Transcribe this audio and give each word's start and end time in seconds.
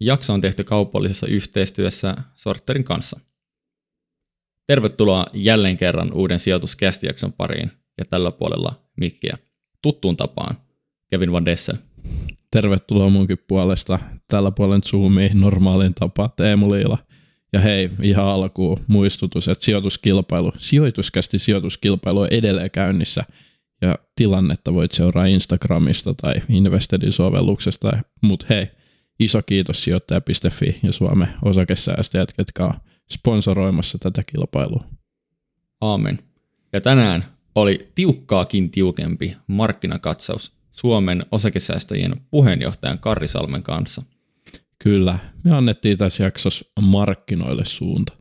Jakso 0.00 0.32
on 0.32 0.40
tehty 0.40 0.64
kaupallisessa 0.64 1.26
yhteistyössä 1.26 2.14
Sorterin 2.34 2.84
kanssa. 2.84 3.20
Tervetuloa 4.66 5.26
jälleen 5.34 5.76
kerran 5.76 6.12
uuden 6.12 6.38
sijoituskästijakson 6.38 7.32
pariin 7.32 7.72
ja 7.98 8.04
tällä 8.04 8.30
puolella 8.30 8.82
Mikkiä. 8.96 9.38
Tuttuun 9.82 10.16
tapaan 10.16 10.56
Kevin 11.10 11.32
Van 11.32 11.44
Dessel. 11.44 11.76
Tervetuloa 12.50 13.10
munkin 13.10 13.38
puolesta. 13.48 13.98
Tällä 14.28 14.50
puolen 14.50 14.82
Zoomiin 14.82 15.40
normaalin 15.40 15.94
tapa 15.94 16.28
Teemu 16.36 16.70
Liila. 16.72 16.98
Ja 17.52 17.60
hei, 17.60 17.90
ihan 18.02 18.26
alkuun 18.26 18.80
muistutus, 18.86 19.48
että 19.48 19.64
sijoituskilpailu, 19.64 20.52
sijoituskästi 20.58 21.38
sijoituskilpailu 21.38 22.20
on 22.20 22.28
edelleen 22.30 22.70
käynnissä– 22.70 23.24
ja 23.82 23.98
tilannetta 24.16 24.74
voit 24.74 24.90
seuraa 24.90 25.26
Instagramista 25.26 26.14
tai 26.14 26.34
Investedin 26.48 27.12
sovelluksesta, 27.12 27.92
mutta 28.20 28.46
hei, 28.50 28.66
iso 29.20 29.42
kiitos 29.42 29.84
sijoittaja.fi 29.84 30.78
ja 30.82 30.92
Suomen 30.92 31.28
osakesäästäjät, 31.42 32.34
jotka 32.38 32.64
on 32.64 32.74
sponsoroimassa 33.10 33.98
tätä 33.98 34.22
kilpailua. 34.26 34.84
Aamen. 35.80 36.18
Ja 36.72 36.80
tänään 36.80 37.24
oli 37.54 37.88
tiukkaakin 37.94 38.70
tiukempi 38.70 39.36
markkinakatsaus 39.46 40.52
Suomen 40.72 41.26
osakesäästäjien 41.32 42.16
puheenjohtajan 42.30 42.98
Karri 42.98 43.28
Salmen 43.28 43.62
kanssa. 43.62 44.02
Kyllä, 44.78 45.18
me 45.44 45.56
annettiin 45.56 45.98
tässä 45.98 46.24
jaksossa 46.24 46.64
markkinoille 46.80 47.64
suunta. 47.64 48.12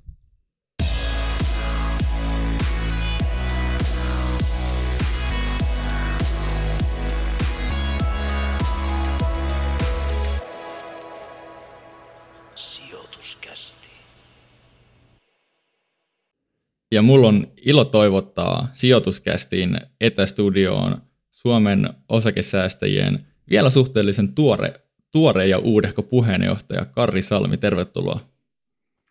Ja 16.92 17.02
mulla 17.02 17.28
on 17.28 17.48
ilo 17.66 17.86
toivottaa 17.86 18.70
sijoituskästiin 18.74 19.80
etästudioon 20.02 21.02
Suomen 21.32 21.90
osakesäästäjien 22.10 23.26
vielä 23.50 23.70
suhteellisen 23.70 24.36
tuore, 24.36 24.74
tuore 25.12 25.48
ja 25.48 25.58
uudehko 25.58 26.04
puheenjohtaja 26.04 26.86
Karri 26.86 27.22
Salmi. 27.22 27.58
Tervetuloa. 27.58 28.20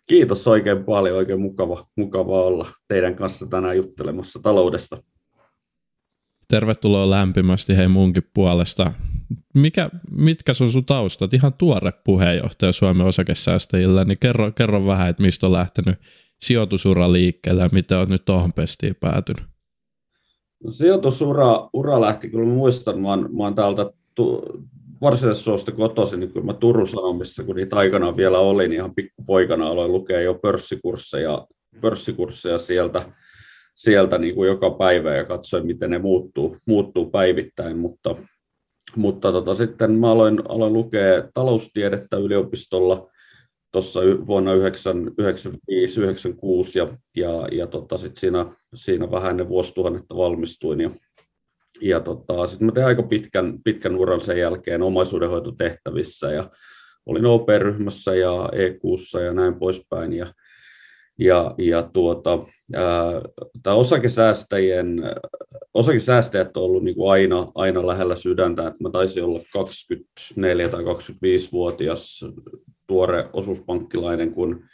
Kiitos 0.06 0.48
oikein 0.48 0.84
paljon, 0.84 1.16
oikein 1.16 1.40
mukava, 1.40 1.86
mukava 1.96 2.42
olla 2.42 2.68
teidän 2.88 3.16
kanssa 3.16 3.46
tänään 3.46 3.76
juttelemassa 3.76 4.38
taloudesta. 4.42 5.02
Tervetuloa 6.48 7.10
lämpimästi 7.10 7.76
hei 7.76 7.88
munkin 7.88 8.30
puolesta. 8.34 8.92
Mikä, 9.54 9.90
mitkä 10.10 10.52
on 10.60 10.70
sun 10.70 10.84
taustat? 10.84 11.34
Ihan 11.34 11.52
tuore 11.52 11.92
puheenjohtaja 12.04 12.72
Suomen 12.72 13.06
osakesäästäjillä, 13.06 14.04
niin 14.04 14.18
kerro, 14.18 14.52
kerro 14.52 14.86
vähän, 14.86 15.10
että 15.10 15.22
mistä 15.22 15.46
on 15.46 15.52
lähtenyt 15.52 15.98
sijoitusura 16.42 17.12
liikkeelle 17.12 17.62
ja 17.62 17.69
miten 17.72 17.98
olet 17.98 18.08
nyt 18.08 18.25
tuohon 18.25 18.53
pestiin 18.53 18.94
päätynyt? 19.00 19.42
No, 20.64 20.70
sijoitusura 20.70 21.70
ura 21.72 22.00
lähti, 22.00 22.30
kyllä 22.30 22.48
muistan, 22.48 23.00
mä 23.00 23.08
oon, 23.08 23.28
mä 23.36 23.42
oon 23.45 23.55
täältä 23.55 23.91
tu, 24.14 24.42
Varsinais-Suomesta 25.00 25.72
kotoisin, 25.72 26.20
niin 26.20 26.33
kun 26.33 26.47
mä 26.47 26.55
Turun 26.55 26.86
Sanomissa, 26.86 27.45
kun 27.45 27.56
niitä 27.56 27.77
aikanaan 27.77 28.17
vielä 28.17 28.39
oli, 28.39 28.69
niin 28.69 28.77
ihan 28.77 28.95
pikkupoikana 28.95 29.69
aloin 29.69 29.92
lukea 29.92 30.20
jo 30.20 30.34
pörssikursseja, 30.34 31.47
pörssikursseja 31.80 32.58
sieltä, 32.58 33.12
sieltä 33.75 34.19
niin 34.19 34.34
kuin 34.34 34.47
joka 34.47 34.70
päivä 34.70 35.17
ja 35.17 35.25
katsoin, 35.25 35.67
miten 35.67 35.91
ne 35.91 35.98
muuttuu, 35.98 36.56
muuttuu 36.67 37.11
päivittäin, 37.11 37.78
mutta, 37.78 38.17
mutta 38.97 39.33
tota, 39.33 39.55
sitten 39.55 39.92
mä 39.92 40.11
aloin, 40.11 40.42
aloin 40.48 40.73
lukea 40.73 41.23
taloustiedettä 41.34 42.17
yliopistolla, 42.17 43.11
tuossa 43.72 44.00
vuonna 44.27 44.55
1995-1996 44.55 44.58
ja, 46.74 46.88
ja, 47.16 47.48
ja 47.52 47.66
tota, 47.66 47.97
sit 47.97 48.16
siinä, 48.16 48.47
siinä 48.74 49.11
vähän 49.11 49.30
ennen 49.30 49.48
vuosituhannetta 49.48 50.16
valmistuin. 50.16 50.80
Ja, 50.80 50.90
ja 51.80 52.01
tota, 52.01 52.46
sitten 52.46 52.67
mä 52.67 52.73
tein 52.73 52.86
aika 52.86 53.02
pitkän, 53.02 53.58
pitkän 53.64 53.96
uran 53.96 54.20
sen 54.20 54.39
jälkeen 54.39 54.83
omaisuudenhoitotehtävissä 54.83 56.33
ja 56.33 56.51
olin 57.06 57.27
OP-ryhmässä 57.27 58.14
ja 58.14 58.48
EQssa 58.52 59.20
ja 59.20 59.33
näin 59.33 59.55
poispäin. 59.55 60.12
Ja, 60.12 60.27
ja, 61.18 61.55
ja 61.58 61.83
tuota, 61.83 62.39
tämä 63.62 63.77
osakesäästäjien, 63.77 65.02
osakesäästäjät 65.74 66.56
on 66.56 66.62
ollut 66.62 66.85
niin 66.85 66.95
kuin 66.95 67.12
aina, 67.12 67.52
aina 67.55 67.86
lähellä 67.86 68.14
sydäntä, 68.14 68.67
että 68.67 68.83
mä 68.83 68.90
taisin 68.90 69.24
olla 69.24 69.40
24 69.52 70.68
tai 70.68 70.83
25-vuotias 70.83 72.24
tuore 72.88 73.28
osuuspankkilainen, 73.32 74.32
kun 74.32 74.64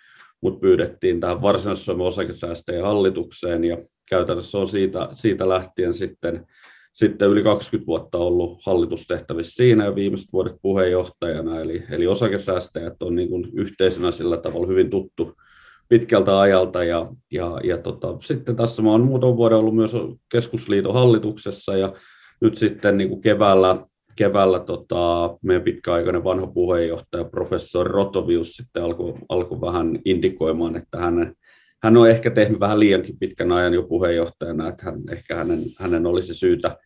mut 0.40 0.60
pyydettiin 0.60 1.20
tähän 1.20 1.42
Varsinais-Suomen 1.42 2.06
osakesäästäjien 2.06 2.84
hallitukseen 2.84 3.64
ja 3.64 3.78
käytännössä 4.08 4.58
on 4.58 4.68
siitä, 4.68 5.08
siitä 5.12 5.48
lähtien 5.48 5.94
sitten, 5.94 6.46
sitten 6.92 7.28
yli 7.28 7.42
20 7.42 7.86
vuotta 7.86 8.18
ollut 8.18 8.58
hallitustehtävissä 8.66 9.54
siinä 9.54 9.84
ja 9.84 9.94
viimeiset 9.94 10.32
vuodet 10.32 10.56
puheenjohtajana, 10.62 11.60
eli, 11.60 11.82
eli 11.90 12.06
osakesäästäjät 12.06 13.02
on 13.02 13.16
niin 13.16 13.28
kuin 13.28 13.50
yhteisönä 13.54 14.10
sillä 14.10 14.36
tavalla 14.36 14.66
hyvin 14.66 14.90
tuttu, 14.90 15.34
pitkältä 15.88 16.40
ajalta. 16.40 16.84
Ja, 16.84 17.06
ja, 17.32 17.60
ja 17.64 17.78
tota, 17.78 18.16
sitten 18.20 18.56
tässä 18.56 18.82
mä 18.82 18.90
olen 18.90 19.06
muutaman 19.06 19.36
vuoden 19.36 19.58
ollut 19.58 19.76
myös 19.76 19.92
keskusliiton 20.32 20.94
hallituksessa 20.94 21.76
ja 21.76 21.94
nyt 22.40 22.58
sitten 22.58 22.96
niin 22.96 23.08
kuin 23.08 23.20
keväällä, 23.20 23.86
keväällä 24.16 24.60
tota, 24.60 25.36
meidän 25.42 25.62
pitkäaikainen 25.62 26.24
vanha 26.24 26.46
puheenjohtaja, 26.46 27.24
professori 27.24 27.92
Rotovius, 27.92 28.52
sitten 28.52 28.82
alkoi 28.82 29.14
alko 29.28 29.60
vähän 29.60 29.98
indikoimaan, 30.04 30.76
että 30.76 30.98
hän, 30.98 31.34
hän 31.82 31.96
on 31.96 32.10
ehkä 32.10 32.30
tehnyt 32.30 32.60
vähän 32.60 32.80
liiankin 32.80 33.18
pitkän 33.18 33.52
ajan 33.52 33.74
jo 33.74 33.82
puheenjohtajana, 33.82 34.68
että 34.68 34.84
hän, 34.84 35.00
ehkä 35.12 35.36
hänen, 35.36 35.60
hänen 35.78 36.06
olisi 36.06 36.34
syytä, 36.34 36.76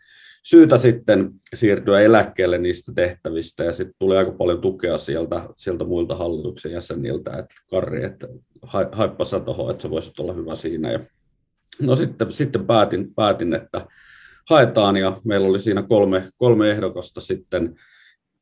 syytä 0.42 0.78
sitten 0.78 1.30
siirtyä 1.54 2.00
eläkkeelle 2.00 2.58
niistä 2.58 2.92
tehtävistä 2.94 3.64
ja 3.64 3.72
sitten 3.72 3.94
tuli 3.98 4.16
aika 4.16 4.32
paljon 4.32 4.60
tukea 4.60 4.98
sieltä, 4.98 5.48
sieltä 5.56 5.84
muilta 5.84 6.16
hallituksen 6.16 6.72
jäseniltä, 6.72 7.30
että 7.30 7.54
Karri, 7.70 8.04
että 8.04 8.28
haippa 8.92 9.24
sä 9.24 9.40
tohon, 9.40 9.70
että 9.70 9.82
sä 9.82 9.90
voisit 9.90 10.20
olla 10.20 10.32
hyvä 10.32 10.54
siinä. 10.54 10.92
Ja 10.92 11.00
no 11.82 11.96
sitten, 11.96 12.32
sitten 12.32 12.66
päätin, 12.66 13.14
päätin, 13.14 13.54
että 13.54 13.86
haetaan 14.48 14.97
ja 14.97 15.20
meillä 15.25 15.48
oli 15.48 15.60
siinä 15.60 15.82
kolme, 15.82 16.31
kolme 16.36 16.70
ehdokasta 16.70 17.20
sitten 17.20 17.76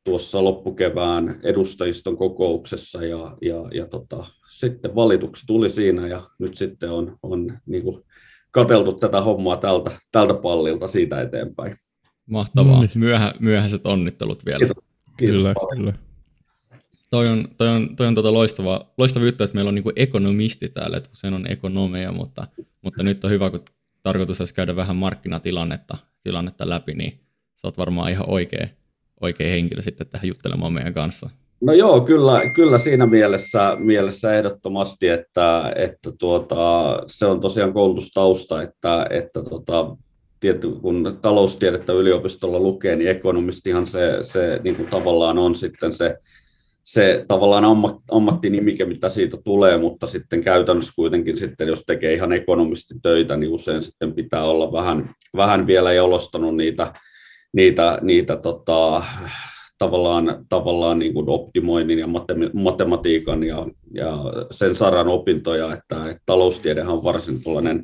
tuossa 0.03 0.43
loppukevään 0.43 1.39
edustajiston 1.43 2.17
kokouksessa 2.17 3.05
ja, 3.05 3.37
ja, 3.41 3.55
ja 3.73 3.87
tota, 3.87 4.25
sitten 4.49 4.95
valituksi 4.95 5.45
tuli 5.47 5.69
siinä 5.69 6.07
ja 6.07 6.29
nyt 6.39 6.57
sitten 6.57 6.91
on, 6.91 7.17
on 7.23 7.59
niin 7.65 7.83
kuin 7.83 8.03
kateltu 8.51 8.93
tätä 8.93 9.21
hommaa 9.21 9.57
tältä, 9.57 9.91
tältä 10.11 10.33
pallilta 10.33 10.87
siitä 10.87 11.21
eteenpäin. 11.21 11.77
Mahtavaa. 12.25 12.79
Niin. 12.79 12.91
Myöhä, 12.95 13.33
myöhäiset 13.39 13.85
onnittelut 13.85 14.45
vielä. 14.45 14.59
Kiitos. 14.59 14.83
Kiitos 15.17 15.41
kyllä, 15.41 15.53
kyllä. 15.75 15.93
Toi 17.09 17.27
on, 17.27 17.47
toi 17.57 17.67
on, 17.67 17.95
toi 17.95 18.07
on 18.07 18.15
tota 18.15 18.33
loistava, 18.33 18.85
loistava 18.97 19.25
juttu, 19.25 19.43
että 19.43 19.55
meillä 19.55 19.69
on 19.69 19.75
niinku 19.75 19.91
ekonomisti 19.95 20.69
täällä, 20.69 20.97
että 20.97 21.09
usein 21.13 21.33
on 21.33 21.51
ekonomia, 21.51 22.11
mutta, 22.11 22.47
mutta 22.81 23.03
nyt 23.03 23.23
on 23.23 23.31
hyvä, 23.31 23.49
kun 23.49 23.63
tarkoitus 24.07 24.41
olisi 24.41 24.53
käydä 24.53 24.75
vähän 24.75 24.95
markkinatilannetta 24.95 25.97
tilannetta 26.23 26.69
läpi, 26.69 26.93
niin 26.93 27.11
sä 27.55 27.67
oot 27.67 27.77
varmaan 27.77 28.11
ihan 28.11 28.29
oikea, 28.29 28.67
oikea 29.21 29.49
henkilö 29.49 29.81
sitten 29.81 30.07
tähän 30.07 30.27
juttelemaan 30.27 30.73
meidän 30.73 30.93
kanssa. 30.93 31.29
No 31.61 31.73
joo, 31.73 32.01
kyllä, 32.01 32.41
kyllä 32.55 32.77
siinä 32.77 33.05
mielessä, 33.05 33.75
mielessä 33.79 34.33
ehdottomasti, 34.33 35.07
että, 35.07 35.73
että 35.75 36.11
tuota, 36.19 36.55
se 37.07 37.25
on 37.25 37.39
tosiaan 37.39 37.73
koulutustausta, 37.73 38.61
että, 38.61 39.07
että 39.09 39.43
tuota, 39.43 39.97
tietty, 40.39 40.71
kun 40.71 41.17
taloustiedettä 41.21 41.93
yliopistolla 41.93 42.59
lukee, 42.59 42.95
niin 42.95 43.09
ekonomistihan 43.09 43.87
se, 43.87 44.17
se 44.21 44.59
niin 44.63 44.75
kuin 44.75 44.87
tavallaan 44.87 45.37
on 45.37 45.55
sitten 45.55 45.93
se, 45.93 46.17
se 46.87 47.25
tavallaan 47.27 47.65
ammat, 47.65 47.95
ammattinimike, 48.11 48.85
mitä 48.85 49.09
siitä 49.09 49.37
tulee, 49.43 49.77
mutta 49.77 50.07
sitten 50.07 50.41
käytännössä 50.41 50.93
kuitenkin 50.95 51.37
sitten, 51.37 51.67
jos 51.67 51.83
tekee 51.85 52.13
ihan 52.13 52.33
ekonomistitöitä, 52.33 53.37
niin 53.37 53.51
usein 53.51 53.81
sitten 53.81 54.13
pitää 54.13 54.43
olla 54.43 54.71
vähän, 54.71 55.09
vähän 55.35 55.67
vielä 55.67 55.93
jalostanut 55.93 56.55
niitä, 56.55 56.93
niitä, 57.53 57.99
niitä 58.01 58.35
tota, 58.35 59.03
tavallaan, 59.77 60.45
tavallaan 60.49 60.99
niin 60.99 61.13
kuin 61.13 61.29
optimoinnin 61.29 61.99
ja 61.99 62.07
matematiikan 62.53 63.43
ja, 63.43 63.65
ja 63.93 64.17
sen 64.51 64.75
saran 64.75 65.07
opintoja, 65.07 65.73
että, 65.73 66.09
että 66.09 66.23
taloustiedehän 66.25 66.93
on 66.93 67.03
varsin 67.03 67.43
tuollainen 67.43 67.83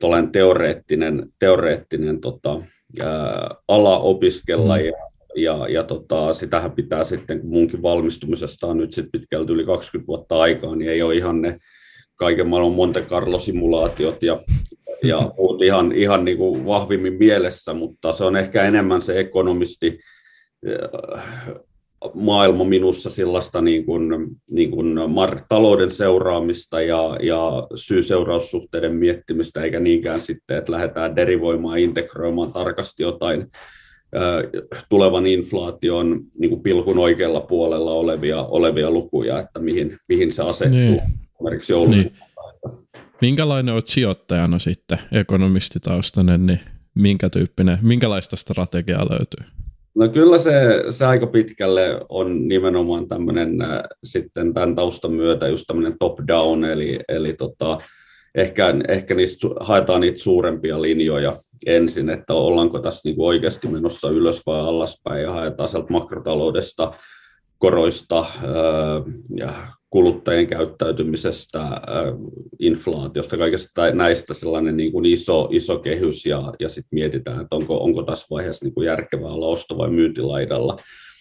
tuollainen 0.00 0.32
teoreettinen, 0.32 1.26
teoreettinen 1.38 2.20
tota, 2.20 2.60
ää, 3.00 3.54
ala 3.68 3.98
opiskella 3.98 4.76
mm. 4.76 4.84
ja, 4.84 5.09
ja, 5.36 5.68
ja 5.68 5.84
tota, 5.84 6.32
sitähän 6.32 6.72
pitää 6.72 7.04
sitten, 7.04 7.40
kun 7.40 7.50
munkin 7.50 7.82
valmistumisesta 7.82 8.66
on 8.66 8.76
nyt 8.76 8.92
sitten 8.92 9.20
pitkälti 9.20 9.52
yli 9.52 9.64
20 9.64 10.06
vuotta 10.06 10.40
aikaa, 10.40 10.76
niin 10.76 10.90
ei 10.90 11.02
ole 11.02 11.14
ihan 11.14 11.42
ne 11.42 11.58
kaiken 12.16 12.48
maailman 12.48 12.72
Monte 12.72 13.00
Carlo-simulaatiot 13.00 14.22
ja, 14.22 14.40
ja 15.04 15.20
muut 15.38 15.62
ihan, 15.62 15.92
ihan 15.92 16.24
niin 16.24 16.38
kuin 16.38 16.66
vahvimmin 16.66 17.14
mielessä, 17.14 17.74
mutta 17.74 18.12
se 18.12 18.24
on 18.24 18.36
ehkä 18.36 18.62
enemmän 18.62 19.02
se 19.02 19.20
ekonomisti 19.20 19.98
maailma 22.14 22.64
minussa 22.64 23.10
sellaista 23.10 23.60
niin 23.60 23.86
kuin, 23.86 24.08
niin 24.50 24.70
kuin 24.70 24.96
mar- 24.96 25.44
talouden 25.48 25.90
seuraamista 25.90 26.80
ja, 26.80 27.16
ja 27.22 27.66
syy-seuraussuhteiden 27.74 28.94
miettimistä, 28.94 29.62
eikä 29.62 29.80
niinkään 29.80 30.20
sitten, 30.20 30.58
että 30.58 30.72
lähdetään 30.72 31.16
derivoimaan, 31.16 31.78
integroimaan 31.78 32.52
tarkasti 32.52 33.02
jotain 33.02 33.46
tulevan 34.88 35.26
inflaation 35.26 36.20
niin 36.38 36.50
kuin 36.50 36.62
pilkun 36.62 36.98
oikealla 36.98 37.40
puolella 37.40 37.92
olevia, 37.92 38.42
olevia 38.42 38.90
lukuja, 38.90 39.40
että 39.40 39.60
mihin, 39.60 39.98
mihin 40.08 40.32
se 40.32 40.42
asettuu 40.42 40.78
niin. 40.78 41.02
esimerkiksi 41.34 41.72
Niin. 41.72 42.12
Minkälainen 43.20 43.74
olet 43.74 43.86
sijoittajana 43.86 44.58
sitten, 44.58 44.98
ekonomistitaustainen, 45.12 46.46
niin 46.46 46.60
minkä 46.94 47.30
tyyppinen, 47.30 47.78
minkälaista 47.82 48.36
strategiaa 48.36 49.06
löytyy? 49.10 49.60
No 49.94 50.08
kyllä 50.08 50.38
se, 50.38 50.84
se 50.90 51.06
aika 51.06 51.26
pitkälle 51.26 52.00
on 52.08 52.48
nimenomaan 52.48 53.08
tämmöinen 53.08 53.58
sitten 54.04 54.54
tämän 54.54 54.74
taustan 54.74 55.12
myötä 55.12 55.48
just 55.48 55.64
tämmöinen 55.66 55.98
top-down, 55.98 56.64
eli, 56.64 57.00
eli 57.08 57.32
tota, 57.32 57.78
ehkä, 58.34 58.74
ehkä 58.88 59.14
niistä, 59.14 59.48
haetaan 59.60 60.00
niitä 60.00 60.18
suurempia 60.18 60.82
linjoja 60.82 61.36
ensin, 61.66 62.10
että 62.10 62.34
ollaanko 62.34 62.78
tässä 62.78 63.08
niin 63.08 63.16
oikeasti 63.18 63.68
menossa 63.68 64.08
ylös 64.10 64.42
vai 64.46 64.60
alaspäin 64.60 65.22
ja 65.22 65.32
haetaan 65.32 65.68
sieltä 65.68 65.92
makrotaloudesta, 65.92 66.92
koroista 67.58 68.18
äh, 68.18 68.26
ja 69.36 69.54
kuluttajien 69.90 70.46
käyttäytymisestä, 70.46 71.62
äh, 71.62 71.80
inflaatiosta, 72.58 73.36
kaikesta 73.36 73.90
näistä 73.90 74.34
sellainen 74.34 74.76
niin 74.76 74.92
kuin 74.92 75.04
iso, 75.06 75.48
iso 75.50 75.78
kehys 75.78 76.26
ja, 76.26 76.52
ja 76.60 76.68
sitten 76.68 76.88
mietitään, 76.92 77.40
että 77.40 77.56
onko, 77.56 77.78
onko 77.84 78.02
tässä 78.02 78.26
vaiheessa 78.30 78.64
niin 78.64 78.74
kuin 78.74 78.86
järkevää 78.86 79.30
olla 79.30 79.46
osto- 79.46 79.78
vai 79.78 79.90
myyntilaidalla. 79.90 80.76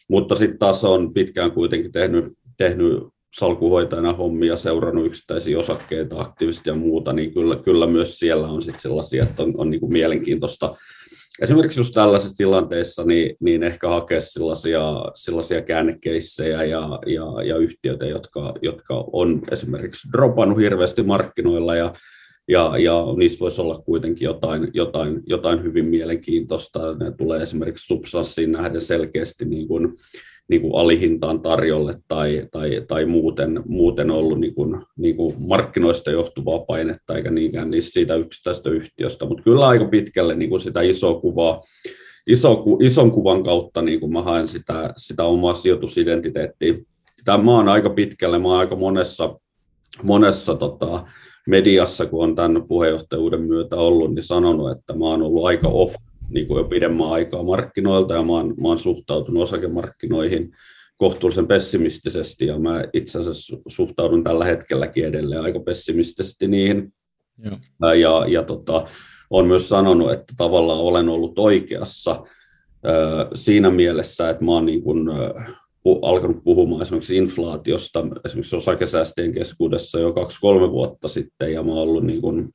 Mutta 0.10 0.36
sitten 0.36 0.60
taas 0.60 0.86
on 0.86 1.14
pitkään 1.14 1.52
kuitenkin 1.52 1.92
tehnyt, 1.92 2.26
tehnyt 2.58 3.04
salkuhoitajana 3.34 4.14
hommia, 4.14 4.56
seurannut 4.56 5.06
yksittäisiä 5.06 5.60
osakkeita 5.60 6.22
aktiivisesti 6.22 6.70
ja 6.70 6.76
muuta, 6.76 7.14
niin 7.14 7.34
kyllä, 7.34 7.56
kyllä 7.56 7.88
myös 7.88 8.20
siellä 8.20 8.48
on 8.48 8.62
sitten 8.62 8.82
sellaisia, 8.82 9.24
että 9.24 9.44
on, 9.44 9.54
on 9.58 9.70
niin 9.70 9.80
kuin 9.80 9.94
mielenkiintoista 9.94 10.76
esimerkiksi 11.42 11.80
just 11.80 11.94
tällaisissa 11.94 12.38
tilanteissa 12.38 13.04
niin, 13.04 13.36
niin 13.40 13.64
ehkä 13.64 13.90
hakea 13.90 14.22
sellaisia, 14.22 14.82
sellaisia 15.14 15.62
käännekeissejä 15.62 16.64
ja, 16.64 17.00
ja, 17.06 17.44
ja 17.46 17.58
yhtiöitä, 17.58 18.06
jotka, 18.06 18.54
jotka 18.62 19.06
on 19.14 19.42
esimerkiksi 19.52 20.08
dropannut 20.12 20.60
hirveästi 20.60 21.04
markkinoilla 21.04 21.76
ja, 21.76 21.94
ja, 22.48 22.78
ja 22.78 23.06
niissä 23.18 23.40
voisi 23.40 23.62
olla 23.62 23.82
kuitenkin 23.86 24.26
jotain, 24.26 24.68
jotain, 24.74 25.22
jotain 25.26 25.64
hyvin 25.64 25.86
mielenkiintoista. 25.86 26.94
Ne 26.94 27.12
tulee 27.12 27.42
esimerkiksi 27.42 27.88
substanssiin 27.88 28.52
nähden 28.52 28.82
selkeästi 28.82 29.46
niin 29.46 29.68
kuin, 29.68 29.94
niin 30.50 30.62
kuin 30.62 30.76
alihintaan 30.76 31.42
tarjolle 31.42 31.94
tai, 32.08 32.48
tai, 32.52 32.82
tai 32.88 33.06
muuten, 33.06 33.64
muuten 33.66 34.12
ollut 34.12 34.40
niin 34.40 34.56
kuin, 34.56 34.82
niin 34.98 35.16
kuin 35.16 35.36
markkinoista 35.48 36.12
johtuvaa 36.12 36.60
painetta 36.60 37.16
eikä 37.16 37.32
niinkään 37.32 37.72
niistä 37.72 37.92
siitä 37.92 38.16
yksittäisestä 38.16 38.70
yhtiöstä, 38.70 39.26
mutta 39.26 39.44
kyllä 39.44 39.68
aika 39.68 39.86
pitkälle 39.86 40.36
niin 40.36 40.50
kuin 40.50 40.60
sitä 40.60 40.82
isoa 40.82 41.20
kuvaa, 41.20 41.62
iso, 42.28 42.64
ison 42.82 43.12
kuvan 43.12 43.44
kautta 43.44 43.82
niin 43.82 44.00
kuin 44.00 44.14
mä 44.14 44.22
haen 44.22 44.48
sitä, 44.48 44.94
sitä 44.98 45.24
omaa 45.24 45.54
sijoitusidentiteettiä. 45.54 46.74
Tämä 47.26 47.58
on 47.58 47.70
aika 47.70 47.90
pitkälle, 47.90 48.40
mä 48.40 48.48
oon 48.48 48.60
aika 48.60 48.76
monessa, 48.76 49.40
monessa 50.04 50.56
tota, 50.56 51.06
mediassa, 51.48 52.06
kun 52.06 52.24
on 52.24 52.36
tämän 52.36 52.64
puheenjohtajuuden 52.68 53.42
myötä 53.42 53.76
ollut, 53.76 54.16
niin 54.16 54.24
sanonut, 54.24 54.72
että 54.72 54.94
mä 54.94 55.06
oon 55.06 55.22
ollut 55.22 55.46
aika 55.46 55.68
off 55.68 55.96
niin 56.30 56.48
kuin 56.48 56.58
jo 56.58 56.64
pidemmän 56.64 57.10
aikaa 57.10 57.44
markkinoilta 57.44 58.14
ja 58.14 58.24
mä 58.24 58.34
oon, 58.34 58.48
mä 58.48 58.68
oon 58.68 58.78
suhtautunut 58.78 59.44
osakemarkkinoihin 59.44 60.52
kohtuullisen 60.98 61.48
pessimistisesti 61.48 62.46
ja 62.46 62.60
mä 62.60 62.84
itse 62.94 63.20
asiassa 63.20 63.58
suhtaudun 63.68 64.24
tällä 64.24 64.46
hetkelläkin 64.46 65.06
edelleen 65.06 65.42
aika 65.42 65.60
pessimistisesti 65.60 66.48
niihin. 66.48 66.94
Joo. 67.44 67.58
Ja, 67.96 68.26
ja 68.28 68.44
tota, 68.44 68.86
olen 69.30 69.48
myös 69.48 69.70
sanonut, 69.70 70.12
että 70.12 70.34
tavallaan 70.38 70.80
olen 70.80 71.10
ollut 71.10 71.40
oikeassa 71.40 72.24
siinä 73.36 73.70
mielessä, 73.70 74.30
että 74.30 74.46
mä 74.46 74.52
oon 74.52 74.66
niin 74.66 74.82
kuin, 74.82 75.10
alkanut 76.02 76.44
puhumaan 76.44 76.82
esimerkiksi 76.82 77.18
inflaatiosta 77.18 78.06
esimerkiksi 78.26 78.56
osakesäästöjen 78.56 79.34
keskuudessa 79.34 80.00
jo 80.00 80.14
kaksi-kolme 80.14 80.72
vuotta 80.72 81.08
sitten, 81.08 81.54
ja 81.54 81.64
mä 81.64 81.72
oon 81.72 81.82
ollut 81.82 82.04
niin 82.04 82.22
kuin 82.22 82.50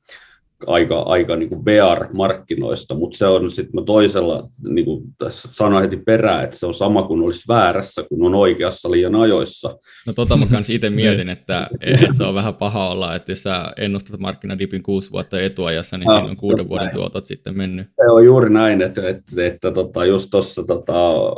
aika, 0.67 0.99
aika 0.99 1.35
niin 1.35 1.49
kuin 1.49 1.63
bear-markkinoista, 1.63 2.95
mutta 2.95 3.17
se 3.17 3.27
on 3.27 3.51
sitten 3.51 3.85
toisella, 3.85 4.49
niin 4.67 4.85
kuin 4.85 5.03
sanoin 5.29 5.81
heti 5.81 5.97
perään, 5.97 6.43
että 6.43 6.57
se 6.57 6.65
on 6.65 6.73
sama 6.73 7.03
kuin 7.03 7.21
olisi 7.21 7.43
väärässä, 7.47 8.03
kun 8.09 8.25
on 8.25 8.35
oikeassa 8.35 8.91
liian 8.91 9.15
ajoissa. 9.15 9.77
No 10.07 10.13
tota 10.13 10.37
mä 10.37 10.45
kanssa 10.45 10.73
itse 10.73 10.89
mietin, 11.05 11.29
että, 11.29 11.67
että 11.81 12.13
se 12.13 12.23
on 12.23 12.35
vähän 12.35 12.53
paha 12.53 12.89
olla, 12.89 13.15
että 13.15 13.31
jos 13.31 13.43
sä 13.43 13.69
ennustat 13.77 14.19
markkinadipin 14.19 14.83
kuusi 14.83 15.11
vuotta 15.11 15.41
etuajassa, 15.41 15.97
niin 15.97 16.09
ah, 16.09 16.17
siinä 16.17 16.29
on 16.29 16.37
kuuden 16.37 16.69
vuoden 16.69 16.85
näin. 16.85 16.97
tuotot 16.97 17.25
sitten 17.25 17.57
mennyt. 17.57 17.87
Se 17.87 18.11
on 18.11 18.25
juuri 18.25 18.49
näin, 18.49 18.81
että, 18.81 19.09
että, 19.09 19.45
että 19.45 19.71
tota, 19.71 20.05
just 20.05 20.27
tuossa 20.31 20.63
tota, 20.63 20.93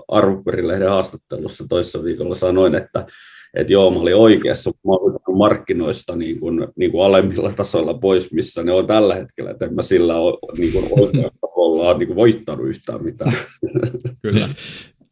Arvoperilehden 0.08 0.90
haastattelussa 0.90 1.66
toissa 1.70 2.04
viikolla 2.04 2.36
sanoin, 2.36 2.76
että 2.76 3.06
että 3.58 3.74
joo, 3.74 3.92
mä 3.92 4.00
olin 4.00 4.16
oikeassa, 4.16 4.70
mä 4.70 4.94
olen 4.94 5.38
markkinoista 5.38 6.16
niin 6.16 6.40
kuin, 6.40 6.68
niin 6.76 6.92
kuin 6.92 7.06
alemmilla 7.06 7.52
tasoilla 7.54 7.94
pois, 7.94 8.32
missä 8.32 8.64
ne 8.64 8.72
on 8.72 8.88
tällä 8.88 9.16
hetkellä, 9.16 9.52
että 9.52 9.66
en 9.66 9.74
mä 9.74 9.82
sillä 9.82 10.16
ole 10.16 10.38
niin 10.58 10.72
kuin 10.72 10.86
oikeassa 11.00 11.48
ollaan 11.56 12.00
niin 12.00 12.08
kuin 12.08 12.16
voittanut 12.16 12.68
yhtään 12.68 13.04
mitään. 13.04 13.34
Kyllä. 14.22 14.50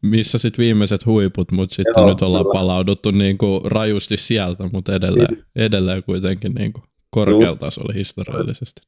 Missä 0.02 0.38
sitten 0.38 0.64
viimeiset 0.64 1.06
huiput, 1.06 1.52
mutta 1.52 1.76
sitten 1.76 1.94
joo, 1.98 2.10
nyt 2.10 2.22
ollaan 2.22 2.44
kyllä. 2.44 2.54
palauduttu 2.54 3.12
niin 3.12 3.38
kuin 3.38 3.62
rajusti 3.66 4.18
sieltä, 4.18 4.70
mutta 4.74 4.96
edelleen, 4.96 5.34
niin. 5.34 5.46
edelleen 5.56 6.04
kuitenkin 6.04 6.54
niin 6.54 6.74
kuin 6.74 6.84
korkealla 7.10 7.56
tasolla 7.56 7.94
historiallisesti. 7.94 8.82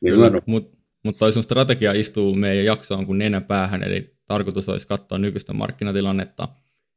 Kyllä, 0.00 0.40
mutta 0.46 0.78
mut 1.04 1.18
toi 1.18 1.32
sun 1.32 1.42
strategia 1.42 1.92
istuu 1.92 2.34
meidän 2.34 2.64
jaksoon 2.64 3.06
kuin 3.06 3.18
nenä 3.18 3.40
päähän, 3.40 3.82
eli 3.82 4.14
tarkoitus 4.26 4.68
olisi 4.68 4.88
katsoa 4.88 5.18
nykyistä 5.18 5.52
markkinatilannetta 5.52 6.48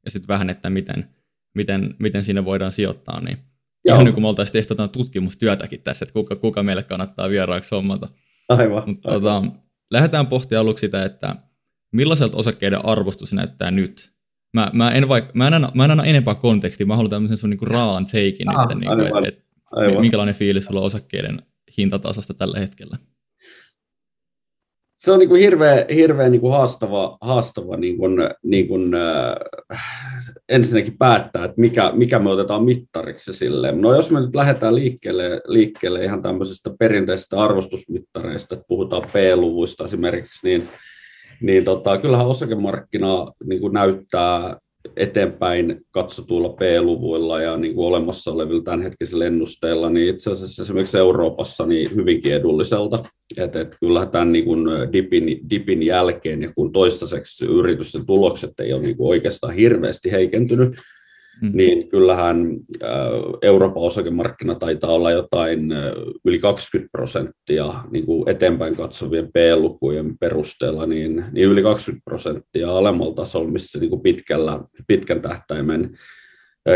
ja 0.05 0.11
sitten 0.11 0.27
vähän, 0.27 0.49
että 0.49 0.69
miten, 0.69 1.07
miten, 1.53 1.95
miten 1.99 2.23
sinne 2.23 2.45
voidaan 2.45 2.71
sijoittaa, 2.71 3.21
niin 3.21 3.37
Joo. 3.85 3.95
ihan 3.95 4.05
niin 4.05 4.13
kuin 4.13 4.23
me 4.23 4.27
oltaisiin 4.27 4.53
tehty 4.53 4.71
jotain 4.71 4.89
tutkimustyötäkin 4.89 5.81
tässä, 5.81 6.05
että 6.05 6.13
kuka, 6.13 6.35
kuka 6.35 6.63
meille 6.63 6.83
kannattaa 6.83 7.29
vieraaksi 7.29 7.75
hommata. 7.75 8.07
Aivan. 8.49 8.83
Mutta, 8.85 9.11
aivan. 9.11 9.43
Tota, 9.43 9.59
lähdetään 9.91 10.27
pohtia 10.27 10.59
aluksi 10.59 10.81
sitä, 10.81 11.05
että 11.05 11.35
millaiselta 11.91 12.37
osakkeiden 12.37 12.85
arvostus 12.85 13.33
näyttää 13.33 13.71
nyt. 13.71 14.13
Mä, 14.53 14.71
mä, 14.73 14.91
en, 14.91 15.09
vaik, 15.09 15.33
mä, 15.33 15.47
en, 15.47 15.53
anna, 15.53 15.71
mä 15.73 15.85
en 15.85 15.91
anna 15.91 16.03
enempää 16.03 16.35
kontekstia, 16.35 16.87
mä 16.87 16.95
haluan 16.95 17.09
tämmöisen 17.09 17.37
sun 17.37 17.49
niinku 17.49 17.65
raan 17.65 18.05
takein 18.05 18.49
ah, 18.49 18.67
nyt, 18.69 18.79
niin 18.79 19.11
kuin, 19.11 19.25
et, 19.25 19.37
et, 19.87 19.99
minkälainen 19.99 20.35
fiilis 20.35 20.65
sulla 20.65 20.79
on 20.79 20.85
osakkeiden 20.85 21.41
hintatasosta 21.77 22.33
tällä 22.33 22.59
hetkellä 22.59 22.97
se 25.03 25.11
on 25.11 25.19
niin 25.19 25.29
kuin 25.29 25.41
hirveän, 25.41 25.85
hirveän 25.95 26.31
niin 26.31 26.41
kuin 26.41 26.53
haastava, 26.53 27.17
haastava 27.21 27.77
niin 27.77 27.97
kuin, 27.97 28.17
niin 28.43 28.67
kuin, 28.67 28.93
äh, 28.93 29.79
ensinnäkin 30.49 30.97
päättää, 30.97 31.45
että 31.45 31.61
mikä, 31.61 31.91
mikä 31.95 32.19
me 32.19 32.29
otetaan 32.29 32.63
mittariksi 32.63 33.33
sille. 33.33 33.71
No 33.71 33.95
jos 33.95 34.11
me 34.11 34.19
nyt 34.19 34.35
lähdetään 34.35 34.75
liikkeelle, 34.75 35.41
liikkeelle 35.47 36.03
ihan 36.03 36.21
tämmöisestä 36.21 36.71
perinteisestä 36.79 37.43
arvostusmittareista, 37.43 38.55
että 38.55 38.65
puhutaan 38.67 39.03
P-luvuista 39.13 39.83
esimerkiksi, 39.83 40.47
niin, 40.47 40.69
niin 41.41 41.63
tota, 41.63 41.97
kyllähän 41.97 42.27
osakemarkkina 42.27 43.27
niin 43.45 43.61
kuin 43.61 43.73
näyttää 43.73 44.57
eteenpäin 44.97 45.81
katsotuilla 45.91 46.49
P-luvuilla 46.49 47.41
ja 47.41 47.57
niin 47.57 47.75
kuin 47.75 47.87
olemassa 47.87 48.31
olevilla 48.31 48.63
tämänhetkisillä 48.63 49.25
ennusteilla, 49.25 49.89
niin 49.89 50.09
itse 50.09 50.31
asiassa 50.31 50.63
esimerkiksi 50.63 50.97
Euroopassa 50.97 51.65
niin 51.65 51.95
hyvinkin 51.95 52.33
edulliselta. 52.33 52.99
Että 53.37 53.61
et 53.61 53.75
kyllähän 53.79 54.09
tämän 54.09 54.31
niin 54.31 54.45
kuin 54.45 54.67
dipin, 54.93 55.49
dipin 55.49 55.83
jälkeen, 55.83 56.41
ja 56.41 56.51
kun 56.55 56.71
toistaiseksi 56.71 57.45
yritysten 57.45 58.05
tulokset 58.05 58.59
ei 58.59 58.73
ole 58.73 58.81
niin 58.81 58.97
kuin 58.97 59.09
oikeastaan 59.09 59.53
hirveästi 59.53 60.11
heikentynyt, 60.11 60.75
mm. 61.41 61.51
niin 61.53 61.89
kyllähän 61.89 62.57
Euroopan 63.41 63.83
osakemarkkina 63.83 64.55
taitaa 64.55 64.91
olla 64.91 65.11
jotain 65.11 65.73
yli 66.25 66.39
20 66.39 66.91
prosenttia 66.91 67.73
niin 67.91 68.05
kuin 68.05 68.29
eteenpäin 68.29 68.75
katsovien 68.75 69.27
P-lukujen 69.27 70.17
perusteella, 70.17 70.85
niin, 70.85 71.25
niin 71.31 71.47
yli 71.47 71.61
20 71.63 72.03
prosenttia 72.05 72.77
alemmalla 72.77 73.15
tasolla, 73.15 73.51
missä 73.51 73.79
niin 73.79 73.89
kuin 73.89 74.01
pitkällä, 74.01 74.59
pitkän 74.87 75.21
tähtäimen 75.21 75.97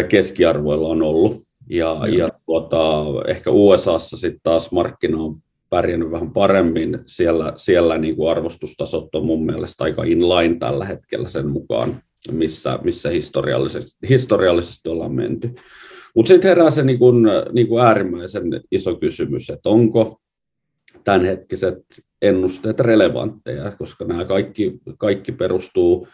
keskiarvoilla 0.09 0.87
on 0.87 1.01
ollut. 1.01 1.41
Ja, 1.69 2.01
mm. 2.05 2.13
ja 2.13 2.29
tuota, 2.45 3.05
ehkä 3.27 3.51
USAssa 3.51 4.17
sitten 4.17 4.39
taas 4.43 4.71
markkina 4.71 5.17
on 5.17 5.37
pärjännyt 5.69 6.11
vähän 6.11 6.33
paremmin. 6.33 6.99
Siellä, 7.05 7.53
siellä 7.55 7.97
niin 7.97 8.15
kuin 8.15 8.31
arvostustasot 8.31 9.15
on 9.15 9.25
mun 9.25 9.45
mielestä 9.45 9.83
aika 9.83 10.03
inline 10.03 10.55
tällä 10.59 10.85
hetkellä 10.85 11.27
sen 11.27 11.51
mukaan, 11.51 12.01
missä, 12.31 12.79
missä 12.83 13.09
historiallisesti, 13.09 13.91
historiallisesti 14.09 14.89
ollaan 14.89 15.13
menty. 15.13 15.55
Mutta 16.15 16.27
sitten 16.27 16.49
herää 16.49 16.69
se 16.69 16.83
niin 16.83 16.99
kuin, 16.99 17.15
niin 17.51 17.67
kuin 17.67 17.85
äärimmäisen 17.85 18.43
iso 18.71 18.95
kysymys, 18.95 19.49
että 19.49 19.69
onko 19.69 20.21
tämänhetkiset 21.03 21.77
ennusteet 22.21 22.79
relevantteja, 22.79 23.71
koska 23.71 24.05
nämä 24.05 24.25
kaikki, 24.25 24.73
kaikki 24.97 25.31
perustuu 25.31 26.07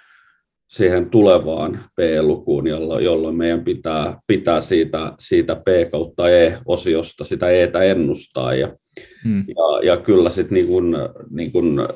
siihen 0.67 1.09
tulevaan 1.09 1.83
P-lukuun, 1.95 2.67
jolloin, 2.67 3.05
jolloin 3.05 3.35
meidän 3.35 3.63
pitää, 3.63 4.19
pitää 4.27 4.61
siitä, 4.61 5.13
siitä 5.19 5.55
P 5.55 5.91
kautta 5.91 6.29
E-osiosta 6.29 7.23
sitä 7.23 7.49
Etä 7.49 7.83
ennustaa. 7.83 8.53
Ja, 8.53 8.75
hmm. 9.23 9.45
ja, 9.47 9.85
ja 9.85 9.97
kyllä 9.97 10.29
sitten 10.29 10.55
niin 10.55 10.67
kun, 10.67 10.97
niin 11.29 11.51
kun, 11.51 11.87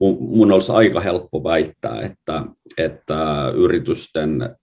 mun, 0.00 0.52
olisi 0.52 0.72
aika 0.72 1.00
helppo 1.00 1.44
väittää, 1.44 2.00
että, 2.00 2.44
että 2.78 3.52
yritysten 3.54 4.56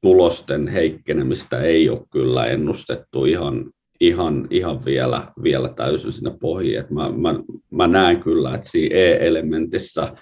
tulosten 0.00 0.68
heikkenemistä 0.68 1.60
ei 1.60 1.88
ole 1.88 2.06
kyllä 2.10 2.46
ennustettu 2.46 3.24
ihan, 3.24 3.70
ihan, 4.00 4.48
ihan 4.50 4.84
vielä, 4.84 5.32
vielä 5.42 5.68
täysin 5.68 6.12
sinne 6.12 6.32
pohjiin. 6.40 6.84
mä, 6.90 7.12
mä, 7.12 7.34
mä 7.70 7.86
näen 7.86 8.22
kyllä, 8.22 8.54
että 8.54 8.68
siinä 8.68 8.96
E-elementissä 8.96 10.12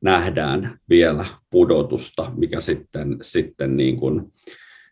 nähdään 0.00 0.78
vielä 0.88 1.24
pudotusta, 1.50 2.32
mikä 2.36 2.60
sitten, 2.60 3.18
sitten 3.22 3.76
niin 3.76 3.96
kuin, 3.96 4.32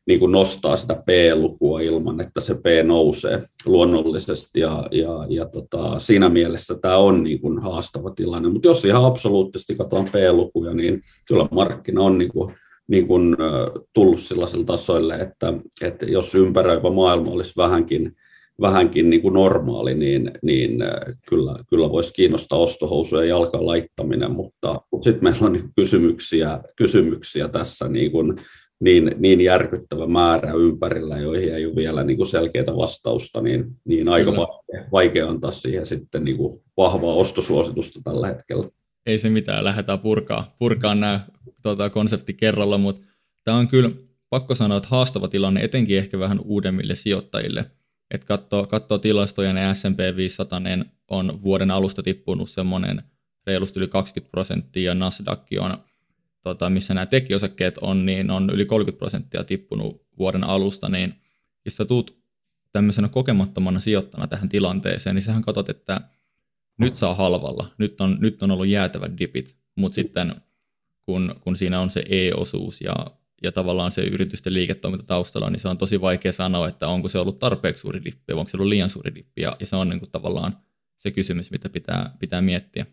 niin 0.06 0.20
kuin 0.20 0.32
nostaa 0.32 0.76
sitä 0.76 0.94
P-lukua 0.94 1.80
ilman, 1.80 2.20
että 2.20 2.40
se 2.40 2.54
P 2.54 2.86
nousee 2.86 3.42
luonnollisesti. 3.66 4.60
Ja, 4.60 4.86
ja, 4.90 5.26
ja 5.28 5.46
tota, 5.46 5.98
siinä 5.98 6.28
mielessä 6.28 6.74
tämä 6.74 6.96
on 6.96 7.22
niin 7.22 7.40
kuin 7.40 7.58
haastava 7.58 8.10
tilanne. 8.10 8.48
Mutta 8.48 8.68
jos 8.68 8.84
ihan 8.84 9.04
absoluuttisesti 9.04 9.74
katsotaan 9.74 10.08
P-lukuja, 10.12 10.74
niin 10.74 11.00
kyllä 11.28 11.48
markkina 11.50 12.02
on 12.02 12.18
niin 12.18 12.32
kuin, 12.32 12.54
niin 12.88 13.06
kuin, 13.06 13.36
tullut 13.94 14.20
sellaisille 14.20 14.64
tasoille, 14.64 15.14
että, 15.14 15.52
että 15.82 16.06
jos 16.06 16.34
ympäröivä 16.34 16.90
maailma 16.90 17.30
olisi 17.30 17.52
vähänkin 17.56 18.12
vähänkin 18.60 19.10
niin 19.10 19.22
kuin 19.22 19.34
normaali, 19.34 19.94
niin, 19.94 20.30
niin 20.42 20.78
kyllä, 21.28 21.56
kyllä 21.70 21.90
voisi 21.90 22.12
kiinnostaa 22.12 22.58
ostohousuja 22.58 23.24
jalkaan 23.24 23.66
laittaminen, 23.66 24.32
mutta, 24.32 24.80
mutta 24.92 25.04
sitten 25.04 25.24
meillä 25.24 25.46
on 25.46 25.52
niin 25.52 25.70
kysymyksiä, 25.76 26.60
kysymyksiä 26.76 27.48
tässä 27.48 27.88
niin, 27.88 28.12
kuin, 28.12 28.36
niin, 28.82 29.14
niin 29.18 29.40
järkyttävä 29.40 30.06
määrä 30.06 30.52
ympärillä, 30.52 31.18
joihin 31.18 31.54
ei 31.54 31.66
ole 31.66 31.76
vielä 31.76 32.04
niin 32.04 32.16
kuin 32.16 32.26
selkeää 32.26 32.76
vastausta, 32.76 33.40
niin, 33.40 33.64
niin 33.84 34.08
aika 34.08 34.30
vaikea, 34.30 34.90
vaikea 34.92 35.28
antaa 35.28 35.50
siihen 35.50 35.86
sitten 35.86 36.24
niin 36.24 36.36
kuin 36.36 36.62
vahvaa 36.76 37.14
ostosuositusta 37.14 38.00
tällä 38.04 38.26
hetkellä. 38.26 38.68
Ei 39.06 39.18
se 39.18 39.30
mitään, 39.30 39.64
lähdetään 39.64 39.98
purkaa, 39.98 40.56
purkaa 40.58 40.94
nämä 40.94 41.20
tuota, 41.62 41.90
konsepti 41.90 42.34
kerralla, 42.34 42.78
mutta 42.78 43.02
tämä 43.44 43.56
on 43.56 43.68
kyllä 43.68 43.90
pakko 44.30 44.54
sanoa, 44.54 44.76
että 44.76 44.88
haastava 44.88 45.28
tilanne, 45.28 45.60
etenkin 45.60 45.98
ehkä 45.98 46.18
vähän 46.18 46.40
uudemmille 46.40 46.94
sijoittajille– 46.94 47.64
että 48.12 48.26
katsoo, 48.26 48.66
katsoo 48.66 48.98
tilastoja, 48.98 49.52
niin 49.52 49.76
S&P 49.76 50.16
500 50.16 50.60
on 51.08 51.42
vuoden 51.42 51.70
alusta 51.70 52.02
tippunut 52.02 52.50
semmoinen 52.50 53.02
reilusti 53.46 53.78
yli 53.78 53.88
20 53.88 54.30
prosenttia, 54.30 54.90
ja 54.90 54.94
Nasdaq 54.94 55.46
on, 55.60 55.78
tota, 56.42 56.70
missä 56.70 56.94
nämä 56.94 57.06
tekiosakkeet 57.06 57.78
on, 57.78 58.06
niin 58.06 58.30
on 58.30 58.50
yli 58.50 58.64
30 58.64 58.98
prosenttia 58.98 59.44
tippunut 59.44 60.06
vuoden 60.18 60.44
alusta, 60.44 60.88
niin 60.88 61.14
jos 61.64 61.76
sä 61.76 61.84
tuut 61.84 62.22
tämmöisenä 62.72 63.08
kokemattomana 63.08 63.80
sijoittana 63.80 64.26
tähän 64.26 64.48
tilanteeseen, 64.48 65.14
niin 65.14 65.22
sähän 65.22 65.42
katsot, 65.42 65.68
että 65.68 66.00
nyt 66.78 66.96
saa 66.96 67.14
halvalla, 67.14 67.70
nyt 67.78 68.00
on, 68.00 68.16
nyt 68.20 68.42
on 68.42 68.50
ollut 68.50 68.66
jäätävät 68.66 69.12
dipit, 69.18 69.56
mutta 69.76 69.94
sitten 69.94 70.34
kun, 71.02 71.34
kun 71.40 71.56
siinä 71.56 71.80
on 71.80 71.90
se 71.90 72.04
E-osuus 72.08 72.80
ja 72.80 72.94
ja 73.42 73.52
tavallaan 73.52 73.92
se 73.92 74.02
yritysten 74.02 74.54
liiketoiminta 74.54 75.06
taustalla, 75.06 75.50
niin 75.50 75.60
se 75.60 75.68
on 75.68 75.78
tosi 75.78 76.00
vaikea 76.00 76.32
sanoa, 76.32 76.68
että 76.68 76.88
onko 76.88 77.08
se 77.08 77.18
ollut 77.18 77.38
tarpeeksi 77.38 77.80
suuri 77.80 78.04
dippi, 78.04 78.32
onko 78.32 78.48
se 78.48 78.56
ollut 78.56 78.68
liian 78.68 78.88
suuri 78.88 79.14
dippi, 79.14 79.42
ja, 79.42 79.56
ja 79.60 79.66
se 79.66 79.76
on 79.76 79.88
niin 79.88 80.00
kuin 80.00 80.10
tavallaan 80.10 80.56
se 80.98 81.10
kysymys, 81.10 81.50
mitä 81.50 81.68
pitää, 81.68 82.16
pitää 82.18 82.40
miettiä. 82.40 82.86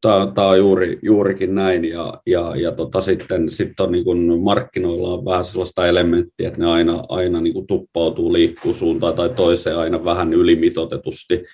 Tämä, 0.00 0.48
on 0.48 0.58
juuri, 0.58 0.98
juurikin 1.02 1.54
näin, 1.54 1.84
ja, 1.84 2.20
ja, 2.26 2.56
ja 2.56 2.72
tota, 2.72 3.00
sitten, 3.00 3.50
sitten 3.50 3.86
on 3.86 3.92
niin 3.92 4.42
markkinoilla 4.42 5.08
on 5.08 5.24
vähän 5.24 5.44
sellaista 5.44 5.86
elementtiä, 5.86 6.48
että 6.48 6.60
ne 6.60 6.66
aina, 6.66 7.04
aina 7.08 7.40
niin 7.40 7.66
tuppautuu, 7.66 8.32
liikkuu 8.32 8.72
suuntaan 8.72 9.14
tai 9.14 9.28
toiseen 9.28 9.78
aina 9.78 10.04
vähän 10.04 10.32
ylimitotetusti, 10.32 11.44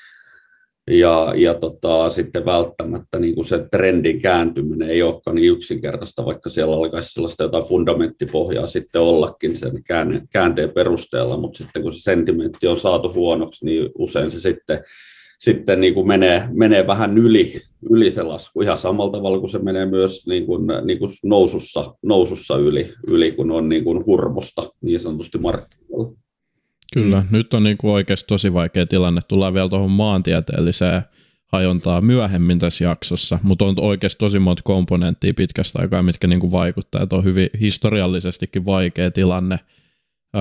ja, 0.91 1.33
ja 1.37 1.55
tota, 1.55 2.09
sitten 2.09 2.45
välttämättä 2.45 3.19
niin 3.19 3.35
kuin 3.35 3.45
se 3.45 3.67
trendin 3.71 4.21
kääntyminen 4.21 4.91
ei 4.91 5.03
olekaan 5.03 5.35
niin 5.35 5.53
yksinkertaista, 5.53 6.25
vaikka 6.25 6.49
siellä 6.49 6.77
alkaisi 6.77 7.13
sellaista 7.13 7.43
jotain 7.43 7.65
fundamenttipohjaa 7.65 8.67
sitten 8.67 9.03
ollakin 9.03 9.55
sen 9.57 9.83
käänteen 10.33 10.71
perusteella, 10.71 11.37
mutta 11.37 11.59
sitten 11.59 11.83
kun 11.83 11.93
se 11.93 12.03
sentimentti 12.03 12.67
on 12.67 12.77
saatu 12.77 13.13
huonoksi, 13.13 13.65
niin 13.65 13.91
usein 13.99 14.31
se 14.31 14.41
sitten, 14.41 14.85
sitten 15.45 15.81
niin 15.81 15.95
kuin 15.95 16.07
menee, 16.07 16.49
menee 16.53 16.87
vähän 16.87 17.19
yli, 17.19 17.61
yli 17.91 18.11
se 18.11 18.23
lasku, 18.23 18.63
ihan 18.63 18.77
samalla 18.77 19.13
tavalla 19.13 19.39
kuin 19.39 19.51
se 19.51 19.59
menee 19.59 19.87
myös 19.87 20.27
niin 20.27 20.47
kuin, 20.47 20.63
niin 20.85 20.99
kuin 20.99 21.11
nousussa, 21.25 21.95
nousussa 22.03 22.57
yli, 22.57 22.93
yli, 23.07 23.33
kun 23.33 23.51
on 23.51 23.69
niin 23.69 23.85
kuin 23.85 24.07
hurmosta 24.07 24.63
niin 24.81 25.01
sanotusti 25.01 25.39
markkinoilla. 25.39 26.13
Kyllä, 26.95 27.21
mm. 27.21 27.37
nyt 27.37 27.55
on 27.55 27.63
niin 27.63 27.77
kuin 27.77 27.93
oikeasti 27.93 28.27
tosi 28.29 28.53
vaikea 28.53 28.87
tilanne. 28.87 29.21
Tullaan 29.29 29.55
vielä 29.55 29.69
tuohon 29.69 29.91
maantieteelliseen 29.91 31.03
hajontaa 31.53 32.01
myöhemmin 32.01 32.59
tässä 32.59 32.85
jaksossa, 32.85 33.39
mutta 33.43 33.65
on 33.65 33.75
oikeasti 33.81 34.19
tosi 34.19 34.39
monta 34.39 34.63
komponenttia 34.63 35.35
pitkästä 35.35 35.79
aikaa, 35.83 36.03
mitkä 36.03 36.27
niin 36.27 36.41
kuin 36.41 36.53
vaikuttaa, 36.53 37.03
että 37.03 37.17
on 37.17 37.25
hyvin 37.25 37.49
historiallisestikin 37.61 38.67
vaikea 38.67 39.11
tilanne. 39.11 39.59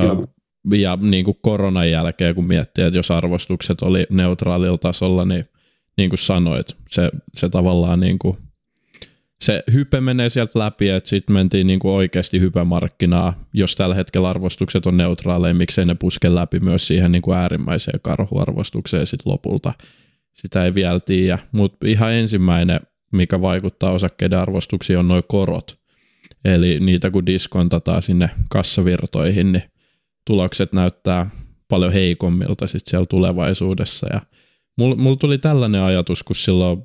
Joo. 0.03 0.25
Ja 0.71 0.97
niin 1.01 1.25
kuin 1.25 1.37
koronan 1.41 1.91
jälkeen, 1.91 2.35
kun 2.35 2.47
miettii, 2.47 2.83
että 2.83 2.99
jos 2.99 3.11
arvostukset 3.11 3.81
oli 3.81 4.07
neutraalilla 4.09 4.77
tasolla, 4.77 5.25
niin 5.25 5.45
niin 5.97 6.09
kuin 6.09 6.19
sanoit, 6.19 6.67
se, 6.89 7.11
se 7.35 7.49
tavallaan 7.49 7.99
niin 7.99 8.19
kuin 8.19 8.37
se 9.41 9.63
hype 9.73 10.01
menee 10.01 10.29
sieltä 10.29 10.59
läpi, 10.59 10.89
että 10.89 11.09
sitten 11.09 11.33
mentiin 11.33 11.67
niinku 11.67 11.95
oikeasti 11.95 12.39
hypemarkkinaa. 12.39 13.47
Jos 13.53 13.75
tällä 13.75 13.95
hetkellä 13.95 14.29
arvostukset 14.29 14.85
on 14.85 14.97
neutraaleja, 14.97 15.53
miksei 15.53 15.85
ne 15.85 15.95
puske 15.95 16.35
läpi 16.35 16.59
myös 16.59 16.87
siihen 16.87 17.11
niinku 17.11 17.33
äärimmäiseen 17.33 17.99
karhuarvostukseen 18.01 19.07
sit 19.07 19.19
lopulta. 19.25 19.73
Sitä 20.33 20.65
ei 20.65 20.73
vielä 20.73 20.99
tiedä, 20.99 21.39
mutta 21.51 21.87
ihan 21.87 22.13
ensimmäinen, 22.13 22.79
mikä 23.11 23.41
vaikuttaa 23.41 23.91
osakkeiden 23.91 24.39
arvostuksiin, 24.39 24.99
on 24.99 25.07
noin 25.07 25.23
korot. 25.27 25.77
Eli 26.45 26.79
niitä 26.79 27.11
kun 27.11 27.25
diskontataan 27.25 28.01
sinne 28.01 28.29
kassavirtoihin, 28.49 29.51
niin 29.51 29.63
tulokset 30.25 30.73
näyttää 30.73 31.29
paljon 31.67 31.93
heikommilta 31.93 32.67
sit 32.67 32.85
siellä 32.85 33.05
tulevaisuudessa. 33.05 34.07
Ja 34.13 34.21
mulla 34.77 34.95
mul 34.95 35.15
tuli 35.15 35.37
tällainen 35.37 35.81
ajatus, 35.81 36.23
kun 36.23 36.35
silloin 36.35 36.81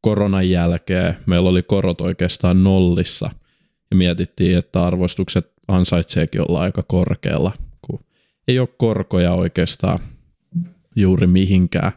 koronan 0.00 0.50
jälkeen 0.50 1.16
meillä 1.26 1.50
oli 1.50 1.62
korot 1.62 2.00
oikeastaan 2.00 2.64
nollissa 2.64 3.30
ja 3.90 3.96
mietittiin, 3.96 4.58
että 4.58 4.84
arvostukset 4.84 5.52
ansaitseekin 5.68 6.40
olla 6.40 6.60
aika 6.60 6.82
korkealla, 6.82 7.52
kun 7.82 8.04
ei 8.48 8.58
ole 8.58 8.68
korkoja 8.78 9.32
oikeastaan 9.32 9.98
juuri 10.96 11.26
mihinkään. 11.26 11.92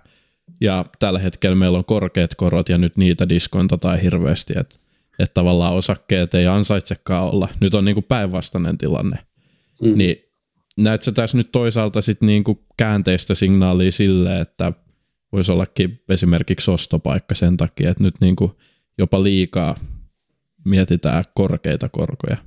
Ja 0.62 0.86
tällä 1.00 1.20
hetkellä 1.20 1.56
meillä 1.56 1.78
on 1.78 1.86
korkeat 1.86 2.36
korot 2.36 2.70
ja 2.70 2.78
nyt 2.78 2.98
niitä 2.98 3.30
diskontataan 3.30 4.00
hirveästi, 4.00 4.54
että, 4.60 4.76
että 5.20 5.34
tavallaan 5.34 5.74
osakkeet 5.74 6.34
ei 6.34 6.48
ansaitsekaan 6.48 7.30
olla. 7.30 7.50
Nyt 7.60 7.74
on 7.74 7.86
niin 7.86 7.96
kuin 7.96 8.06
päinvastainen 8.08 8.78
tilanne. 8.78 9.18
Mm. 9.82 9.98
Niin 9.98 10.25
näetkö 10.78 11.12
tässä 11.12 11.38
nyt 11.38 11.52
toisaalta 11.52 12.02
sitten 12.02 12.28
niin 12.28 12.44
kuin 12.44 12.60
käänteistä 12.78 13.36
signaalia 13.36 13.92
sille, 13.92 14.40
että 14.40 14.74
voisi 15.32 15.52
ollakin 15.52 16.04
esimerkiksi 16.10 16.72
ostopaikka 16.72 17.36
sen 17.36 17.58
takia, 17.58 17.92
että 17.92 18.04
nyt 18.04 18.16
niin 18.22 18.36
kuin 18.36 18.52
jopa 18.98 19.24
liikaa 19.24 19.76
mietitään 20.66 21.24
korkeita 21.34 21.90
korkoja. 21.90 22.38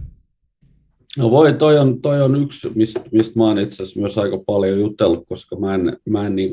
No 1.18 1.30
voi, 1.30 1.52
toi 1.52 1.78
on, 1.78 2.00
toi 2.00 2.23
on 2.23 2.42
yksi, 2.42 2.70
mistä, 2.75 3.00
mistä 3.12 3.38
mä 3.38 3.44
oon 3.44 3.58
itse 3.58 3.82
asiassa 3.82 4.00
myös 4.00 4.18
aika 4.18 4.38
paljon 4.47 4.80
jutellut, 4.80 5.25
koska 5.28 5.56
mä 5.56 5.75
en, 5.75 5.99
mä 6.11 6.26
en 6.26 6.37
niin 6.37 6.50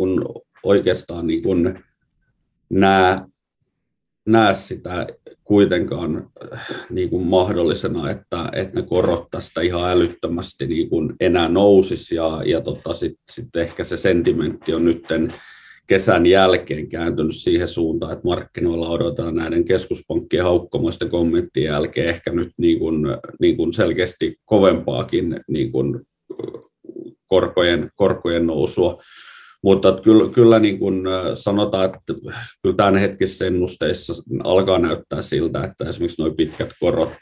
oikeastaan 0.64 1.28
niin 1.28 1.44
näe, 2.70 3.22
näe 4.26 4.54
sitä 4.54 5.08
kuitenkaan 5.44 6.30
niin 6.90 7.10
kuin 7.10 7.26
mahdollisena, 7.26 8.10
että, 8.10 8.50
että 8.54 8.82
ne 8.82 8.88
korot 8.88 9.28
tästä 9.32 9.62
ihan 9.62 9.92
älyttömästi 9.92 10.68
niin 10.68 10.90
kuin 10.90 11.14
enää 11.20 11.50
nousisi 11.50 12.16
ja, 12.16 12.42
ja 12.46 12.62
tota, 12.62 12.94
sitten 12.94 13.24
sit 13.32 13.56
ehkä 13.56 13.84
se 13.84 13.98
sentimentti 13.98 14.74
on 14.74 14.86
nytten 14.86 15.34
kesän 15.88 16.26
jälkeen 16.26 16.90
kääntynyt 16.90 17.36
siihen 17.36 17.68
suuntaan, 17.68 18.14
että 18.14 18.28
markkinoilla 18.28 18.90
odotetaan 18.90 19.36
näiden 19.36 19.66
keskuspankkien 19.66 20.44
haukkomaisten 20.44 21.10
kommenttien 21.10 21.66
jälkeen 21.66 22.10
ehkä 22.10 22.32
nyt 22.32 22.52
niin 22.58 22.80
kuin, 22.80 23.06
niin 23.40 23.58
kuin 23.58 23.74
selkeästi 23.74 24.38
kovempaakin 24.46 25.40
niin 25.48 25.72
kuin 25.72 26.02
korkojen, 27.28 27.90
korkojen 27.96 28.48
nousua. 28.48 29.04
Mutta 29.66 30.00
kyllä, 30.04 30.30
kyllä 30.30 30.60
niin 30.60 30.80
kuin 30.80 31.04
sanotaan, 31.34 31.86
että 31.86 32.00
kyllä 32.62 32.76
tämänhetkisissä 32.76 33.46
ennusteissa 33.46 34.14
alkaa 34.44 34.80
näyttää 34.80 35.22
siltä, 35.22 35.64
että 35.64 35.90
esimerkiksi 35.90 36.22
nuo 36.22 36.32
pitkät 36.32 36.70
korot 36.80 37.14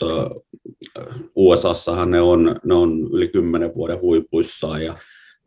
USAssahan 1.36 2.12
ne 2.12 2.22
on, 2.22 2.56
ne 2.66 2.74
on 2.74 3.10
yli 3.14 3.28
10 3.28 3.72
vuoden 3.76 4.02
huipuissaan 4.02 4.84
ja 4.84 4.98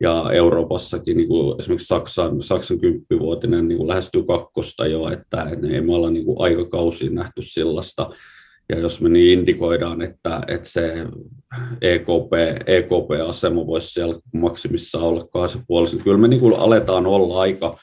ja 0.01 0.31
Euroopassakin 0.33 1.17
niin 1.17 1.27
kuin 1.27 1.59
esimerkiksi 1.59 1.87
Saksan, 1.87 2.41
Saksan 2.41 2.79
kymppivuotinen 2.79 3.67
niin 3.67 3.77
kuin 3.77 3.87
lähestyy 3.87 4.23
kakkosta 4.23 4.87
jo, 4.87 5.09
että 5.09 5.47
ei 5.71 5.81
me 5.81 5.95
olla 5.95 6.09
niin 6.09 6.25
kuin 6.25 6.41
aikakausiin 6.41 7.15
nähty 7.15 7.41
sellaista. 7.41 8.09
Ja 8.69 8.79
jos 8.79 9.01
me 9.01 9.09
niin 9.09 9.39
indikoidaan, 9.39 10.01
että, 10.01 10.41
että 10.47 10.69
se 10.69 10.93
EKP, 11.81 12.33
EKP-asema 12.65 13.67
voisi 13.67 13.87
siellä 13.87 14.19
maksimissa 14.33 14.99
olla 14.99 15.27
kahdessa 15.27 15.59
puolessa, 15.67 15.95
niin 15.97 16.03
kyllä 16.03 16.17
me 16.17 16.27
niin 16.27 16.39
kuin 16.39 16.55
aletaan 16.55 17.05
olla 17.05 17.41
aika, 17.41 17.77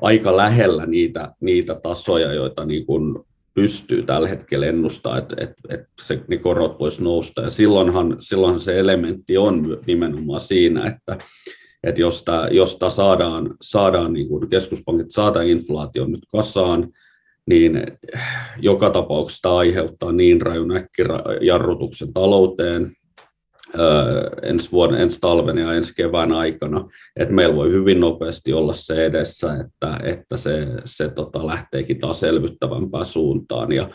aika 0.00 0.36
lähellä 0.36 0.86
niitä, 0.86 1.32
niitä 1.40 1.74
tasoja, 1.74 2.32
joita 2.32 2.64
niin 2.64 2.86
kuin 2.86 3.18
pystyy 3.54 4.02
tällä 4.02 4.28
hetkellä 4.28 4.66
ennustaa, 4.66 5.18
että, 5.18 5.34
että, 5.38 5.62
että 5.68 5.88
se, 6.02 6.20
ne 6.28 6.36
korot 6.36 6.80
voisi 6.80 7.04
nousta. 7.04 7.40
Ja 7.40 7.50
silloinhan, 7.50 8.16
silloinhan 8.18 8.60
se 8.60 8.78
elementti 8.78 9.38
on 9.38 9.78
nimenomaan 9.86 10.40
siinä, 10.40 10.86
että, 10.86 11.18
että 11.84 12.00
jos 12.00 12.22
tämä, 12.24 12.48
jos 12.50 12.76
tämä 12.76 12.90
saadaan, 12.90 13.54
saadaan 13.62 14.12
niin 14.12 14.28
kuin 14.28 14.48
keskuspankit 14.48 15.10
saadaan 15.10 15.46
inflaation 15.46 16.12
nyt 16.12 16.20
kasaan, 16.32 16.88
niin 17.48 17.82
joka 18.60 18.90
tapauksessa 18.90 19.56
aiheuttaa 19.56 20.12
niin 20.12 20.42
rajun 20.42 20.76
äkkijarrutuksen 20.76 22.12
talouteen 22.12 22.92
ensi, 24.42 24.72
vuoden, 24.72 25.00
ensi 25.00 25.20
talven 25.20 25.58
ja 25.58 25.74
ensi 25.74 25.94
kevään 25.94 26.32
aikana, 26.32 26.88
että 27.16 27.34
meillä 27.34 27.56
voi 27.56 27.72
hyvin 27.72 28.00
nopeasti 28.00 28.52
olla 28.52 28.72
se 28.72 29.06
edessä, 29.06 29.52
että, 29.54 30.00
että 30.02 30.36
se, 30.36 30.66
se 30.84 31.08
tota, 31.08 31.46
lähteekin 31.46 32.00
taas 32.00 32.22
elvyttävämpään 32.22 33.04
suuntaan 33.04 33.72
ja, 33.72 33.88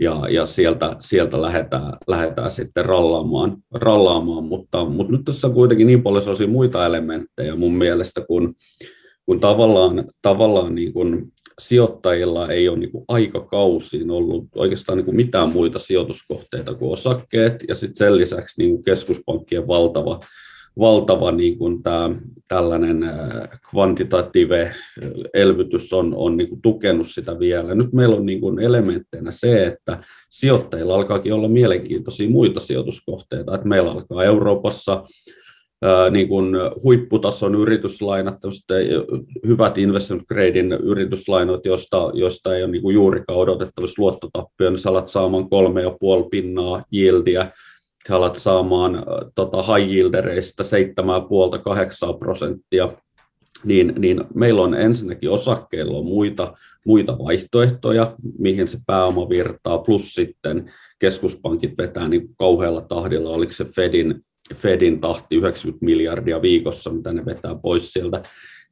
ja, 0.00 0.22
ja 0.30 0.46
sieltä, 0.46 0.96
sieltä 1.00 1.42
lähdetään, 1.42 1.92
lähdetään 2.06 2.50
sitten 2.50 2.84
rallaamaan, 2.84 3.56
rallaamaan. 3.74 4.44
Mutta, 4.44 4.84
mutta 4.84 5.12
nyt 5.12 5.24
tässä 5.24 5.46
on 5.46 5.54
kuitenkin 5.54 5.86
niin 5.86 6.02
paljon 6.02 6.22
muita 6.48 6.86
elementtejä 6.86 7.56
mun 7.56 7.74
mielestä, 7.74 8.20
kun, 8.26 8.54
kun 9.26 9.40
tavallaan, 9.40 10.04
tavallaan 10.22 10.74
niin 10.74 10.92
kuin 10.92 11.32
sijoittajilla 11.60 12.48
ei 12.48 12.68
ole 12.68 12.78
niin 12.78 12.92
kuin 12.92 13.04
aikakausiin 13.08 14.10
ollut 14.10 14.46
oikeastaan 14.54 14.96
niin 14.98 15.04
kuin 15.04 15.16
mitään 15.16 15.52
muita 15.52 15.78
sijoituskohteita 15.78 16.74
kuin 16.74 16.92
osakkeet, 16.92 17.64
ja 17.68 17.74
sitten 17.74 17.96
sen 17.96 18.16
lisäksi 18.16 18.62
niin 18.62 18.70
kuin 18.70 18.82
keskuspankkien 18.82 19.68
valtava, 19.68 20.20
valtava 20.78 21.32
niin 21.32 21.58
kuin 21.58 21.82
tämä, 21.82 22.10
tällainen 22.48 23.04
kvantitative 23.70 24.74
elvytys 25.34 25.92
on, 25.92 26.14
on 26.16 26.36
niin 26.36 26.48
kuin 26.48 26.62
tukenut 26.62 27.08
sitä 27.08 27.38
vielä. 27.38 27.74
Nyt 27.74 27.92
meillä 27.92 28.16
on 28.16 28.26
niin 28.26 28.40
kuin 28.40 28.58
elementteinä 28.58 29.30
se, 29.30 29.66
että 29.66 29.98
sijoittajilla 30.30 30.94
alkaakin 30.94 31.32
olla 31.32 31.48
mielenkiintoisia 31.48 32.30
muita 32.30 32.60
sijoituskohteita, 32.60 33.54
että 33.54 33.68
meillä 33.68 33.90
alkaa 33.90 34.24
Euroopassa 34.24 35.04
niin 36.10 36.28
kuin 36.28 36.54
huipputason 36.82 37.54
yrityslainat, 37.54 38.34
hyvät 39.46 39.78
investment 39.78 40.22
gradein 40.28 40.72
yrityslainat, 40.72 41.66
josta, 41.66 42.10
josta 42.14 42.56
ei 42.56 42.62
ole 42.62 42.72
niin 42.72 42.82
kuin 42.82 42.94
juurikaan 42.94 43.38
odotettavissa 43.38 44.02
luottotappia, 44.02 44.70
niin 44.70 44.88
alat 44.88 45.08
saamaan 45.08 45.48
kolme 45.48 45.82
ja 45.82 45.96
puoli 46.00 46.28
pinnaa 46.30 46.82
yieldiä, 46.92 47.52
alat 48.10 48.36
saamaan 48.36 49.04
tota, 49.34 49.62
high 49.62 49.90
yieldereistä 49.90 50.62
7,5-8 50.62 52.18
prosenttia, 52.18 52.88
niin, 53.64 53.94
niin 53.98 54.24
meillä 54.34 54.62
on 54.62 54.74
ensinnäkin 54.74 55.30
osakkeilla 55.30 55.98
on 55.98 56.06
muita, 56.06 56.54
muita 56.86 57.18
vaihtoehtoja, 57.18 58.16
mihin 58.38 58.68
se 58.68 58.78
pääoma 58.86 59.28
virtaa, 59.28 59.78
plus 59.78 60.14
sitten 60.14 60.72
keskuspankit 60.98 61.78
vetää 61.78 62.08
niin 62.08 62.28
kauhealla 62.38 62.80
tahdilla, 62.80 63.30
oliko 63.30 63.52
se 63.52 63.64
Fedin 63.64 64.24
Fedin 64.54 65.00
tahti 65.00 65.36
90 65.36 65.84
miljardia 65.84 66.42
viikossa, 66.42 66.90
mitä 66.90 67.12
ne 67.12 67.24
vetää 67.24 67.54
pois 67.54 67.92
sieltä, 67.92 68.22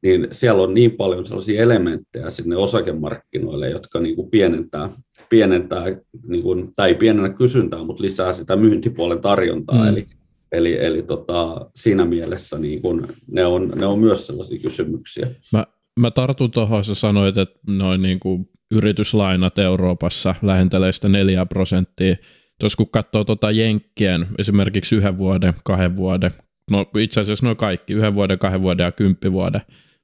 niin 0.03 0.29
siellä 0.33 0.63
on 0.63 0.75
niin 0.75 0.93
paljon 0.93 1.25
sellaisia 1.25 1.63
elementtejä 1.63 2.31
sinne 2.31 2.57
osakemarkkinoille, 2.57 3.71
jotka 3.71 4.01
niin 4.01 4.17
kuin 4.17 4.31
pienentää, 4.31 4.91
pienentää 5.29 5.85
niin 6.27 6.43
kuin, 6.43 6.73
tai 6.77 6.89
ei 6.89 6.95
pienennä 6.95 7.29
kysyntää, 7.29 7.85
mutta 7.85 8.03
lisää 8.03 8.33
sitä 8.33 8.57
myyntipuolen 8.57 9.21
tarjontaa. 9.21 9.83
Mm. 9.83 9.89
Eli, 9.89 10.07
eli, 10.53 10.85
eli 10.85 11.03
tota, 11.03 11.71
siinä 11.77 12.05
mielessä 12.05 12.59
niin 12.59 12.83
kuin, 12.83 13.07
ne, 13.31 13.47
on, 13.47 13.73
ne 13.81 13.87
on 13.87 13.99
myös 13.99 14.27
sellaisia 14.27 14.59
kysymyksiä. 14.59 15.27
Mä, 15.53 15.67
mä 16.01 16.11
tartun 16.11 16.51
tuohon, 16.51 16.85
sä 16.85 16.95
sanoit, 16.95 17.39
että 17.39 17.59
noin 17.67 18.03
niin 18.03 18.21
kuin 18.21 18.49
yrityslainat 18.71 19.59
Euroopassa 19.59 20.35
lähentelee 20.43 20.93
sitä 20.93 21.09
4 21.09 21.47
prosenttia, 21.47 22.17
Tuossa 22.61 22.77
kun 22.77 22.91
katsoo 22.91 23.25
tuota 23.25 23.51
Jenkkien, 23.51 24.27
esimerkiksi 24.39 24.97
yhden 24.97 25.19
vuoden, 25.19 25.55
kahden 25.65 25.97
vuoden, 25.97 26.31
no 26.71 26.87
itse 26.99 27.21
asiassa 27.21 27.47
noin 27.47 27.57
kaikki, 27.57 27.93
yhden 27.93 28.15
vuoden, 28.15 28.39
kahden 28.39 28.63
vuoden 28.63 28.85
ja 28.85 28.93
kymppivuoden 28.93 29.61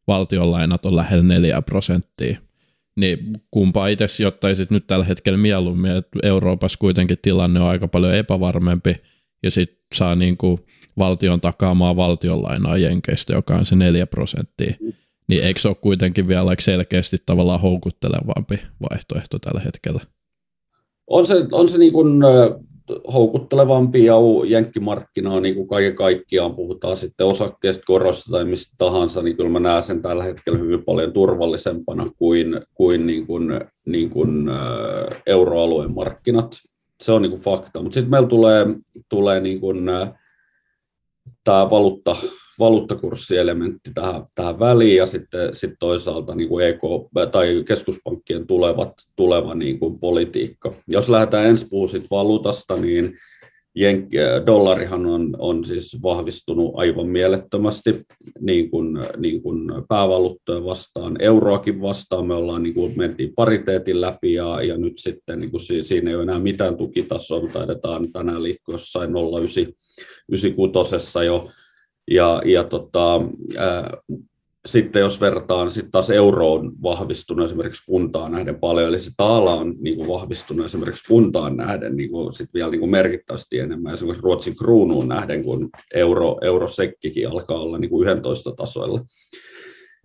valtionlainat 0.07 0.87
on 0.87 0.97
lähellä 0.97 1.25
4 1.25 1.63
prosenttia. 1.63 2.39
Niin 2.97 3.19
kumpaa 3.51 3.89
itse 3.89 4.09
sijoittaisit 4.09 4.71
nyt 4.71 4.87
tällä 4.87 5.05
hetkellä 5.05 5.39
mieluummin, 5.39 5.91
että 5.91 6.19
Euroopassa 6.23 6.79
kuitenkin 6.79 7.19
tilanne 7.23 7.61
on 7.61 7.69
aika 7.69 7.89
paljon 7.89 8.15
epävarmempi 8.15 8.97
ja 9.43 9.51
sitten 9.51 9.79
saa 9.95 10.15
niin 10.15 10.37
kuin 10.37 10.59
valtion 10.99 11.41
takaamaa 11.41 11.97
valtionlainaa 11.97 12.77
Jenkeistä, 12.77 13.33
joka 13.33 13.55
on 13.55 13.67
se 13.67 13.77
4 13.77 14.07
prosenttia. 14.07 14.75
Niin 15.29 15.45
eikö 15.45 15.61
se 15.61 15.69
ole 15.69 15.77
kuitenkin 15.81 16.29
vielä 16.29 16.55
selkeästi 16.59 17.17
tavallaan 17.27 17.61
houkuttelevampi 17.61 18.61
vaihtoehto 18.91 19.39
tällä 19.39 19.61
hetkellä? 19.61 20.01
On 21.11 21.27
se, 21.27 21.47
on 21.53 21.69
se 21.69 21.79
niin 21.79 21.93
kuin, 21.93 22.23
houkuttelevampi 23.13 24.05
ja 24.05 24.15
jenkkimarkkinaa 24.47 25.41
niin 25.41 25.55
kuin 25.55 25.69
kaiken 25.69 25.95
kaikkiaan, 25.95 26.55
puhutaan 26.55 26.97
sitten 26.97 27.27
osakkeesta, 27.27 27.83
korosta 27.87 28.31
tai 28.31 28.45
mistä 28.45 28.75
tahansa, 28.79 29.23
niin 29.23 29.37
kyllä 29.37 29.51
mä 29.51 29.61
näen 29.61 29.83
sen 29.83 30.03
tällä 30.03 30.25
hetkellä 30.25 30.59
hyvin 30.59 30.85
paljon 30.85 31.13
turvallisempana 31.13 32.11
kuin, 32.19 32.61
kuin, 32.75 33.07
niin 33.07 33.27
kuin, 33.27 33.61
niin 33.87 34.11
kuin 34.11 34.51
euroalueen 35.27 35.95
markkinat. 35.95 36.57
Se 37.03 37.13
on 37.13 37.23
niin 37.23 37.31
kuin 37.31 37.43
fakta, 37.43 37.83
mutta 37.83 37.95
sitten 37.95 38.11
meillä 38.11 38.29
tulee, 38.29 38.67
tulee 39.09 39.41
niin 39.41 39.61
kuin, 39.61 39.91
tämä 41.45 41.71
valuutta, 41.71 42.17
valuuttakurssielementti 42.61 43.91
tähän, 43.95 44.25
tähän 44.35 44.59
väliin 44.59 44.97
ja 44.97 45.07
sitten 45.07 45.55
sit 45.55 45.71
toisaalta 45.79 46.35
niin 46.35 46.49
kuin 46.49 46.67
EK, 46.67 46.81
tai 47.33 47.63
keskuspankkien 47.67 48.47
tulevat, 48.47 48.93
tuleva 49.17 49.55
niin 49.55 49.79
kuin 49.79 49.99
politiikka. 49.99 50.73
Jos 50.89 51.09
lähdetään 51.09 51.47
ensi 51.47 51.67
puhua 51.71 51.89
valuutasta, 52.11 52.77
niin 52.77 53.13
Jenk, 53.75 54.09
dollarihan 54.47 55.07
on, 55.07 55.37
on 55.39 55.65
siis 55.65 56.03
vahvistunut 56.03 56.73
aivan 56.75 57.07
mielettömästi 57.07 58.03
niin 58.41 58.71
kuin, 58.71 58.99
niin 59.17 59.43
kuin 59.43 59.73
päävaluuttoja 59.89 60.65
vastaan, 60.65 61.23
euroakin 61.23 61.83
vastaan. 61.83 62.27
Me 62.27 62.35
ollaan 62.35 62.63
niin 62.63 62.75
kuin, 62.75 62.93
mentiin 62.97 63.33
pariteetin 63.35 64.01
läpi 64.01 64.33
ja, 64.33 64.63
ja 64.63 64.77
nyt 64.77 64.93
sitten 64.97 65.39
niin 65.39 65.51
kuin, 65.51 65.61
siinä 65.83 66.11
ei 66.11 66.17
ole 66.17 66.23
enää 66.23 66.39
mitään 66.39 66.77
tukitasoa. 66.77 67.49
Taidetaan 67.53 68.13
tänään 68.13 68.43
liikkua 68.43 68.75
jossain 68.75 69.11
0,96 69.11 71.25
jo 71.27 71.51
ja, 72.11 72.43
ja 72.45 72.65
tota, 72.65 73.21
ää, 73.57 73.97
sitten 74.67 75.01
jos 75.01 75.21
vertaan, 75.21 75.71
sitten 75.71 75.91
taas 75.91 76.11
euro 76.11 76.53
on 76.53 76.73
vahvistunut 76.83 77.45
esimerkiksi 77.45 77.83
puntaan 77.87 78.33
nähden 78.33 78.61
paljon, 78.61 78.89
eli 78.89 79.01
se 79.01 79.11
taala 79.17 79.55
on 79.55 79.75
niin 79.81 79.97
kuin 79.97 80.09
vahvistunut 80.09 80.67
esimerkiksi 80.67 81.05
puntaan 81.09 81.57
nähden 81.57 81.97
niin 81.97 82.11
kuin 82.11 82.35
sit 82.35 82.49
vielä 82.55 82.71
niin 82.71 82.81
kuin 82.81 82.91
merkittävästi 82.91 83.59
enemmän, 83.59 83.95
esimerkiksi 83.95 84.23
Ruotsin 84.23 84.57
kruunuun 84.57 85.09
nähden, 85.09 85.45
kun 85.45 85.69
euro, 85.95 86.39
eurosekkikin 86.43 87.29
alkaa 87.29 87.61
olla 87.61 87.79
niin 87.79 87.91
kuin 87.91 88.09
11 88.09 88.53
tasoilla. 88.53 89.01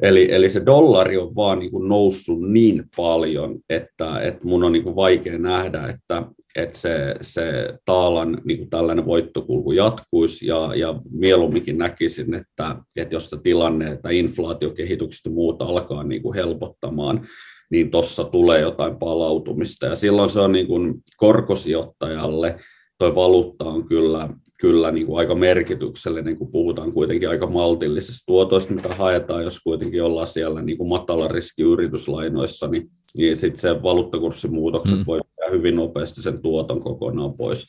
Eli, 0.01 0.27
eli 0.31 0.49
se 0.49 0.65
dollari 0.65 1.17
on 1.17 1.35
vaan 1.35 1.59
niin 1.59 1.71
kuin 1.71 1.89
noussut 1.89 2.51
niin 2.51 2.83
paljon, 2.97 3.59
että, 3.69 4.19
että 4.19 4.47
mun 4.47 4.63
on 4.63 4.71
niin 4.71 4.83
kuin 4.83 4.95
vaikea 4.95 5.37
nähdä, 5.37 5.87
että, 5.87 6.23
että 6.55 6.77
se, 6.77 7.15
se 7.21 7.73
taalan 7.85 8.41
niin 8.43 8.57
kuin 8.57 8.69
tällainen 8.69 9.05
voittokulku 9.05 9.71
jatkuisi 9.71 10.47
ja, 10.47 10.71
ja 10.75 11.01
mieluumminkin 11.11 11.77
näkisin, 11.77 12.33
että, 12.33 12.75
että 12.97 13.15
jos 13.15 13.35
tilanne, 13.43 13.91
että 13.91 14.09
inflaatiokehitykset 14.09 15.25
ja 15.25 15.31
muuta 15.31 15.65
alkaa 15.65 16.03
niin 16.03 16.21
kuin 16.21 16.35
helpottamaan, 16.35 17.27
niin 17.69 17.91
tuossa 17.91 18.23
tulee 18.23 18.61
jotain 18.61 18.95
palautumista. 18.95 19.85
Ja 19.85 19.95
silloin 19.95 20.29
se 20.29 20.39
on 20.39 20.51
niin 20.51 20.67
kuin 20.67 20.93
korkosijoittajalle 21.17 22.59
tuo 22.99 23.15
valuutta 23.15 23.65
on 23.65 23.87
kyllä, 23.87 24.29
kyllä 24.59 24.91
niin 24.91 25.05
kuin 25.05 25.19
aika 25.19 25.35
merkityksellinen, 25.35 26.37
kun 26.37 26.51
puhutaan 26.51 26.93
kuitenkin 26.93 27.29
aika 27.29 27.47
maltillisesta 27.47 28.23
tuotoista, 28.25 28.73
mitä 28.73 28.95
haetaan, 28.95 29.43
jos 29.43 29.59
kuitenkin 29.59 30.03
ollaan 30.03 30.27
siellä 30.27 30.61
niin 30.61 30.77
kuin 30.77 30.89
matala 30.89 31.27
riski 31.27 31.61
yrityslainoissa, 31.61 32.67
niin, 32.67 32.89
niin 33.17 33.37
sitten 33.37 33.61
se 33.61 33.83
valuuttakurssimuutokset 33.83 34.97
mm. 34.97 35.03
voi 35.07 35.19
tehdä 35.19 35.51
hyvin 35.51 35.75
nopeasti 35.75 36.21
sen 36.21 36.41
tuoton 36.41 36.79
kokonaan 36.79 37.33
pois. 37.33 37.67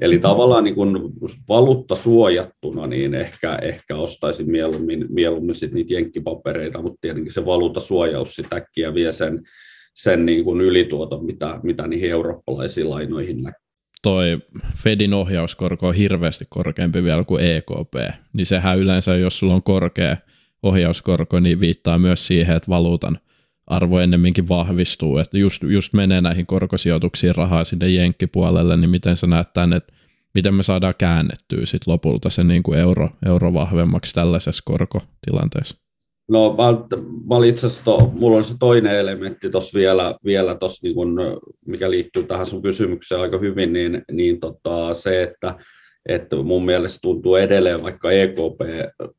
Eli 0.00 0.18
tavallaan 0.18 0.64
niin 0.64 0.74
kun 0.74 1.12
valuutta 1.48 1.94
suojattuna, 1.94 2.86
niin 2.86 3.14
ehkä, 3.14 3.58
ehkä 3.62 3.96
ostaisin 3.96 4.50
mieluummin, 4.50 5.06
mieluummin 5.08 5.54
sit 5.54 5.72
niitä 5.72 5.94
jenkkipapereita, 5.94 6.82
mutta 6.82 6.98
tietenkin 7.00 7.32
se 7.32 7.46
valuuttasuojaus 7.46 8.34
sitä 8.34 8.56
äkkiä 8.56 8.94
vie 8.94 9.12
sen, 9.12 9.42
sen 9.94 10.26
niin 10.26 10.44
kuin 10.44 10.60
ylituoton, 10.60 11.24
mitä, 11.24 11.60
mitä 11.62 11.86
niihin 11.86 12.10
eurooppalaisiin 12.10 12.90
lainoihin 12.90 13.42
näkyy 13.42 13.62
toi 14.02 14.38
Fedin 14.76 15.14
ohjauskorko 15.14 15.88
on 15.88 15.94
hirveästi 15.94 16.44
korkeampi 16.48 17.02
vielä 17.02 17.24
kuin 17.24 17.44
EKP, 17.44 17.94
niin 18.32 18.46
sehän 18.46 18.78
yleensä, 18.78 19.16
jos 19.16 19.38
sulla 19.38 19.54
on 19.54 19.62
korkea 19.62 20.16
ohjauskorko, 20.62 21.40
niin 21.40 21.60
viittaa 21.60 21.98
myös 21.98 22.26
siihen, 22.26 22.56
että 22.56 22.70
valuutan 22.70 23.18
arvo 23.72 24.00
ennemminkin 24.00 24.48
vahvistuu, 24.48 25.18
että 25.18 25.38
just, 25.38 25.62
just 25.62 25.92
menee 25.92 26.20
näihin 26.20 26.46
korkosijoituksiin 26.46 27.34
rahaa 27.34 27.64
sinne 27.64 27.88
jenkkipuolelle, 27.88 28.76
niin 28.76 28.90
miten 28.90 29.16
sä 29.16 29.26
näet 29.26 29.52
tämän, 29.52 29.72
että 29.72 29.92
miten 30.34 30.54
me 30.54 30.62
saadaan 30.62 30.94
käännettyä 30.98 31.66
sit 31.66 31.86
lopulta 31.86 32.30
se 32.30 32.44
niin 32.44 32.62
kuin 32.62 32.78
euro, 32.78 33.08
euro 33.26 33.52
vahvemmaksi 33.52 34.14
tällaisessa 34.14 34.62
korkotilanteessa? 34.66 35.76
No 36.28 36.56
mä, 36.56 36.96
mä 37.36 37.46
itse 37.46 37.66
asiassa, 37.66 37.84
to, 37.84 38.12
mulla 38.14 38.36
on 38.36 38.44
se 38.44 38.54
toinen 38.60 38.98
elementti 38.98 39.50
tuossa 39.50 39.78
vielä, 39.78 40.14
vielä 40.24 40.54
tossa, 40.54 40.86
niin 40.86 40.94
kun, 40.94 41.20
mikä 41.66 41.90
liittyy 41.90 42.22
tähän 42.22 42.46
sun 42.46 42.62
kysymykseen 42.62 43.20
aika 43.20 43.38
hyvin, 43.38 43.72
niin, 43.72 44.02
niin 44.12 44.40
tota, 44.40 44.94
se, 44.94 45.22
että 45.22 45.54
että 46.08 46.36
mun 46.36 46.64
mielestä 46.64 46.98
tuntuu 47.02 47.34
edelleen, 47.34 47.82
vaikka 47.82 48.12
EKP 48.12 48.60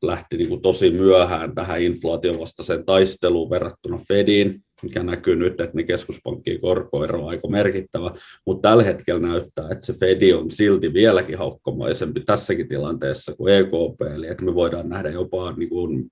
lähti 0.02 0.36
niin 0.36 0.48
kuin 0.48 0.62
tosi 0.62 0.90
myöhään 0.90 1.54
tähän 1.54 1.82
inflaation 1.82 2.38
vastaiseen 2.38 2.84
taisteluun 2.84 3.50
verrattuna 3.50 3.98
Fediin, 4.08 4.60
mikä 4.82 5.02
näkyy 5.02 5.36
nyt, 5.36 5.60
että 5.60 5.76
ne 5.76 5.82
keskuspankkien 5.82 6.60
korkoero 6.60 7.22
on 7.22 7.28
aika 7.28 7.48
merkittävä, 7.48 8.10
mutta 8.46 8.68
tällä 8.68 8.82
hetkellä 8.82 9.28
näyttää, 9.28 9.68
että 9.70 9.86
se 9.86 9.92
Fedi 9.92 10.32
on 10.32 10.50
silti 10.50 10.92
vieläkin 10.92 11.38
haukkomaisempi 11.38 12.20
tässäkin 12.20 12.68
tilanteessa 12.68 13.34
kuin 13.34 13.54
EKP, 13.54 14.14
eli 14.14 14.26
että 14.26 14.44
me 14.44 14.54
voidaan 14.54 14.88
nähdä 14.88 15.10
jopa 15.10 15.52
niin 15.52 15.68
kuin 15.68 16.04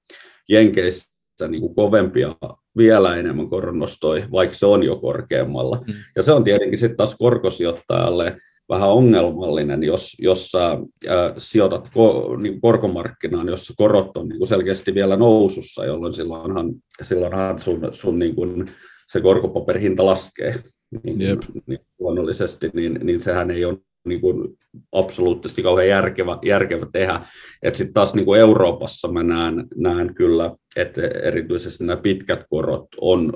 Jenkeissä 0.49 1.13
niin 1.49 1.61
kuin 1.61 1.75
kovempia 1.75 2.37
vielä 2.77 3.17
enemmän 3.17 3.49
koronnostoja, 3.49 4.27
vaikka 4.33 4.57
se 4.57 4.67
on 4.67 4.83
jo 4.83 4.97
korkeammalla. 4.97 5.83
Mm. 5.87 5.95
Ja 6.17 6.23
se 6.23 6.33
on 6.33 6.45
tietenkin 6.45 6.79
sitten 6.79 6.97
taas 6.97 7.15
korkosijoittajalle 7.15 8.37
vähän 8.75 8.89
ongelmallinen, 8.89 9.83
jos, 9.83 10.17
jos 10.19 10.51
sä 10.51 10.71
äh, 10.71 11.33
sijoitat 11.39 11.89
ko, 11.95 12.37
niin 12.37 12.61
korkomarkkinaan, 12.61 13.49
jossa 13.49 13.75
korot 13.77 14.17
on 14.17 14.29
niin 14.29 14.39
kuin 14.39 14.49
selkeästi 14.49 14.95
vielä 14.95 15.17
nousussa, 15.17 15.85
jolloin 15.85 16.13
silloinhan, 16.13 16.75
silloinhan 17.03 17.61
sun, 17.61 17.89
sun 17.93 18.19
niin 18.19 18.35
kuin 18.35 18.71
se 19.13 19.21
korkopaperihinta 19.21 20.07
laskee 20.07 20.55
niin, 21.03 21.23
yep. 21.23 21.43
niin 21.67 21.79
luonnollisesti, 21.99 22.71
niin, 22.75 23.01
niin 23.03 23.21
sehän 23.21 23.51
ei 23.51 23.65
ole 23.65 23.79
niin 24.05 24.21
kuin 24.21 24.59
absoluuttisesti 24.93 25.63
kauhean 25.63 25.89
järkevä, 25.89 26.39
järkevä 26.45 26.87
tehdä. 26.93 27.21
Sitten 27.73 27.95
taas 27.95 28.15
niin 28.15 28.25
kuin 28.25 28.41
Euroopassa 28.41 29.13
mä 29.13 29.23
näen, 29.23 29.67
näen 29.77 30.15
kyllä, 30.15 30.55
että 30.77 31.03
erityisesti 31.03 31.85
nämä 31.85 31.97
pitkät 32.03 32.41
korot 32.51 32.89
on 33.01 33.33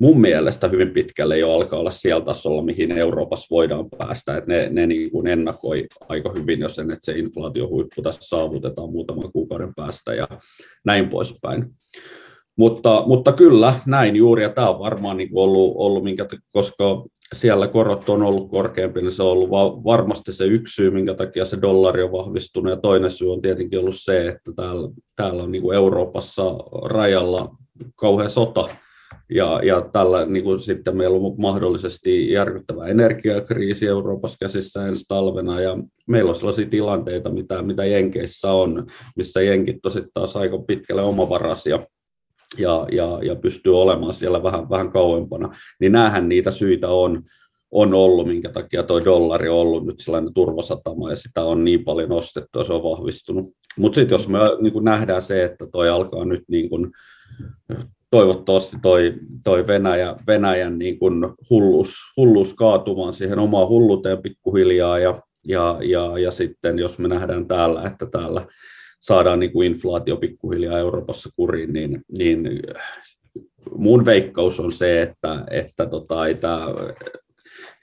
mun 0.00 0.20
mielestä 0.20 0.68
hyvin 0.68 0.90
pitkälle 0.90 1.38
jo 1.38 1.52
alkaa 1.52 1.80
olla 1.80 1.90
siellä 1.90 2.24
tasolla, 2.24 2.62
mihin 2.62 2.92
Euroopassa 2.92 3.46
voidaan 3.50 3.90
päästä. 3.98 4.36
Että 4.36 4.52
ne, 4.52 4.68
ne 4.70 4.86
niin 4.86 5.10
kuin 5.10 5.26
ennakoi 5.26 5.86
aika 6.08 6.32
hyvin 6.38 6.60
jo 6.60 6.68
sen, 6.68 6.90
että 6.90 7.04
se 7.04 7.18
inflaatiohuippu 7.18 8.02
tässä 8.02 8.20
saavutetaan 8.22 8.90
muutaman 8.90 9.32
kuukauden 9.32 9.74
päästä 9.74 10.14
ja 10.14 10.28
näin 10.84 11.08
poispäin. 11.08 11.66
Mutta, 12.56 13.02
mutta 13.06 13.32
kyllä, 13.32 13.74
näin 13.86 14.16
juuri, 14.16 14.42
ja 14.42 14.48
tämä 14.48 14.70
on 14.70 14.78
varmaan 14.78 15.16
niin 15.16 15.28
ollut, 15.32 15.72
ollut 15.76 16.04
minkä, 16.04 16.26
koska 16.52 17.04
siellä 17.34 17.68
korot 17.68 18.08
on 18.08 18.22
ollut 18.22 18.50
korkeampi, 18.50 19.02
niin 19.02 19.12
se 19.12 19.22
on 19.22 19.30
ollut 19.30 19.50
varmasti 19.84 20.32
se 20.32 20.44
yksi 20.44 20.74
syy, 20.74 20.90
minkä 20.90 21.14
takia 21.14 21.44
se 21.44 21.58
dollari 21.62 22.02
on 22.02 22.12
vahvistunut, 22.12 22.70
ja 22.70 22.76
toinen 22.76 23.10
syy 23.10 23.32
on 23.32 23.42
tietenkin 23.42 23.78
ollut 23.78 23.94
se, 23.98 24.28
että 24.28 24.52
täällä, 24.56 24.88
täällä 25.16 25.42
on 25.42 25.52
niin 25.52 25.62
kuin 25.62 25.76
Euroopassa 25.76 26.44
rajalla 26.84 27.56
kauhean 27.96 28.30
sota, 28.30 28.68
ja, 29.30 29.60
ja 29.64 29.80
tällä 29.92 30.26
niin 30.26 30.44
kuin 30.44 30.58
sitten 30.58 30.96
meillä 30.96 31.16
on 31.16 31.34
mahdollisesti 31.38 32.32
järkyttävä 32.32 32.86
energiakriisi 32.86 33.86
Euroopassa 33.86 34.38
käsissä 34.40 34.86
ensi 34.86 35.04
talvena, 35.08 35.60
ja 35.60 35.76
meillä 36.06 36.28
on 36.28 36.34
sellaisia 36.34 36.66
tilanteita, 36.66 37.30
mitä, 37.30 37.62
mitä 37.62 37.84
Jenkeissä 37.84 38.52
on, 38.52 38.86
missä 39.16 39.42
Jenkit 39.42 39.86
on 39.86 39.90
sitten 39.92 40.12
taas 40.14 40.36
aika 40.36 40.58
pitkälle 40.58 41.02
omavaraisia, 41.02 41.86
ja, 42.58 42.86
ja, 42.92 43.18
ja 43.22 43.36
pystyy 43.36 43.80
olemaan 43.80 44.12
siellä 44.12 44.42
vähän, 44.42 44.70
vähän 44.70 44.92
kauempana, 44.92 45.56
niin 45.80 45.92
näähän 45.92 46.28
niitä 46.28 46.50
syitä 46.50 46.88
on, 46.88 47.22
on 47.70 47.94
ollut, 47.94 48.26
minkä 48.26 48.50
takia 48.50 48.82
tuo 48.82 49.04
dollari 49.04 49.48
on 49.48 49.56
ollut 49.56 49.86
nyt 49.86 50.00
sellainen 50.00 50.34
turvasatama 50.34 51.10
ja 51.10 51.16
sitä 51.16 51.44
on 51.44 51.64
niin 51.64 51.84
paljon 51.84 52.08
nostettu 52.08 52.58
ja 52.58 52.64
se 52.64 52.72
on 52.72 52.82
vahvistunut. 52.82 53.46
Mutta 53.78 53.94
sitten 53.94 54.14
jos 54.14 54.28
me 54.28 54.38
niin 54.60 54.84
nähdään 54.84 55.22
se, 55.22 55.44
että 55.44 55.66
toi 55.72 55.88
alkaa 55.88 56.24
nyt 56.24 56.42
niin 56.48 56.70
kuin 56.70 56.90
toivottavasti 58.10 58.76
toi, 58.82 59.14
toi 59.44 59.66
Venäjä, 59.66 60.16
Venäjän 60.26 60.78
niin 60.78 60.98
kuin 60.98 61.14
hullus, 61.50 61.94
hullus 62.16 62.54
kaatumaan 62.54 63.12
siihen 63.12 63.38
omaan 63.38 63.68
hulluuteen 63.68 64.22
pikkuhiljaa 64.22 64.98
ja, 64.98 65.22
ja, 65.46 65.78
ja, 65.82 66.18
ja 66.18 66.30
sitten 66.30 66.78
jos 66.78 66.98
me 66.98 67.08
nähdään 67.08 67.48
täällä, 67.48 67.82
että 67.82 68.06
täällä 68.06 68.46
saadaan 69.00 69.40
niin 69.40 69.52
kuin 69.52 69.66
inflaatio 69.66 70.16
pikkuhiljaa 70.16 70.78
Euroopassa 70.78 71.30
kuriin, 71.36 71.72
niin, 71.72 72.02
niin 72.18 72.48
mun 73.76 74.04
veikkaus 74.04 74.60
on 74.60 74.72
se, 74.72 75.02
että, 75.02 75.44
että 75.50 75.86
tota, 75.86 76.26
ei 76.26 76.34
tämä 76.34 76.66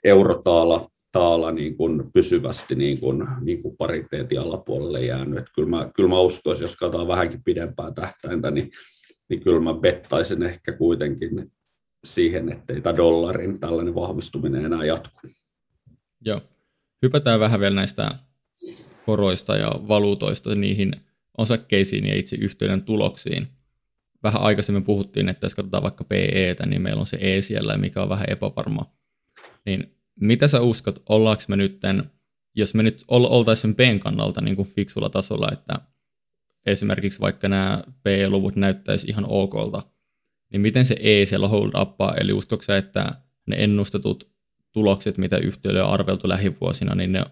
eurotaala 0.04 0.90
taala 1.12 1.52
niin 1.52 1.76
kuin 1.76 2.12
pysyvästi 2.12 2.74
niin 2.74 3.00
kuin, 3.00 3.26
niin 3.40 3.62
kuin 3.62 3.76
pariteetin 3.76 4.40
alapuolelle 4.40 5.04
jäänyt. 5.04 5.44
Kyllä, 5.54 5.68
mä, 5.68 5.90
kyllä 5.96 6.08
mä 6.08 6.20
uskoisin, 6.20 6.64
jos 6.64 6.76
katsotaan 6.76 7.08
vähänkin 7.08 7.42
pidempää 7.44 7.92
tähtäintä, 7.92 8.50
niin 8.50 8.70
niin 9.28 9.40
kyllä 9.40 9.60
mä 9.60 9.74
bettaisin 9.74 10.42
ehkä 10.42 10.72
kuitenkin 10.72 11.52
siihen, 12.04 12.52
ettei 12.52 12.80
tämä 12.80 12.96
dollarin 12.96 13.60
tällainen 13.60 13.94
vahvistuminen 13.94 14.64
enää 14.64 14.84
jatku. 14.84 15.18
Joo. 16.20 16.40
Hypätään 17.02 17.40
vähän 17.40 17.60
vielä 17.60 17.74
näistä 17.74 18.10
koroista 19.06 19.56
ja 19.56 19.72
valuutoista 19.88 20.54
niihin 20.54 20.92
osakkeisiin 21.38 22.06
ja 22.06 22.16
itse 22.16 22.36
yhteyden 22.36 22.82
tuloksiin. 22.82 23.48
Vähän 24.22 24.42
aikaisemmin 24.42 24.84
puhuttiin, 24.84 25.28
että 25.28 25.44
jos 25.44 25.54
katsotaan 25.54 25.82
vaikka 25.82 26.04
PEtä, 26.04 26.66
niin 26.66 26.82
meillä 26.82 27.00
on 27.00 27.06
se 27.06 27.18
E 27.20 27.40
siellä, 27.40 27.76
mikä 27.76 28.02
on 28.02 28.08
vähän 28.08 28.26
epävarma. 28.30 28.92
Niin 29.66 29.96
mitä 30.20 30.48
sä 30.48 30.60
uskot, 30.60 31.02
ollaanko 31.08 31.42
me 31.48 31.56
nyt, 31.56 31.80
jos 32.54 32.74
me 32.74 32.82
nyt 32.82 33.04
oltaisiin 33.08 33.76
Bn 33.76 33.98
kannalta 34.00 34.40
niin 34.40 34.56
kuin 34.56 34.68
fiksulla 34.68 35.10
tasolla, 35.10 35.48
että 35.52 35.80
esimerkiksi 36.66 37.20
vaikka 37.20 37.48
nämä 37.48 37.84
PE-luvut 38.02 38.56
näyttäisi 38.56 39.06
ihan 39.06 39.24
okolta, 39.28 39.82
niin 40.52 40.60
miten 40.60 40.84
se 40.84 40.96
E 41.00 41.24
siellä 41.24 41.48
hold 41.48 41.70
uppaa, 41.80 42.14
eli 42.14 42.32
uskoksa, 42.32 42.76
että 42.76 43.12
ne 43.46 43.56
ennustetut 43.58 44.30
tulokset, 44.72 45.18
mitä 45.18 45.36
yhtiöille 45.36 45.82
on 45.82 45.90
arveltu 45.90 46.28
lähivuosina, 46.28 46.94
niin 46.94 47.12
ne 47.12 47.24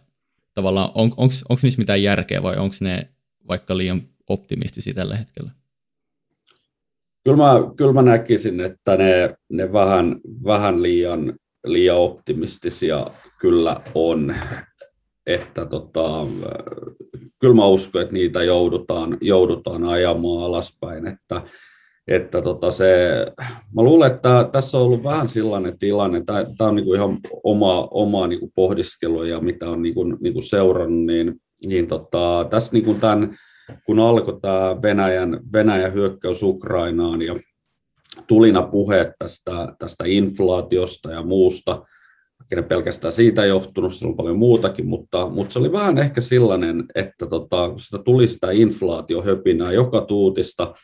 tavallaan, 0.54 0.90
on, 0.94 1.12
onko 1.16 1.58
niissä 1.62 1.78
mitään 1.78 2.02
järkeä 2.02 2.42
vai 2.42 2.56
onko 2.56 2.76
ne 2.80 3.08
vaikka 3.48 3.76
liian 3.76 4.02
optimistisia 4.28 4.94
tällä 4.94 5.16
hetkellä? 5.16 5.50
Kyllä 7.24 7.36
mä, 7.36 7.54
kyllä 7.76 7.92
mä 7.92 8.02
näkisin, 8.02 8.60
että 8.60 8.96
ne, 8.96 9.36
ne 9.48 9.72
vähän, 9.72 10.20
vähän 10.44 10.82
liian, 10.82 11.34
liian 11.66 11.96
optimistisia 11.96 13.06
kyllä 13.40 13.80
on 13.94 14.34
että 15.26 15.66
tota, 15.66 16.26
kyllä 17.40 17.54
mä 17.54 17.66
uskon, 17.66 18.02
että 18.02 18.14
niitä 18.14 18.42
joudutaan, 18.42 19.18
joudutaan 19.20 19.84
ajamaan 19.84 20.44
alaspäin, 20.44 21.06
että, 21.06 21.42
että 22.08 22.42
tota 22.42 22.70
se, 22.70 22.86
mä 23.74 23.82
luulen, 23.82 24.12
että 24.12 24.48
tässä 24.52 24.78
on 24.78 24.84
ollut 24.84 25.04
vähän 25.04 25.28
sellainen 25.28 25.78
tilanne, 25.78 26.22
tämä, 26.24 26.68
on 26.68 26.76
niin 26.76 26.86
kuin 26.86 26.96
ihan 26.96 27.18
oma, 27.44 27.88
oma 27.90 28.26
niin 28.26 28.40
kuin 28.40 28.52
pohdiskelu 28.54 29.24
ja 29.24 29.40
mitä 29.40 29.70
on 29.70 29.82
niin 29.82 29.94
kuin, 29.94 30.16
niin 30.20 30.32
kuin 30.32 30.42
seurannut, 30.42 31.06
niin, 31.06 31.40
niin 31.66 31.86
tota, 31.86 32.46
tässä 32.50 32.72
niin 32.72 32.84
kuin 32.84 33.00
tämän, 33.00 33.38
kun 33.86 33.98
alkoi 33.98 34.40
tämä 34.40 34.82
Venäjän, 34.82 35.40
Venäjän 35.52 35.94
hyökkäys 35.94 36.42
Ukrainaan 36.42 37.22
ja 37.22 37.36
tulina 38.26 38.62
puheet 38.62 39.08
tästä, 39.18 39.74
tästä 39.78 40.04
inflaatiosta 40.06 41.12
ja 41.12 41.22
muusta, 41.22 41.82
ne 42.54 42.62
pelkästään 42.62 43.12
siitä 43.12 43.44
johtunut, 43.44 43.94
se 43.94 44.06
on 44.06 44.16
paljon 44.16 44.38
muutakin, 44.38 44.86
mutta, 44.86 45.28
mutta 45.28 45.52
se 45.52 45.58
oli 45.58 45.72
vähän 45.72 45.98
ehkä 45.98 46.20
sellainen, 46.20 46.84
että 46.94 47.26
tota, 47.26 47.68
kun 47.68 47.80
sitä 47.80 47.98
tuli 47.98 48.28
sitä 48.28 48.50
inflaatiohöpinää 48.50 49.72
joka 49.72 50.00
tuutista, 50.00 50.74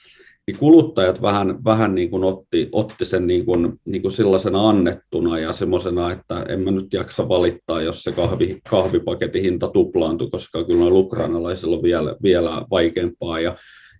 niin 0.47 0.59
kuluttajat 0.59 1.23
vähän, 1.23 1.65
vähän 1.65 1.95
niin 1.95 2.11
kuin 2.11 2.25
otti, 2.25 2.69
otti 2.73 3.05
sen 3.05 3.27
niin 3.27 3.45
kuin, 3.45 3.73
niin 3.85 4.03
kuin 4.03 4.13
sellaisena 4.13 4.69
annettuna 4.69 5.39
ja 5.39 5.53
semmoisena, 5.53 6.13
että 6.13 6.43
en 6.49 6.61
mä 6.61 6.71
nyt 6.71 6.93
jaksa 6.93 7.29
valittaa, 7.29 7.83
jos 7.83 8.03
se 8.03 8.13
kahvi, 8.13 8.61
kahvipaketin 8.71 9.43
hinta 9.43 9.69
tuplaantui, 9.69 10.31
koska 10.31 10.65
kyllä 10.65 10.81
noilla 10.81 10.99
ukrainalaisilla 10.99 11.77
on 11.77 11.83
vielä, 11.83 12.17
vielä 12.23 12.67
vaikeampaa. 12.71 13.41
Ja 13.41 13.57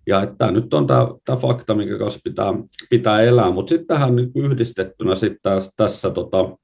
ja 0.07 0.21
että 0.21 0.35
tämä 0.37 0.51
nyt 0.51 0.73
on 0.73 0.87
tämä, 0.87 1.07
tämä 1.25 1.35
fakta, 1.35 1.75
minkä 1.75 1.97
kanssa 1.97 2.19
pitää, 2.23 2.53
pitää 2.89 3.21
elää, 3.21 3.51
mutta 3.51 3.69
sitten 3.69 3.87
tähän 3.87 4.15
niin 4.15 4.31
yhdistettynä 4.35 5.15
sitten 5.15 5.39
tässä, 5.43 5.71
tässä 5.77 6.09
tota, 6.09 6.57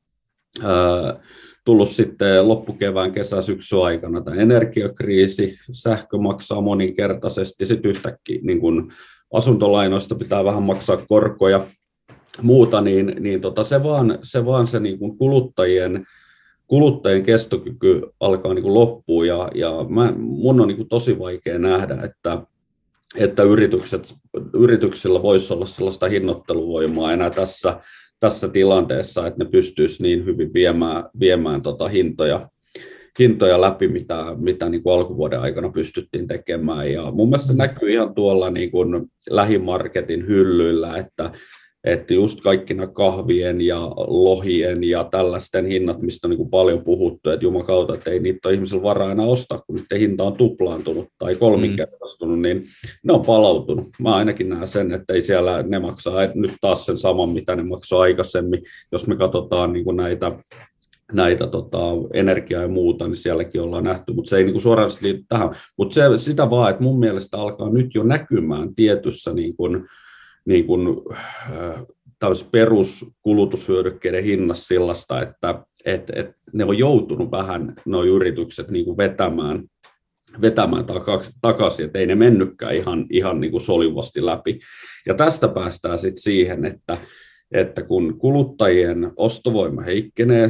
tullut 1.65 1.89
sitten 1.89 2.47
loppukevään, 2.47 3.11
kesä, 3.11 3.41
syksy 3.41 3.83
aikana 3.83 4.21
tämä 4.21 4.41
energiakriisi, 4.41 5.57
sähkö 5.71 6.17
maksaa 6.17 6.61
moninkertaisesti, 6.61 7.65
sitten 7.65 7.91
yhtäkkiä 7.91 8.39
niin 8.43 8.59
kun 8.59 8.91
asuntolainoista 9.33 10.15
pitää 10.15 10.43
vähän 10.43 10.63
maksaa 10.63 10.97
korkoja, 11.07 11.65
muuta, 12.41 12.81
niin, 12.81 13.15
niin 13.19 13.41
tota, 13.41 13.63
se 13.63 13.83
vaan 13.83 14.17
se, 14.23 14.45
vaan 14.45 14.67
se 14.67 14.79
niin 14.79 14.99
kuin 14.99 15.17
kuluttajien, 15.17 16.05
kuluttajien 16.67 17.23
kestokyky 17.23 18.01
alkaa 18.19 18.53
niin 18.53 18.73
loppua, 18.73 19.25
ja, 19.25 19.49
ja 19.55 19.85
mä, 19.89 20.13
mun 20.17 20.61
on 20.61 20.67
niin 20.67 20.89
tosi 20.89 21.19
vaikea 21.19 21.59
nähdä, 21.59 21.97
että, 22.03 22.41
että 23.15 23.43
yritykset, 23.43 24.15
yrityksillä 24.53 25.21
voisi 25.21 25.53
olla 25.53 25.65
sellaista 25.65 26.07
hinnoitteluvoimaa 26.07 27.13
enää 27.13 27.29
tässä, 27.29 27.79
tässä 28.19 28.49
tilanteessa, 28.49 29.27
että 29.27 29.43
ne 29.43 29.49
pystyisi 29.49 30.03
niin 30.03 30.25
hyvin 30.25 30.53
viemään, 30.53 31.03
viemään 31.19 31.61
tota 31.61 31.87
hintoja, 31.87 32.49
hintoja 33.19 33.61
läpi, 33.61 33.87
mitä, 33.87 34.25
mitä 34.37 34.69
niin 34.69 34.83
kuin 34.83 34.93
alkuvuoden 34.93 35.39
aikana 35.39 35.69
pystyttiin 35.69 36.27
tekemään. 36.27 36.91
Ja 36.91 37.11
mun 37.11 37.29
mielestä 37.29 37.47
se 37.47 37.57
näkyy 37.57 37.91
ihan 37.91 38.15
tuolla 38.15 38.49
niin 38.49 38.71
kuin 38.71 39.11
lähimarketin 39.29 40.27
hyllyillä, 40.27 40.97
että 40.97 41.31
että 41.83 42.13
just 42.13 42.41
kaikki 42.41 42.73
nämä 42.73 42.87
kahvien 42.87 43.61
ja 43.61 43.79
lohien 44.07 44.83
ja 44.83 45.03
tällaisten 45.03 45.65
hinnat, 45.65 46.01
mistä 46.01 46.27
on 46.27 46.29
niin 46.29 46.37
kuin 46.37 46.49
paljon 46.49 46.83
puhuttu, 46.83 47.29
että 47.29 47.45
jumakauta, 47.45 47.93
että 47.93 48.11
ei 48.11 48.19
niitä 48.19 48.47
ole 48.47 48.55
ihmisillä 48.55 48.83
varaa 48.83 49.11
enää 49.11 49.25
ostaa, 49.25 49.61
kun 49.67 49.75
niiden 49.75 49.99
hinta 49.99 50.23
on 50.23 50.33
tuplaantunut 50.33 51.07
tai 51.17 51.35
kolminkertaistunut, 51.35 52.37
mm. 52.37 52.41
niin 52.41 52.63
ne 53.03 53.13
on 53.13 53.25
palautunut. 53.25 53.87
Mä 53.99 54.15
ainakin 54.15 54.49
näen 54.49 54.67
sen, 54.67 54.93
että 54.93 55.13
ei 55.13 55.21
siellä 55.21 55.63
ne 55.63 55.79
maksaa 55.79 56.23
että 56.23 56.39
nyt 56.39 56.53
taas 56.61 56.85
sen 56.85 56.97
saman, 56.97 57.29
mitä 57.29 57.55
ne 57.55 57.63
maksoi 57.63 58.01
aikaisemmin. 58.01 58.61
Jos 58.91 59.07
me 59.07 59.15
katsotaan 59.15 59.73
niin 59.73 59.85
kuin 59.85 59.97
näitä 59.97 60.31
näitä 61.11 61.47
tota, 61.47 61.79
energiaa 62.13 62.61
ja 62.61 62.67
muuta, 62.67 63.07
niin 63.07 63.15
sielläkin 63.15 63.61
ollaan 63.61 63.83
nähty, 63.83 64.13
mutta 64.13 64.29
se 64.29 64.37
ei 64.37 64.43
niin 64.43 64.61
suoraan 64.61 64.89
liity 65.01 65.23
tähän. 65.29 65.49
Mutta 65.77 65.93
se, 65.93 66.01
sitä 66.17 66.49
vaan, 66.49 66.71
että 66.71 66.83
mun 66.83 66.99
mielestä 66.99 67.37
alkaa 67.37 67.69
nyt 67.69 67.95
jo 67.95 68.03
näkymään 68.03 68.75
tietyssä 68.75 69.33
niin 69.33 69.55
kuin, 69.55 69.87
niin 70.45 70.65
kuin, 70.65 70.87
äh, 71.11 71.85
peruskulutushyödykkeiden 72.51 74.23
hinnassa 74.23 74.67
sellaista, 74.67 75.21
että 75.21 75.63
et, 75.85 76.09
et 76.15 76.31
ne 76.53 76.65
on 76.65 76.77
joutunut 76.77 77.31
vähän 77.31 77.73
nuo 77.85 78.03
yritykset 78.03 78.69
niin 78.69 78.85
kuin 78.85 78.97
vetämään, 78.97 79.63
vetämään 80.41 80.85
takaisin, 81.41 81.85
että 81.85 81.99
ei 81.99 82.05
ne 82.05 82.15
mennytkään 82.15 82.75
ihan, 82.75 83.05
ihan 83.09 83.39
niin 83.39 83.51
kuin 83.51 83.61
solivasti 83.61 84.25
läpi. 84.25 84.59
Ja 85.07 85.13
tästä 85.13 85.47
päästään 85.47 85.99
sitten 85.99 86.21
siihen, 86.21 86.65
että, 86.65 86.97
että 87.51 87.81
kun 87.81 88.19
kuluttajien 88.19 89.11
ostovoima 89.15 89.81
heikkenee, 89.81 90.49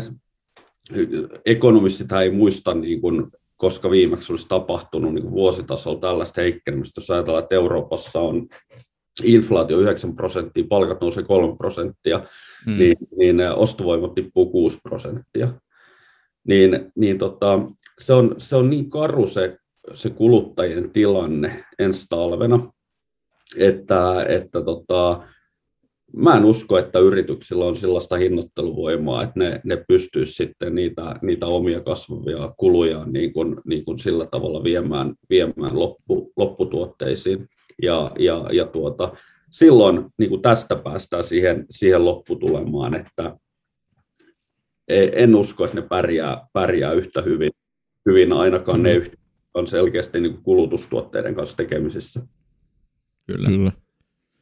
ekonomistit 1.45 2.11
ei 2.11 2.31
muista, 2.31 2.73
niin 2.73 3.01
kuin, 3.01 3.27
koska 3.57 3.91
viimeksi 3.91 4.33
olisi 4.33 4.47
tapahtunut 4.47 5.13
niin 5.13 5.31
vuositasolla 5.31 5.99
tällaista 5.99 6.41
heikkenemistä, 6.41 7.01
jos 7.01 7.11
ajatellaan, 7.11 7.43
että 7.43 7.55
Euroopassa 7.55 8.19
on 8.19 8.47
inflaatio 9.23 9.79
9 9.79 10.15
prosenttia, 10.15 10.63
palkat 10.69 11.01
nousee 11.01 11.23
3 11.23 11.57
prosenttia, 11.57 12.21
hmm. 12.65 12.77
niin, 12.77 12.97
niin 13.17 13.41
ostovoima 13.41 14.07
tippuu 14.07 14.51
6 14.51 14.79
prosenttia. 14.83 15.47
Niin, 16.47 16.91
niin 16.95 17.17
tota, 17.17 17.59
se, 17.99 18.13
on, 18.13 18.35
se 18.37 18.55
on 18.55 18.69
niin 18.69 18.89
karu 18.89 19.27
se, 19.27 19.57
se 19.93 20.09
kuluttajien 20.09 20.91
tilanne 20.91 21.65
ensi 21.79 22.05
talvena, 22.09 22.71
että, 23.57 24.23
että 24.23 24.61
tota, 24.61 25.21
mä 26.13 26.37
en 26.37 26.45
usko, 26.45 26.77
että 26.77 26.99
yrityksillä 26.99 27.65
on 27.65 27.77
sellaista 27.77 28.15
hinnoitteluvoimaa, 28.15 29.23
että 29.23 29.39
ne, 29.39 29.61
ne 29.63 29.83
pystyisivät 29.87 30.35
sitten 30.35 30.75
niitä, 30.75 31.15
niitä 31.21 31.45
omia 31.45 31.81
kasvavia 31.81 32.53
kuluja 32.57 33.05
niin 33.05 33.33
kuin, 33.33 33.55
niin 33.67 33.85
kuin 33.85 33.99
sillä 33.99 34.25
tavalla 34.25 34.63
viemään, 34.63 35.13
viemään 35.29 35.79
loppu, 35.79 36.31
lopputuotteisiin. 36.37 37.47
Ja, 37.81 38.11
ja, 38.19 38.45
ja 38.51 38.65
tuota, 38.65 39.11
silloin 39.49 40.05
niin 40.17 40.29
kuin 40.29 40.41
tästä 40.41 40.75
päästään 40.75 41.23
siihen, 41.23 41.65
siihen 41.69 42.05
lopputulemaan, 42.05 42.95
että 42.95 43.37
e, 44.87 45.09
en 45.13 45.35
usko, 45.35 45.65
että 45.65 45.81
ne 45.81 45.87
pärjää, 45.87 46.47
pärjää 46.53 46.93
yhtä 46.93 47.21
hyvin, 47.21 47.51
hyvin 48.09 48.33
ainakaan 48.33 48.79
mm. 48.79 48.83
ne 48.83 49.01
on 49.53 49.67
selkeästi 49.67 50.19
niin 50.19 50.33
kuin 50.33 50.43
kulutustuotteiden 50.43 51.35
kanssa 51.35 51.57
tekemisissä. 51.57 52.21
Kyllä. 53.31 53.49
Kyllä. 53.49 53.71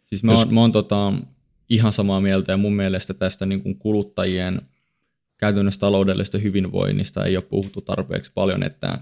Siis 0.03 0.23
mä 0.23 0.33
oon, 0.33 0.53
mä 0.53 0.61
oon 0.61 0.71
tota, 0.71 1.13
ihan 1.69 1.91
samaa 1.91 2.21
mieltä 2.21 2.51
ja 2.51 2.57
mun 2.57 2.75
mielestä 2.75 3.13
tästä 3.13 3.45
niin 3.45 3.63
kuin 3.63 3.79
kuluttajien 3.79 4.61
käytännössä 5.37 5.79
taloudellisesta 5.79 6.37
hyvinvoinnista 6.37 7.25
ei 7.25 7.37
ole 7.37 7.45
puhuttu 7.49 7.81
tarpeeksi 7.81 8.31
paljon, 8.35 8.63
että 8.63 8.97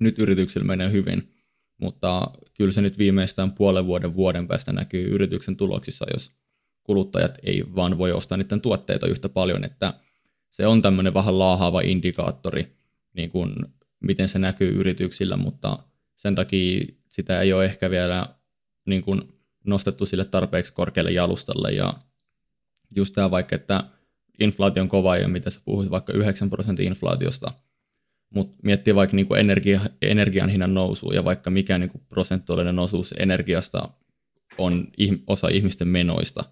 nyt 0.00 0.18
yrityksillä 0.18 0.66
menee 0.66 0.92
hyvin, 0.92 1.35
mutta 1.78 2.30
kyllä 2.54 2.72
se 2.72 2.82
nyt 2.82 2.98
viimeistään 2.98 3.52
puolen 3.52 3.86
vuoden 3.86 4.14
vuoden 4.14 4.48
päästä 4.48 4.72
näkyy 4.72 5.08
yrityksen 5.14 5.56
tuloksissa, 5.56 6.06
jos 6.12 6.30
kuluttajat 6.82 7.38
ei 7.42 7.64
vaan 7.74 7.98
voi 7.98 8.12
ostaa 8.12 8.38
niiden 8.38 8.60
tuotteita 8.60 9.06
yhtä 9.06 9.28
paljon, 9.28 9.64
että 9.64 9.94
se 10.50 10.66
on 10.66 10.82
tämmöinen 10.82 11.14
vähän 11.14 11.38
laahaava 11.38 11.80
indikaattori, 11.80 12.76
niin 13.12 13.30
kuin 13.30 13.54
miten 14.00 14.28
se 14.28 14.38
näkyy 14.38 14.70
yrityksillä, 14.70 15.36
mutta 15.36 15.78
sen 16.16 16.34
takia 16.34 16.84
sitä 17.08 17.40
ei 17.40 17.52
ole 17.52 17.64
ehkä 17.64 17.90
vielä 17.90 18.26
niin 18.86 19.02
kuin 19.02 19.22
nostettu 19.66 20.06
sille 20.06 20.24
tarpeeksi 20.24 20.72
korkealle 20.72 21.10
jalustalle. 21.10 21.72
Ja 21.72 21.94
just 22.96 23.14
tämä 23.14 23.30
vaikka, 23.30 23.56
että 23.56 23.84
inflaatio 24.40 24.82
on 24.82 24.88
kova 24.88 25.16
ja 25.16 25.28
mitä 25.28 25.50
sä 25.50 25.60
puhuit 25.64 25.90
vaikka 25.90 26.12
9 26.12 26.50
prosentin 26.50 26.86
inflaatiosta, 26.86 27.52
mutta 28.34 28.56
miettii 28.62 28.94
vaikka 28.94 29.16
niin 29.16 29.26
kuin 29.26 29.40
energia, 29.40 29.80
energian 30.02 30.48
hinnan 30.48 30.74
nousu 30.74 31.12
ja 31.12 31.24
vaikka 31.24 31.50
mikä 31.50 31.78
niin 31.78 31.90
kuin 31.90 32.02
prosentuaalinen 32.08 32.78
osuus 32.78 33.14
energiasta 33.18 33.88
on 34.58 34.88
osa 35.26 35.48
ihmisten 35.48 35.88
menoista, 35.88 36.44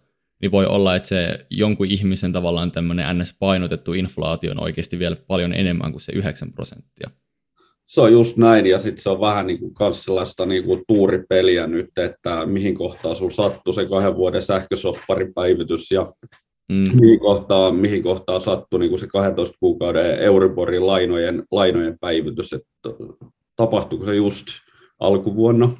niin 0.43 0.53
voi 0.53 0.67
olla, 0.67 0.97
että 0.97 1.09
se 1.09 1.47
jonkun 1.51 1.87
ihmisen 1.87 2.33
tavallaan 2.33 2.73
tämmöinen 2.73 3.19
NS-painotettu 3.19 3.93
inflaatio 3.93 4.51
on 4.51 4.63
oikeasti 4.63 4.99
vielä 4.99 5.17
paljon 5.27 5.55
enemmän 5.55 5.91
kuin 5.91 6.01
se 6.01 6.13
9 6.13 6.53
prosenttia. 6.53 7.11
Se 7.87 8.01
on 8.01 8.13
just 8.13 8.37
näin, 8.37 8.67
ja 8.67 8.79
sitten 8.79 9.03
se 9.03 9.11
on 9.11 9.21
vähän 9.21 9.47
niin 9.47 9.59
kuin 9.59 9.93
sellaista 9.93 10.47
niin 10.47 10.65
kuin 10.65 10.85
tuuripeliä 10.89 11.67
nyt, 11.67 11.99
että 11.99 12.47
mihin 12.47 12.75
kohtaan 12.75 13.15
sinulla 13.15 13.35
sattuu 13.35 13.73
se 13.73 13.87
kahden 13.87 14.17
vuoden 14.17 14.43
sähkösopparipäivitys 14.43 15.91
ja 15.91 16.13
mm. 16.69 17.01
mihin, 17.01 17.21
kohtaan, 17.21 17.77
mihin 17.77 18.03
kohtaan 18.03 18.41
sattui 18.41 18.81
niin 18.81 18.91
kuin 18.91 19.01
se 19.01 19.07
12 19.07 19.57
kuukauden 19.61 20.19
Euriborin 20.19 20.87
lainojen, 20.87 21.45
lainojen 21.51 21.99
päivitys, 22.01 22.53
että 22.53 22.91
tapahtuuko 23.57 24.05
se 24.05 24.15
just 24.15 24.47
alkuvuonna, 25.01 25.77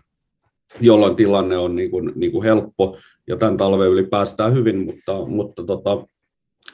jolloin 0.81 1.17
tilanne 1.17 1.57
on 1.57 1.77
niin 1.77 1.91
kuin, 1.91 2.13
niin 2.15 2.33
kuin 2.33 2.45
helppo, 2.45 2.99
ja 3.29 3.37
tämän 3.37 3.57
talven 3.57 3.91
yli 3.91 4.07
päästään 4.07 4.55
hyvin, 4.55 4.85
mutta, 4.85 5.27
mutta 5.27 5.65
tota, 5.65 6.07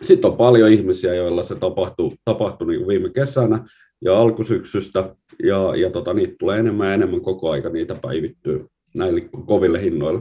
sitten 0.02 0.30
on 0.30 0.36
paljon 0.36 0.70
ihmisiä, 0.70 1.14
joilla 1.14 1.42
se 1.42 1.54
tapahtui, 1.54 2.10
tapahtui 2.24 2.68
niin 2.68 2.78
kuin 2.78 2.88
viime 2.88 3.10
kesänä, 3.10 3.64
ja 4.04 4.20
alkusyksystä, 4.20 5.14
ja, 5.42 5.76
ja 5.76 5.90
tota, 5.90 6.14
niitä 6.14 6.34
tulee 6.38 6.58
enemmän 6.58 6.88
ja 6.88 6.94
enemmän 6.94 7.20
koko 7.20 7.50
aika, 7.50 7.68
niitä 7.68 7.94
päivittyy 8.02 8.66
näille 8.94 9.20
koville 9.46 9.82
hinnoille. 9.82 10.20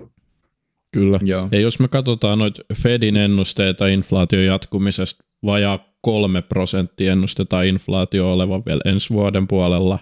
Kyllä. 0.94 1.20
Joo. 1.24 1.48
Ja 1.52 1.60
jos 1.60 1.80
me 1.80 1.88
katsotaan 1.88 2.40
noita 2.40 2.62
Fedin 2.74 3.18
ennusteita 3.18 3.88
inflaation 3.88 4.46
jatkumisesta, 4.46 5.24
vajaa 5.46 5.90
kolme 6.02 6.42
prosenttia 6.42 7.12
ennustetaan 7.12 7.66
inflaatio 7.66 8.34
olevan 8.34 8.64
vielä 8.66 8.82
ensi 8.86 9.10
vuoden 9.10 9.48
puolella, 9.48 10.00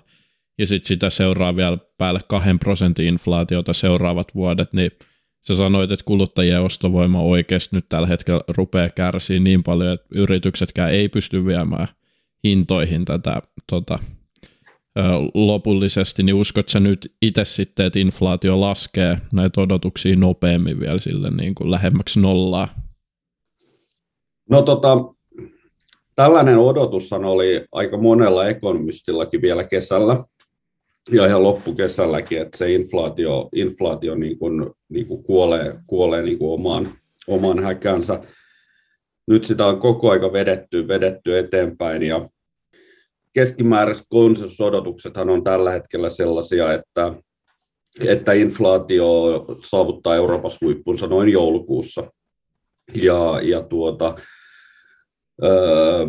ja 0.58 0.65
sitten 0.67 0.88
sitä 0.88 1.10
seuraa 1.10 1.56
vielä 1.56 1.78
päälle 1.97 2.19
kahden 2.28 2.60
prosentin 2.60 3.08
inflaatiota 3.08 3.73
seuraavat 3.73 4.36
vuodet, 4.36 4.73
niin 4.73 4.91
sä 5.47 5.56
sanoit, 5.56 5.91
että 5.91 6.06
kuluttajien 6.06 6.62
ostovoima 6.62 7.21
oikeasti 7.21 7.76
nyt 7.76 7.86
tällä 7.89 8.08
hetkellä 8.08 8.41
rupeaa 8.47 8.89
kärsiä 8.89 9.39
niin 9.39 9.63
paljon, 9.63 9.93
että 9.93 10.08
yrityksetkään 10.12 10.91
ei 10.91 11.10
pysty 11.10 11.45
viemään 11.45 11.88
hintoihin 12.43 13.06
tätä 13.06 13.41
tota, 13.69 14.00
lopullisesti, 15.33 16.23
niin 16.23 16.36
uskot 16.36 16.69
sä 16.69 16.79
nyt 16.79 17.13
itse 17.21 17.45
sitten, 17.45 17.86
että 17.86 17.99
inflaatio 17.99 18.62
laskee 18.62 19.17
näitä 19.33 19.62
odotuksia 19.62 20.15
nopeammin 20.15 20.79
vielä 20.79 20.99
sille 20.99 21.31
niin 21.31 21.55
kuin 21.55 21.71
lähemmäksi 21.71 22.19
nollaa? 22.19 22.67
No 24.49 24.62
tota, 24.62 24.97
tällainen 26.15 26.57
odotushan 26.57 27.25
oli 27.25 27.65
aika 27.71 27.97
monella 27.97 28.47
ekonomistillakin 28.47 29.41
vielä 29.41 29.63
kesällä 29.63 30.23
ja 31.12 31.25
ihan 31.25 31.43
loppukesälläkin, 31.43 32.41
että 32.41 32.57
se 32.57 32.73
inflaatio, 32.73 33.49
inflaatio 33.55 34.15
niin 34.15 34.39
kuin, 34.39 34.69
niin 34.89 35.07
kuin 35.07 35.23
kuolee, 35.23 35.79
kuolee 35.88 36.23
niin 36.23 36.38
kuin 36.38 36.53
omaan, 36.53 36.93
omaan 37.27 37.63
häkänsä. 37.63 38.21
Nyt 39.27 39.45
sitä 39.45 39.65
on 39.65 39.79
koko 39.79 40.12
aika 40.12 40.33
vedetty, 40.33 40.88
vedetty 40.88 41.38
eteenpäin 41.38 42.03
ja 42.03 42.29
keskimääräiset 43.38 44.06
konsensusodotuksethan 44.10 45.30
on 45.30 45.43
tällä 45.43 45.71
hetkellä 45.71 46.10
sellaisia, 46.10 46.73
että, 46.73 47.13
että 48.06 48.34
inflaatio 48.34 49.06
saavuttaa 49.63 50.15
Euroopassa 50.15 50.65
huippunsa 50.65 51.08
noin 51.08 51.30
joulukuussa. 51.30 52.12
Ja, 52.93 53.39
ja 53.43 53.62
tuota, 53.62 54.15
öö, 55.43 56.06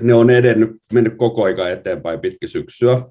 ne 0.00 0.14
on 0.14 0.30
edennyt, 0.30 0.70
mennyt 0.92 1.14
koko 1.16 1.44
aika 1.44 1.68
eteenpäin 1.68 2.20
pitkin 2.20 2.48
syksyä. 2.48 3.02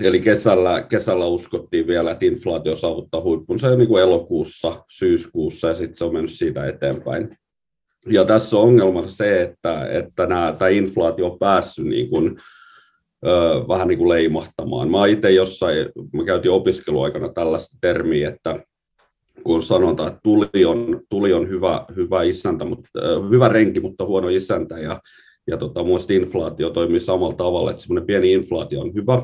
Eli 0.00 0.20
kesällä, 0.20 0.82
kesällä 0.82 1.26
uskottiin 1.26 1.86
vielä, 1.86 2.10
että 2.10 2.26
inflaatio 2.26 2.74
saavuttaa 2.74 3.22
huippunsa 3.22 3.68
jo 3.68 3.76
niin 3.76 3.88
kuin 3.88 4.02
elokuussa, 4.02 4.84
syyskuussa 4.90 5.68
ja 5.68 5.74
sitten 5.74 5.96
se 5.96 6.04
on 6.04 6.12
mennyt 6.12 6.32
siitä 6.32 6.66
eteenpäin. 6.66 7.38
Ja 8.06 8.24
tässä 8.24 8.56
on 8.56 8.62
ongelma 8.62 9.02
se, 9.02 9.42
että, 9.42 9.86
että 9.86 10.26
nämä, 10.26 10.54
tämä 10.58 10.68
inflaatio 10.68 11.26
on 11.26 11.38
päässyt 11.38 11.86
niin 11.86 12.10
kuin 12.10 12.36
vähän 13.68 13.88
niin 13.88 13.98
kuin 13.98 14.08
leimahtamaan. 14.08 14.90
Mä 14.90 15.06
itse 15.06 15.30
jossain, 15.30 15.76
mä 16.12 16.24
käytin 16.24 16.50
opiskeluaikana 16.50 17.28
tällaista 17.28 17.76
termiä, 17.80 18.28
että 18.28 18.62
kun 19.44 19.62
sanotaan, 19.62 20.08
että 20.08 20.20
tuli 20.22 20.64
on, 20.64 21.00
tuli 21.10 21.32
on 21.32 21.48
hyvä, 21.48 21.84
hyvä, 21.96 22.22
isäntä, 22.22 22.64
mutta, 22.64 22.88
hyvä 23.30 23.48
renki, 23.48 23.80
mutta 23.80 24.04
huono 24.04 24.28
isäntä, 24.28 24.78
ja, 24.78 25.00
ja 25.46 25.56
tota, 25.56 25.84
muista 25.84 26.12
inflaatio 26.12 26.70
toimii 26.70 27.00
samalla 27.00 27.34
tavalla, 27.34 27.70
että 27.70 27.82
semmoinen 27.82 28.06
pieni 28.06 28.32
inflaatio 28.32 28.80
on 28.80 28.94
hyvä, 28.94 29.22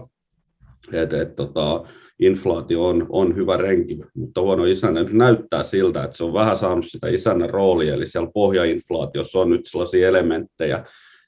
että 0.92 1.22
et, 1.22 1.36
tota, 1.36 1.84
inflaatio 2.20 2.84
on, 2.84 3.06
on 3.08 3.36
hyvä 3.36 3.56
renki, 3.56 3.98
mutta 4.16 4.40
huono 4.40 4.64
isäntä. 4.64 5.02
Nyt 5.02 5.12
näyttää 5.12 5.62
siltä, 5.62 6.04
että 6.04 6.16
se 6.16 6.24
on 6.24 6.32
vähän 6.32 6.56
saanut 6.56 6.84
sitä 6.88 7.08
isännän 7.08 7.50
roolia, 7.50 7.94
eli 7.94 8.06
siellä 8.06 8.30
pohjainflaatiossa 8.34 9.38
on 9.38 9.50
nyt 9.50 9.60
sellaisia 9.64 10.08
elementtejä, 10.08 10.84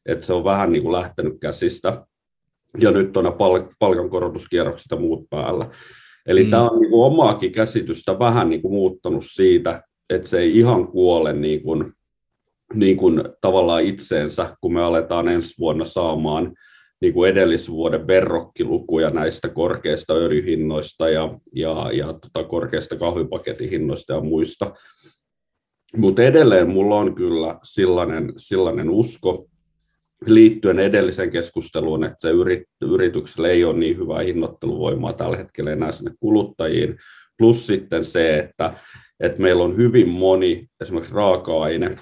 että 0.07 0.27
se 0.27 0.33
on 0.33 0.45
vähän 0.45 0.73
niin 0.73 0.83
kuin 0.83 0.93
lähtenyt 0.93 1.35
käsistä, 1.41 2.07
ja 2.79 2.91
nyt 2.91 3.17
on 3.17 3.35
pal- 3.39 3.69
palkankorotuskierrokset 3.79 4.87
ja 4.91 4.97
muut 4.97 5.31
päällä. 5.31 5.71
Eli 6.27 6.45
mm. 6.45 6.51
tämä 6.51 6.71
on 6.71 6.81
niin 6.81 6.91
kuin 6.91 7.07
omaakin 7.07 7.53
käsitystä 7.53 8.19
vähän 8.19 8.51
niin 8.51 8.63
kuin 8.63 8.75
muuttanut 8.75 9.25
siitä, 9.27 9.83
että 10.11 10.29
se 10.29 10.39
ei 10.39 10.59
ihan 10.59 10.89
kuole 10.89 11.33
niin 11.33 11.63
kuin, 11.63 11.93
niin 12.75 12.97
kuin 12.97 13.23
tavallaan 13.41 13.83
itseensä, 13.83 14.57
kun 14.61 14.75
me 14.75 14.83
aletaan 14.83 15.29
ensi 15.29 15.55
vuonna 15.59 15.85
saamaan 15.85 16.53
niin 17.01 17.15
kuin 17.15 17.31
edellisvuoden 17.31 18.07
verrokkilukuja 18.07 19.11
näistä 19.11 19.49
korkeista 19.49 20.15
öljyhinnoista 20.15 21.09
ja, 21.09 21.39
ja, 21.55 21.91
ja 21.93 22.07
tota 22.07 22.49
korkeista 22.49 22.97
kahvipaketin 22.97 23.71
hinnoista 23.71 24.13
ja 24.13 24.21
muista. 24.21 24.73
Mutta 25.97 26.23
edelleen 26.23 26.71
mulla 26.71 26.97
on 26.97 27.15
kyllä 27.15 27.59
sellainen, 27.63 28.33
sellainen 28.37 28.91
usko, 28.91 29.47
liittyen 30.27 30.79
edelliseen 30.79 31.31
keskusteluun, 31.31 32.05
että 32.05 32.17
se 32.19 32.31
yrit, 32.31 32.63
yrityksellä 32.83 33.49
ei 33.49 33.65
ole 33.65 33.79
niin 33.79 33.99
hyvää 33.99 34.23
hinnoitteluvoimaa 34.23 35.13
tällä 35.13 35.37
hetkellä 35.37 35.73
enää 35.73 35.93
sinne 35.93 36.11
kuluttajiin, 36.21 36.99
plus 37.39 37.67
sitten 37.67 38.05
se, 38.05 38.39
että, 38.39 38.75
että 39.21 39.43
meillä 39.43 39.65
on 39.65 39.77
hyvin 39.77 40.09
moni 40.09 40.67
esimerkiksi 40.81 41.15
raaka-aine 41.15 41.97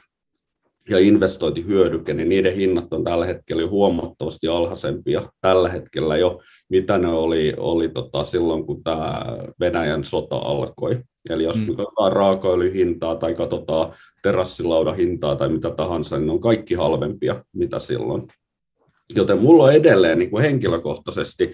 ja 0.88 0.98
investointihyödyke, 0.98 2.14
niin 2.14 2.28
niiden 2.28 2.54
hinnat 2.54 2.92
on 2.94 3.04
tällä 3.04 3.26
hetkellä 3.26 3.62
jo 3.62 3.68
huomattavasti 3.68 4.48
alhaisempia 4.48 5.22
tällä 5.40 5.68
hetkellä 5.68 6.16
jo, 6.16 6.40
mitä 6.68 6.98
ne 6.98 7.08
oli, 7.08 7.54
oli 7.56 7.88
tota 7.88 8.24
silloin, 8.24 8.66
kun 8.66 8.84
tämä 8.84 9.24
Venäjän 9.60 10.04
sota 10.04 10.36
alkoi. 10.36 11.00
Eli 11.30 11.44
jos 11.44 11.56
mm. 11.56 11.66
katsotaan 11.66 12.12
raakaöljyhintaa 12.12 13.16
tai 13.16 13.34
katsotaan 13.34 13.94
terassilaudan 14.24 14.96
hintaa 14.96 15.36
tai 15.36 15.48
mitä 15.48 15.70
tahansa, 15.70 16.16
niin 16.16 16.26
ne 16.26 16.32
on 16.32 16.40
kaikki 16.40 16.74
halvempia, 16.74 17.44
mitä 17.52 17.78
silloin. 17.78 18.28
Joten 19.14 19.38
mulla 19.38 19.64
on 19.64 19.72
edelleen 19.72 20.18
niin 20.18 20.30
kuin 20.30 20.42
henkilökohtaisesti 20.42 21.52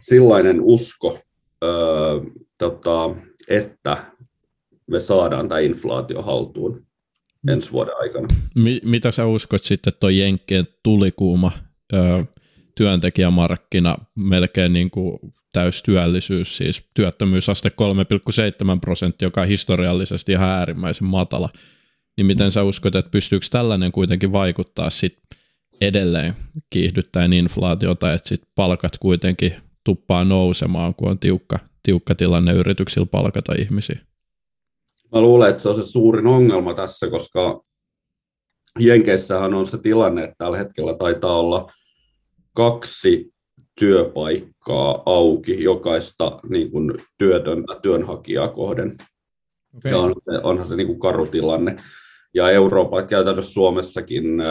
sellainen 0.00 0.60
usko, 0.60 1.18
öö, 1.64 2.20
tota, 2.58 3.14
että 3.48 4.04
me 4.86 5.00
saadaan 5.00 5.48
tämä 5.48 5.58
inflaatio 5.58 6.22
haltuun 6.22 6.86
ensi 7.48 7.72
vuoden 7.72 7.94
aikana. 7.98 8.28
Mitä 8.84 9.10
sä 9.10 9.26
uskot 9.26 9.62
sitten 9.62 9.92
tuo 10.00 10.08
Jenkkien 10.08 10.68
tulikuuma 10.82 11.52
öö, 11.92 12.22
työntekijämarkkina, 12.74 13.96
melkein 14.14 14.72
niin 14.72 14.90
kuin 14.90 15.18
täystyöllisyys, 15.52 16.56
siis 16.56 16.90
työttömyysaste 16.94 17.68
3,7 17.68 17.74
prosenttia, 18.80 19.26
joka 19.26 19.40
on 19.40 19.48
historiallisesti 19.48 20.32
ihan 20.32 20.48
äärimmäisen 20.48 21.08
matala, 21.08 21.48
niin 22.16 22.26
miten 22.26 22.50
sä 22.50 22.62
uskot, 22.62 22.94
että 22.94 23.10
pystyykö 23.10 23.46
tällainen 23.50 23.92
kuitenkin 23.92 24.32
vaikuttaa 24.32 24.90
sit 24.90 25.18
edelleen 25.80 26.34
kiihdyttäen 26.70 27.32
inflaatiota, 27.32 28.12
että 28.12 28.28
sit 28.28 28.42
palkat 28.54 28.98
kuitenkin 29.00 29.54
tuppaa 29.84 30.24
nousemaan, 30.24 30.94
kun 30.94 31.10
on 31.10 31.18
tiukka, 31.18 31.58
tiukka 31.82 32.14
tilanne 32.14 32.52
yrityksillä 32.52 33.06
palkata 33.06 33.54
ihmisiä? 33.58 33.98
Mä 35.12 35.20
luulen, 35.20 35.50
että 35.50 35.62
se 35.62 35.68
on 35.68 35.76
se 35.76 35.84
suurin 35.84 36.26
ongelma 36.26 36.74
tässä, 36.74 37.10
koska 37.10 37.62
Jenkeissähän 38.78 39.54
on 39.54 39.66
se 39.66 39.78
tilanne, 39.78 40.24
että 40.24 40.34
tällä 40.38 40.56
hetkellä 40.56 40.94
taitaa 40.94 41.38
olla 41.38 41.72
kaksi 42.54 43.34
työpaikkaa 43.78 45.02
auki 45.06 45.62
jokaista 45.62 46.40
niin 46.48 46.70
kuin 46.70 46.94
työtöntä 47.18 47.80
työnhakijaa 47.82 48.48
kohden. 48.48 48.96
Okay. 49.76 49.92
Ja 49.92 49.98
on, 49.98 50.14
onhan 50.42 50.66
se 50.66 50.76
niin 50.76 50.86
kuin 50.86 51.00
karu 51.00 51.26
tilanne. 51.26 51.76
Ja 52.34 52.50
Euroopan 52.50 53.06
käytännössä 53.06 53.52
Suomessakin 53.52 54.40
äh, 54.40 54.46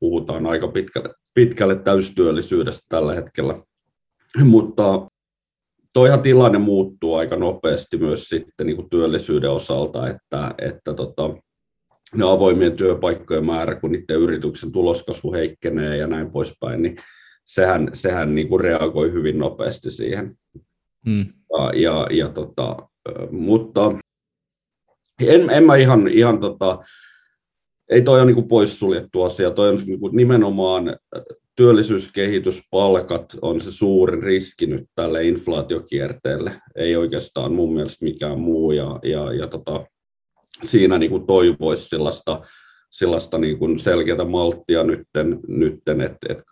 puhutaan 0.00 0.46
aika 0.46 0.68
pitkälle, 0.68 1.14
pitkälle 1.34 1.76
täystyöllisyydestä 1.76 2.86
tällä 2.88 3.14
hetkellä. 3.14 3.62
Mutta 4.44 5.08
toihan 5.92 6.22
tilanne 6.22 6.58
muuttuu 6.58 7.14
aika 7.14 7.36
nopeasti 7.36 7.96
myös 7.96 8.28
sitten 8.28 8.66
niin 8.66 8.76
kuin 8.76 8.90
työllisyyden 8.90 9.50
osalta, 9.50 10.08
että, 10.08 10.54
että 10.58 10.94
tota, 10.94 11.34
ne 12.14 12.24
avoimien 12.24 12.76
työpaikkojen 12.76 13.46
määrä, 13.46 13.74
kun 13.74 13.92
niiden 13.92 14.16
yrityksen 14.16 14.72
tuloskasvu 14.72 15.32
heikkenee 15.32 15.96
ja 15.96 16.06
näin 16.06 16.30
poispäin, 16.30 16.82
niin 16.82 16.96
sehän, 17.44 17.90
sehän 17.92 18.34
niin 18.34 18.48
kuin 18.48 18.60
reagoi 18.60 19.12
hyvin 19.12 19.38
nopeasti 19.38 19.90
siihen. 19.90 20.34
Hmm. 21.08 21.26
Ja, 21.52 21.72
ja, 21.74 22.06
ja 22.10 22.28
tota, 22.28 22.76
mutta 23.30 23.92
en, 25.20 25.50
en 25.50 25.64
mä 25.64 25.76
ihan, 25.76 26.08
ihan 26.08 26.40
tota, 26.40 26.78
ei 27.90 28.02
toi 28.02 28.20
ole 28.20 28.32
niin 28.32 28.48
poissuljettu 28.48 29.22
asia, 29.22 29.50
toi 29.50 29.68
on 29.68 29.78
niin 29.86 30.00
nimenomaan 30.12 30.96
työllisyyskehitys, 31.56 32.62
palkat 32.70 33.36
on 33.42 33.60
se 33.60 33.72
suurin 33.72 34.22
riski 34.22 34.66
nyt 34.66 34.84
tälle 34.94 35.24
inflaatiokierteelle, 35.24 36.52
ei 36.76 36.96
oikeastaan 36.96 37.52
mun 37.52 37.74
mielestä 37.74 38.04
mikään 38.04 38.40
muu, 38.40 38.72
ja, 38.72 38.98
ja, 39.02 39.32
ja 39.32 39.46
tota, 39.46 39.86
siinä 40.62 40.98
niin 40.98 41.10
kuin 41.10 41.26
toivoisi 41.26 41.88
sellaista, 41.88 42.40
sellaista 42.90 43.38
niin 43.38 43.58
kuin 43.58 43.78
selkeää 43.78 44.24
malttia 44.24 44.82
nytten, 44.82 45.40
nytten 45.48 46.00
että 46.00 46.32
et 46.32 46.42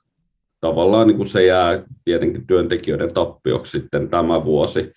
tavallaan 0.61 1.07
niin 1.07 1.17
kuin 1.17 1.29
se 1.29 1.45
jää 1.45 1.85
tietenkin 2.05 2.47
työntekijöiden 2.47 3.15
tappioksi 3.15 3.71
sitten 3.71 4.09
tämä 4.09 4.45
vuosi, 4.45 4.93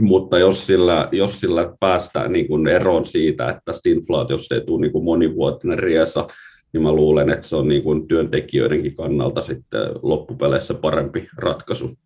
mutta 0.00 0.38
jos 0.38 0.66
sillä, 0.66 1.08
jos 1.12 1.40
sillä 1.40 1.72
päästään 1.80 2.32
niin 2.32 2.48
kuin 2.48 2.66
eroon 2.66 3.04
siitä, 3.04 3.48
että 3.48 3.62
tästä 3.64 3.88
inflaatiosta 3.88 4.54
ei 4.54 4.60
tule 4.60 4.80
niin 4.80 4.92
kuin 4.92 5.04
monivuotinen 5.04 5.78
riesa, 5.78 6.26
niin 6.72 6.82
mä 6.82 6.92
luulen, 6.92 7.30
että 7.30 7.46
se 7.46 7.56
on 7.56 7.68
niin 7.68 7.82
kuin 7.82 8.08
työntekijöidenkin 8.08 8.96
kannalta 8.96 9.40
sitten 9.40 9.80
loppupeleissä 10.02 10.74
parempi 10.74 11.28
ratkaisu. 11.36 11.98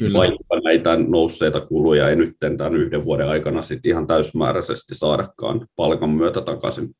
Kyllä. 0.00 0.18
Vaikka 0.18 0.60
näitä 0.64 0.96
nousseita 0.96 1.60
kuluja 1.60 2.08
ei 2.08 2.16
nyt 2.16 2.36
tämän 2.40 2.76
yhden 2.76 3.04
vuoden 3.04 3.28
aikana 3.28 3.62
sitten 3.62 3.90
ihan 3.90 4.06
täysmääräisesti 4.06 4.94
saadakaan 4.94 5.66
palkan 5.76 6.10
myötä 6.10 6.40
takaisin. 6.40 6.96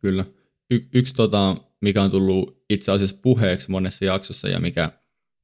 Kyllä. 0.00 0.24
Y- 0.70 0.88
yksi, 0.94 1.14
tota, 1.14 1.56
mikä 1.80 2.02
on 2.02 2.10
tullut 2.10 2.62
itse 2.70 2.92
asiassa 2.92 3.18
puheeksi 3.22 3.70
monessa 3.70 4.04
jaksossa 4.04 4.48
ja 4.48 4.60
mikä 4.60 4.90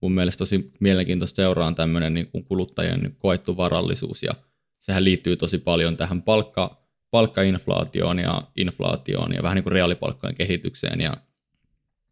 mun 0.01 0.13
mielestä 0.13 0.39
tosi 0.39 0.73
mielenkiintoista 0.81 1.37
seuraa 1.37 1.73
tämmöinen 1.73 2.15
niin 2.15 2.27
kuin 2.27 2.45
kuluttajien 2.45 3.17
koettu 3.19 3.57
varallisuus 3.57 4.23
ja 4.23 4.33
sehän 4.75 5.05
liittyy 5.05 5.37
tosi 5.37 5.59
paljon 5.59 5.97
tähän 5.97 6.23
palkka, 6.23 6.83
palkkainflaatioon 7.11 8.19
ja 8.19 8.43
inflaatioon 8.57 9.35
ja 9.35 9.43
vähän 9.43 9.55
niin 9.55 9.63
kuin 9.63 9.73
reaalipalkkojen 9.73 10.35
kehitykseen 10.35 11.01
ja 11.01 11.17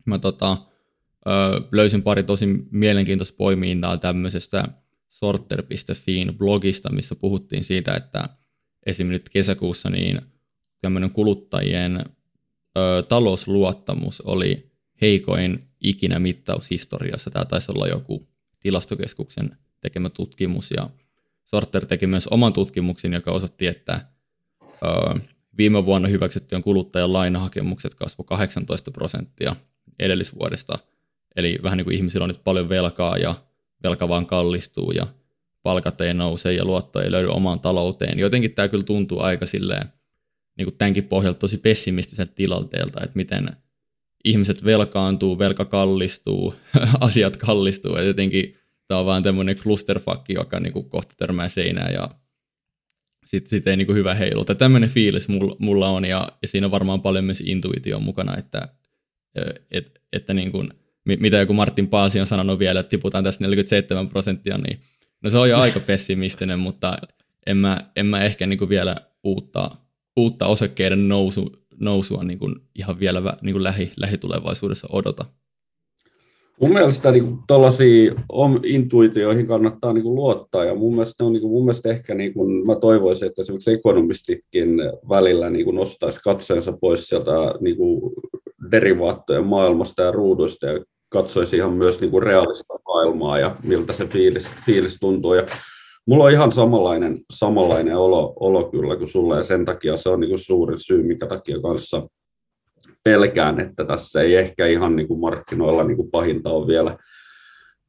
mä 0.05 0.18
tota, 0.18 0.57
ö, 1.27 1.31
löysin 1.72 2.03
pari 2.03 2.22
tosi 2.22 2.46
mielenkiintoista 2.70 3.37
poimiintaa 3.37 3.96
tämmöisestä 3.96 4.68
sorter.fiin 5.09 6.38
blogista, 6.38 6.92
missä 6.92 7.14
puhuttiin 7.14 7.64
siitä, 7.64 7.94
että 7.94 8.29
esimerkiksi 8.87 9.25
nyt 9.25 9.29
kesäkuussa 9.29 9.90
niin 9.90 10.20
tämmöinen 10.81 11.11
kuluttajien 11.11 12.05
ö, 12.77 13.03
talousluottamus 13.09 14.20
oli 14.20 14.75
heikoin 15.00 15.68
ikinä 15.80 16.18
mittaushistoriassa. 16.18 17.30
Tämä 17.30 17.44
taisi 17.44 17.72
olla 17.72 17.88
joku 17.88 18.28
tilastokeskuksen 18.61 19.56
tekemä 19.80 20.11
tutkimus 20.11 20.70
ja 20.70 20.90
Sorter 21.44 21.87
teki 21.87 22.06
myös 22.06 22.28
oman 22.28 22.52
tutkimuksen, 22.52 23.12
joka 23.12 23.32
osoitti, 23.32 23.66
että 23.66 24.00
ö, 24.62 25.20
viime 25.59 25.87
vuonna 25.87 26.09
hyväksyttyjen 26.09 26.62
kuluttajan 26.62 27.12
lainahakemukset 27.12 27.94
kasvoi 27.94 28.24
18 28.26 28.90
prosenttia 28.90 29.56
edellisvuodesta. 29.98 30.79
Eli 31.37 31.58
vähän 31.62 31.77
niin 31.77 31.85
kuin 31.85 31.96
ihmisillä 31.96 32.25
on 32.25 32.29
nyt 32.29 32.44
paljon 32.44 32.68
velkaa 32.68 33.16
ja 33.16 33.35
velka 33.83 34.08
vaan 34.08 34.27
kallistuu 34.27 34.90
ja 34.90 35.06
palkat 35.62 36.00
ei 36.00 36.14
nouse 36.14 36.52
ja 36.52 36.64
luotto 36.64 37.00
ei 37.00 37.10
löydy 37.10 37.29
omaan 37.29 37.60
talouteen. 37.60 38.18
Jotenkin 38.18 38.54
tämä 38.54 38.68
kyllä 38.68 38.85
tuntuu 38.85 39.21
aika 39.21 39.46
silleen 39.46 39.92
niin 40.56 40.66
kuin 40.66 40.77
tämänkin 40.79 41.04
pohjalta 41.04 41.38
tosi 41.38 41.58
pessimistiseltä 41.58 42.33
tilanteelta, 42.35 43.00
että 43.00 43.16
miten 43.16 43.56
ihmiset 44.27 44.64
velkaantuu, 44.64 45.38
velka 45.38 45.64
kallistuu, 45.64 46.54
asiat 47.00 47.37
kallistuu, 47.37 47.96
ja 47.96 48.02
jotenkin 48.02 48.56
tämä 48.88 49.00
on 49.00 49.06
vaan 49.06 49.22
tämmöinen 49.22 49.56
clusterfuck, 49.56 50.29
joka 50.29 50.60
niin 50.60 50.72
kuin 50.72 50.90
kohta 50.90 51.14
törmää 51.16 51.48
seinään 51.48 51.92
ja 51.92 52.10
sitten 53.27 53.50
sit 53.50 53.66
ei 53.66 53.77
niin 53.77 53.94
hyvä 53.94 54.14
heiluta. 54.14 54.54
Tämmöinen 54.54 54.90
fiilis 54.90 55.29
mulla, 55.29 55.56
mulla 55.58 55.88
on 55.88 56.04
ja, 56.04 56.29
ja 56.42 56.48
siinä 56.48 56.66
on 56.66 56.70
varmaan 56.70 57.02
paljon 57.02 57.24
myös 57.24 57.40
intuitio 57.46 58.00
mukana, 58.00 58.37
että, 58.37 58.68
et, 59.70 60.00
että 60.12 60.35
niin 60.35 60.52
mitä 61.04 61.37
joku 61.37 61.52
Martin 61.52 61.88
Paasi 61.88 62.20
on 62.20 62.27
sanonut 62.27 62.58
vielä, 62.58 62.81
että 62.81 62.90
tiputaan 62.90 63.24
tässä 63.24 63.44
47 63.44 64.08
prosenttia, 64.08 64.58
niin 64.58 64.81
no 65.22 65.31
se 65.31 65.38
on 65.38 65.50
jo 65.50 65.58
aika 65.58 65.81
pessimistinen, 65.81 66.58
mutta 66.66 66.96
en 67.46 67.56
mä, 67.56 67.81
en 67.96 68.06
mä 68.06 68.24
ehkä 68.24 68.46
niin 68.46 68.58
kuin 68.58 68.68
vielä 68.68 68.96
uutta, 69.24 69.70
uutta 70.16 70.46
osakkeiden 70.46 71.08
nousu, 71.08 71.65
nousua 71.81 72.24
niin 72.24 72.38
kuin 72.38 72.54
ihan 72.74 73.00
vielä 73.00 73.37
niin 73.42 73.54
kuin 73.54 73.62
lähi, 73.62 73.92
lähitulevaisuudessa 73.96 74.88
odota. 74.92 75.24
Mun 76.60 76.72
mielestä 76.72 77.10
niin 77.10 77.38
tuollaisiin 77.48 78.14
intuitioihin 78.64 79.46
kannattaa 79.46 79.92
niin 79.92 80.02
kuin 80.02 80.14
luottaa, 80.14 80.64
ja 80.64 80.74
mun 80.74 80.94
mielestä, 80.94 81.24
on, 81.24 81.33
niin 81.33 81.40
kuin, 81.40 81.50
mun 81.50 81.64
mielestä 81.64 81.88
ehkä 81.88 82.14
niin 82.14 82.35
kuin, 82.35 82.66
mä 82.66 82.74
toivoisin, 82.74 83.29
että 83.29 83.42
esimerkiksi 83.42 83.72
ekonomistitkin 83.72 84.70
välillä 85.08 85.50
niin 85.50 85.64
kuin 85.64 85.77
nostaisi 85.77 86.20
katseensa 86.24 86.72
pois 86.81 87.06
sieltä 87.06 87.31
niin 87.60 87.77
kuin 87.77 88.12
derivaattojen 88.70 89.46
maailmasta 89.46 90.02
ja 90.02 90.10
ruuduista 90.10 90.66
ja 90.66 90.85
katsoisi 91.08 91.56
ihan 91.56 91.72
myös 91.72 92.00
niin 92.00 92.10
kuin 92.10 92.22
realista 92.22 92.74
maailmaa 92.87 93.38
ja 93.38 93.56
miltä 93.62 93.92
se 93.92 94.06
fiilis, 94.06 94.50
fiilis 94.66 94.96
tuntuu. 95.00 95.35
Ja 95.35 95.46
mulla 96.07 96.25
on 96.25 96.31
ihan 96.31 96.52
samanlainen, 96.52 97.21
samanlainen 97.33 97.96
olo, 97.96 98.33
olo 98.40 98.71
kyllä 98.71 98.96
kuin 98.96 99.09
sulle 99.09 99.37
ja 99.37 99.42
sen 99.42 99.65
takia 99.65 99.96
se 99.96 100.09
on 100.09 100.21
niin 100.21 100.29
kuin 100.29 100.38
suurin 100.38 100.79
syy, 100.79 101.02
mikä 101.02 101.27
takia 101.27 101.61
kanssa 101.61 102.09
pelkään, 103.04 103.61
että 103.61 103.85
tässä 103.85 104.21
ei 104.21 104.35
ehkä 104.35 104.67
ihan 104.67 104.96
niin 104.96 105.09
kuin 105.09 105.21
markkinoilla 105.21 105.85
niin 105.85 105.96
kuin 105.96 106.11
pahinta 106.11 106.50
on 106.50 106.67
vielä, 106.67 106.98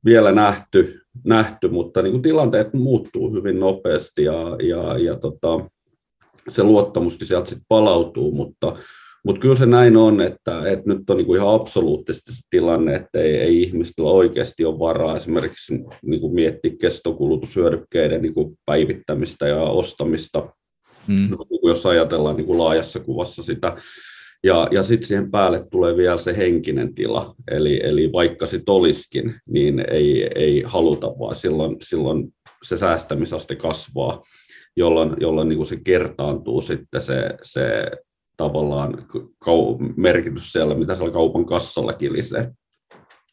vielä 0.05 0.32
nähty, 0.32 1.01
nähty 1.26 1.68
mutta 1.68 2.01
niin 2.01 2.11
kuin 2.11 2.22
tilanteet 2.22 2.74
muuttuu 2.74 3.34
hyvin 3.34 3.59
nopeasti 3.59 4.24
ja, 4.24 4.57
ja, 4.63 4.97
ja 4.97 5.15
tota, 5.15 5.70
se 6.49 6.63
luottamuskin 6.63 7.28
sieltä 7.28 7.49
sitten 7.49 7.65
palautuu, 7.70 8.32
mutta 8.32 8.76
mutta 9.26 9.41
kyllä 9.41 9.55
se 9.55 9.65
näin 9.65 9.97
on, 9.97 10.22
että, 10.22 10.72
että 10.72 10.93
nyt 10.93 11.09
on 11.09 11.18
niin 11.18 11.26
kuin 11.26 11.38
ihan 11.38 11.53
absoluuttisesti 11.53 12.32
se 12.32 12.41
tilanne, 12.49 12.95
että 12.95 13.20
ei, 13.20 13.36
ei 13.38 13.61
ihmisillä 13.61 14.09
oikeasti 14.09 14.65
ole 14.65 14.80
varaa 14.80 15.18
esimerkiksi 15.18 15.80
niin 16.01 16.22
kuin 16.22 16.34
miettiä 16.34 16.72
kestokulutushyödykkeiden 16.82 18.22
niin 18.22 18.34
kuin 18.34 18.57
päivittämistä 18.65 19.47
ja 19.47 19.61
ostamista, 19.61 20.53
mm. 21.07 21.15
niin 21.15 21.38
kuin 21.38 21.70
jos 21.70 21.86
ajatellaan 21.86 22.36
niin 22.36 22.45
kuin 22.45 22.59
laajassa 22.59 22.99
kuvassa 22.99 23.43
sitä. 23.43 23.76
Ja, 24.43 24.68
ja 24.72 24.84
sitten 24.84 25.07
siihen 25.07 25.32
päälle 25.32 25.68
tulee 25.72 25.97
vielä 25.97 26.18
se 26.18 26.38
henkinen 26.38 26.95
tila, 26.95 27.36
eli, 27.51 27.80
eli 27.84 28.11
vaikka 28.13 28.45
sitten 28.45 28.74
olisikin, 28.74 29.36
niin 29.49 29.86
ei, 29.91 30.30
ei 30.36 30.63
haluta, 30.65 31.07
vaan 31.07 31.36
silloin, 31.36 31.76
silloin 31.82 32.34
se 32.63 32.78
säästämisaste 32.78 33.55
kasvaa, 33.55 34.22
jolloin, 34.76 35.15
jolloin 35.20 35.49
niin 35.49 35.57
kuin 35.57 35.68
se 35.68 35.78
kertaantuu 35.84 36.61
sitten 36.61 37.01
se, 37.01 37.30
se 37.41 37.91
tavallaan 38.38 39.07
merkitys 39.95 40.51
siellä, 40.51 40.75
mitä 40.75 40.95
siellä 40.95 41.13
kaupan 41.13 41.45
kassalla 41.45 41.93
kilisee. 41.93 42.51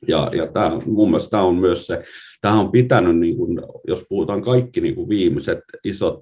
Ja, 0.09 0.30
ja 0.36 0.46
tämä, 0.46 0.80
mun 0.86 1.09
mielestä 1.09 1.30
tämä 1.30 1.42
on 1.42 1.57
myös 1.57 1.86
se, 1.86 2.02
tämä 2.40 2.61
on 2.61 2.70
pitänyt, 2.70 3.18
niin 3.18 3.36
kuin, 3.36 3.61
jos 3.88 4.07
puhutaan 4.09 4.42
kaikki 4.42 4.80
niin 4.80 4.94
kuin 4.94 5.09
viimeiset 5.09 5.61
isot 5.84 6.20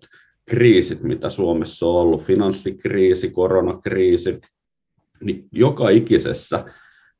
kriisit, 0.50 1.02
mitä 1.02 1.28
Suomessa 1.28 1.86
on 1.86 1.94
ollut, 1.94 2.22
finanssikriisi, 2.22 3.30
koronakriisi, 3.30 4.40
niin 5.20 5.48
joka 5.52 5.88
ikisessä 5.88 6.64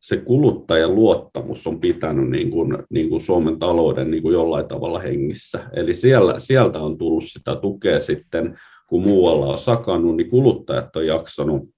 se 0.01 0.17
kuluttajan 0.17 0.95
luottamus 0.95 1.67
on 1.67 1.81
pitänyt 1.81 2.31
niin 2.31 2.51
kuin, 2.51 2.79
niin 2.91 3.09
kuin 3.09 3.21
Suomen 3.21 3.59
talouden 3.59 4.11
niin 4.11 4.23
kuin 4.23 4.33
jollain 4.33 4.69
tavalla 4.69 4.99
hengissä. 4.99 5.61
Eli 5.73 5.95
siellä, 5.95 6.39
sieltä 6.39 6.79
on 6.79 6.99
tullut 6.99 7.25
sitä 7.25 7.57
tukea 7.57 8.01
sitten 8.01 8.59
kun 8.93 9.03
muualla 9.03 9.47
on 9.47 9.59
sakannut, 9.59 10.17
niin 10.17 10.31
kuluttajat 10.31 10.97
on 10.97 11.07
jaksanut, 11.07 11.69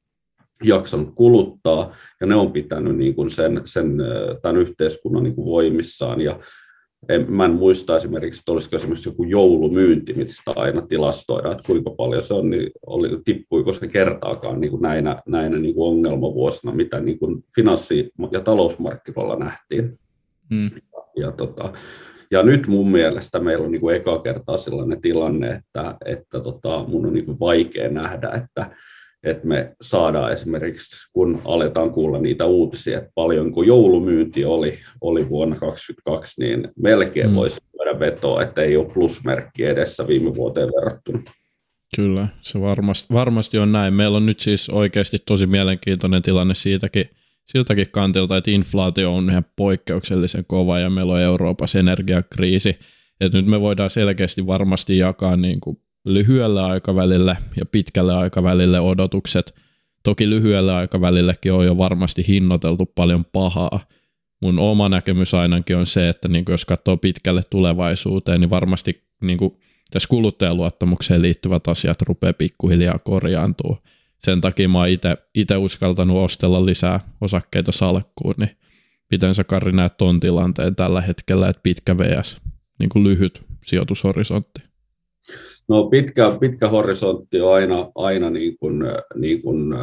jaksanut 0.63 1.15
kuluttaa, 1.15 1.93
ja 2.21 2.27
ne 2.27 2.35
on 2.35 2.53
pitänyt 2.53 2.97
niin 2.97 3.15
kuin 3.15 3.31
sen, 3.31 3.61
sen, 3.65 3.97
tämän 4.43 4.57
yhteiskunnan 4.57 5.23
niin 5.23 5.35
kuin 5.35 5.47
voimissaan. 5.47 6.21
Ja 6.21 6.39
en, 7.09 7.33
mä 7.33 7.45
en 7.45 7.51
muista 7.51 7.97
esimerkiksi, 7.97 8.41
että 8.41 8.53
olisiko 8.53 8.77
esimerkiksi 8.77 9.09
joku 9.09 9.25
joulumyynti, 9.25 10.15
mistä 10.15 10.53
aina 10.57 10.83
tilastoidaan, 10.83 11.53
että 11.53 11.67
kuinka 11.67 11.91
paljon 11.91 12.23
se 12.23 12.35
on, 12.35 12.51
niin 12.51 12.71
oli, 12.87 13.09
tippuiko 13.25 13.73
se 13.73 13.89
kertaakaan 13.89 14.61
niin 14.61 14.71
kuin 14.71 14.83
näinä, 14.83 15.23
näinä 15.27 15.59
niin 15.59 15.75
kuin 15.75 15.89
ongelmavuosina, 15.89 16.73
mitä 16.73 17.01
niin 17.01 17.19
kuin 17.19 17.45
finanssi- 17.55 18.11
ja 18.31 18.41
talousmarkkinoilla 18.41 19.37
nähtiin. 19.37 19.99
Mm. 20.51 20.65
Ja, 20.65 21.05
ja 21.17 21.33
tota, 21.33 21.73
ja 22.31 22.43
nyt 22.43 22.67
mun 22.67 22.91
mielestä 22.91 23.39
meillä 23.39 23.65
on 23.65 23.73
niin 23.73 23.81
kuin 23.81 23.97
eka 23.97 24.19
kertaa 24.19 24.57
sellainen 24.57 25.01
tilanne, 25.01 25.51
että, 25.51 25.97
että 26.05 26.41
tota, 26.41 26.85
mun 26.89 27.07
on 27.07 27.13
niin 27.13 27.27
kuin 27.27 27.41
vaikea 27.41 27.89
nähdä, 27.89 28.29
että, 28.29 28.71
että 29.23 29.47
me 29.47 29.73
saadaan 29.83 30.33
esimerkiksi, 30.33 31.11
kun 31.13 31.41
aletaan 31.45 31.91
kuulla 31.91 32.19
niitä 32.19 32.45
uutisia, 32.45 32.99
että 32.99 33.11
paljonko 33.15 33.63
joulumyynti 33.63 34.45
oli, 34.45 34.79
oli 35.01 35.29
vuonna 35.29 35.57
2022, 35.57 36.41
niin 36.41 36.69
melkein 36.83 37.31
mm. 37.31 37.35
voisi 37.35 37.61
voida 37.79 38.01
vetoa, 38.01 38.43
että 38.43 38.63
ei 38.63 38.77
ole 38.77 38.93
plusmerkki 38.95 39.65
edessä 39.65 40.07
viime 40.07 40.35
vuoteen 40.35 40.69
verrattuna. 40.69 41.21
Kyllä, 41.97 42.29
se 42.41 42.61
varmasti, 42.61 43.15
varmasti 43.15 43.59
on 43.59 43.73
näin. 43.73 43.95
Meillä 43.95 44.17
on 44.17 44.27
nyt 44.27 44.41
siis 44.41 44.71
oikeasti 44.71 45.19
tosi 45.27 45.47
mielenkiintoinen 45.47 46.23
tilanne 46.23 46.55
siitäkin, 46.55 47.11
siltäkin 47.47 47.91
kantilta, 47.91 48.37
että 48.37 48.51
inflaatio 48.51 49.15
on 49.15 49.31
ihan 49.31 49.45
poikkeuksellisen 49.57 50.45
kova 50.47 50.79
ja 50.79 50.91
meillä 50.91 51.13
on 51.13 51.21
Euroopassa 51.21 51.79
energiakriisi. 51.79 52.79
Että 53.21 53.39
nyt 53.39 53.47
me 53.47 53.61
voidaan 53.61 53.91
selkeästi 53.91 54.47
varmasti 54.47 54.99
jakaa 54.99 55.37
niin 55.37 55.61
kuin 55.61 55.81
lyhyelle 56.05 56.63
aikavälille 56.63 57.37
ja 57.57 57.67
pitkälle 57.67 58.15
aikavälille 58.15 58.81
odotukset. 58.81 59.55
Toki 60.03 60.31
lyhyelle 60.31 60.73
aikavälillekin 60.73 61.53
on 61.53 61.67
jo 61.67 61.79
varmasti 61.79 62.25
hinnoiteltu 62.29 62.87
paljon 62.87 63.25
pahaa. 63.25 63.81
Mun 64.43 64.59
oma 64.59 64.89
näkemys 64.89 65.35
ainakin 65.35 65.77
on 65.77 65.87
se, 65.87 66.09
että 66.09 66.29
niin 66.29 66.45
jos 66.49 66.65
katsoo 66.65 66.97
pitkälle 66.97 67.43
tulevaisuuteen, 67.51 68.41
niin 68.41 68.51
varmasti 68.51 69.05
niin 69.23 69.39
kuin 69.39 69.57
tässä 69.91 70.09
kuluttajaluottamukseen 70.09 71.23
liittyvät 71.23 71.69
asiat 71.69 72.03
rupeaa 72.03 72.33
pikkuhiljaa 72.33 72.99
korjaantua 72.99 73.83
sen 74.19 74.41
takia 74.41 74.69
mä 74.69 74.79
oon 74.79 74.89
itse 75.35 75.57
uskaltanut 75.57 76.17
ostella 76.17 76.67
lisää 76.67 77.01
osakkeita 77.21 77.73
salkkuun, 77.73 78.35
niin 78.39 78.51
miten 79.11 79.35
sä 79.35 79.45
Kari 79.45 79.73
näet 79.73 79.97
ton 79.97 80.21
tilanteen 80.21 80.77
tällä 80.77 81.01
hetkellä, 81.01 81.49
että 81.49 81.63
pitkä 81.63 81.99
VS, 81.99 82.41
niin 82.79 82.89
kuin 82.89 83.05
lyhyt 83.05 83.43
sijoitushorisontti? 83.65 84.63
No 85.69 85.85
pitkä, 85.85 86.37
pitkä 86.41 86.69
horisontti 86.69 87.41
on 87.41 87.55
aina, 87.55 87.91
aina 87.95 88.31
niin 88.31 88.59
kuin, 88.59 88.83
niin 89.15 89.43
kuin 89.43 89.75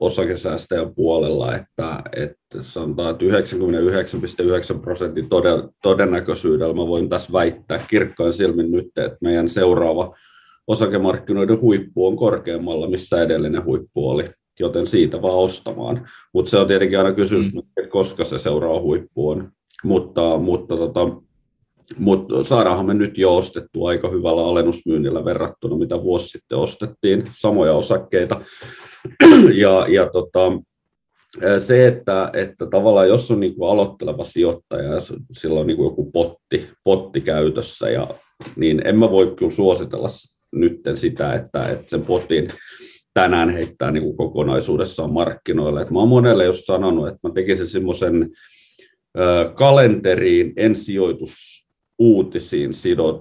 osakesäästäjän 0.00 0.94
puolella, 0.94 1.56
että, 1.56 2.02
että 2.16 2.62
sanotaan, 2.62 3.10
että 3.10 3.24
99,9 4.74 4.80
prosentin 4.80 5.28
todennäköisyydellä 5.82 6.74
mä 6.74 6.86
voin 6.86 7.08
tässä 7.08 7.32
väittää 7.32 7.84
kirkkain 7.90 8.32
silmin 8.32 8.70
nyt, 8.70 8.86
että 8.86 9.18
meidän 9.20 9.48
seuraava 9.48 10.16
osakemarkkinoiden 10.70 11.60
huippu 11.60 12.06
on 12.06 12.16
korkeammalla, 12.16 12.88
missä 12.88 13.22
edellinen 13.22 13.64
huippu 13.64 14.08
oli, 14.08 14.24
joten 14.60 14.86
siitä 14.86 15.22
vaan 15.22 15.34
ostamaan. 15.34 16.08
Mutta 16.34 16.50
se 16.50 16.56
on 16.56 16.66
tietenkin 16.66 16.98
aina 16.98 17.12
kysymys, 17.12 17.52
mm. 17.52 17.58
että 17.58 17.90
koska 17.90 18.24
se 18.24 18.38
seuraava 18.38 18.80
huippu 18.80 19.28
on. 19.28 19.52
Mutta, 19.84 20.38
mutta 20.38 20.76
tota, 20.76 21.00
mutta 21.98 22.44
saadaanhan 22.44 22.86
me 22.86 22.94
nyt 22.94 23.18
jo 23.18 23.36
ostettu 23.36 23.86
aika 23.86 24.08
hyvällä 24.08 24.46
alennusmyynnillä 24.46 25.24
verrattuna, 25.24 25.76
mitä 25.76 26.02
vuosi 26.02 26.28
sitten 26.28 26.58
ostettiin, 26.58 27.24
samoja 27.30 27.74
osakkeita. 27.74 28.40
ja, 29.62 29.86
ja 29.88 30.10
tota, 30.12 30.52
se, 31.58 31.86
että, 31.86 32.30
että 32.32 32.66
tavallaan 32.66 33.08
jos 33.08 33.30
on 33.30 33.40
niin 33.40 33.54
kuin 33.54 33.70
aloitteleva 33.70 34.24
sijoittaja 34.24 34.94
ja 34.94 35.00
sillä 35.32 35.60
on 35.60 35.66
niin 35.66 35.76
kuin 35.76 35.86
joku 35.86 36.10
potti, 36.10 36.68
potti 36.84 37.20
käytössä, 37.20 37.90
ja, 37.90 38.08
niin 38.56 38.86
en 38.86 38.98
mä 38.98 39.10
voi 39.10 39.32
kyllä 39.36 39.50
suositella 39.50 40.08
nyt 40.52 40.80
sitä, 40.94 41.34
että, 41.34 41.68
että 41.68 41.90
sen 41.90 42.02
potin 42.02 42.48
tänään 43.14 43.50
heittää 43.50 43.90
niin 43.90 44.02
kuin 44.02 44.16
kokonaisuudessaan 44.16 45.12
markkinoille. 45.12 45.82
Et 45.82 45.90
mä 45.90 45.98
oon 45.98 46.08
monelle 46.08 46.44
just 46.44 46.66
sanonut, 46.66 47.08
että 47.08 47.28
mä 47.28 47.34
tekisin 47.34 47.66
semmoisen 47.66 48.30
kalenteriin 49.54 50.52
en 50.56 50.76
sijoitus 50.76 51.60
uutisiin 51.98 52.70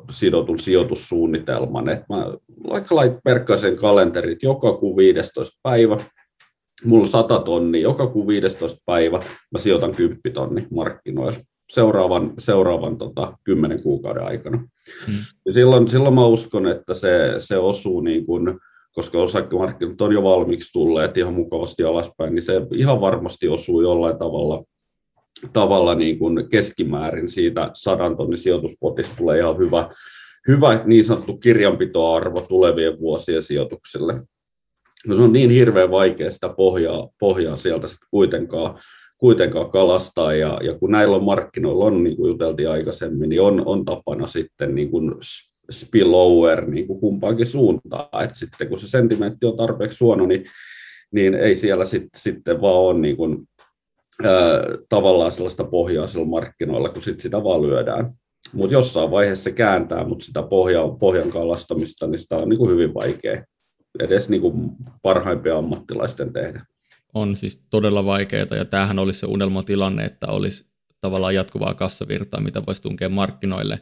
sidotun 0.09 0.59
sijoitussuunnitelman. 0.59 1.89
Et 1.89 2.03
mä 2.09 2.33
vaikka 2.69 2.95
lait 2.95 3.13
perkkaisen 3.23 3.75
kalenterit 3.75 4.43
joka 4.43 4.73
kuu 4.73 4.97
15 4.97 5.59
päivä, 5.63 5.97
mulla 6.85 7.01
on 7.01 7.07
100 7.07 7.39
tonnia, 7.39 7.81
joka 7.81 8.07
kuu 8.07 8.27
15 8.27 8.81
päivä 8.85 9.17
mä 9.51 9.59
sijoitan 9.59 9.95
10 9.95 10.21
tonni 10.33 10.67
markkinoille 10.71 11.45
seuraavan, 11.69 12.33
seuraavan 12.37 12.97
tota, 12.97 13.37
10 13.43 13.83
kuukauden 13.83 14.23
aikana. 14.23 14.57
Hmm. 15.07 15.15
Ja 15.45 15.51
silloin, 15.51 15.89
silloin 15.89 16.15
mä 16.15 16.25
uskon, 16.25 16.67
että 16.67 16.93
se, 16.93 17.35
se 17.37 17.57
osuu 17.57 18.01
niin 18.01 18.25
kuin, 18.25 18.59
koska 18.91 19.17
osakemarkkinat 19.17 20.01
on 20.01 20.13
jo 20.13 20.23
valmiiksi 20.23 20.73
tulleet 20.73 21.17
ihan 21.17 21.33
mukavasti 21.33 21.83
alaspäin, 21.83 22.35
niin 22.35 22.43
se 22.43 22.53
ihan 22.75 23.01
varmasti 23.01 23.47
osuu 23.47 23.81
jollain 23.81 24.17
tavalla, 24.17 24.63
tavalla 25.53 25.95
niin 25.95 26.19
kuin 26.19 26.49
keskimäärin 26.49 27.29
siitä 27.29 27.69
sadan 27.73 28.17
tonnin 28.17 28.37
sijoituspotista 28.37 29.15
tulee 29.17 29.39
ihan 29.39 29.57
hyvä, 29.57 29.89
hyvä 30.47 30.81
niin 30.85 31.03
sanottu 31.03 31.37
kirjanpitoarvo 31.37 32.41
tulevien 32.41 32.99
vuosien 32.99 33.43
sijoituksille. 33.43 34.21
No 35.07 35.15
se 35.15 35.21
on 35.21 35.33
niin 35.33 35.49
hirveän 35.49 35.91
vaikea 35.91 36.31
sitä 36.31 36.49
pohjaa, 36.49 37.09
pohjaa 37.19 37.55
sieltä 37.55 37.87
sitten 37.87 38.07
kuitenkaan 38.11 38.79
kuitenkaan 39.19 39.71
kalastaa, 39.71 40.33
ja, 40.33 40.59
ja 40.63 40.73
kun 40.73 40.91
näillä 40.91 41.15
on 41.15 41.23
markkinoilla 41.23 41.85
on, 41.85 42.03
niin 42.03 42.17
kuin 42.17 42.29
juteltiin 42.29 42.69
aikaisemmin, 42.69 43.29
niin 43.29 43.41
on, 43.41 43.63
on 43.65 43.85
tapana 43.85 44.27
sitten 44.27 44.75
niin 44.75 44.91
kuin 44.91 45.11
spillover 45.71 46.65
niin 46.65 46.87
kuin 46.87 46.99
kumpaankin 46.99 47.45
suuntaan, 47.45 48.23
että 48.23 48.37
sitten 48.37 48.67
kun 48.69 48.79
se 48.79 48.87
sentimentti 48.87 49.45
on 49.45 49.57
tarpeeksi 49.57 50.03
huono, 50.03 50.25
niin, 50.25 50.45
niin 51.11 51.33
ei 51.33 51.55
siellä 51.55 51.85
sit, 51.85 52.07
sitten 52.17 52.61
vaan 52.61 52.75
ole 52.75 52.99
niin 52.99 53.17
kuin, 53.17 53.37
ää, 54.23 54.61
tavallaan 54.89 55.31
sellaista 55.31 55.63
pohjaa 55.63 56.07
sillä 56.07 56.25
markkinoilla, 56.25 56.89
kun 56.89 57.01
sit 57.01 57.19
sitä 57.19 57.43
vaan 57.43 57.61
lyödään. 57.61 58.13
Mutta 58.53 58.73
jossain 58.73 59.11
vaiheessa 59.11 59.43
se 59.43 59.51
kääntää, 59.51 60.07
mutta 60.07 60.25
sitä 60.25 60.43
pohjan, 60.43 60.97
pohjan 60.97 61.29
kalastamista, 61.29 62.07
niin 62.07 62.19
sitä 62.19 62.37
on 62.37 62.49
niin 62.49 62.57
kuin 62.57 62.71
hyvin 62.71 62.93
vaikea 62.93 63.43
edes 63.99 64.29
niin 64.29 64.41
kuin 64.41 64.71
parhaimpia 65.01 65.57
ammattilaisten 65.57 66.33
tehdä. 66.33 66.65
On 67.13 67.35
siis 67.35 67.65
todella 67.69 68.05
vaikeaa, 68.05 68.45
ja 68.55 68.65
tämähän 68.65 68.99
olisi 68.99 69.19
se 69.19 69.25
unelmatilanne, 69.25 70.05
että 70.05 70.27
olisi 70.27 70.69
tavallaan 71.01 71.35
jatkuvaa 71.35 71.73
kassavirtaa, 71.73 72.41
mitä 72.41 72.65
voisi 72.65 72.81
tunkea 72.81 73.09
markkinoille, 73.09 73.79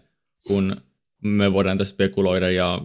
kun 0.48 0.76
me 1.24 1.54
voidaan 1.54 1.78
tässä 1.78 1.94
spekuloida, 1.94 2.52
ja 2.52 2.82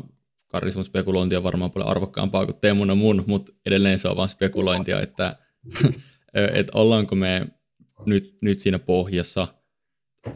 Karismun 0.48 0.84
spekulointi 0.84 1.36
on 1.36 1.42
varmaan 1.42 1.70
paljon 1.70 1.90
arvokkaampaa 1.90 2.46
kuin 2.46 2.56
Teemun 2.60 2.88
ja 2.88 2.94
mun, 2.94 3.24
mutta 3.26 3.52
edelleen 3.66 3.98
se 3.98 4.08
on 4.08 4.16
vain 4.16 4.28
spekulointia, 4.28 5.00
että, 5.00 5.36
että 6.58 6.72
ollaanko 6.74 7.14
me 7.14 7.46
nyt, 8.06 8.36
nyt 8.42 8.58
siinä 8.58 8.78
pohjassa– 8.78 9.48
öö, 10.26 10.34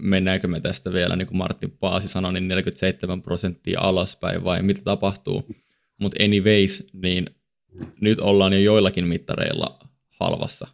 mennäänkö 0.00 0.48
me 0.48 0.60
tästä 0.60 0.92
vielä, 0.92 1.16
niin 1.16 1.28
kuin 1.28 1.38
Martin 1.38 1.70
Paasi 1.70 2.08
sanoi, 2.08 2.32
niin 2.32 2.48
47 2.48 3.22
prosenttia 3.22 3.80
alaspäin 3.80 4.44
vai 4.44 4.62
mitä 4.62 4.80
tapahtuu. 4.84 5.44
Mutta 6.00 6.24
anyways, 6.24 6.90
niin 6.92 7.26
nyt 8.00 8.20
ollaan 8.20 8.52
jo 8.52 8.58
joillakin 8.58 9.06
mittareilla 9.06 9.78
halvassa. 10.20 10.68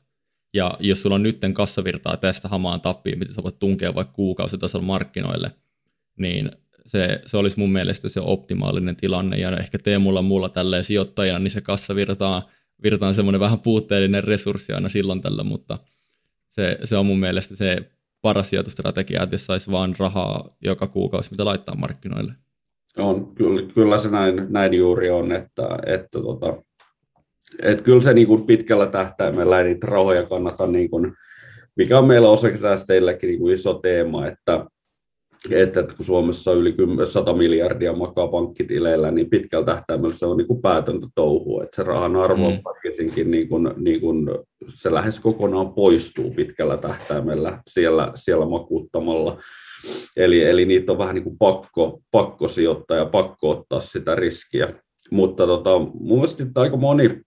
Ja 0.54 0.76
jos 0.80 1.02
sulla 1.02 1.14
on 1.14 1.22
nytten 1.22 1.54
kassavirtaa 1.54 2.16
tästä 2.16 2.48
hamaan 2.48 2.80
tappiin, 2.80 3.18
mitä 3.18 3.34
sä 3.34 3.42
voit 3.42 3.58
tunkea 3.58 3.94
vaikka 3.94 4.12
kuukausitasolla 4.12 4.86
markkinoille, 4.86 5.50
niin 6.16 6.50
se, 6.86 7.20
se 7.26 7.36
olisi 7.36 7.58
mun 7.58 7.72
mielestä 7.72 8.08
se 8.08 8.20
optimaalinen 8.20 8.96
tilanne. 8.96 9.36
Ja 9.36 9.56
ehkä 9.56 9.78
Teemulla 9.78 10.22
mulla 10.22 10.48
tälleen 10.48 10.84
sijoittajana, 10.84 11.38
niin 11.38 11.50
se 11.50 11.60
kassavirta 11.60 12.42
virta 12.82 13.06
on 13.06 13.14
semmoinen 13.14 13.40
vähän 13.40 13.60
puutteellinen 13.60 14.24
resurssi 14.24 14.72
aina 14.72 14.88
silloin 14.88 15.20
tällä, 15.20 15.44
mutta 15.44 15.78
se, 16.48 16.78
se 16.84 16.96
on 16.96 17.06
mun 17.06 17.20
mielestä 17.20 17.56
se 17.56 17.90
paras 18.22 18.50
sijoitustrategia, 18.50 19.22
että 19.22 19.34
jos 19.34 19.46
saisi 19.46 19.70
vaan 19.70 19.94
rahaa 19.98 20.48
joka 20.64 20.86
kuukausi, 20.86 21.30
mitä 21.30 21.44
laittaa 21.44 21.74
markkinoille. 21.74 22.32
On, 22.96 23.34
kyllä, 23.34 23.72
kyllä 23.74 23.98
se 23.98 24.10
näin, 24.10 24.46
näin 24.48 24.74
juuri 24.74 25.10
on, 25.10 25.32
että, 25.32 25.68
että 25.86 26.20
tota, 26.22 26.62
että 27.62 27.84
kyllä 27.84 28.02
se 28.02 28.14
niin 28.14 28.26
kuin 28.26 28.46
pitkällä 28.46 28.86
tähtäimellä 28.86 29.60
ei 29.60 29.64
niitä 29.64 29.86
rahoja 29.86 30.22
kannata, 30.22 30.66
niin 30.66 30.90
kuin, 30.90 31.12
mikä 31.76 31.98
on 31.98 32.06
meillä 32.06 32.28
osakesäästeilläkin 32.28 33.28
niin 33.28 33.38
kuin 33.38 33.54
iso 33.54 33.74
teema, 33.74 34.26
että, 34.26 34.66
että 35.50 35.82
kun 35.82 36.06
Suomessa 36.06 36.52
yli 36.52 36.74
100 37.04 37.32
miljardia 37.32 37.92
makaa 37.92 38.28
pankkitileillä, 38.28 39.10
niin 39.10 39.30
pitkällä 39.30 39.66
tähtäimellä 39.66 40.14
se 40.14 40.26
on 40.26 40.36
niin 40.36 40.46
kuin 40.46 40.62
päätöntä 40.62 41.06
touhua, 41.14 41.62
että 41.62 41.76
se 41.76 41.82
rahan 41.82 42.16
arvo 42.16 42.50
mm. 42.50 42.60
niin 43.30 43.48
kuin, 43.48 43.70
niin 43.76 44.00
kuin, 44.00 44.28
se 44.68 44.94
lähes 44.94 45.20
kokonaan 45.20 45.74
poistuu 45.74 46.30
pitkällä 46.30 46.76
tähtäimellä 46.76 47.62
siellä, 47.70 48.12
siellä 48.14 48.46
makuuttamalla. 48.46 49.38
Eli, 50.16 50.44
eli 50.44 50.64
niitä 50.64 50.92
on 50.92 50.98
vähän 50.98 51.14
niin 51.14 51.24
kuin 51.24 51.38
pakko, 51.38 52.00
pakko 52.10 52.48
sijoittaa 52.48 52.96
ja 52.96 53.06
pakko 53.06 53.50
ottaa 53.50 53.80
sitä 53.80 54.14
riskiä. 54.14 54.68
Mutta 55.10 55.46
tota, 55.46 55.78
mun 55.78 56.18
mielestä 56.18 56.44
aika 56.54 56.76
moni 56.76 57.20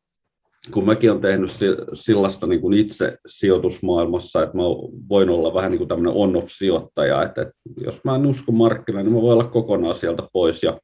kun 0.72 0.86
mäkin 0.86 1.12
olen 1.12 1.22
tehnyt 1.22 1.52
sellaista 1.94 2.48
niin 2.48 2.62
kuin 2.62 2.80
itse 2.80 3.18
sijoitusmaailmassa, 3.26 4.44
että 4.44 4.58
mä 4.58 4.64
voin 5.10 5.30
olla 5.30 5.54
vähän 5.54 5.72
niin 5.72 5.78
kuin 5.78 5.88
tämmöinen 5.88 6.14
on-off-sijoittaja, 6.14 7.24
että, 7.24 7.42
että 7.42 7.54
jos 7.78 8.04
mä 8.04 8.16
en 8.16 8.26
usko 8.26 8.52
markkinaan, 8.52 9.06
niin 9.06 9.14
mä 9.14 9.22
voin 9.22 9.34
olla 9.34 9.52
kokonaan 9.52 9.96
sieltä 9.96 10.24
pois 10.34 10.64
ja, 10.64 10.80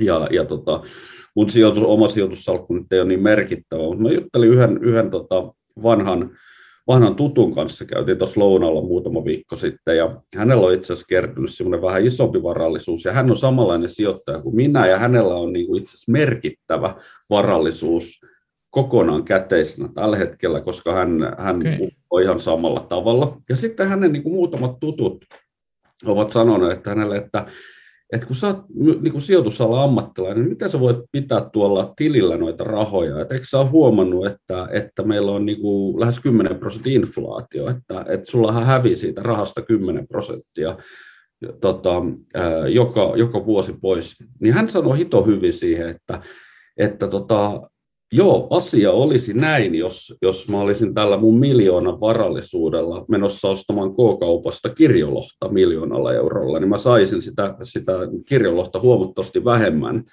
ja, 0.00 0.28
ja 0.30 0.44
tota, 0.44 0.82
mun 1.36 1.50
sijoitus, 1.50 1.82
oma 1.82 2.08
sijoitussalkku 2.08 2.74
nyt 2.74 2.92
ei 2.92 3.00
ole 3.00 3.08
niin 3.08 3.22
merkittävä, 3.22 3.82
mutta 3.82 4.02
mä 4.02 4.10
juttelin 4.10 4.50
yhden, 4.50 4.78
yhden 4.82 5.10
tota 5.10 5.54
vanhan, 5.82 6.30
vanhan 6.86 7.14
tutun 7.14 7.54
kanssa, 7.54 7.84
käytiin 7.84 8.18
tuossa 8.18 8.40
lounalla 8.40 8.82
muutama 8.82 9.24
viikko 9.24 9.56
sitten, 9.56 9.96
ja 9.96 10.20
hänellä 10.36 10.66
on 10.66 10.74
itse 10.74 10.92
asiassa 10.92 11.06
kertynyt 11.08 11.50
semmoinen 11.50 11.82
vähän 11.82 12.06
isompi 12.06 12.42
varallisuus, 12.42 13.04
ja 13.04 13.12
hän 13.12 13.30
on 13.30 13.36
samanlainen 13.36 13.88
sijoittaja 13.88 14.40
kuin 14.40 14.56
minä, 14.56 14.86
ja 14.86 14.98
hänellä 14.98 15.34
on 15.34 15.52
niin 15.52 15.66
kuin 15.66 15.82
itse 15.82 15.90
asiassa 15.90 16.12
merkittävä 16.12 16.94
varallisuus 17.30 18.20
kokonaan 18.72 19.24
käteisenä 19.24 19.88
tällä 19.94 20.16
hetkellä, 20.16 20.60
koska 20.60 20.94
hän, 20.94 21.34
hän 21.38 21.56
okay. 21.56 21.88
on 22.10 22.22
ihan 22.22 22.40
samalla 22.40 22.86
tavalla. 22.88 23.36
Ja 23.48 23.56
sitten 23.56 23.88
hänen 23.88 24.12
niin 24.12 24.22
kuin 24.22 24.34
muutamat 24.34 24.80
tutut 24.80 25.24
ovat 26.04 26.30
sanoneet 26.30 26.72
että 26.72 26.90
hänelle, 26.90 27.16
että, 27.16 27.46
että 28.12 28.26
kun 28.26 28.36
sä 28.36 28.46
oot 28.46 28.64
niin 28.74 29.12
kuin 29.12 29.22
sijoitusala 29.22 29.82
ammattilainen, 29.82 30.42
niin 30.42 30.52
miten 30.52 30.68
sä 30.68 30.80
voit 30.80 30.96
pitää 31.12 31.48
tuolla 31.52 31.92
tilillä 31.96 32.36
noita 32.36 32.64
rahoja? 32.64 33.20
Et 33.20 33.32
eikö 33.32 33.44
sä 33.44 33.58
ole 33.58 33.68
huomannut, 33.68 34.26
että, 34.26 34.68
että 34.70 35.02
meillä 35.02 35.32
on 35.32 35.46
niin 35.46 35.60
kuin 35.60 36.00
lähes 36.00 36.20
10 36.20 36.58
prosenttia 36.58 36.94
inflaatio, 36.94 37.68
että, 37.68 38.04
että 38.08 38.30
sullahan 38.30 38.64
hävii 38.66 38.96
siitä 38.96 39.22
rahasta 39.22 39.62
10 39.62 40.08
prosenttia 40.08 40.76
tota, 41.60 42.02
joka, 42.68 43.12
joka 43.16 43.44
vuosi 43.44 43.74
pois. 43.80 44.16
Niin 44.40 44.54
hän 44.54 44.68
sanoi 44.68 44.98
hito 44.98 45.22
hyvin 45.22 45.52
siihen, 45.52 45.88
että, 45.88 46.20
että 46.76 47.08
tota, 47.08 47.60
Joo, 48.14 48.46
asia 48.50 48.92
olisi 48.92 49.34
näin, 49.34 49.74
jos, 49.74 50.14
jos 50.22 50.48
mä 50.48 50.60
olisin 50.60 50.94
tällä 50.94 51.16
mun 51.16 51.38
miljoonan 51.38 52.00
varallisuudella 52.00 53.04
menossa 53.08 53.48
ostamaan 53.48 53.92
K-kaupasta 53.92 54.68
kirjolohta 54.68 55.48
miljoonalla 55.50 56.14
eurolla, 56.14 56.58
niin 56.58 56.68
mä 56.68 56.76
saisin 56.76 57.22
sitä, 57.22 57.54
sitä 57.62 57.92
kirjolohta 58.28 58.80
huomattavasti 58.80 59.44
vähemmän, 59.44 60.04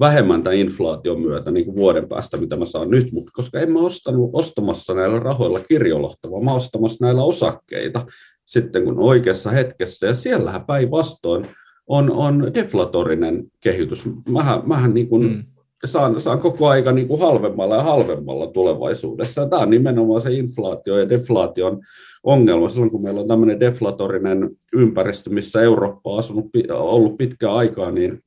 vähemmän 0.00 0.42
tämän 0.42 0.58
inflaation 0.58 1.20
myötä 1.20 1.50
niin 1.50 1.64
kuin 1.64 1.76
vuoden 1.76 2.08
päästä, 2.08 2.36
mitä 2.36 2.56
mä 2.56 2.64
saan 2.64 2.90
nyt, 2.90 3.12
mutta 3.12 3.32
koska 3.34 3.60
en 3.60 3.72
mä 3.72 3.78
ostanut 3.80 4.30
ostamassa 4.32 4.94
näillä 4.94 5.18
rahoilla 5.18 5.60
kirjolohta, 5.68 6.30
vaan 6.30 6.44
mä 6.44 6.52
ostamassa 6.54 7.04
näillä 7.04 7.22
osakkeita 7.22 8.06
sitten 8.44 8.84
kun 8.84 8.98
oikeassa 8.98 9.50
hetkessä, 9.50 10.06
ja 10.06 10.14
siellähän 10.14 10.66
päinvastoin 10.66 11.46
on, 11.86 12.10
on 12.10 12.50
deflatorinen 12.54 13.44
kehitys. 13.60 14.04
Mähän, 14.28 14.62
mähän 14.66 14.94
niin 14.94 15.08
kuin, 15.08 15.22
mm 15.22 15.44
saan, 15.84 16.20
saan 16.20 16.38
koko 16.38 16.68
aika 16.68 16.92
niin 16.92 17.08
kuin 17.08 17.20
halvemmalla 17.20 17.76
ja 17.76 17.82
halvemmalla 17.82 18.46
tulevaisuudessa. 18.46 19.48
Tämä 19.48 19.62
on 19.62 19.70
nimenomaan 19.70 20.20
se 20.20 20.32
inflaatio 20.32 20.98
ja 20.98 21.08
deflaation 21.08 21.80
ongelma 22.22 22.68
silloin, 22.68 22.90
kun 22.90 23.02
meillä 23.02 23.20
on 23.20 23.28
tämmöinen 23.28 23.60
deflatorinen 23.60 24.50
ympäristö, 24.72 25.30
missä 25.30 25.62
Eurooppa 25.62 26.10
on 26.10 26.18
asunut, 26.18 26.46
ollut 26.70 27.16
pitkään 27.16 27.54
aikaa, 27.54 27.90
niin 27.90 28.22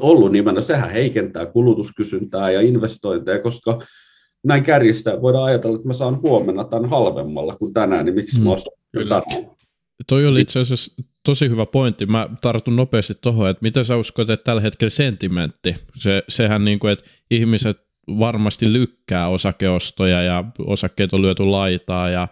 ollut 0.00 0.32
nimenomaan, 0.32 0.62
sehän 0.62 0.90
heikentää 0.90 1.46
kulutuskysyntää 1.46 2.50
ja 2.50 2.60
investointeja, 2.60 3.42
koska 3.42 3.78
näin 4.44 4.62
kärjistä 4.62 5.22
voidaan 5.22 5.44
ajatella, 5.44 5.76
että 5.76 5.88
mä 5.88 5.92
saan 5.92 6.22
huomenna 6.22 6.64
tämän 6.64 6.90
halvemmalla 6.90 7.56
kuin 7.56 7.72
tänään, 7.72 8.04
niin 8.04 8.14
miksi 8.14 8.38
mm, 8.38 8.44
mä 8.44 8.52
ostan 8.52 8.72
tänään? 8.92 9.53
Toi 10.06 10.26
oli 10.26 10.40
itse 10.40 10.60
asiassa 10.60 11.02
tosi 11.24 11.48
hyvä 11.48 11.66
pointti. 11.66 12.06
Mä 12.06 12.28
tartun 12.40 12.76
nopeasti 12.76 13.14
tuohon, 13.20 13.50
että 13.50 13.62
mitä 13.62 13.84
sä 13.84 13.96
uskot, 13.96 14.30
että 14.30 14.44
tällä 14.44 14.60
hetkellä 14.60 14.90
sentimentti, 14.90 15.74
se, 15.94 16.22
sehän 16.28 16.64
niin 16.64 16.78
kuin, 16.78 16.92
että 16.92 17.04
ihmiset 17.30 17.84
varmasti 18.08 18.72
lykkää 18.72 19.28
osakeostoja 19.28 20.22
ja 20.22 20.44
osakkeet 20.58 21.12
on 21.12 21.22
lyöty 21.22 21.44
laitaa 21.44 22.10
ja 22.10 22.28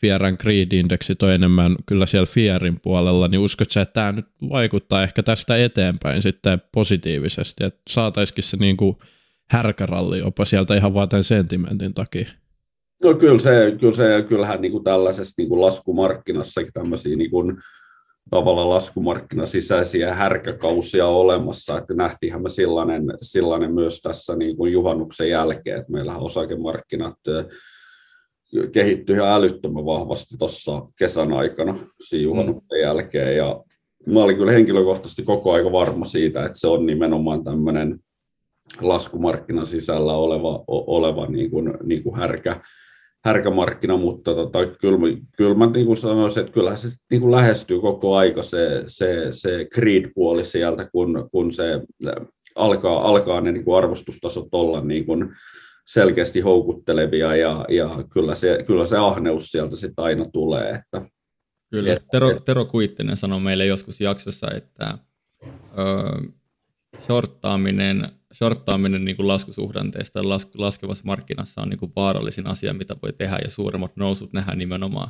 Fieran 0.00 0.36
Greed-indeksit 0.40 1.22
on 1.22 1.32
enemmän 1.32 1.76
kyllä 1.86 2.06
siellä 2.06 2.26
Fierin 2.26 2.80
puolella, 2.80 3.28
niin 3.28 3.40
uskot 3.40 3.70
sä, 3.70 3.80
että 3.80 3.92
tämä 3.92 4.12
nyt 4.12 4.26
vaikuttaa 4.50 5.02
ehkä 5.02 5.22
tästä 5.22 5.56
eteenpäin 5.56 6.22
sitten 6.22 6.62
positiivisesti, 6.72 7.64
että 7.64 7.80
saataisikin 7.90 8.44
se 8.44 8.56
niin 8.56 8.76
kuin 8.76 8.96
härkäralli 9.50 10.18
jopa 10.18 10.44
sieltä 10.44 10.76
ihan 10.76 10.94
vaan 10.94 11.08
tämän 11.08 11.24
sentimentin 11.24 11.94
takia? 11.94 12.28
No 13.04 13.14
kyllä 13.14 13.38
se, 13.38 13.76
kyllä 13.80 13.94
se 13.94 14.24
kyllähän 14.28 14.60
niin 14.60 14.72
kuin 14.72 14.84
tällaisessa 14.84 15.34
niin 15.38 15.48
kuin 15.48 15.60
laskumarkkinassakin 15.60 16.72
tämmöisiä 16.72 17.16
niin 17.16 17.30
kuin, 17.30 17.56
tavalla 18.30 18.68
laskumarkkina 18.68 19.46
sisäisiä 19.46 20.14
härkäkausia 20.14 21.06
olemassa, 21.06 21.78
että 21.78 21.94
nähtiinhän 21.94 22.42
me 22.42 22.48
sellainen, 22.48 23.02
sellainen 23.22 23.74
myös 23.74 24.00
tässä 24.00 24.36
niin 24.36 24.56
kuin 24.56 24.72
juhannuksen 24.72 25.30
jälkeen, 25.30 25.78
että 25.80 25.92
meillähän 25.92 26.22
osakemarkkinat 26.22 27.14
kehittyi 28.72 29.16
ihan 29.16 29.28
älyttömän 29.28 29.84
vahvasti 29.84 30.36
tuossa 30.38 30.82
kesän 30.98 31.32
aikana 31.32 31.74
siinä 32.04 32.22
juhannuksen 32.22 32.80
jälkeen, 32.80 33.36
ja 33.36 33.64
mä 34.06 34.20
olin 34.20 34.36
kyllä 34.36 34.52
henkilökohtaisesti 34.52 35.22
koko 35.22 35.52
aika 35.52 35.72
varma 35.72 36.04
siitä, 36.04 36.44
että 36.44 36.58
se 36.58 36.66
on 36.66 36.86
nimenomaan 36.86 37.44
tämmöinen 37.44 37.98
laskumarkkinan 38.80 39.66
sisällä 39.66 40.12
oleva, 40.12 40.64
oleva 40.66 41.26
niin 41.26 41.50
kuin, 41.50 41.74
niin 41.82 42.02
kuin 42.02 42.16
härkä, 42.16 42.60
härkämarkkina, 43.24 43.96
mutta 43.96 44.34
tota, 44.34 44.66
kyllä, 44.66 44.98
kyllä 45.36 45.54
mä 45.54 45.66
niin 45.66 45.86
kuin 45.86 45.96
sanoisin, 45.96 46.40
että 46.40 46.52
kyllähän 46.52 46.78
se 46.78 46.88
niin 47.10 47.20
kuin 47.20 47.32
lähestyy 47.32 47.80
koko 47.80 48.16
aika 48.16 48.42
se, 48.42 48.82
se, 48.86 49.26
se 49.30 49.66
greed-puoli 49.74 50.44
sieltä, 50.44 50.88
kun, 50.92 51.28
kun 51.32 51.52
se 51.52 51.80
alkaa, 52.54 53.08
alkaa 53.08 53.40
ne 53.40 53.52
niin 53.52 53.64
kuin 53.64 53.78
arvostustasot 53.78 54.48
olla 54.52 54.80
niin 54.80 55.06
kuin 55.06 55.28
selkeästi 55.86 56.40
houkuttelevia 56.40 57.36
ja, 57.36 57.64
ja 57.68 57.90
kyllä, 58.12 58.34
se, 58.34 58.64
kyllä 58.66 58.86
se 58.86 58.96
ahneus 58.96 59.46
sieltä 59.46 59.76
sitten 59.76 60.04
aina 60.04 60.24
tulee. 60.32 60.70
Että, 60.70 61.10
kyllä, 61.74 61.92
et, 61.92 62.04
Tero, 62.10 62.40
Tero 62.40 62.64
Kuittinen 62.64 63.16
sanoi 63.16 63.40
meille 63.40 63.66
joskus 63.66 64.00
jaksossa, 64.00 64.50
että 64.50 64.98
ö, 65.78 66.28
shorttaaminen, 67.00 68.08
shorttaaminen 68.34 69.04
niin 69.04 69.16
kuin 69.16 69.28
laskusuhdanteesta 69.28 70.28
las, 70.28 70.50
laskevassa 70.54 71.04
markkinassa 71.06 71.62
on 71.62 71.68
niin 71.68 71.78
kuin 71.78 71.92
vaarallisin 71.96 72.46
asia, 72.46 72.72
mitä 72.72 72.96
voi 73.02 73.12
tehdä, 73.12 73.38
ja 73.44 73.50
suuremmat 73.50 73.96
nousut 73.96 74.32
nähdään 74.32 74.58
nimenomaan 74.58 75.08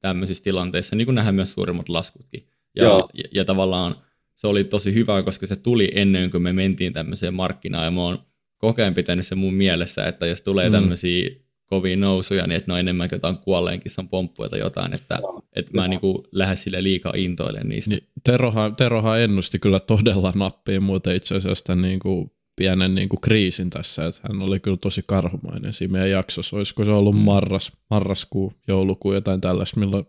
tämmöisissä 0.00 0.44
tilanteissa, 0.44 0.96
niin 0.96 1.06
kuin 1.06 1.14
nähdään 1.14 1.34
myös 1.34 1.52
suuremmat 1.52 1.88
laskutkin. 1.88 2.48
Ja, 2.76 2.84
ja, 3.14 3.24
ja 3.34 3.44
tavallaan 3.44 3.96
se 4.36 4.46
oli 4.46 4.64
tosi 4.64 4.94
hyvä, 4.94 5.22
koska 5.22 5.46
se 5.46 5.56
tuli 5.56 5.90
ennen 5.94 6.30
kuin 6.30 6.42
me 6.42 6.52
mentiin 6.52 6.92
tämmöiseen 6.92 7.34
markkinaan, 7.34 7.84
ja 7.84 7.90
mä 7.90 8.02
oon 8.02 8.18
koko 8.56 8.82
ajan 8.82 8.94
pitänyt 8.94 9.26
se 9.26 9.34
mun 9.34 9.54
mielessä, 9.54 10.06
että 10.06 10.26
jos 10.26 10.42
tulee 10.42 10.68
mm. 10.68 10.72
tämmöisiä 10.72 11.30
kovia 11.64 11.96
nousuja, 11.96 12.46
niin 12.46 12.56
että 12.56 12.72
no 12.72 12.78
enemmän 12.78 13.08
kuin 13.08 13.16
jotain 13.16 13.38
kuolleen 13.38 13.80
kissan 13.80 14.08
pomppuja 14.08 14.48
tai 14.48 14.58
jotain, 14.58 14.94
että, 14.94 15.18
että 15.52 15.70
mä 15.74 15.88
niin 15.88 16.00
kuin 16.00 16.18
lähde 16.32 16.56
sille 16.56 16.82
liikaa 16.82 17.12
intoilen 17.16 17.68
niistä. 17.68 17.90
Niin, 17.90 18.08
Terohan, 18.24 18.76
Terohan 18.76 19.20
ennusti 19.20 19.58
kyllä 19.58 19.80
todella 19.80 20.32
nappiin 20.36 20.82
muuten 20.82 21.16
itse 21.16 21.36
asiassa 21.36 21.64
tämän 21.64 21.82
niin 21.82 21.98
kuin 21.98 22.30
pienen 22.56 22.94
niin 22.94 23.08
kuin 23.08 23.20
kriisin 23.20 23.70
tässä, 23.70 24.06
että 24.06 24.20
hän 24.28 24.42
oli 24.42 24.60
kyllä 24.60 24.76
tosi 24.76 25.02
karhumainen 25.08 25.72
siinä 25.72 25.92
meidän 25.92 26.10
jaksossa. 26.10 26.56
Olisiko 26.56 26.84
se 26.84 26.90
ollut 26.90 27.14
mm. 27.14 27.20
marras, 27.20 27.72
marraskuu, 27.90 28.52
joulukuu, 28.68 29.12
jotain 29.12 29.40
tällaista, 29.40 29.80
milloin 29.80 30.06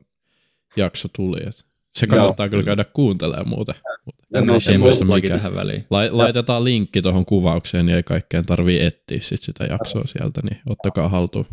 jakso 0.75 1.07
tuli. 1.15 1.37
Että 1.47 1.63
se 1.95 2.07
kannattaa 2.07 2.45
Joo. 2.45 2.49
kyllä 2.49 2.63
käydä 2.63 2.83
kuuntelemaan 2.83 3.49
muuten. 3.49 3.75
No, 4.33 4.53
ei 4.71 4.77
muista 4.77 5.05
mikä. 5.05 5.39
väliin. 5.55 5.85
La- 5.89 6.17
laitetaan 6.17 6.63
linkki 6.63 7.01
tuohon 7.01 7.25
kuvaukseen, 7.25 7.85
niin 7.85 7.95
ei 7.95 8.03
kaikkeen 8.03 8.45
tarvii 8.45 8.85
etsiä 8.85 9.19
sit 9.21 9.41
sitä 9.41 9.63
jaksoa 9.63 10.03
sieltä, 10.05 10.41
niin 10.43 10.61
ottakaa 10.65 11.09
haltuun. 11.09 11.45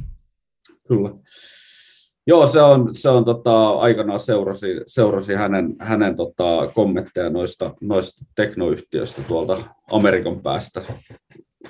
Kyllä. 0.89 1.11
Joo, 2.27 2.47
se 2.47 2.63
on, 2.63 2.95
se 2.95 3.09
on 3.09 3.25
tota, 3.25 3.71
aikanaan 3.71 4.21
seurasi, 4.21 4.67
seurasi 4.87 5.35
hänen, 5.35 5.77
hänen 5.81 6.17
tota, 6.17 6.71
kommentteja 6.75 7.31
noista, 7.31 7.75
noista 7.81 8.25
teknoyhtiöistä 8.35 9.23
tuolta 9.23 9.59
Amerikan 9.93 10.43
päästä 10.43 10.81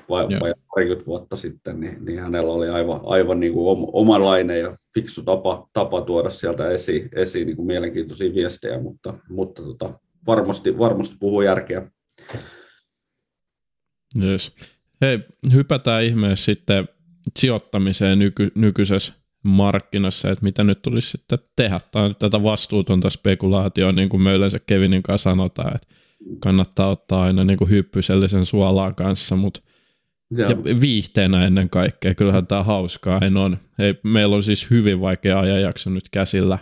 vai, 0.09 0.27
vai 0.41 0.55
parikymmentä 0.75 1.07
vuotta 1.07 1.37
sitten, 1.37 1.81
niin, 1.81 2.05
niin 2.05 2.21
hänellä 2.21 2.53
oli 2.53 2.69
aivan, 2.69 3.01
aivan 3.05 3.41
niin 3.41 3.53
kuin 3.53 3.89
omanlainen 3.93 4.61
ja 4.61 4.77
fiksu 4.95 5.23
tapa, 5.23 5.69
tapa 5.73 6.01
tuoda 6.01 6.31
sieltä 6.31 6.69
esiin, 6.69 7.09
esiin 7.15 7.47
niin 7.47 7.57
kuin 7.57 7.67
mielenkiintoisia 7.67 8.35
viestejä, 8.35 8.81
mutta, 8.81 9.15
mutta 9.29 9.63
tota, 9.63 9.99
varmasti, 10.27 10.79
varmasti 10.79 11.17
puhuu 11.21 11.43
järkeä. 11.43 11.91
Yes. 14.23 14.53
Hei, 15.01 15.21
hypätään 15.53 16.05
ihmeessä 16.05 16.45
sitten 16.45 16.89
sijoittamiseen 17.39 18.19
nyky, 18.19 18.53
nykyisessä 18.55 19.22
markkinassa, 19.43 20.31
että 20.31 20.45
mitä 20.45 20.65
nyt 20.65 20.83
tulisi 20.83 21.11
sitten 21.11 21.39
tehdä. 21.57 21.81
Tämä 21.93 22.05
on 22.05 22.17
tätä 22.19 22.43
vastuutonta 22.43 23.11
spekulaatioa, 23.11 23.93
niin 23.93 24.09
kuin 24.09 24.23
me 24.23 24.33
yleensä 24.33 24.59
Kevinin 24.67 25.03
kanssa 25.03 25.31
sanotaan, 25.31 25.75
että 25.75 25.89
kannattaa 26.41 26.89
ottaa 26.89 27.23
aina 27.23 27.45
niin 27.45 27.59
kuin 27.59 27.71
hyppysellisen 27.71 28.47
suolaa 28.47 28.93
kanssa, 28.93 29.37
mutta 29.37 29.61
ja 30.39 30.81
viihteenä 30.81 31.47
ennen 31.47 31.71
kaikkea. 31.71 32.15
Kyllähän 32.15 32.47
tämä 32.47 32.63
hauskaa 32.63 33.21
en 33.23 33.37
on. 33.37 33.57
Hei, 33.79 33.95
meillä 34.03 34.37
on 34.37 34.43
siis 34.43 34.71
hyvin 34.71 35.01
vaikea 35.01 35.41
ajanjakso 35.41 35.91
nyt 35.91 36.09
käsillä. 36.11 36.59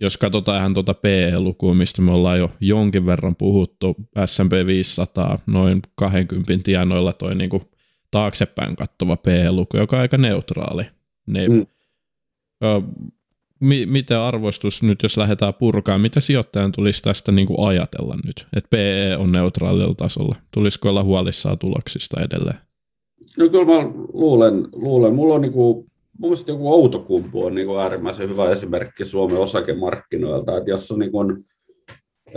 Jos 0.00 0.16
katsotaan 0.16 0.58
ihan 0.58 0.74
tuota 0.74 0.94
PE-lukua, 0.94 1.74
mistä 1.74 2.02
me 2.02 2.12
ollaan 2.12 2.38
jo 2.38 2.52
jonkin 2.60 3.06
verran 3.06 3.36
puhuttu, 3.36 3.96
S&P 4.26 4.66
500 4.66 5.38
noin 5.46 5.82
20 5.94 6.64
tienoilla 6.64 7.12
toi 7.12 7.34
niinku 7.34 7.62
taaksepäin 8.10 8.76
kattova 8.76 9.16
PE-luku, 9.16 9.76
joka 9.76 9.96
on 9.96 10.02
aika 10.02 10.18
neutraali. 10.18 10.84
Ne, 11.26 11.48
mm. 11.48 11.66
Mi, 13.60 13.86
miten 13.86 14.18
arvostus 14.18 14.82
nyt, 14.82 15.02
jos 15.02 15.16
lähdetään 15.16 15.54
purkaa, 15.54 15.98
mitä 15.98 16.20
sijoittajan 16.20 16.72
tulisi 16.72 17.02
tästä 17.02 17.32
niinku 17.32 17.64
ajatella 17.64 18.16
nyt, 18.24 18.46
että 18.56 18.68
PE 18.70 19.16
on 19.18 19.32
neutraalilla 19.32 19.94
tasolla? 19.94 20.36
Tulisiko 20.54 20.88
olla 20.88 21.02
huolissaan 21.04 21.58
tuloksista 21.58 22.20
edelleen? 22.20 22.58
No 23.38 23.48
kyllä 23.48 23.64
mä 23.64 23.90
luulen, 24.12 24.68
luulen. 24.72 25.14
mulla 25.14 25.34
on 25.34 25.40
niin 25.40 25.52
kuin, 25.52 25.76
mun 26.18 26.30
mielestä 26.30 26.52
joku 26.52 26.72
Outokumpu 26.72 27.44
on 27.44 27.54
niin 27.54 27.66
kuin 27.66 27.80
äärimmäisen 27.80 28.28
hyvä 28.28 28.50
esimerkki 28.50 29.04
Suomen 29.04 29.38
osakemarkkinoilta, 29.38 30.56
että 30.56 30.70
jos 30.70 30.90
on 30.90 30.98
niin 30.98 31.12
kuin 31.12 31.36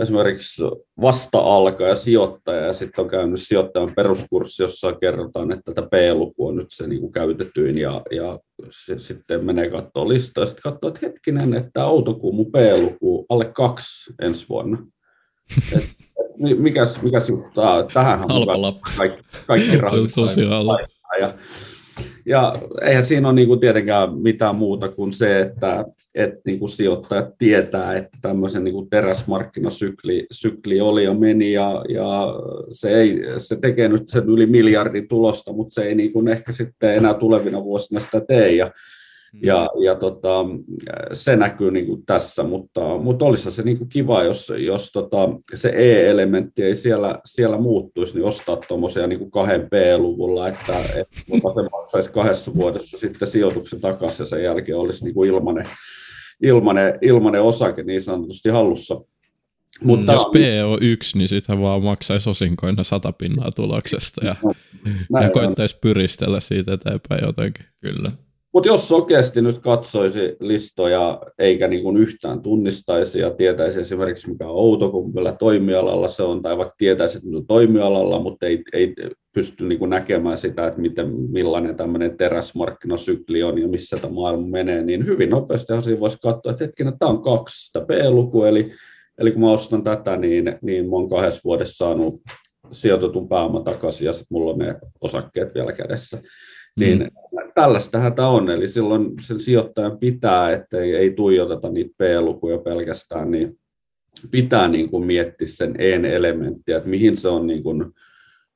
esimerkiksi 0.00 0.62
vasta-alkaja 1.00 1.94
sijoittaja 1.94 2.66
ja 2.66 2.72
sitten 2.72 3.04
on 3.04 3.10
käynyt 3.10 3.40
sijoittajan 3.42 3.92
peruskurssi, 3.96 4.62
jossa 4.62 4.92
kerrotaan, 4.92 5.52
että 5.52 5.72
tätä 5.74 5.88
P-luku 5.88 6.46
on 6.46 6.56
nyt 6.56 6.68
se 6.70 6.86
niin 6.86 7.00
kuin 7.00 7.12
käytetyin 7.12 7.78
ja, 7.78 8.02
ja 8.10 8.38
se, 8.70 8.98
sitten 8.98 9.44
menee 9.44 9.70
katsoa 9.70 10.08
listaa 10.08 10.42
ja 10.42 10.46
sitten 10.46 10.72
katsoo, 10.72 10.88
että 10.88 11.00
hetkinen, 11.06 11.54
että 11.54 11.86
Outokumpu 11.86 12.44
P-luku 12.44 13.26
alle 13.28 13.44
kaksi 13.44 14.14
ensi 14.22 14.48
vuonna. 14.48 14.78
Et 15.76 15.96
mikäs, 16.58 17.02
mikäs 17.02 17.28
juttu 17.28 17.60
tähän 17.92 18.24
kaikki, 18.96 19.22
kaikki 19.46 19.76
rahat 19.76 20.00
ja, 21.20 21.34
ja 22.26 22.58
eihän 22.82 23.04
siinä 23.04 23.28
ole 23.28 23.34
niin 23.34 23.48
kuin 23.48 23.60
tietenkään 23.60 24.18
mitään 24.18 24.56
muuta 24.56 24.88
kuin 24.88 25.12
se, 25.12 25.40
että, 25.40 25.84
että 26.14 26.40
niin 26.46 26.58
kuin 26.58 26.68
sijoittajat 26.68 27.38
tietää, 27.38 27.94
että 27.94 28.18
tämmöisen 28.22 28.64
niin 28.64 28.74
kuin 28.74 28.90
teräsmarkkinasykli 28.90 30.26
sykli 30.30 30.80
oli 30.80 31.04
ja 31.04 31.14
meni, 31.14 31.52
ja, 31.52 31.84
ja 31.88 32.34
se, 32.70 32.90
ei, 32.90 33.22
se 33.38 33.56
tekee 33.56 33.88
nyt 33.88 34.08
sen 34.08 34.24
yli 34.28 34.46
miljardin 34.46 35.08
tulosta, 35.08 35.52
mutta 35.52 35.74
se 35.74 35.82
ei 35.82 35.94
niin 35.94 36.12
kuin 36.12 36.28
ehkä 36.28 36.52
sitten 36.52 36.96
enää 36.96 37.14
tulevina 37.14 37.64
vuosina 37.64 38.00
sitä 38.00 38.20
tee, 38.20 38.52
ja 38.52 38.70
ja, 39.42 39.68
ja 39.84 39.94
tota, 39.94 40.44
se 41.12 41.36
näkyy 41.36 41.70
niin 41.70 41.86
kuin 41.86 42.06
tässä, 42.06 42.42
mutta, 42.42 42.98
mutta 42.98 43.24
olisi 43.24 43.50
se 43.50 43.62
niin 43.62 43.78
kuin 43.78 43.88
kiva, 43.88 44.22
jos, 44.22 44.52
jos 44.58 44.92
tota, 44.92 45.28
se 45.54 45.68
E-elementti 45.68 46.62
ei 46.62 46.74
siellä, 46.74 47.18
siellä 47.24 47.58
muuttuisi, 47.58 48.14
niin 48.14 48.24
ostaa 48.24 48.56
tuommoisia 48.56 49.06
niin 49.06 49.30
kahden 49.30 49.68
P-luvulla, 49.70 50.48
että, 50.48 50.78
että 50.78 51.16
se 51.26 51.68
maksaisi 51.72 52.12
kahdessa 52.12 52.54
vuodessa 52.54 52.98
sitten 52.98 53.28
sijoituksen 53.28 53.80
takaisin 53.80 54.24
ja 54.24 54.26
sen 54.26 54.42
jälkeen 54.42 54.78
olisi 54.78 55.04
niin 55.04 55.14
kuin 55.14 55.28
ilmanen, 55.30 55.68
ilmanen, 56.42 56.98
ilmanen 57.02 57.42
osake 57.42 57.82
niin 57.82 58.02
sanotusti 58.02 58.48
hallussa. 58.48 59.00
Mutta, 59.84 60.12
Jos 60.12 60.26
P 60.26 60.36
on 60.66 60.78
yksi, 60.80 61.18
niin 61.18 61.28
sitten 61.28 61.60
vaan 61.60 61.82
maksaisi 61.82 62.30
osinkoina 62.30 62.84
sata 62.84 63.12
pinnaa 63.12 63.50
tuloksesta 63.56 64.26
ja, 64.26 64.36
no, 65.10 65.22
ja 65.22 65.30
koittaisi 65.30 65.78
pyristellä 65.80 66.40
siitä 66.40 66.72
eteenpäin 66.72 67.24
jotenkin. 67.24 67.66
Kyllä. 67.80 68.12
Mutta 68.56 68.68
jos 68.68 68.88
sokeasti 68.88 69.42
nyt 69.42 69.58
katsoisi 69.58 70.36
listoja 70.40 71.22
eikä 71.38 71.68
niin 71.68 71.82
kuin 71.82 71.96
yhtään 71.96 72.42
tunnistaisi 72.42 73.18
ja 73.18 73.30
tietäisi 73.30 73.80
esimerkiksi 73.80 74.30
mikä 74.30 74.44
on 74.44 74.56
Outokumpilla 74.56 75.32
toimialalla 75.32 76.08
se 76.08 76.22
on, 76.22 76.42
tai 76.42 76.58
vaikka 76.58 76.74
tietäisi, 76.78 77.18
että 77.18 77.36
on 77.36 77.46
toimialalla, 77.46 78.20
mutta 78.20 78.46
ei, 78.46 78.64
ei 78.72 78.94
pysty 79.32 79.66
niin 79.66 79.78
kuin 79.78 79.90
näkemään 79.90 80.38
sitä, 80.38 80.66
että 80.66 80.80
miten, 80.80 81.14
millainen 81.30 81.76
tämmöinen 81.76 82.16
teräsmarkkinasykli 82.16 83.42
on 83.42 83.58
ja 83.62 83.68
missä 83.68 83.96
tämä 83.96 84.14
maailma 84.14 84.46
menee, 84.46 84.82
niin 84.82 85.06
hyvin 85.06 85.30
nopeasti 85.30 85.72
siinä 85.80 86.00
voisi 86.00 86.18
katsoa, 86.22 86.52
että 86.52 86.64
hetkinen, 86.64 86.98
tämä 86.98 87.10
on 87.10 87.22
kaksi 87.22 87.66
sitä 87.66 87.80
P-luku, 87.80 88.44
eli, 88.44 88.72
eli 89.18 89.32
kun 89.32 89.40
mä 89.40 89.50
ostan 89.50 89.84
tätä, 89.84 90.16
niin, 90.16 90.58
niin 90.62 90.90
mä 90.90 90.96
oon 90.96 91.08
kahdessa 91.08 91.40
vuodessa 91.44 91.84
saanut 91.84 92.20
sijoitetun 92.72 93.28
pääoman 93.28 93.64
takaisin 93.64 94.06
ja 94.06 94.12
sitten 94.12 94.26
mulla 94.30 94.52
on 94.52 94.58
ne 94.58 94.76
osakkeet 95.00 95.54
vielä 95.54 95.72
kädessä. 95.72 96.22
Niin 96.76 96.98
mm. 96.98 97.50
tällaistähän 97.54 98.14
tämä 98.14 98.28
on, 98.28 98.50
eli 98.50 98.68
silloin 98.68 99.10
sen 99.20 99.38
sijoittajan 99.38 99.98
pitää, 99.98 100.52
että 100.52 100.78
ei, 100.78 100.94
ei 100.94 101.10
tuijoteta 101.10 101.68
niitä 101.68 101.94
P-lukuja 101.98 102.58
pelkästään, 102.58 103.30
niin 103.30 103.58
pitää 104.30 104.68
niin 104.68 104.90
kuin 104.90 105.06
miettiä 105.06 105.48
sen 105.48 105.74
E-elementtiä, 105.78 106.76
että 106.76 106.88
mihin 106.88 107.16
se 107.16 107.28
on 107.28 107.46
niin 107.46 107.62
kuin 107.62 107.84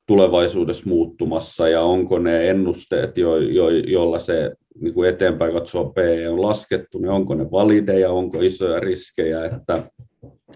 tulevaisuudessa 0.07 0.89
muuttumassa 0.89 1.69
ja 1.69 1.83
onko 1.83 2.19
ne 2.19 2.51
ennusteet, 2.51 3.19
jo, 3.19 3.37
jo, 3.37 3.69
joilla 3.69 4.19
se 4.19 4.53
niin 4.81 4.95
kuin 4.95 5.09
eteenpäin 5.09 5.53
katsoa 5.53 5.85
P 5.85 5.97
on 6.31 6.43
laskettu, 6.43 6.99
niin 6.99 7.11
onko 7.11 7.35
ne 7.35 7.51
valideja, 7.51 8.11
onko 8.11 8.41
isoja 8.41 8.81
riskejä, 8.81 9.45
että, 9.45 9.83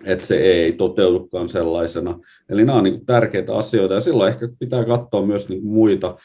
että 0.04 0.26
se 0.26 0.36
ei 0.36 0.72
toteudukaan 0.72 1.48
sellaisena. 1.48 2.18
Eli 2.48 2.64
nämä 2.64 2.78
on 2.78 2.84
niin 2.84 3.06
tärkeitä 3.06 3.54
asioita 3.54 3.94
ja 3.94 4.00
silloin 4.00 4.32
ehkä 4.32 4.48
pitää 4.58 4.84
katsoa 4.84 5.26
myös 5.26 5.48
niin 5.48 5.60
kuin 5.60 5.72
muita 5.72 6.16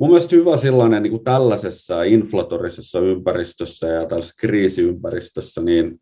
Mun 0.00 0.10
mielestä 0.10 0.36
hyvä 0.36 0.56
sellainen 0.56 1.02
niin 1.02 1.10
kuin 1.10 1.24
tällaisessa 1.24 2.02
inflatorisessa 2.02 3.00
ympäristössä 3.00 3.86
ja 3.86 4.06
tällaisessa 4.06 4.40
kriisiympäristössä, 4.40 5.60
niin 5.60 6.00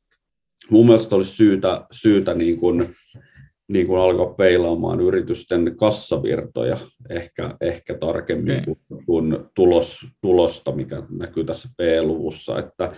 mun 0.70 0.86
mielestä 0.86 1.16
olisi 1.16 1.36
syytä, 1.36 1.86
syytä 1.92 2.34
niin 2.34 2.58
kuin, 2.58 2.94
niin 3.68 3.86
kuin 3.86 4.00
alkaa 4.00 4.34
peilaamaan 4.34 5.00
yritysten 5.00 5.76
kassavirtoja 5.76 6.76
ehkä, 7.10 7.56
ehkä 7.60 7.94
tarkemmin 7.94 8.60
okay. 8.60 8.74
kuin, 8.88 9.04
kuin 9.06 9.38
tulos, 9.54 10.06
tulosta, 10.20 10.72
mikä 10.72 11.02
näkyy 11.10 11.44
tässä 11.44 11.68
P-luvussa. 11.76 12.58
Että, 12.58 12.92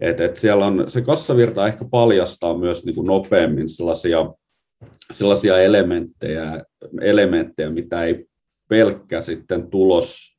et, 0.00 0.20
et 0.20 0.36
siellä 0.36 0.66
on, 0.66 0.84
se 0.88 1.00
kassavirta 1.00 1.66
ehkä 1.66 1.84
paljastaa 1.84 2.58
myös 2.58 2.84
niin 2.84 2.94
kuin 2.94 3.06
nopeammin 3.06 3.68
sellaisia, 3.68 4.34
sellaisia 5.10 5.58
elementtejä, 5.58 6.64
elementtejä, 7.00 7.70
mitä 7.70 8.04
ei 8.04 8.26
pelkkä 8.68 9.20
sitten 9.20 9.70
tulos, 9.70 10.31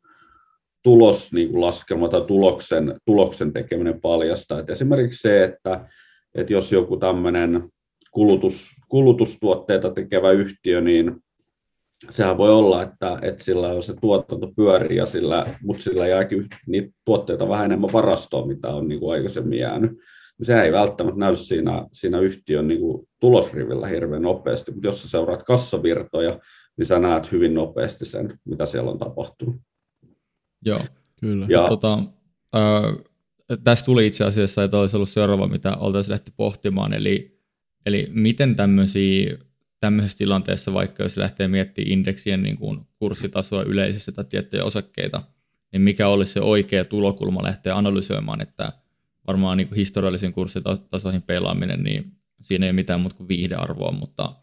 tulos 0.84 1.34
niin 1.34 1.50
kuin 1.50 1.62
laskelma 1.62 2.10
tai 2.10 2.22
tuloksen, 2.22 2.96
tuloksen 3.06 3.54
tekeminen 3.54 4.02
paljastaa. 4.02 4.60
Et 4.60 4.70
esimerkiksi 4.70 5.22
se, 5.22 5.44
että, 5.44 5.86
että 6.36 6.54
jos 6.54 6.72
joku 6.72 6.98
tämmöinen 6.98 7.70
kulutus, 8.12 8.70
kulutustuotteita 8.90 9.90
tekevä 9.90 10.32
yhtiö, 10.32 10.82
niin 10.82 11.16
sehän 12.10 12.38
voi 12.38 12.52
olla, 12.52 12.84
että, 12.84 13.20
että 13.22 13.44
sillä 13.44 13.68
on 13.68 13.84
se 13.84 13.94
tuotanto 14.02 14.52
pyörii, 14.56 14.98
ja 14.98 15.06
sillä, 15.06 15.46
mutta 15.64 15.84
sillä 15.84 16.08
jääkin 16.08 16.48
niitä 16.68 16.94
tuotteita 17.06 17.50
vähän 17.50 17.66
enemmän 17.66 17.94
varastoon, 17.94 18.48
mitä 18.48 18.68
on 18.68 18.88
niin 18.88 19.00
kuin 19.00 19.14
aikaisemmin 19.14 19.60
jäänyt. 19.60 19.92
Se 20.42 20.62
ei 20.62 20.72
välttämättä 20.72 21.20
näy 21.20 21.36
siinä, 21.36 21.88
siinä 21.92 22.20
yhtiön 22.20 22.68
niin 22.68 22.80
kuin 22.80 23.08
tulosrivillä 23.20 23.88
hirveän 23.88 24.22
nopeasti, 24.22 24.72
mutta 24.72 24.88
jos 24.88 25.02
sä 25.02 25.10
seuraat 25.10 25.44
kassavirtoja, 25.44 26.40
niin 26.78 26.86
sä 26.86 27.00
näet 27.00 27.32
hyvin 27.32 27.54
nopeasti 27.54 28.06
sen, 28.06 28.40
mitä 28.46 28.66
siellä 28.66 28.92
on 28.92 28.98
tapahtunut. 28.98 29.56
Joo, 30.66 30.86
kyllä. 31.20 31.46
Ja, 31.50 31.68
tota, 31.68 31.94
äh, 32.56 33.04
tästä 33.64 33.86
tuli 33.86 34.08
itse 34.08 34.24
asiassa, 34.24 34.64
että 34.64 34.78
olisi 34.78 34.96
ollut 34.96 35.10
seuraava, 35.10 35.48
mitä 35.48 35.76
oltaisiin 35.78 36.12
lähty 36.12 36.32
pohtimaan, 36.38 36.94
eli, 36.94 37.40
eli 37.86 38.08
miten 38.12 38.56
tämmöisiä 38.56 39.38
tämmöisessä 39.80 40.18
tilanteessa, 40.18 40.74
vaikka 40.74 41.04
jos 41.04 41.18
lähtee 41.18 41.48
miettimään 41.48 41.92
indeksien 41.92 42.44
niin 42.44 42.58
kuin 42.58 42.80
kurssitasoa 43.00 43.64
yleisesti 43.64 44.12
tai 44.12 44.26
tiettyjä 44.26 44.64
osakkeita, 44.64 45.22
niin 45.72 45.82
mikä 45.82 46.08
olisi 46.08 46.34
se 46.34 46.42
oikea 46.42 46.86
tulokulma 46.86 47.44
lähteä 47.44 47.78
analysoimaan, 47.78 48.42
että 48.42 48.74
varmaan 49.28 49.58
niin 49.58 49.68
kuin 49.68 49.76
historiallisen 49.76 50.34
kurssitasoihin 50.34 51.22
pelaaminen, 51.22 51.84
niin 51.84 52.12
siinä 52.42 52.66
ei 52.66 52.70
ole 52.70 52.76
mitään 52.76 53.00
muuta 53.00 53.16
kuin 53.16 53.28
viihdearvoa, 53.28 53.92
mutta 53.92 54.34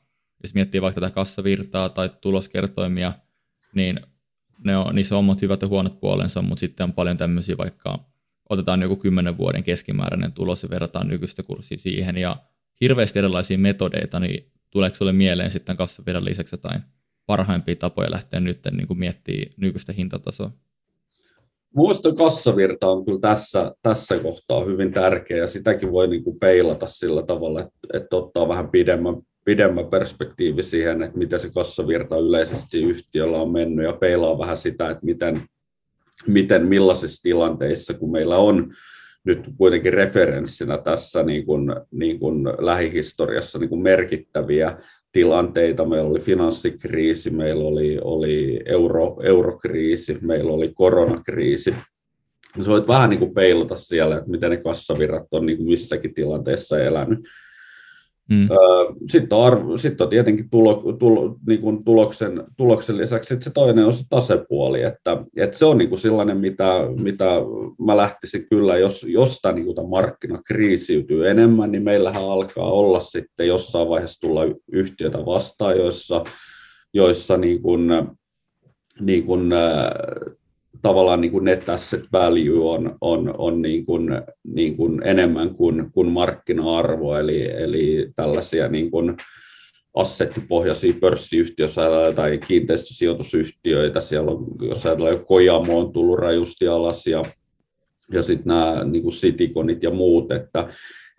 jos 0.42 0.54
miettii 0.54 0.82
vaikka 0.82 1.00
tätä 1.00 1.14
kassavirtaa 1.14 1.88
tai 1.88 2.10
tuloskertoimia, 2.20 3.12
niin 3.74 4.00
ne 4.64 4.76
on, 4.76 4.94
niissä 4.94 5.14
on 5.14 5.18
omat 5.18 5.42
hyvät 5.42 5.62
ja 5.62 5.68
huonot 5.68 6.00
puolensa, 6.00 6.42
mutta 6.42 6.60
sitten 6.60 6.84
on 6.84 6.92
paljon 6.92 7.16
tämmöisiä 7.16 7.56
vaikka 7.58 7.98
otetaan 8.48 8.82
joku 8.82 8.96
kymmenen 8.96 9.38
vuoden 9.38 9.62
keskimääräinen 9.62 10.32
tulos 10.32 10.62
ja 10.62 10.70
verrataan 10.70 11.08
nykyistä 11.08 11.42
kurssia 11.42 11.78
siihen 11.78 12.16
ja 12.16 12.36
hirveästi 12.80 13.18
erilaisia 13.18 13.58
metodeita, 13.58 14.20
niin 14.20 14.52
tuleeko 14.70 14.96
sinulle 14.96 15.12
mieleen 15.12 15.50
sitten 15.50 15.76
kassavirran 15.76 16.24
lisäksi 16.24 16.54
jotain 16.54 16.80
parhaimpia 17.26 17.76
tapoja 17.76 18.10
lähteä 18.10 18.40
nyt 18.40 18.58
niin 18.72 18.86
kuin 18.86 18.98
miettimään 18.98 19.52
nykyistä 19.56 19.92
hintatasoa? 19.92 20.50
Muista 21.74 22.14
kassavirta 22.14 22.90
on 22.90 23.04
kyllä 23.04 23.20
tässä, 23.20 23.74
tässä 23.82 24.18
kohtaa 24.18 24.64
hyvin 24.64 24.92
tärkeä 24.92 25.36
ja 25.36 25.46
sitäkin 25.46 25.92
voi 25.92 26.08
niin 26.08 26.24
kuin 26.24 26.38
peilata 26.38 26.86
sillä 26.86 27.22
tavalla, 27.22 27.60
että, 27.60 27.78
että 27.94 28.16
ottaa 28.16 28.48
vähän 28.48 28.70
pidemmän, 28.70 29.14
pidemmän 29.44 29.86
perspektiivi 29.86 30.62
siihen, 30.62 31.02
että 31.02 31.18
miten 31.18 31.40
se 31.40 31.50
kassavirta 31.54 32.16
yleisesti 32.16 32.82
yhtiöllä 32.82 33.38
on 33.38 33.52
mennyt 33.52 33.84
ja 33.84 33.92
peilaa 33.92 34.38
vähän 34.38 34.56
sitä, 34.56 34.90
että 34.90 35.04
miten, 35.06 35.42
miten 36.26 36.66
millaisissa 36.66 37.22
tilanteissa, 37.22 37.94
kun 37.94 38.12
meillä 38.12 38.36
on 38.36 38.74
nyt 39.24 39.40
kuitenkin 39.56 39.92
referenssinä 39.92 40.78
tässä 40.78 41.22
niin 41.22 41.46
kuin, 41.46 41.74
niin 41.90 42.18
kuin 42.18 42.44
lähihistoriassa 42.44 43.58
niin 43.58 43.68
kuin 43.68 43.82
merkittäviä 43.82 44.78
tilanteita. 45.12 45.84
Meillä 45.84 46.10
oli 46.10 46.20
finanssikriisi, 46.20 47.30
meillä 47.30 47.64
oli, 47.64 47.98
oli 48.02 48.60
euro, 48.64 49.16
eurokriisi, 49.22 50.18
meillä 50.20 50.52
oli 50.52 50.72
koronakriisi. 50.74 51.74
Se 52.60 52.70
voit 52.70 52.88
vähän 52.88 53.10
niin 53.10 53.18
kuin 53.18 53.34
peilata 53.34 53.76
siellä, 53.76 54.16
että 54.16 54.30
miten 54.30 54.50
ne 54.50 54.56
kassavirrat 54.56 55.26
on 55.30 55.46
niin 55.46 55.58
kuin 55.58 55.68
missäkin 55.68 56.14
tilanteessa 56.14 56.80
elänyt. 56.80 57.18
Mm. 58.30 58.48
Sitten 59.08 59.38
on, 59.38 59.78
sitten 59.78 60.04
on 60.04 60.10
tietenkin 60.10 60.50
tulo, 60.50 60.92
tulo, 60.98 61.36
niin 61.46 61.60
kuin 61.60 61.84
tuloksen, 61.84 62.44
tuloksen 62.56 62.96
lisäksi 62.96 63.36
se 63.40 63.50
toinen 63.50 63.86
on 63.86 63.94
se 63.94 64.04
tasepuoli, 64.10 64.82
että, 64.82 65.24
että 65.36 65.58
se 65.58 65.64
on 65.64 65.78
niin 65.78 65.88
kuin 65.88 65.98
sellainen, 65.98 66.36
mitä, 66.36 66.72
mitä 67.02 67.24
mä 67.86 67.96
lähtisin 67.96 68.46
kyllä, 68.50 68.78
jos, 68.78 69.06
jos 69.08 69.38
tämä, 69.42 69.54
niin 69.54 69.88
markkina 69.88 70.42
kriisiytyy 70.46 71.28
enemmän, 71.28 71.72
niin 71.72 71.82
meillähän 71.82 72.24
alkaa 72.24 72.70
olla 72.70 73.00
sitten 73.00 73.48
jossain 73.48 73.88
vaiheessa 73.88 74.20
tulla 74.20 74.42
yhtiötä 74.72 75.18
vastaan, 75.26 75.78
joissa, 75.78 76.24
joissa 76.94 77.36
niin 77.36 77.62
kuin, 77.62 77.88
niin 79.00 79.24
kuin, 79.24 79.50
tavallaan 80.82 81.20
niin 81.20 81.32
kuin 81.32 81.44
net 81.44 81.68
asset 81.68 82.04
value 82.12 82.70
on, 82.74 82.96
on, 83.00 83.34
on 83.38 83.62
niin 83.62 83.86
kuin, 83.86 84.08
niin 84.44 84.76
kuin 84.76 85.06
enemmän 85.06 85.54
kuin, 85.54 85.90
kuin 85.92 86.08
markkina-arvo, 86.08 87.16
eli, 87.16 87.50
eli 87.50 88.10
tällaisia 88.16 88.68
niin 88.68 88.90
kuin 88.90 89.16
assettipohjaisia 89.94 90.94
pörssiyhtiöitä 91.00 92.12
tai 92.14 92.38
kiinteistösijoitusyhtiöitä, 92.38 94.00
siellä 94.00 94.30
on, 94.30 94.46
jos 94.60 94.86
ajatellaan, 94.86 95.24
Kojamo 95.24 95.78
on 95.78 95.92
tullut 95.92 96.18
rajusti 96.18 96.68
alas 96.68 97.06
ja, 97.06 97.22
ja 98.12 98.22
sitten 98.22 98.46
nämä 98.46 98.84
niin 98.84 99.02
kuin 99.02 99.14
Citiconit 99.14 99.82
ja 99.82 99.90
muut, 99.90 100.32
että 100.32 100.68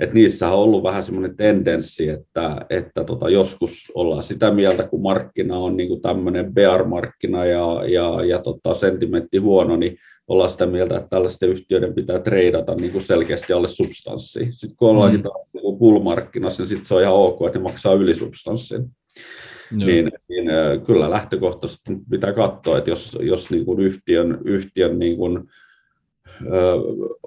että 0.02 0.16
niissä 0.16 0.47
on 0.47 0.60
ollut 0.60 0.84
vähän 0.84 1.04
semmoinen 1.04 1.38
tendenssi, 1.38 2.10
että, 2.10 2.66
että 2.70 3.04
tota, 3.04 3.30
joskus 3.30 3.91
ollaan 3.95 4.24
sitä 4.24 4.52
mieltä, 4.52 4.84
kun 4.88 5.02
markkina 5.02 5.58
on 5.58 5.78
niin 5.78 6.02
tämmöinen 6.02 6.54
bear-markkina 6.54 7.45
ja, 7.45 7.86
ja, 7.88 8.26
ja 8.26 8.39
tota, 8.39 8.74
sentimentti 8.74 9.38
huono, 9.38 9.78
niin 9.78 9.97
ollaan 10.28 10.49
sitä 10.49 10.66
mieltä, 10.66 10.97
että 10.97 11.10
tällaisten 11.10 11.49
yhtiöiden 11.49 11.93
pitää 11.93 12.20
treidata 12.20 12.76
niin 12.76 12.91
kuin 12.91 13.02
selkeästi 13.02 13.54
alle 13.54 13.68
substanssiin. 13.68 14.54
Sitten 14.54 14.78
kun 14.78 14.89
ollaankin 14.89 15.20
mm. 15.20 15.24
taas 15.24 15.49
niin 15.54 15.78
bull-markkinassa, 15.80 16.62
niin 16.62 16.68
sitten 16.68 16.86
se 16.86 16.95
on 16.95 17.02
ihan 17.02 17.14
ok, 17.14 17.45
että 17.45 17.60
ne 17.60 17.64
maksaa 17.64 17.93
yli 17.93 18.16
substanssin. 18.16 18.86
Niin, 19.72 20.12
niin, 20.30 20.45
kyllä 20.86 21.10
lähtökohtaisesti 21.10 21.93
pitää 22.10 22.34
katsoa, 22.34 22.78
että 22.78 22.89
jos, 22.89 23.18
jos 23.22 23.52
niin 23.52 23.66
kuin 23.66 23.80
yhtiön, 23.80 24.38
yhtiön 24.45 24.99
niin 24.99 25.18
kuin, 25.18 25.43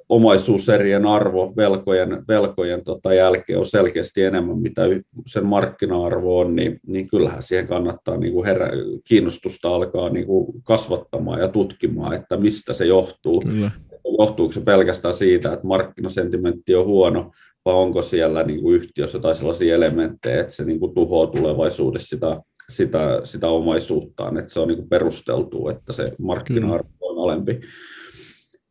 omaisuuserien 0.08 1.06
arvo 1.06 1.52
velkojen, 1.56 2.24
velkojen 2.28 2.84
tota 2.84 3.14
jälkeen 3.14 3.58
on 3.58 3.66
selkeästi 3.66 4.22
enemmän, 4.22 4.58
mitä 4.58 4.82
sen 5.26 5.46
markkina-arvo 5.46 6.40
on, 6.40 6.56
niin, 6.56 6.80
niin 6.86 7.08
kyllähän 7.08 7.42
siihen 7.42 7.66
kannattaa 7.66 8.16
niin 8.16 8.32
kuin 8.32 8.46
herä, 8.46 8.68
kiinnostusta 9.04 9.74
alkaa 9.74 10.08
niin 10.08 10.26
kuin 10.26 10.62
kasvattamaan 10.62 11.40
ja 11.40 11.48
tutkimaan, 11.48 12.14
että 12.14 12.36
mistä 12.36 12.72
se 12.72 12.86
johtuu. 12.86 13.40
Kyllä. 13.40 13.70
Johtuuko 14.18 14.52
se 14.52 14.60
pelkästään 14.60 15.14
siitä, 15.14 15.52
että 15.52 15.66
markkinasentimentti 15.66 16.74
on 16.74 16.86
huono, 16.86 17.30
vai 17.64 17.74
onko 17.74 18.02
siellä 18.02 18.42
niin 18.42 18.60
kuin 18.60 18.76
yhtiössä 18.76 19.18
tai 19.18 19.34
sellaisia 19.34 19.74
elementtejä, 19.74 20.40
että 20.40 20.52
se 20.52 20.64
niin 20.64 20.80
kuin 20.80 20.94
tuhoaa 20.94 21.26
tulevaisuudessa 21.26 22.08
sitä, 22.08 22.40
sitä, 22.68 23.20
sitä 23.24 23.48
omaisuuttaan, 23.48 24.38
että 24.38 24.52
se 24.52 24.60
on 24.60 24.68
niin 24.68 24.78
kuin 24.78 24.88
perusteltu, 24.88 25.68
että 25.68 25.92
se 25.92 26.12
markkina-arvo 26.18 26.88
on 27.00 27.24
alempi 27.24 27.60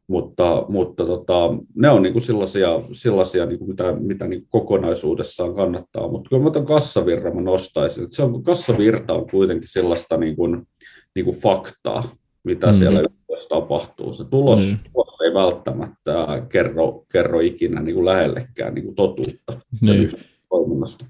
mutta, 0.07 0.65
mutta 0.69 1.05
tota, 1.05 1.49
ne 1.75 1.89
on 1.89 2.03
niin 2.03 2.13
kuin 2.13 2.23
sellaisia, 2.23 2.69
sellaisia 2.91 3.45
niin 3.45 3.59
kuin 3.59 3.69
mitä, 3.69 3.93
mitä 3.99 4.27
niin 4.27 4.41
kuin 4.41 4.49
kokonaisuudessaan 4.49 5.55
kannattaa, 5.55 6.07
mutta 6.07 6.29
kyllä 6.29 6.43
mä 6.43 6.51
tuon 6.51 6.65
kassavirran 6.65 7.35
mä 7.35 7.41
nostaisin, 7.41 8.11
se 8.11 8.23
on, 8.23 8.43
kassavirta 8.43 9.13
on 9.13 9.29
kuitenkin 9.31 9.67
sellaista 9.67 10.17
niin 10.17 10.35
kuin, 10.35 10.67
niin 11.15 11.25
kuin 11.25 11.37
faktaa, 11.37 12.03
mitä 12.43 12.67
mm. 12.67 12.73
siellä 12.73 12.99
yhdessä 12.99 13.49
tapahtuu. 13.49 14.13
Se 14.13 14.23
tulos, 14.23 14.59
mm. 14.59 14.77
tulos 14.93 15.21
ei 15.23 15.33
välttämättä 15.33 16.45
kerro, 16.49 17.05
kerro 17.11 17.39
ikinä 17.39 17.81
niin 17.81 17.95
kuin 17.95 18.05
lähellekään 18.05 18.73
niin 18.73 18.85
kuin 18.85 18.95
totuutta 18.95 19.53
mm. 19.81 19.87
toiminnasta 20.49 21.05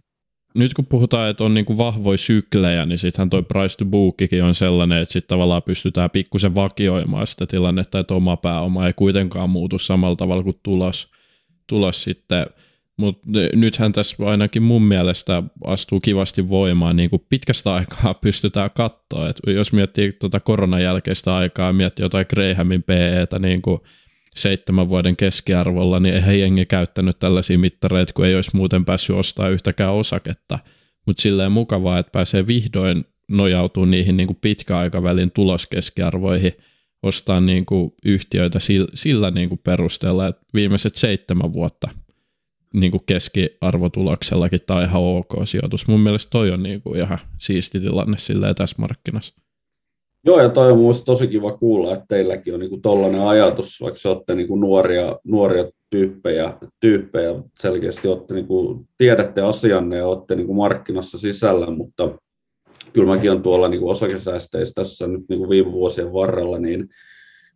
nyt 0.53 0.73
kun 0.73 0.85
puhutaan, 0.85 1.29
että 1.29 1.43
on 1.43 1.53
niinku 1.53 1.77
vahvoja 1.77 2.17
syklejä, 2.17 2.85
niin 2.85 2.99
sittenhän 2.99 3.29
toi 3.29 3.43
price 3.43 3.77
to 3.77 3.85
bookikin 3.85 4.43
on 4.43 4.55
sellainen, 4.55 5.01
että 5.01 5.13
sitten 5.13 5.29
tavallaan 5.29 5.63
pystytään 5.63 6.09
pikkusen 6.09 6.55
vakioimaan 6.55 7.27
sitä 7.27 7.45
tilannetta, 7.45 7.99
että 7.99 8.13
oma 8.13 8.37
pääoma 8.37 8.87
ei 8.87 8.93
kuitenkaan 8.93 9.49
muutu 9.49 9.79
samalla 9.79 10.15
tavalla 10.15 10.43
kuin 10.43 10.59
tulos, 10.63 11.11
tulos 11.67 12.03
sitten. 12.03 12.45
Mutta 12.97 13.27
nythän 13.55 13.93
tässä 13.93 14.25
ainakin 14.25 14.63
mun 14.63 14.83
mielestä 14.83 15.43
astuu 15.65 15.99
kivasti 15.99 16.49
voimaan, 16.49 16.95
niin 16.95 17.09
kuin 17.09 17.25
pitkästä 17.29 17.73
aikaa 17.73 18.13
pystytään 18.23 18.69
katsoa, 18.75 19.29
että 19.29 19.51
jos 19.51 19.73
miettii 19.73 20.13
tuota 20.13 20.39
koronan 20.39 20.83
jälkeistä 20.83 21.35
aikaa, 21.35 21.73
miettii 21.73 22.05
jotain 22.05 22.25
Grahamin 22.29 22.83
PEtä, 22.83 23.39
niin 23.39 23.61
kuin 23.61 23.79
seitsemän 24.35 24.89
vuoden 24.89 25.17
keskiarvolla, 25.17 25.99
niin 25.99 26.15
eihän 26.15 26.39
jengi 26.39 26.65
käyttänyt 26.65 27.19
tällaisia 27.19 27.59
mittareita, 27.59 28.13
kun 28.13 28.25
ei 28.25 28.35
olisi 28.35 28.51
muuten 28.53 28.85
päässyt 28.85 29.15
ostamaan 29.15 29.53
yhtäkään 29.53 29.93
osaketta. 29.93 30.59
Mutta 31.05 31.21
silleen 31.21 31.51
mukavaa, 31.51 31.99
että 31.99 32.11
pääsee 32.11 32.47
vihdoin 32.47 33.05
nojautumaan 33.31 33.91
niihin 33.91 34.17
niin 34.17 34.27
kuin 34.27 34.39
pitkäaikavälin 34.41 35.31
tuloskeskiarvoihin, 35.31 36.51
ostaa 37.03 37.41
niin 37.41 37.65
kuin 37.65 37.93
yhtiöitä 38.05 38.59
sillä, 38.59 38.87
sillä 38.93 39.31
niin 39.31 39.49
kuin 39.49 39.61
perusteella, 39.63 40.27
että 40.27 40.41
viimeiset 40.53 40.95
seitsemän 40.95 41.53
vuotta 41.53 41.89
niin 42.73 42.91
kuin 42.91 43.03
keskiarvotuloksellakin 43.05 44.59
tämä 44.67 44.79
on 44.79 44.85
ihan 44.85 45.01
ok 45.01 45.33
sijoitus. 45.45 45.87
Mun 45.87 45.99
mielestä 45.99 46.29
toi 46.29 46.51
on 46.51 46.63
niin 46.63 46.81
kuin 46.81 46.99
ihan 46.99 47.19
siisti 47.39 47.79
tilanne 47.79 48.17
silleen 48.17 48.55
tässä 48.55 48.75
markkinassa. 48.79 49.42
Joo, 50.25 50.41
ja 50.41 50.49
toi 50.49 50.71
on 50.71 50.77
minusta 50.77 51.05
tosi 51.05 51.27
kiva 51.27 51.57
kuulla, 51.57 51.93
että 51.93 52.05
teilläkin 52.07 52.53
on 52.53 52.59
niinku 52.59 52.77
tollainen 52.77 53.21
ajatus, 53.21 53.81
vaikka 53.81 54.09
olette 54.09 54.35
niinku 54.35 54.55
nuoria, 54.55 55.19
nuoria 55.23 55.65
tyyppejä, 55.89 56.53
tyyppejä, 56.79 57.35
selkeästi 57.59 58.07
olette 58.07 58.33
niinku, 58.33 58.85
tiedätte 58.97 59.41
asianne 59.41 59.97
ja 59.97 60.07
olette 60.07 60.35
niinku 60.35 60.53
markkinassa 60.53 61.17
sisällä, 61.17 61.71
mutta 61.71 62.17
kyllä 62.93 63.15
mäkin 63.15 63.31
on 63.31 63.43
tuolla 63.43 63.67
niinku 63.67 63.89
osakesäästeissä 63.89 64.73
tässä 64.73 65.07
nyt 65.07 65.23
niinku 65.29 65.49
viime 65.49 65.71
vuosien 65.71 66.13
varrella, 66.13 66.59
niin 66.59 66.89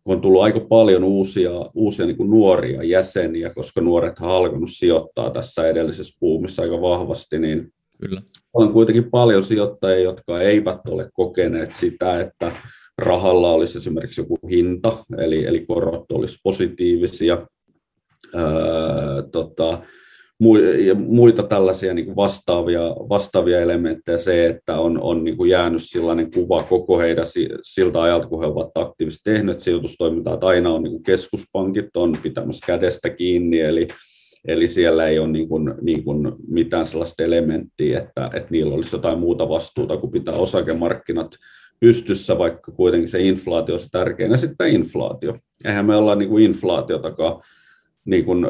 on 0.04 0.20
tullut 0.20 0.42
aika 0.42 0.60
paljon 0.60 1.04
uusia, 1.04 1.50
uusia 1.74 2.06
niin 2.06 2.16
kuin 2.16 2.30
nuoria 2.30 2.82
jäseniä, 2.82 3.54
koska 3.54 3.80
nuoret 3.80 4.18
on 4.20 4.30
alkanut 4.30 4.70
sijoittaa 4.72 5.30
tässä 5.30 5.68
edellisessä 5.68 6.16
puumissa 6.20 6.62
aika 6.62 6.80
vahvasti, 6.80 7.38
niin 7.38 7.72
Kyllä. 8.00 8.22
on 8.54 8.72
kuitenkin 8.72 9.10
paljon 9.10 9.42
sijoittajia, 9.42 10.02
jotka 10.02 10.40
eivät 10.40 10.80
ole 10.88 11.08
kokeneet 11.12 11.72
sitä, 11.72 12.20
että 12.20 12.52
rahalla 12.98 13.52
olisi 13.52 13.78
esimerkiksi 13.78 14.20
joku 14.20 14.38
hinta, 14.48 15.04
eli, 15.18 15.44
eli 15.46 15.60
korot 15.66 16.12
olisi 16.12 16.38
positiivisia. 16.42 17.46
Öö, 18.34 19.22
tota, 19.32 19.78
ja 20.86 20.94
muita 20.94 21.42
tällaisia 21.42 21.94
niin 21.94 22.16
vastaavia, 22.16 22.82
vastaavia 23.08 23.60
elementtejä, 23.60 24.16
se, 24.16 24.46
että 24.46 24.80
on, 24.80 25.00
on 25.00 25.24
niin 25.24 25.48
jäänyt 25.48 25.82
sellainen 25.84 26.30
kuva 26.30 26.62
koko 26.62 26.98
heidän 26.98 27.26
siltä 27.62 28.02
ajalta, 28.02 28.28
kun 28.28 28.40
he 28.40 28.46
ovat 28.46 28.70
aktiivisesti 28.74 29.30
tehneet 29.30 29.60
sijoitustoimintaa, 29.60 30.34
että 30.34 30.46
aina 30.46 30.70
on 30.70 30.82
niin 30.82 31.02
keskuspankit 31.02 31.96
on 31.96 32.18
pitämässä 32.22 32.66
kädestä 32.66 33.10
kiinni, 33.10 33.60
eli, 33.60 33.88
eli 34.44 34.68
siellä 34.68 35.06
ei 35.06 35.18
ole 35.18 35.28
niin 35.28 35.48
kuin, 35.48 35.74
niin 35.80 36.04
kuin 36.04 36.32
mitään 36.48 36.84
sellaista 36.84 37.22
elementtiä, 37.22 37.98
että, 37.98 38.30
että 38.34 38.48
niillä 38.50 38.74
olisi 38.74 38.96
jotain 38.96 39.18
muuta 39.18 39.48
vastuuta, 39.48 39.96
kuin 39.96 40.12
pitää 40.12 40.34
osakemarkkinat 40.34 41.30
pystyssä, 41.80 42.38
vaikka 42.38 42.72
kuitenkin 42.72 43.08
se 43.08 43.22
inflaatio 43.22 43.74
olisi 43.74 43.88
tärkeä. 43.90 44.26
Ja 44.26 44.36
sitten 44.36 44.74
inflaatio. 44.74 45.38
Eihän 45.64 45.86
me 45.86 45.96
olla 45.96 46.14
niin 46.14 46.28
kuin 46.28 46.44
inflaatiotakaan 46.44 47.42
niin 48.04 48.24
kuin 48.24 48.46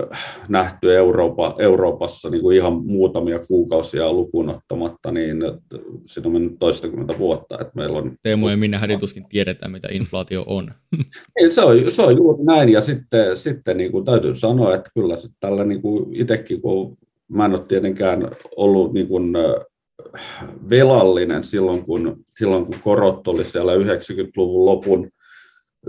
nähty 0.49 0.97
Eurooppa, 0.97 1.55
Euroopassa 1.59 2.31
niin 2.31 2.43
kuin 2.43 2.57
ihan 2.57 2.87
muutamia 2.87 3.39
kuukausia 3.39 4.13
lukuun 4.13 4.51
ottamatta, 4.51 5.13
niin 5.13 5.37
se 6.07 6.23
on 6.25 6.33
mennyt 6.33 6.59
toistakymmentä 6.59 7.19
vuotta. 7.19 7.59
Että 7.61 7.73
meillä 7.75 7.99
on... 7.99 8.13
Teemu 8.23 8.49
ja 8.49 8.57
minä 8.57 8.79
hädituskin 8.79 9.25
tiedetään, 9.29 9.73
mitä 9.73 9.89
inflaatio 9.91 10.45
on. 10.47 10.71
se, 11.49 11.61
on 11.61 11.91
se 11.91 12.03
on 12.03 12.17
juuri 12.17 12.45
näin, 12.45 12.69
ja 12.69 12.81
sitten, 12.81 13.37
sitten 13.37 13.77
niin 13.77 13.93
kuin 13.93 14.05
täytyy 14.05 14.35
sanoa, 14.35 14.75
että 14.75 14.91
kyllä 14.95 15.17
sitten 15.17 15.37
tällä 15.41 15.65
niin 15.65 15.83
kuin 15.83 16.17
itsekin, 16.17 16.61
kun 16.61 16.99
mä 17.29 17.45
en 17.45 17.55
ole 17.55 17.65
tietenkään 17.69 18.31
ollut 18.57 18.93
niin 18.93 19.09
kuin 19.09 19.33
velallinen 20.71 21.43
silloin 21.43 21.85
kun, 21.85 22.17
silloin, 22.31 22.67
kun 22.67 22.75
korot 22.85 23.29
oli 23.29 23.45
siellä 23.45 23.75
90-luvun 23.75 24.67
lopun 24.67 25.11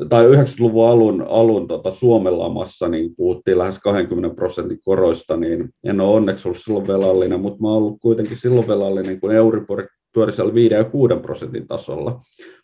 tai 0.09 0.27
90-luvun 0.27 0.89
alun, 0.89 1.25
alun 1.29 1.67
tota 1.67 1.91
Suomen 1.91 2.39
lamassa, 2.39 2.87
niin 2.87 3.15
puhuttiin 3.15 3.57
lähes 3.57 3.79
20 3.79 4.35
prosentin 4.35 4.79
koroista, 4.81 5.37
niin 5.37 5.69
en 5.83 6.01
ole 6.01 6.15
onneksi 6.15 6.47
ollut 6.47 6.61
silloin 6.61 6.87
velallinen, 6.87 7.39
mutta 7.39 7.61
mä 7.61 7.67
olen 7.67 7.77
ollut 7.77 7.97
kuitenkin 8.01 8.37
silloin 8.37 8.67
velallinen, 8.67 9.19
kun 9.19 9.35
Euribor 9.35 9.87
pyöri 10.13 10.31
siellä 10.31 10.53
5 10.53 10.73
ja 10.73 10.83
6 10.83 11.13
prosentin 11.21 11.67
tasolla. 11.67 12.21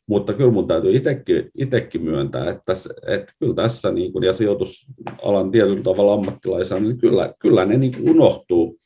Mutta 0.08 0.34
kyllä 0.34 0.52
mun 0.52 0.68
täytyy 0.68 1.02
itsekin 1.58 2.04
myöntää, 2.04 2.50
että, 2.50 2.74
että 3.08 3.34
kyllä 3.40 3.56
tässä 3.56 3.92
niin 3.92 4.14
kuin, 4.14 4.24
ja 4.24 4.34
sijoitusalan 4.34 5.52
tietyllä 5.52 5.84
tavalla 5.84 6.14
ammattilaisena, 6.14 6.80
niin 6.80 6.98
kyllä, 6.98 7.34
kyllä 7.40 7.66
ne 7.66 7.78
niin 7.78 8.10
unohtuu 8.10 8.78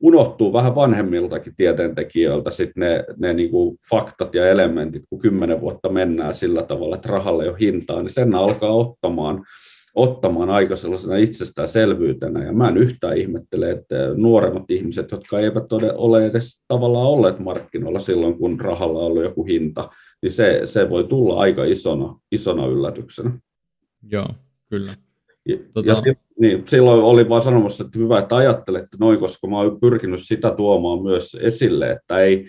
unohtuu 0.00 0.52
vähän 0.52 0.74
vanhemmiltakin 0.74 1.56
tieteentekijöiltä 1.56 2.50
sit 2.50 2.70
ne, 2.76 3.04
ne 3.16 3.32
niin 3.32 3.50
kuin 3.50 3.78
faktat 3.90 4.34
ja 4.34 4.48
elementit, 4.48 5.02
kun 5.10 5.18
kymmenen 5.18 5.60
vuotta 5.60 5.88
mennään 5.88 6.34
sillä 6.34 6.62
tavalla, 6.62 6.96
että 6.96 7.08
rahalle 7.08 7.42
ei 7.42 7.48
ole 7.48 7.56
hintaa, 7.60 8.02
niin 8.02 8.12
sen 8.12 8.34
alkaa 8.34 8.70
ottamaan, 8.70 9.44
ottamaan 9.94 10.50
aika 10.50 10.76
sellaisena 10.76 11.16
itsestäänselvyytenä. 11.16 12.44
Ja 12.44 12.52
mä 12.52 12.68
en 12.68 12.76
yhtään 12.76 13.16
ihmettele, 13.16 13.70
että 13.70 13.94
nuoremmat 14.16 14.70
ihmiset, 14.70 15.10
jotka 15.10 15.40
eivät 15.40 15.72
ole 15.94 16.26
edes 16.26 16.62
tavallaan 16.68 17.06
olleet 17.06 17.38
markkinoilla 17.38 17.98
silloin, 17.98 18.38
kun 18.38 18.60
rahalla 18.60 18.98
on 18.98 19.06
ollut 19.06 19.22
joku 19.22 19.44
hinta, 19.44 19.90
niin 20.22 20.32
se, 20.32 20.60
se 20.64 20.90
voi 20.90 21.04
tulla 21.04 21.40
aika 21.40 21.64
isona, 21.64 22.18
isona 22.32 22.66
yllätyksenä. 22.66 23.30
Joo, 24.10 24.28
kyllä. 24.70 24.94
Ja, 25.46 25.56
tota... 25.72 25.88
ja 25.88 26.14
niin, 26.40 26.62
silloin 26.66 27.00
oli 27.00 27.28
vaan 27.28 27.42
sanomassa, 27.42 27.84
että 27.84 27.98
hyvä, 27.98 28.18
että 28.18 28.36
ajattelette 28.36 28.96
noin, 29.00 29.18
koska 29.18 29.46
mä 29.46 29.58
oon 29.58 29.80
pyrkinyt 29.80 30.20
sitä 30.22 30.50
tuomaan 30.50 31.02
myös 31.02 31.36
esille, 31.40 31.90
että 31.90 32.18
ei, 32.18 32.46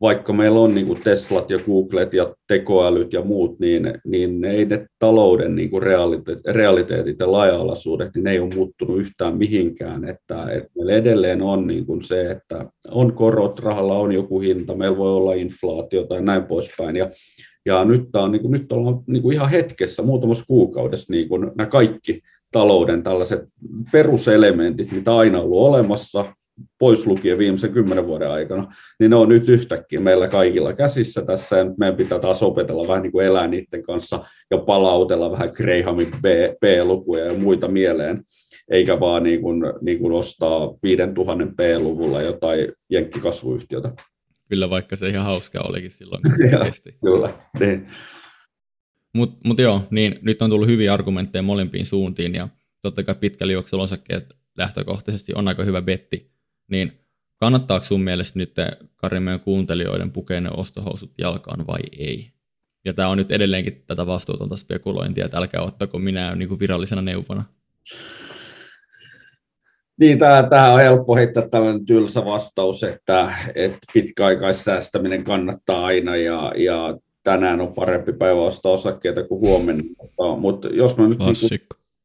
vaikka 0.00 0.32
meillä 0.32 0.60
on 0.60 0.74
niin 0.74 1.00
Teslat 1.04 1.50
ja 1.50 1.58
Googlet 1.66 2.14
ja 2.14 2.34
tekoälyt 2.48 3.12
ja 3.12 3.22
muut, 3.22 3.58
niin, 3.60 3.94
niin 4.04 4.44
ei 4.44 4.64
ne 4.64 4.86
talouden 4.98 5.54
niin 5.54 5.70
kuin 5.70 5.82
realiteetit, 5.82 6.46
realiteetit 6.46 7.16
ja 7.18 7.32
laaja-alaisuudet, 7.32 8.10
niin 8.14 8.24
ne 8.24 8.30
ei 8.30 8.40
ole 8.40 8.54
muuttunut 8.54 8.98
yhtään 8.98 9.36
mihinkään. 9.36 10.04
Että, 10.04 10.50
että 10.50 10.70
meillä 10.76 10.92
edelleen 10.92 11.42
on 11.42 11.66
niin 11.66 11.86
kuin 11.86 12.02
se, 12.02 12.30
että 12.30 12.66
on 12.90 13.12
korot, 13.12 13.58
rahalla 13.58 13.98
on 13.98 14.12
joku 14.12 14.40
hinta, 14.40 14.74
meillä 14.74 14.98
voi 14.98 15.12
olla 15.12 15.34
inflaatio 15.34 16.04
tai 16.04 16.22
näin 16.22 16.44
poispäin. 16.44 16.96
Ja, 16.96 17.10
ja 17.66 17.84
nyt, 17.84 18.16
on, 18.16 18.32
niin 18.32 18.42
kuin, 18.42 18.52
nyt 18.52 18.72
ollaan 18.72 19.00
niin 19.06 19.22
kuin 19.22 19.34
ihan 19.34 19.50
hetkessä, 19.50 20.02
muutamassa 20.02 20.44
kuukaudessa 20.48 21.12
niin 21.12 21.28
kuin 21.28 21.50
nämä 21.56 21.66
kaikki 21.66 22.20
talouden 22.52 23.02
tällaiset 23.02 23.40
peruselementit, 23.92 24.92
mitä 24.92 25.16
aina 25.16 25.40
ollut 25.40 25.68
olemassa, 25.68 26.24
pois 26.78 27.06
lukien 27.06 27.38
viimeisen 27.38 27.72
kymmenen 27.72 28.06
vuoden 28.06 28.30
aikana, 28.30 28.74
niin 29.00 29.10
ne 29.10 29.16
on 29.16 29.28
nyt 29.28 29.48
yhtäkkiä 29.48 30.00
meillä 30.00 30.28
kaikilla 30.28 30.72
käsissä 30.72 31.22
tässä, 31.22 31.58
ja 31.58 31.64
nyt 31.64 31.78
meidän 31.78 31.96
pitää 31.96 32.18
taas 32.18 32.42
opetella 32.42 32.88
vähän 32.88 33.02
niin 33.02 33.12
kuin 33.12 33.26
elää 33.26 33.46
niiden 33.46 33.82
kanssa 33.82 34.24
ja 34.50 34.58
palautella 34.58 35.30
vähän 35.30 35.50
Grahamin 35.56 36.10
P-lukuja 36.60 37.24
ja 37.24 37.34
muita 37.34 37.68
mieleen, 37.68 38.22
eikä 38.70 39.00
vaan 39.00 39.22
niin 39.22 39.40
kuin, 39.40 39.62
niin 39.80 39.98
kuin 39.98 40.12
ostaa 40.12 40.74
5000 40.82 41.44
P-luvulla 41.56 42.22
jotain 42.22 42.72
jenkkikasvuyhtiötä. 42.90 43.92
Kyllä, 44.48 44.70
vaikka 44.70 44.96
se 44.96 45.08
ihan 45.08 45.24
hauskaa 45.24 45.66
olikin 45.68 45.90
silloin. 45.90 46.22
kyllä, 47.04 47.34
niin. 47.60 47.86
Mutta 49.16 49.38
mut 49.44 49.58
joo, 49.58 49.82
niin 49.90 50.18
nyt 50.22 50.42
on 50.42 50.50
tullut 50.50 50.68
hyviä 50.68 50.92
argumentteja 50.92 51.42
molempiin 51.42 51.86
suuntiin 51.86 52.34
ja 52.34 52.48
totta 52.82 53.02
kai 53.02 53.14
pitkällä 53.14 53.52
juoksulla 53.52 53.84
osakkeet 53.84 54.36
lähtökohtaisesti 54.58 55.32
on 55.34 55.48
aika 55.48 55.64
hyvä 55.64 55.82
betti, 55.82 56.30
niin 56.68 56.92
kannattaako 57.36 57.84
sun 57.84 58.00
mielestä 58.00 58.38
nyt 58.38 58.54
Kari 58.96 59.20
meidän 59.20 59.40
kuuntelijoiden 59.40 60.10
pukea 60.10 60.40
ne 60.40 60.50
ostohousut 60.56 61.12
jalkaan 61.18 61.66
vai 61.66 61.80
ei? 61.98 62.30
Ja 62.84 62.94
tämä 62.94 63.08
on 63.08 63.18
nyt 63.18 63.30
edelleenkin 63.30 63.84
tätä 63.86 64.06
vastuutonta 64.06 64.56
spekulointia, 64.56 65.24
että 65.24 65.38
älkää 65.38 65.62
ottako 65.62 65.98
minä 65.98 66.34
niin 66.34 66.60
virallisena 66.60 67.02
neuvona. 67.02 67.44
Niin, 70.00 70.18
tähän 70.18 70.72
on 70.72 70.80
helppo 70.80 71.16
heittää 71.16 71.48
tällainen 71.48 71.86
tylsä 71.86 72.24
vastaus, 72.24 72.84
että, 72.84 73.32
että 73.54 73.78
pitkäaikaissäästäminen 73.92 75.24
kannattaa 75.24 75.84
aina 75.86 76.16
ja, 76.16 76.52
ja 76.56 76.98
tänään 77.26 77.60
on 77.60 77.74
parempi 77.74 78.12
päivä 78.12 78.40
ostaa 78.40 78.72
osakkeita 78.72 79.26
kuin 79.26 79.40
huomenna. 79.40 79.84
Mutta, 79.98 80.36
mutta 80.36 80.68
jos 80.68 80.96
mä 80.96 81.08
nyt... 81.08 81.18
Niin 81.18 81.60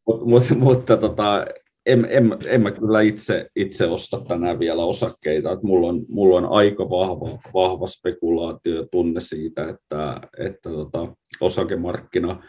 kuin, 0.06 0.30
mutta, 0.30 0.56
mutta 0.56 0.98
tota, 0.98 1.46
en, 1.86 2.08
en, 2.10 2.38
en 2.46 2.62
mä 2.62 2.72
kyllä 2.72 3.02
itse, 3.02 3.48
itse 3.56 3.86
osta 3.86 4.22
tänään 4.28 4.60
vielä 4.60 4.84
osakkeita. 4.84 5.52
Että 5.52 5.68
mulla, 5.68 5.88
on, 5.88 6.06
mulla 6.10 6.38
on 6.38 6.46
aika 6.46 6.90
vahva, 6.90 7.40
vahva 7.54 7.88
spekulaatio 7.88 8.76
ja 8.76 8.86
tunne 8.92 9.20
siitä, 9.20 9.70
että, 9.70 10.22
että 10.38 10.70
tota, 10.70 11.14
osakemarkkina 11.42 12.44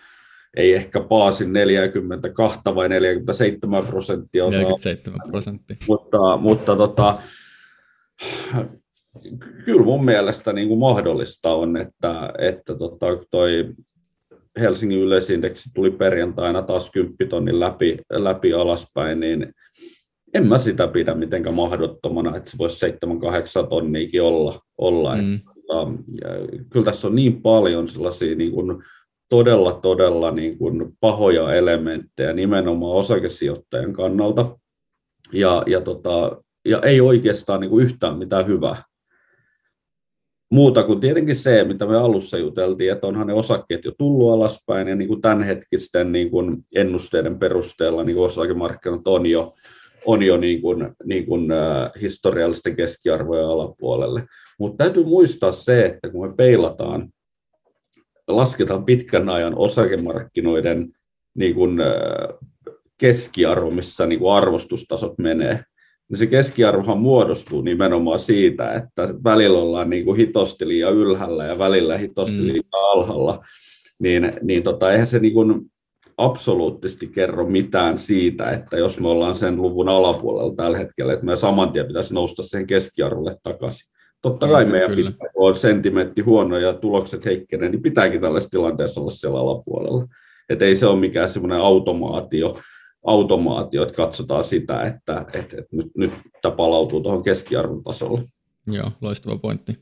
ei 0.56 0.74
ehkä 0.74 1.00
paasin 1.00 1.52
42 1.52 2.58
vai 2.74 2.88
47 2.88 3.84
prosenttia. 3.84 4.50
47 4.50 5.20
prosenttia. 5.30 5.76
Mutta, 5.88 6.36
mutta 6.36 6.76
tota, 6.76 7.18
kyllä 9.64 9.84
mun 9.84 10.04
mielestä 10.04 10.52
niin 10.52 10.68
kuin 10.68 10.80
mahdollista 10.80 11.54
on, 11.54 11.76
että, 11.76 12.32
että 12.38 12.74
tota, 12.74 13.06
toi 13.30 13.74
Helsingin 14.60 14.98
yleisindeksi 14.98 15.70
tuli 15.74 15.90
perjantaina 15.90 16.62
taas 16.62 16.90
10 16.90 17.16
tonnin 17.28 17.60
läpi, 17.60 17.98
läpi 18.10 18.52
alaspäin, 18.52 19.20
niin 19.20 19.54
en 20.34 20.46
mä 20.46 20.58
sitä 20.58 20.88
pidä 20.88 21.14
mitenkään 21.14 21.54
mahdottomana, 21.54 22.36
että 22.36 22.50
se 22.50 22.58
voisi 22.58 22.86
7-8 22.86 23.68
tonniikin 23.68 24.22
olla. 24.22 24.60
olla. 24.78 25.16
Mm. 25.16 25.34
Että, 25.34 25.50
tota, 25.66 25.92
kyllä 26.70 26.84
tässä 26.84 27.08
on 27.08 27.14
niin 27.14 27.42
paljon 27.42 27.88
sellaisia 27.88 28.34
niin 28.34 28.52
kuin 28.52 28.82
todella, 29.28 29.72
todella 29.72 30.30
niin 30.30 30.58
kuin 30.58 30.92
pahoja 31.00 31.54
elementtejä 31.54 32.32
nimenomaan 32.32 32.96
osakesijoittajan 32.96 33.92
kannalta, 33.92 34.58
ja, 35.32 35.62
ja, 35.66 35.80
tota, 35.80 36.42
ja 36.64 36.80
ei 36.80 37.00
oikeastaan 37.00 37.60
niin 37.60 37.70
kuin 37.70 37.84
yhtään 37.84 38.18
mitään 38.18 38.46
hyvää 38.46 38.82
muuta 40.52 40.82
kuin 40.82 41.00
tietenkin 41.00 41.36
se, 41.36 41.64
mitä 41.64 41.86
me 41.86 41.96
alussa 41.96 42.38
juteltiin, 42.38 42.92
että 42.92 43.06
onhan 43.06 43.26
ne 43.26 43.32
osakkeet 43.32 43.84
jo 43.84 43.92
tullut 43.98 44.32
alaspäin 44.32 44.88
ja 44.88 44.96
niin 44.96 45.08
kuin 45.08 45.20
tämänhetkisten 45.20 46.12
niin 46.12 46.30
kuin 46.30 46.56
ennusteiden 46.74 47.38
perusteella 47.38 48.04
niin 48.04 48.16
kuin 48.16 48.24
osakemarkkinat 48.24 49.06
on 49.06 49.26
jo, 49.26 49.52
on 50.06 50.22
jo 50.22 50.36
niin 50.36 50.62
kuin, 50.62 50.88
niin 51.04 51.26
kuin, 51.26 51.52
äh, 51.52 51.90
historiallisten 52.00 52.76
keskiarvojen 52.76 53.46
alapuolelle. 53.46 54.24
Mutta 54.58 54.84
täytyy 54.84 55.04
muistaa 55.04 55.52
se, 55.52 55.84
että 55.84 56.10
kun 56.10 56.28
me 56.28 56.34
peilataan, 56.36 57.08
lasketaan 58.28 58.84
pitkän 58.84 59.28
ajan 59.28 59.54
osakemarkkinoiden 59.56 60.92
niin 61.34 61.54
kuin, 61.54 61.80
äh, 61.80 62.38
keskiarvo, 62.98 63.70
missä 63.70 64.06
niin 64.06 64.18
kuin 64.18 64.32
arvostustasot 64.32 65.18
menee, 65.18 65.64
niin 66.12 66.18
se 66.18 66.26
keskiarvohan 66.26 66.98
muodostuu 66.98 67.62
nimenomaan 67.62 68.18
siitä, 68.18 68.72
että 68.72 69.14
välillä 69.24 69.58
ollaan 69.58 69.90
niin 69.90 70.04
kuin 70.04 70.16
hitosti 70.16 70.68
liian 70.68 70.94
ylhäällä 70.94 71.44
ja 71.44 71.58
välillä 71.58 71.98
hitosti 71.98 72.40
mm. 72.40 72.46
liian 72.46 72.64
alhaalla, 72.72 73.44
niin, 73.98 74.32
niin 74.42 74.62
tota, 74.62 74.90
eihän 74.90 75.06
se 75.06 75.18
niin 75.18 75.34
kuin, 75.34 75.72
absoluuttisesti 76.18 77.06
kerro 77.06 77.46
mitään 77.46 77.98
siitä, 77.98 78.50
että 78.50 78.76
jos 78.76 79.00
me 79.00 79.08
ollaan 79.08 79.34
sen 79.34 79.62
luvun 79.62 79.88
alapuolella 79.88 80.54
tällä 80.54 80.78
hetkellä, 80.78 81.12
että 81.12 81.26
me 81.26 81.36
saman 81.36 81.72
tien 81.72 81.86
pitäisi 81.86 82.14
nousta 82.14 82.42
sen 82.42 82.66
keskiarvolle 82.66 83.36
takaisin. 83.42 83.92
Totta 84.22 84.48
kai 84.48 84.64
meidän 84.64 84.90
kyllä. 84.90 85.10
pitää, 85.10 85.28
kun 85.34 85.48
on 85.48 85.54
sentimentti 85.54 86.22
huono 86.22 86.58
ja 86.58 86.74
tulokset 86.74 87.24
heikkenee, 87.24 87.68
niin 87.68 87.82
pitääkin 87.82 88.20
tällaisessa 88.20 88.50
tilanteessa 88.50 89.00
olla 89.00 89.10
siellä 89.10 89.40
alapuolella. 89.40 90.06
Että 90.48 90.64
ei 90.64 90.74
se 90.74 90.86
ole 90.86 91.00
mikään 91.00 91.28
semmoinen 91.28 91.60
automaatio, 91.60 92.58
automaatio, 93.06 93.82
että 93.82 93.94
katsotaan 93.94 94.44
sitä, 94.44 94.82
että, 94.82 95.26
että, 95.34 95.40
että 95.40 95.76
nyt, 95.76 95.86
nyt 95.96 96.12
tämä 96.42 96.54
palautuu 96.54 97.00
tuohon 97.00 97.22
keskiarvon 97.22 97.82
tasolle. 97.82 98.22
Joo, 98.66 98.90
loistava 99.00 99.38
pointti. 99.38 99.78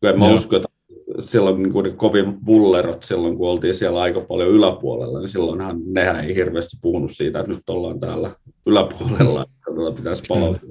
Kyllä 0.00 0.16
mä 0.16 0.32
uskon, 0.32 0.56
että 0.56 0.76
silloin 1.22 1.62
niin 1.62 1.72
kuin 1.72 1.96
kovin 1.96 2.44
bullerot 2.44 3.02
silloin, 3.02 3.36
kun 3.36 3.48
oltiin 3.48 3.74
siellä 3.74 4.00
aika 4.00 4.20
paljon 4.20 4.50
yläpuolella, 4.50 5.18
niin 5.18 5.28
silloinhan 5.28 5.80
nehän 5.84 6.24
ei 6.24 6.34
hirveästi 6.34 6.76
puhunut 6.82 7.10
siitä, 7.10 7.40
että 7.40 7.52
nyt 7.52 7.68
ollaan 7.68 8.00
täällä 8.00 8.30
yläpuolella, 8.66 9.42
että 9.42 9.96
pitäisi 9.96 10.22
palautua. 10.28 10.70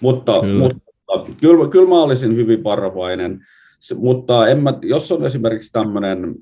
Mutta, 0.00 0.40
kyllä. 0.40 0.58
mutta 0.58 1.32
kyllä, 1.40 1.68
kyllä 1.68 1.88
mä 1.88 2.02
olisin 2.02 2.36
hyvin 2.36 2.64
varovainen, 2.64 3.46
mutta 3.94 4.48
en 4.48 4.62
mä, 4.62 4.78
jos 4.82 5.12
on 5.12 5.26
esimerkiksi 5.26 5.72
tämmöinen 5.72 6.34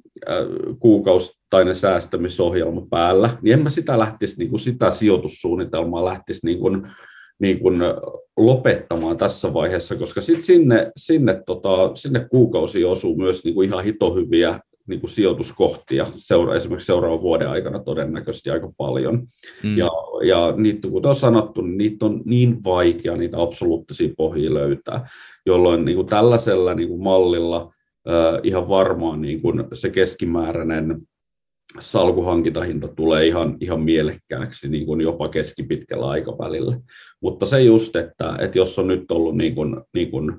kuukausittainen 0.79 1.75
säästämisohjelma 1.75 2.87
päällä, 2.91 3.39
niin 3.43 3.53
en 3.53 3.63
mä 3.63 3.71
sitä 3.71 3.99
lähtisi, 3.99 4.39
niin 4.39 4.51
kuin 4.51 4.61
sitä 4.61 4.91
sijoitussuunnitelmaa 4.91 6.05
lähtisi 6.05 6.47
niin 6.47 6.59
kuin, 6.59 6.89
niin 7.39 7.61
kuin 7.61 7.81
lopettamaan 8.37 9.17
tässä 9.17 9.55
vaiheessa, 9.55 9.97
koska 9.97 10.21
sit 10.21 10.43
sinne, 10.43 10.93
sinne, 10.97 11.43
tota, 11.47 11.91
sinne 11.95 12.27
kuukausi 12.31 12.85
osuu 12.85 13.17
myös 13.17 13.45
niin 13.45 13.55
kuin 13.55 13.69
ihan 13.69 13.85
hitohyviä 13.85 14.61
niin 14.91 15.01
kuin 15.01 15.11
sijoituskohtia 15.11 16.07
seura, 16.17 16.55
esimerkiksi 16.55 16.87
seuraavan 16.87 17.21
vuoden 17.21 17.49
aikana 17.49 17.79
todennäköisesti 17.79 18.51
aika 18.51 18.73
paljon. 18.77 19.27
Mm. 19.63 19.79
Ja, 19.79 19.89
ja 20.27 20.55
niitä, 20.57 20.89
kuten 20.89 21.09
on 21.09 21.15
sanottu, 21.15 21.61
niin 21.63 21.79
niitä 21.79 22.07
on 22.07 22.23
niin 22.25 22.65
vaikea 22.65 23.17
niitä 23.17 23.43
absoluuttisia 23.43 24.15
pohjia 24.17 24.55
löytää, 24.55 25.09
jolloin 25.47 25.85
niin 25.85 25.97
kuin 25.97 26.07
tällaisella 26.07 26.75
niin 26.75 26.89
kuin 26.89 27.03
mallilla 27.03 27.73
äh, 28.09 28.41
ihan 28.43 28.69
varmaan 28.69 29.21
niin 29.21 29.43
kuin 29.43 29.65
se 29.73 29.91
keskimääräinen 29.91 31.03
salkuhankintahinta 31.79 32.89
tulee 32.89 33.27
ihan, 33.27 33.57
ihan 33.61 33.81
mielekkääksi 33.81 34.69
niin 34.69 34.87
kuin 34.87 35.01
jopa 35.01 35.29
keskipitkällä 35.29 36.09
aikavälillä. 36.09 36.81
Mutta 37.21 37.47
se 37.47 37.63
just, 37.63 37.97
että, 37.97 38.37
että 38.39 38.59
jos 38.59 38.79
on 38.79 38.89
nyt 38.89 39.11
ollut 39.11 39.37
niin 39.37 39.55
kuin, 39.55 39.77
niin 39.95 40.11
kuin, 40.11 40.33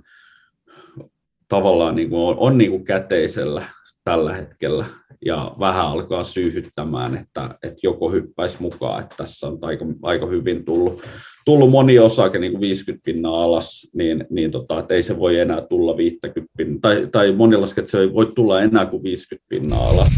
tavallaan 1.48 1.96
niin 1.96 2.10
kuin 2.10 2.22
on, 2.22 2.38
on 2.38 2.58
niin 2.58 2.72
kuin 2.72 2.84
käteisellä 2.84 3.66
tällä 4.04 4.34
hetkellä 4.34 4.86
ja 5.26 5.56
vähän 5.60 5.86
alkaa 5.86 6.24
syyhyttämään, 6.24 7.18
että, 7.18 7.50
että 7.64 7.80
joko 7.84 8.12
hyppäisi 8.12 8.58
mukaan, 8.60 9.04
että 9.04 9.16
tässä 9.18 9.48
on 9.48 9.58
aika, 9.62 9.86
aika 10.02 10.26
hyvin 10.26 10.66
tullut, 10.66 11.04
tullut 11.46 11.70
moni 11.70 12.00
osake 12.00 12.40
niin 12.40 12.52
kuin 12.52 12.62
50 12.62 13.04
pinnaa 13.06 13.44
alas, 13.44 13.88
niin, 13.94 14.26
niin 14.30 14.52
tota, 14.52 14.80
että 14.80 14.94
ei 14.94 15.04
se 15.04 15.20
voi 15.20 15.40
enää 15.40 15.62
tulla 15.62 15.98
50 15.98 16.54
pinnaa, 16.58 16.80
tai, 16.82 17.08
tai 17.12 17.32
moni 17.32 17.58
laskee, 17.58 17.82
että 17.82 17.92
se 17.92 18.00
ei 18.00 18.14
voi 18.14 18.32
tulla 18.36 18.62
enää 18.62 18.86
kuin 18.86 19.04
50 19.04 19.46
pinnaa 19.50 19.90
alas. 19.90 20.10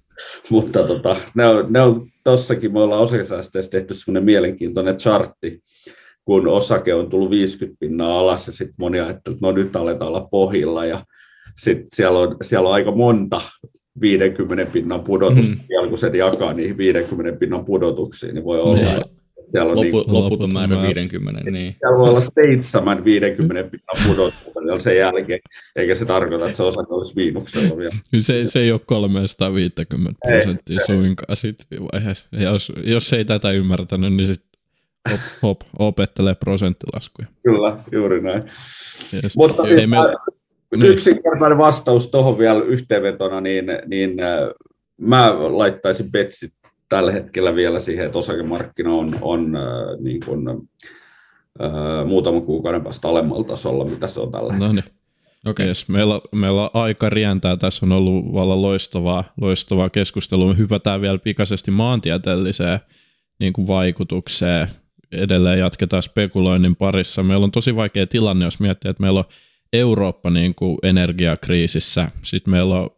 Mutta 0.50 0.82
tota, 0.86 1.16
ne 1.34 1.46
on, 1.46 1.66
ne 1.72 1.80
on 1.80 2.06
tossakin, 2.24 2.72
me 2.72 2.80
ollaan 2.80 3.02
osakesäästöissä 3.02 3.70
tehty 3.70 3.94
semmoinen 3.94 4.24
mielenkiintoinen 4.24 4.96
chartti, 4.96 5.60
kun 6.24 6.48
osake 6.48 6.94
on 6.94 7.10
tullut 7.10 7.30
50 7.30 7.76
pinnaa 7.80 8.18
alas 8.18 8.46
ja 8.46 8.52
sitten 8.52 8.74
moni 8.78 9.00
ajattelee, 9.00 9.34
että 9.34 9.46
no 9.46 9.52
nyt 9.52 9.76
aletaan 9.76 10.08
olla 10.08 10.28
pohjilla 10.30 10.86
ja 10.86 11.04
sitten 11.60 11.86
siellä 11.88 12.18
on, 12.18 12.36
siellä 12.42 12.68
on 12.68 12.74
aika 12.74 12.90
monta 12.90 13.40
50 14.00 14.72
pinnan 14.72 15.00
pudotusta, 15.00 15.54
mm. 15.54 15.60
vielä 15.68 15.88
kun 15.88 15.98
se 15.98 16.16
jakaa 16.16 16.52
niihin 16.52 16.76
50 16.76 17.38
pinnan 17.38 17.64
pudotuksiin, 17.64 18.34
niin 18.34 18.44
voi 18.44 18.60
olla, 18.60 18.74
niin. 18.76 18.88
että 18.88 19.20
siellä 19.50 19.72
on 19.72 19.76
Lopu, 19.76 20.00
niin, 20.00 20.12
loputon 20.12 20.52
määrä 20.52 20.82
50, 20.82 21.50
niin. 21.50 21.76
Siellä 21.78 21.98
voi 21.98 22.08
olla 22.08 22.20
seitsemän 22.20 23.04
50 23.04 23.70
pinnan 23.70 24.06
pudotusta 24.06 24.60
vielä 24.64 24.78
sen 24.78 24.96
jälkeen, 24.96 25.40
eikä 25.76 25.94
se 25.94 26.04
tarkoita, 26.04 26.44
että 26.44 26.56
se 26.56 26.62
osake 26.62 26.94
olisi 26.94 27.12
miinuksella 27.16 27.76
vielä. 27.76 27.94
Se, 28.18 28.42
se 28.46 28.60
ei 28.60 28.72
ole 28.72 28.80
350 28.86 30.18
prosenttia 30.28 30.80
ei, 30.80 30.86
suinkaan 30.86 31.36
sitten 31.36 31.82
vaiheessa. 31.92 32.26
Jos, 32.32 32.72
jos 32.84 33.12
ei 33.12 33.24
tätä 33.24 33.50
ymmärtänyt, 33.50 34.12
niin 34.12 34.26
sitten 34.26 34.50
hop, 35.10 35.20
hop, 35.42 35.60
opettelee 35.78 36.34
prosenttilaskuja. 36.34 37.28
Kyllä, 37.42 37.76
juuri 37.92 38.22
näin. 38.22 38.42
Yes. 39.14 39.36
Mutta 39.36 39.68
ei, 39.68 39.86
me... 39.86 39.96
niin. 40.76 40.92
yksinkertainen 40.92 41.58
vastaus 41.58 42.08
tuohon 42.08 42.38
vielä 42.38 42.62
yhteenvetona, 42.62 43.40
niin, 43.40 43.64
niin 43.86 44.20
äh, 44.20 44.38
mä 44.96 45.34
laittaisin 45.58 46.10
Betsit 46.10 46.52
tällä 46.88 47.12
hetkellä 47.12 47.54
vielä 47.54 47.78
siihen, 47.78 48.06
että 48.06 48.18
osakemarkkina 48.18 48.90
on, 48.90 49.18
on 49.20 49.56
äh, 49.56 49.62
niin 50.00 50.20
kuin, 50.24 50.48
äh, 50.48 52.06
muutaman 52.06 52.42
kuukauden 52.42 52.82
päästä 52.82 53.08
alemmalla 53.08 53.44
tasolla, 53.44 53.84
mitä 53.84 54.06
se 54.06 54.20
on 54.20 54.32
tällä 54.32 54.52
hetkellä. 54.52 54.68
No 54.68 54.80
niin. 54.80 55.00
Okay. 55.46 55.66
Yes, 55.66 55.88
meillä, 55.88 56.20
meillä 56.32 56.62
on 56.62 56.70
aika 56.74 57.10
rientää. 57.10 57.56
Tässä 57.56 57.86
on 57.86 57.92
ollut 57.92 58.32
vallan 58.32 58.62
loistavaa, 58.62 59.24
loistavaa 59.40 59.90
keskustelua. 59.90 60.48
Me 60.48 60.58
hypätään 60.58 61.00
vielä 61.00 61.18
pikaisesti 61.18 61.70
maantieteelliseen 61.70 62.80
niin 63.40 63.52
kuin 63.52 63.66
vaikutukseen. 63.66 64.68
Edelleen 65.12 65.58
jatketaan 65.58 66.02
spekuloinnin 66.02 66.76
parissa. 66.76 67.22
Meillä 67.22 67.44
on 67.44 67.50
tosi 67.50 67.76
vaikea 67.76 68.06
tilanne, 68.06 68.44
jos 68.44 68.60
miettii, 68.60 68.90
että 68.90 69.00
meillä 69.00 69.18
on 69.18 69.24
Eurooppa 69.72 70.30
niin 70.30 70.54
kuin 70.54 70.78
energiakriisissä. 70.82 72.10
Sitten 72.22 72.50
meillä 72.50 72.80
on 72.80 72.90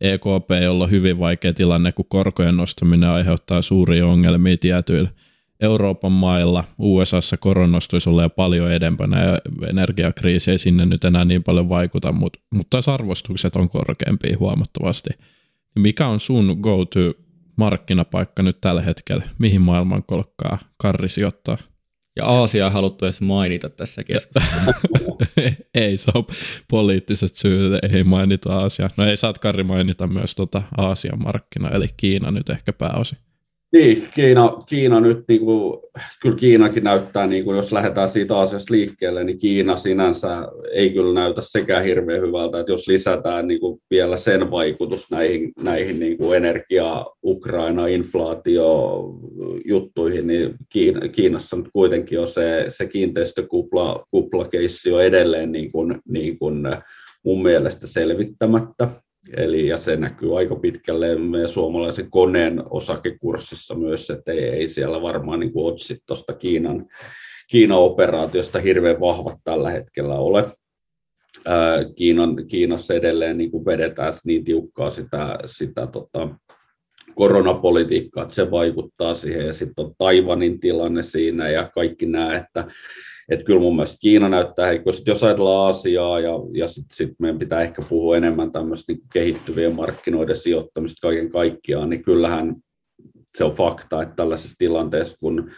EKP, 0.00 0.50
jolla 0.62 0.84
on 0.84 0.90
hyvin 0.90 1.18
vaikea 1.18 1.54
tilanne, 1.54 1.92
kun 1.92 2.04
korkojen 2.08 2.56
nostaminen 2.56 3.10
aiheuttaa 3.10 3.62
suuria 3.62 4.06
ongelmia 4.06 4.56
tietyillä 4.56 5.10
Euroopan 5.60 6.12
mailla. 6.12 6.64
USAssa 6.78 7.36
koronostuisi 7.36 8.10
olla 8.10 8.22
jo 8.22 8.30
paljon 8.30 8.72
edempänä 8.72 9.24
ja 9.24 9.38
energiakriisi 9.68 10.50
ei 10.50 10.58
sinne 10.58 10.86
nyt 10.86 11.04
enää 11.04 11.24
niin 11.24 11.42
paljon 11.42 11.68
vaikuta, 11.68 12.12
mutta, 12.12 12.38
mutta 12.50 12.70
taas 12.70 12.88
arvostukset 12.88 13.56
on 13.56 13.68
korkeampia 13.68 14.36
huomattavasti. 14.40 15.10
Mikä 15.78 16.06
on 16.06 16.20
sun 16.20 16.58
go-to 16.60 17.14
markkinapaikka 17.56 18.42
nyt 18.42 18.60
tällä 18.60 18.82
hetkellä? 18.82 19.24
Mihin 19.38 19.62
maailmankolkkaa 19.62 20.58
Karri 20.76 21.08
sijoittaa? 21.08 21.58
Ja 22.20 22.26
Aasia 22.26 22.66
on 22.66 22.72
haluttu 22.72 23.04
edes 23.04 23.20
mainita 23.20 23.68
tässä 23.68 24.04
keskustelussa. 24.04 24.74
ei, 25.74 25.96
se 25.96 26.10
on 26.14 26.24
poliittiset 26.70 27.34
syyt, 27.34 27.84
ei 27.94 28.04
mainita 28.04 28.58
Aasia. 28.58 28.90
No 28.96 29.04
ei 29.04 29.16
saat 29.16 29.38
Karri 29.38 29.64
mainita 29.64 30.06
myös 30.06 30.34
tota 30.34 30.62
Aasian 30.76 31.22
markkina, 31.22 31.70
eli 31.70 31.86
Kiina 31.96 32.30
nyt 32.30 32.50
ehkä 32.50 32.72
pääosin. 32.72 33.18
Niin, 33.72 34.08
Kiina, 34.14 34.62
Kiina 34.66 35.00
nyt, 35.00 35.18
niin 35.28 35.40
kuin, 35.40 35.80
kyllä 36.22 36.36
Kiinakin 36.36 36.84
näyttää, 36.84 37.26
niin 37.26 37.44
kuin, 37.44 37.56
jos 37.56 37.72
lähdetään 37.72 38.08
siitä 38.08 38.38
asiasta 38.38 38.74
liikkeelle, 38.74 39.24
niin 39.24 39.38
Kiina 39.38 39.76
sinänsä 39.76 40.48
ei 40.72 40.90
kyllä 40.90 41.14
näytä 41.14 41.40
sekään 41.40 41.84
hirveän 41.84 42.20
hyvältä, 42.20 42.60
että 42.60 42.72
jos 42.72 42.88
lisätään 42.88 43.48
niin 43.48 43.60
kuin, 43.60 43.80
vielä 43.90 44.16
sen 44.16 44.50
vaikutus 44.50 45.10
näihin, 45.10 45.52
näihin 45.62 46.00
niin 46.00 46.18
kuin 46.18 46.36
energia, 46.36 47.06
Ukraina, 47.24 47.86
inflaatio 47.86 49.04
juttuihin, 49.64 50.26
niin 50.26 50.54
Kiina, 50.68 51.08
Kiinassa 51.08 51.56
nyt 51.56 51.68
kuitenkin 51.72 52.20
on 52.20 52.28
se, 52.28 52.64
se 52.68 52.86
kiinteistökupla 52.86 54.06
kuplakeissi 54.10 54.92
on 54.92 55.04
edelleen 55.04 55.52
niin 55.52 55.72
kuin, 55.72 55.98
niin 56.08 56.38
kuin 56.38 56.62
mun 57.24 57.42
mielestä 57.42 57.86
selvittämättä. 57.86 58.88
Eli, 59.36 59.66
ja 59.66 59.76
se 59.76 59.96
näkyy 59.96 60.38
aika 60.38 60.56
pitkälle 60.56 61.18
meidän 61.18 61.48
suomalaisen 61.48 62.10
koneen 62.10 62.62
osakekurssissa 62.70 63.74
myös, 63.74 64.10
että 64.10 64.32
ei, 64.32 64.44
ei 64.44 64.68
siellä 64.68 65.02
varmaan 65.02 65.40
niin 65.40 65.52
otsit 65.54 65.98
tuosta 66.06 66.32
Kiinan, 66.32 66.86
Kiinan 67.50 67.78
operaatiosta 67.78 68.58
hirveän 68.58 69.00
vahvat 69.00 69.38
tällä 69.44 69.70
hetkellä 69.70 70.14
ole. 70.14 70.44
Kiinan, 71.96 72.46
Kiinassa 72.46 72.94
edelleen 72.94 73.38
niin 73.38 73.50
kuin 73.50 73.64
vedetään 73.64 74.12
niin 74.24 74.44
tiukkaa 74.44 74.90
sitä, 74.90 75.38
sitä 75.46 75.86
tota, 75.86 76.28
koronapolitiikkaa, 77.14 78.22
että 78.22 78.34
se 78.34 78.50
vaikuttaa 78.50 79.14
siihen, 79.14 79.46
ja 79.46 79.52
sitten 79.52 79.84
on 79.84 79.94
Taivanin 79.98 80.60
tilanne 80.60 81.02
siinä, 81.02 81.48
ja 81.48 81.70
kaikki 81.74 82.06
nämä, 82.06 82.36
että 82.36 82.64
että 83.30 83.44
kyllä 83.44 83.60
mun 83.60 83.76
mielestä 83.76 83.98
Kiina 84.00 84.28
näyttää 84.28 84.66
heikko. 84.66 84.92
Sitten 84.92 85.12
jos 85.12 85.24
ajatellaan 85.24 85.66
Aasiaa 85.66 86.20
ja, 86.20 86.32
ja 86.52 86.68
sitten 86.68 86.96
sit 86.96 87.14
meidän 87.18 87.38
pitää 87.38 87.62
ehkä 87.62 87.82
puhua 87.88 88.16
enemmän 88.16 88.52
tämmöistä 88.52 88.92
niin 88.92 89.02
kehittyvien 89.12 89.74
markkinoiden 89.74 90.36
sijoittamista 90.36 90.98
kaiken 91.08 91.30
kaikkiaan, 91.30 91.90
niin 91.90 92.02
kyllähän 92.02 92.56
se 93.38 93.44
on 93.44 93.52
fakta, 93.52 94.02
että 94.02 94.14
tällaisessa 94.16 94.58
tilanteessa, 94.58 95.16
kun 95.20 95.50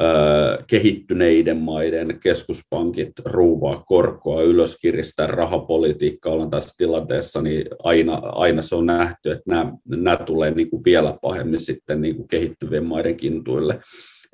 ö, 0.00 0.62
kehittyneiden 0.66 1.56
maiden 1.56 2.18
keskuspankit 2.22 3.12
ruuvaa 3.24 3.82
korkoa 3.86 4.42
ylös, 4.42 4.76
kiristää 4.76 5.26
rahapolitiikkaa, 5.26 6.32
ollaan 6.32 6.50
tässä 6.50 6.74
tilanteessa, 6.78 7.42
niin 7.42 7.66
aina, 7.82 8.14
aina 8.16 8.62
se 8.62 8.76
on 8.76 8.86
nähty, 8.86 9.30
että 9.30 9.44
nämä, 9.46 9.72
nämä 9.88 10.16
tulee 10.16 10.50
niin 10.50 10.70
kuin 10.70 10.84
vielä 10.84 11.18
pahemmin 11.22 11.60
sitten 11.60 12.00
niin 12.00 12.16
kuin 12.16 12.28
kehittyvien 12.28 12.86
maiden 12.86 13.16
kintuille. 13.16 13.80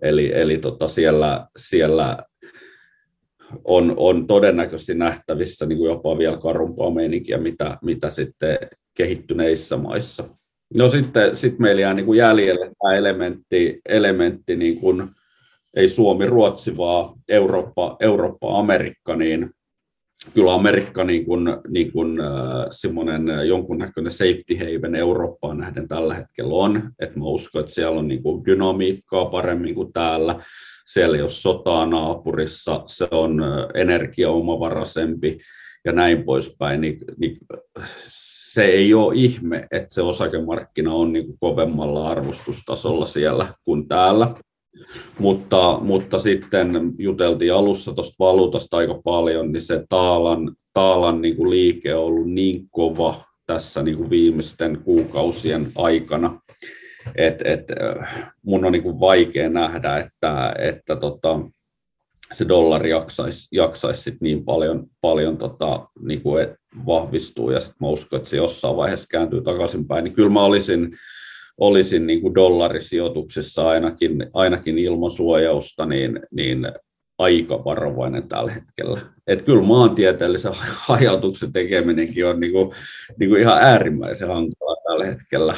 Eli, 0.03 0.33
eli 0.35 0.59
tota 0.59 0.87
siellä, 0.87 1.47
siellä 1.57 2.19
on, 3.65 3.95
on 3.97 4.27
todennäköisesti 4.27 4.95
nähtävissä 4.95 5.67
niin 5.67 5.79
kuin 5.79 5.89
jopa 5.89 6.19
vielä 6.19 6.37
karumpaa 6.37 6.91
meininkiä, 6.91 7.39
mitä, 7.39 7.79
mitä 7.83 8.11
sitten 8.11 8.59
kehittyneissä 8.95 9.77
maissa. 9.77 10.25
No 10.79 10.89
sitten 10.89 11.37
sit 11.37 11.59
meillä 11.59 11.81
jää 11.81 11.95
niin 11.95 12.07
kuin 12.07 12.19
jäljelle 12.19 12.71
tämä 12.79 12.97
elementti, 12.97 13.81
elementti 13.89 14.57
niin 14.57 14.81
kuin, 14.81 15.09
ei 15.77 15.89
Suomi, 15.89 16.27
Ruotsi, 16.27 16.77
vaan 16.77 17.15
Eurooppa, 17.31 17.97
Eurooppa, 18.01 18.59
Amerikka, 18.59 19.17
niin 19.17 19.51
kyllä 20.35 20.55
Amerikka 20.55 21.05
niin 21.05 21.25
kuin, 21.25 21.47
niin 21.69 21.93
kuin, 21.93 22.21
äh, 22.21 22.27
semmoinen 22.71 23.49
jonkunnäköinen 23.49 24.11
safety 24.13 24.57
haven 24.59 24.95
Eurooppaan 24.95 25.59
nähden 25.59 25.89
tällä 25.89 26.15
hetkellä 26.15 26.55
on. 26.55 26.91
Et 26.99 27.17
mä 27.17 27.25
uskon, 27.25 27.61
että 27.61 27.75
siellä 27.75 27.99
on 27.99 28.09
niin 28.09 28.23
kuin 28.23 28.45
dynamiikkaa 28.45 29.25
paremmin 29.25 29.75
kuin 29.75 29.93
täällä. 29.93 30.41
Siellä 30.87 31.17
ei 31.17 31.23
ole 31.23 31.29
sotaa 31.29 31.87
naapurissa, 31.87 32.83
se 32.87 33.09
on 33.11 33.43
energiaomavaraisempi 33.75 35.39
ja 35.85 35.93
näin 35.93 36.25
poispäin. 36.25 36.81
Niin, 36.81 36.99
niin 37.17 37.39
se 38.57 38.65
ei 38.65 38.95
ole 38.95 39.15
ihme, 39.17 39.67
että 39.71 39.95
se 39.95 40.03
osakemarkkina 40.03 40.95
on 40.95 41.13
niin 41.13 41.27
kuin 41.27 41.39
kovemmalla 41.41 42.09
arvostustasolla 42.09 43.05
siellä 43.05 43.55
kuin 43.65 43.89
täällä. 43.89 44.35
Mutta, 45.19 45.79
mutta 45.83 46.19
sitten 46.19 46.93
juteltiin 46.99 47.55
alussa 47.55 47.93
tuosta 47.93 48.17
valuutasta 48.19 48.77
aika 48.77 49.01
paljon, 49.05 49.53
niin 49.53 49.63
se 49.63 49.85
taalan, 49.89 50.57
taalan 50.73 51.23
niin 51.23 51.37
kuin 51.37 51.51
liike 51.51 51.95
on 51.95 52.05
ollut 52.05 52.31
niin 52.31 52.69
kova 52.71 53.15
tässä 53.47 53.83
niin 53.83 53.97
kuin 53.97 54.11
viimeisten 54.11 54.81
kuukausien 54.85 55.67
aikana, 55.77 56.41
että 57.15 57.49
et, 57.49 57.65
mun 58.43 58.65
on 58.65 58.73
niin 58.73 58.83
kuin 58.83 59.01
vaikea 59.01 59.49
nähdä, 59.49 59.97
että, 59.97 60.55
että 60.59 60.97
tota, 60.97 61.41
se 62.33 62.49
dollari 62.49 62.91
jaksaisi, 62.91 63.49
jaksaisi 63.53 64.03
sit 64.03 64.21
niin 64.21 64.45
paljon, 64.45 64.87
paljon 65.01 65.39
tota, 65.39 65.89
niin 66.01 66.23
kuin 66.23 66.49
vahvistuu 66.87 67.51
ja 67.51 67.61
sitten 67.61 67.77
mä 67.81 67.89
uskon, 67.89 68.17
että 68.17 68.29
se 68.29 68.37
jossain 68.37 68.77
vaiheessa 68.77 69.09
kääntyy 69.11 69.43
takaisinpäin, 69.43 70.05
niin 70.05 70.15
kyllä 70.15 70.31
mä 70.31 70.45
olisin, 70.45 70.97
olisin 71.59 72.07
niin 72.07 72.21
kuin 72.21 72.35
dollarisijoituksessa 72.35 73.69
ainakin, 73.69 74.31
ainakin 74.33 74.79
ilman 74.79 75.11
suojausta, 75.11 75.87
niin, 75.87 76.21
niin 76.31 76.73
aika 77.19 77.65
varovainen 77.65 78.29
tällä 78.29 78.53
hetkellä. 78.53 79.01
Et 79.27 79.43
kyllä 79.43 79.63
maantieteellisen 79.63 80.53
hajautuksen 80.89 81.53
tekeminenkin 81.53 82.27
on 82.27 82.41
niin 82.41 82.53
kuin, 82.53 82.71
niin 83.19 83.31
kuin 83.31 83.41
ihan 83.41 83.59
äärimmäisen 83.63 84.29
hankalaa 84.29 84.77
tällä 84.85 85.05
hetkellä. 85.05 85.57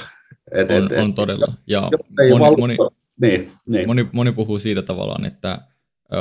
Et, 0.52 0.70
on, 0.70 0.84
et, 0.84 0.98
on 0.98 1.14
todella. 1.14 1.54
Ja 1.66 1.90
moni, 2.38 2.56
moni, 2.56 2.76
niin, 3.20 3.52
niin. 3.66 3.86
Moni, 3.86 4.06
moni 4.12 4.32
puhuu 4.32 4.58
siitä 4.58 4.82
tavallaan, 4.82 5.24
että 5.24 5.58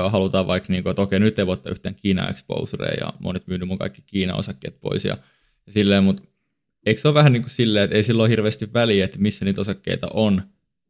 halutaan 0.10 0.48
vaikka, 0.48 0.74
niin 0.74 0.84
kuin, 0.84 0.92
että 0.92 1.02
okei, 1.02 1.20
nyt 1.20 1.40
ei 1.40 1.48
voi 1.48 1.58
yhtään 1.70 1.96
Kiina 1.96 2.30
exposureja 2.30 2.98
ja 3.02 3.14
monet 3.20 3.48
myynyt 3.48 3.68
mun 3.68 3.78
kaikki 3.78 4.04
Kiina-osakkeet 4.06 4.80
pois 4.82 5.06
ja, 5.06 5.18
ja 5.66 5.72
silleen, 5.72 6.04
mutta 6.04 6.24
eikö 6.86 7.02
se 7.02 7.08
ole 7.08 7.16
vähän 7.16 7.34
niin 7.34 7.44
kuin 7.44 7.50
silleen, 7.50 7.84
että 7.84 7.96
ei 7.96 8.04
sillä 8.04 8.24
ole 8.24 8.30
hirveästi 8.30 8.74
väliä, 8.74 9.06
että 9.06 9.20
missä 9.20 9.46
niitä 9.46 9.62
osakkeita 9.62 10.08
on, 10.14 10.42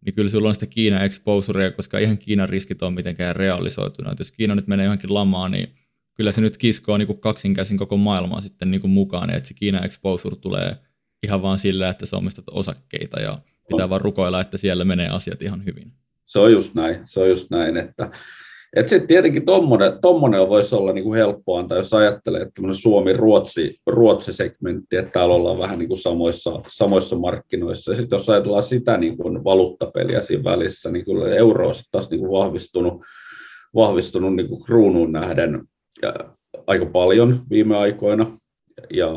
niin 0.05 0.13
kyllä 0.13 0.29
sulla 0.29 0.47
on 0.47 0.53
sitä 0.53 0.65
Kiina 0.65 1.03
exposureja, 1.03 1.71
koska 1.71 1.99
ihan 1.99 2.17
Kiinan 2.17 2.49
riskit 2.49 2.83
on 2.83 2.93
mitenkään 2.93 3.35
realisoitunut. 3.35 4.11
Että 4.11 4.21
jos 4.21 4.31
Kiina 4.31 4.55
nyt 4.55 4.67
menee 4.67 4.85
johonkin 4.85 5.13
lamaan, 5.13 5.51
niin 5.51 5.75
kyllä 6.13 6.31
se 6.31 6.41
nyt 6.41 6.57
kiskoo 6.57 6.97
niin 6.97 7.07
kuin 7.07 7.19
kaksinkäsin 7.19 7.77
koko 7.77 7.97
maailmaa 7.97 8.41
sitten 8.41 8.71
niin 8.71 8.81
kuin 8.81 8.91
mukaan, 8.91 9.29
että 9.29 9.47
se 9.47 9.53
Kiina 9.53 9.85
exposure 9.85 10.35
tulee 10.35 10.75
ihan 11.23 11.41
vaan 11.41 11.59
sillä, 11.59 11.89
että 11.89 12.05
se 12.05 12.15
omistat 12.15 12.45
osakkeita 12.51 13.19
ja 13.19 13.37
pitää 13.69 13.89
vaan 13.89 14.01
rukoilla, 14.01 14.41
että 14.41 14.57
siellä 14.57 14.85
menee 14.85 15.09
asiat 15.09 15.41
ihan 15.41 15.65
hyvin. 15.65 15.91
Se 16.25 16.39
on 16.39 16.51
just 16.51 16.75
näin, 16.75 16.99
se 17.05 17.19
on 17.19 17.29
just 17.29 17.49
näin, 17.49 17.77
että 17.77 18.11
et 18.75 18.89
sitten 18.89 19.07
tietenkin 19.07 19.45
tuommoinen 19.45 19.91
tommonen 20.01 20.49
voisi 20.49 20.75
olla 20.75 20.93
niinku 20.93 21.13
helppo 21.13 21.57
antaa, 21.57 21.77
jos 21.77 21.93
ajattelee, 21.93 22.41
että 22.41 22.61
Suomi-Ruotsi, 22.71 23.79
Ruotsi-segmentti, 23.85 24.97
että 24.97 25.11
täällä 25.11 25.35
ollaan 25.35 25.59
vähän 25.59 25.79
niinku 25.79 25.95
samoissa, 25.95 26.61
samoissa 26.67 27.15
markkinoissa. 27.15 27.91
Ja 27.91 27.95
sitten 27.95 28.17
jos 28.17 28.29
ajatellaan 28.29 28.63
sitä 28.63 28.97
niinku 28.97 29.23
valuuttapeliä 29.23 30.21
siinä 30.21 30.43
välissä, 30.43 30.91
niin 30.91 31.05
kyllä 31.05 31.35
euro 31.35 31.67
on 31.67 31.73
taas 31.91 32.09
niinku 32.09 32.31
vahvistunut, 32.31 33.03
vahvistunut 33.75 34.35
niinku 34.35 34.59
kruunuun 34.59 35.11
nähden 35.11 35.63
ja 36.01 36.13
aika 36.67 36.85
paljon 36.85 37.39
viime 37.49 37.77
aikoina. 37.77 38.37
Ja 38.93 39.13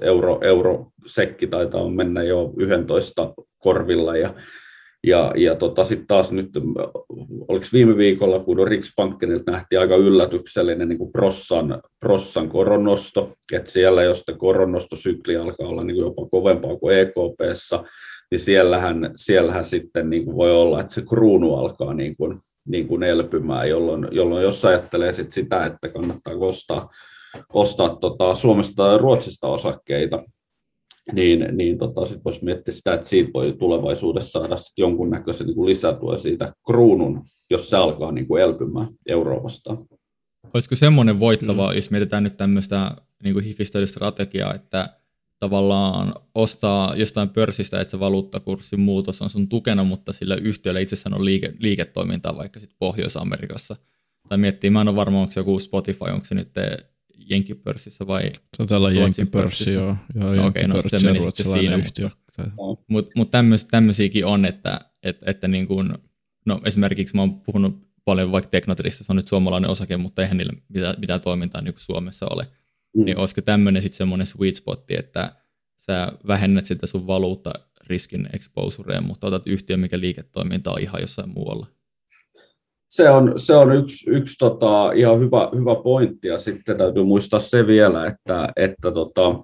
euro, 0.00 0.40
eurosekki 0.42 1.46
taitaa 1.46 1.88
mennä 1.88 2.22
jo 2.22 2.52
11 2.56 3.34
korvilla 3.58 4.16
ja 4.16 4.34
ja, 5.06 5.32
ja 5.36 5.54
tota, 5.54 5.84
sitten 5.84 6.06
taas 6.06 6.32
nyt, 6.32 6.48
oliko 7.48 7.66
viime 7.72 7.96
viikolla, 7.96 8.38
kun 8.38 8.68
Riksbankenilta 8.68 9.50
nähtiin 9.50 9.80
aika 9.80 9.96
yllätyksellinen 9.96 10.88
niin 10.88 10.98
kuin 10.98 11.12
prossan, 11.12 11.82
prossan 12.00 12.48
koronnosto, 12.48 13.32
että 13.52 13.70
siellä, 13.70 14.02
jos 14.02 14.24
koronnostosykli 14.38 15.36
alkaa 15.36 15.68
olla 15.68 15.84
niin 15.84 15.94
kuin 15.94 16.04
jopa 16.04 16.28
kovempaa 16.30 16.76
kuin 16.76 16.98
EKPssä, 16.98 17.84
niin 18.30 18.38
siellähän, 18.38 19.10
siellähän 19.16 19.64
sitten 19.64 20.10
niin 20.10 20.24
kuin 20.24 20.36
voi 20.36 20.52
olla, 20.52 20.80
että 20.80 20.94
se 20.94 21.02
kruunu 21.08 21.54
alkaa 21.54 21.94
niin 21.94 22.16
kuin, 22.16 22.38
niin 22.68 22.88
kuin 22.88 23.02
elpymään, 23.02 23.68
jolloin, 23.68 24.08
jolloin 24.10 24.42
jos 24.42 24.64
ajattelee 24.64 25.12
sit 25.12 25.32
sitä, 25.32 25.66
että 25.66 25.88
kannattaa 25.88 26.34
ostaa, 26.34 26.88
ostaa 27.52 27.96
tota 27.96 28.34
Suomesta 28.34 28.74
tai 28.74 28.98
Ruotsista 28.98 29.48
osakkeita, 29.48 30.22
niin, 31.12 31.46
niin 31.52 31.78
tota, 31.78 32.04
sitten 32.04 32.24
voisi 32.24 32.44
miettiä 32.44 32.74
sitä, 32.74 32.94
että 32.94 33.08
siitä 33.08 33.30
voi 33.34 33.52
tulevaisuudessa 33.58 34.40
saada 34.40 34.56
sit 34.56 34.78
jonkunnäköisen 34.78 35.46
niin 35.46 35.66
lisätuen 35.66 36.18
siitä 36.18 36.52
kruunun, 36.66 37.24
jos 37.50 37.70
se 37.70 37.76
alkaa 37.76 38.12
niin 38.12 38.26
kuin 38.26 38.42
elpymään 38.42 38.88
Euroopasta. 39.06 39.76
Olisiko 40.54 40.76
semmoinen 40.76 41.20
voittava, 41.20 41.70
mm. 41.70 41.76
jos 41.76 41.90
mietitään 41.90 42.22
nyt 42.22 42.36
tämmöistä 42.36 42.96
niin 43.22 43.34
kuin 43.34 43.86
strategiaa, 43.86 44.54
että 44.54 44.88
tavallaan 45.38 46.14
ostaa 46.34 46.96
jostain 46.96 47.28
pörssistä, 47.28 47.80
että 47.80 47.90
se 47.90 48.00
valuuttakurssin 48.00 48.80
muutos 48.80 49.22
on 49.22 49.30
sun 49.30 49.48
tukena, 49.48 49.84
mutta 49.84 50.12
sillä 50.12 50.36
yhtiöllä 50.36 50.80
itsessään 50.80 51.14
on 51.14 51.24
liike, 51.24 51.52
liiketoimintaa 51.58 52.36
vaikka 52.36 52.60
sitten 52.60 52.76
Pohjois-Amerikassa. 52.78 53.76
Tai 54.28 54.38
miettii, 54.38 54.70
mä 54.70 54.80
en 54.80 54.88
ole 54.88 54.96
varma, 54.96 55.20
onko 55.20 55.32
se 55.32 55.40
joku 55.40 55.58
Spotify, 55.58 56.04
onko 56.04 56.24
se 56.24 56.34
nyt 56.34 56.48
Jenkipörssissä 57.30 58.06
vai 58.06 58.20
Taitaa 58.56 58.78
olla 58.78 58.90
Jenkipörssi, 58.90 59.72
joo. 59.72 59.96
joo 60.14 60.34
no, 60.34 60.46
Okei, 60.46 60.68
no 60.68 60.82
se 60.86 60.98
meni 60.98 61.20
sitten 61.20 61.46
siinä. 61.46 61.76
Yhtiö. 61.76 62.10
Mutta 62.56 62.84
mut, 62.88 63.10
mut 63.16 63.30
tämmöis, 63.30 63.64
tämmöisiäkin 63.64 64.26
on, 64.26 64.44
että, 64.44 64.80
että, 65.02 65.30
että 65.30 65.48
niin 65.48 65.66
kuin, 65.66 65.94
no 66.44 66.60
esimerkiksi 66.64 67.16
mä 67.16 67.22
oon 67.22 67.40
puhunut 67.40 67.92
paljon 68.04 68.32
vaikka 68.32 68.50
Teknotrissa, 68.50 69.04
se 69.04 69.12
on 69.12 69.16
nyt 69.16 69.28
suomalainen 69.28 69.70
osake, 69.70 69.96
mutta 69.96 70.22
eihän 70.22 70.36
niillä 70.36 70.52
mitään, 70.68 70.94
mitään 70.98 71.20
toimintaa 71.20 71.60
niin 71.60 71.74
Suomessa 71.76 72.26
ole. 72.30 72.46
Mm. 72.96 73.04
Niin 73.04 73.18
olisiko 73.18 73.40
tämmöinen 73.40 73.82
sitten 73.82 73.96
semmoinen 73.96 74.26
sweet 74.26 74.56
spotti, 74.56 74.96
että 74.98 75.32
sä 75.78 76.12
vähennät 76.26 76.66
sitä 76.66 76.86
sun 76.86 77.06
valuutta 77.06 77.52
riskin 77.86 78.28
exposurea, 78.32 79.00
mutta 79.00 79.26
otat 79.26 79.46
yhtiön, 79.46 79.80
mikä 79.80 80.00
liiketoiminta 80.00 80.70
on 80.70 80.80
ihan 80.80 81.00
jossain 81.00 81.30
muualla 81.30 81.66
se 82.92 83.10
on, 83.10 83.32
se 83.36 83.54
on 83.54 83.72
yksi, 83.72 84.10
yksi 84.10 84.38
tota, 84.38 84.92
ihan 84.92 85.20
hyvä, 85.20 85.48
hyvä 85.58 85.74
pointti, 85.82 86.28
ja 86.28 86.38
sitten 86.38 86.76
täytyy 86.76 87.04
muistaa 87.04 87.40
se 87.40 87.66
vielä, 87.66 88.06
että, 88.06 88.48
että, 88.56 88.90
tota, 88.90 89.34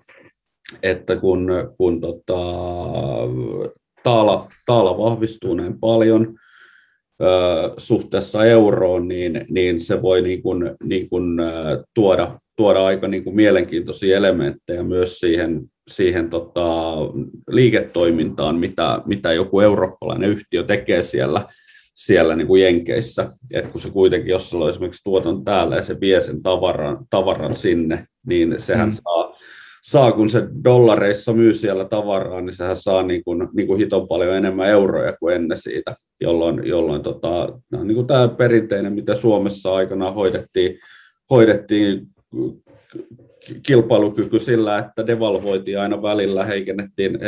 että 0.82 1.16
kun, 1.16 1.48
kun 1.76 2.00
tota, 2.00 2.42
taala, 4.02 4.48
taala 4.66 4.98
vahvistuu 4.98 5.54
näin 5.54 5.80
paljon 5.80 6.38
ö, 7.22 7.26
suhteessa 7.76 8.44
euroon, 8.44 9.08
niin, 9.08 9.46
niin 9.48 9.80
se 9.80 10.02
voi 10.02 10.22
niin 10.22 10.42
kuin, 10.42 10.70
niin 10.84 11.08
kuin, 11.08 11.38
tuoda, 11.94 12.40
tuoda 12.56 12.86
aika 12.86 13.08
niin 13.08 13.24
kuin 13.24 13.36
mielenkiintoisia 13.36 14.16
elementtejä 14.16 14.82
myös 14.82 15.18
siihen, 15.18 15.62
siihen 15.90 16.30
tota, 16.30 16.96
liiketoimintaan, 17.50 18.56
mitä, 18.56 19.02
mitä 19.06 19.32
joku 19.32 19.60
eurooppalainen 19.60 20.30
yhtiö 20.30 20.62
tekee 20.62 21.02
siellä– 21.02 21.46
siellä 21.98 22.36
niin 22.36 22.46
kuin 22.46 22.62
Jenkeissä, 22.62 23.30
että 23.54 23.70
kun 23.70 23.80
se 23.80 23.90
kuitenkin, 23.90 24.30
jos 24.30 24.50
sulla 24.50 24.64
on 24.64 24.70
esimerkiksi 24.70 25.04
tuoton 25.04 25.44
täällä 25.44 25.76
ja 25.76 25.82
se 25.82 26.00
vie 26.00 26.20
sen 26.20 26.42
tavaran, 26.42 26.98
tavaran 27.10 27.54
sinne, 27.54 28.04
niin 28.26 28.54
sehän 28.58 28.88
mm. 28.88 28.94
saa, 29.02 29.36
saa, 29.82 30.12
kun 30.12 30.28
se 30.28 30.48
dollareissa 30.64 31.32
myy 31.32 31.54
siellä 31.54 31.84
tavaraa, 31.84 32.40
niin 32.40 32.56
sehän 32.56 32.76
saa 32.76 33.02
niin 33.02 33.24
kuin, 33.24 33.48
niin 33.52 33.66
kuin 33.66 33.78
hiton 33.78 34.08
paljon 34.08 34.36
enemmän 34.36 34.68
euroja 34.68 35.16
kuin 35.20 35.34
ennen 35.34 35.58
siitä, 35.58 35.94
jolloin, 36.20 36.66
jolloin 36.66 37.02
tota, 37.02 37.58
niin 37.84 37.94
kuin 37.94 38.06
tämä 38.06 38.28
perinteinen, 38.28 38.92
mitä 38.92 39.14
Suomessa 39.14 39.74
aikana 39.74 40.10
hoidettiin, 40.10 40.78
hoidettiin 41.30 42.06
kilpailukyky 43.66 44.38
sillä, 44.38 44.78
että 44.78 45.06
devalvoitiin 45.06 45.80
aina 45.80 46.02
välillä, 46.02 46.44
heikennettiin, 46.44 47.18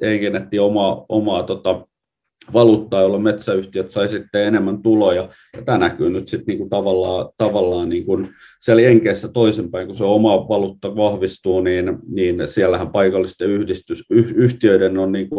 heikennettiin 0.00 0.62
omaa, 0.62 1.04
omaa 1.08 1.42
tota, 1.42 1.86
valuuttaa, 2.52 3.00
jolloin 3.02 3.22
metsäyhtiöt 3.22 3.90
sai 3.90 4.08
sitten 4.08 4.44
enemmän 4.44 4.82
tuloja. 4.82 5.28
Ja 5.56 5.62
tämä 5.62 5.78
näkyy 5.78 6.10
nyt 6.10 6.28
sitten 6.28 6.46
niinku 6.46 6.68
tavallaan, 6.68 7.28
tavallaan 7.36 7.88
niinku 7.88 8.22
siellä 8.60 8.82
Jenkeissä 8.82 9.28
toisinpäin, 9.28 9.86
kun 9.86 9.96
se 9.96 10.04
oma 10.04 10.48
valuutta 10.48 10.96
vahvistuu, 10.96 11.60
niin, 11.60 11.98
niin 12.08 12.48
siellähän 12.48 12.90
paikallisten 12.90 13.50
yhdistys, 13.50 14.04
yhtiöiden 14.34 14.98
on 14.98 15.12
niinku, 15.12 15.36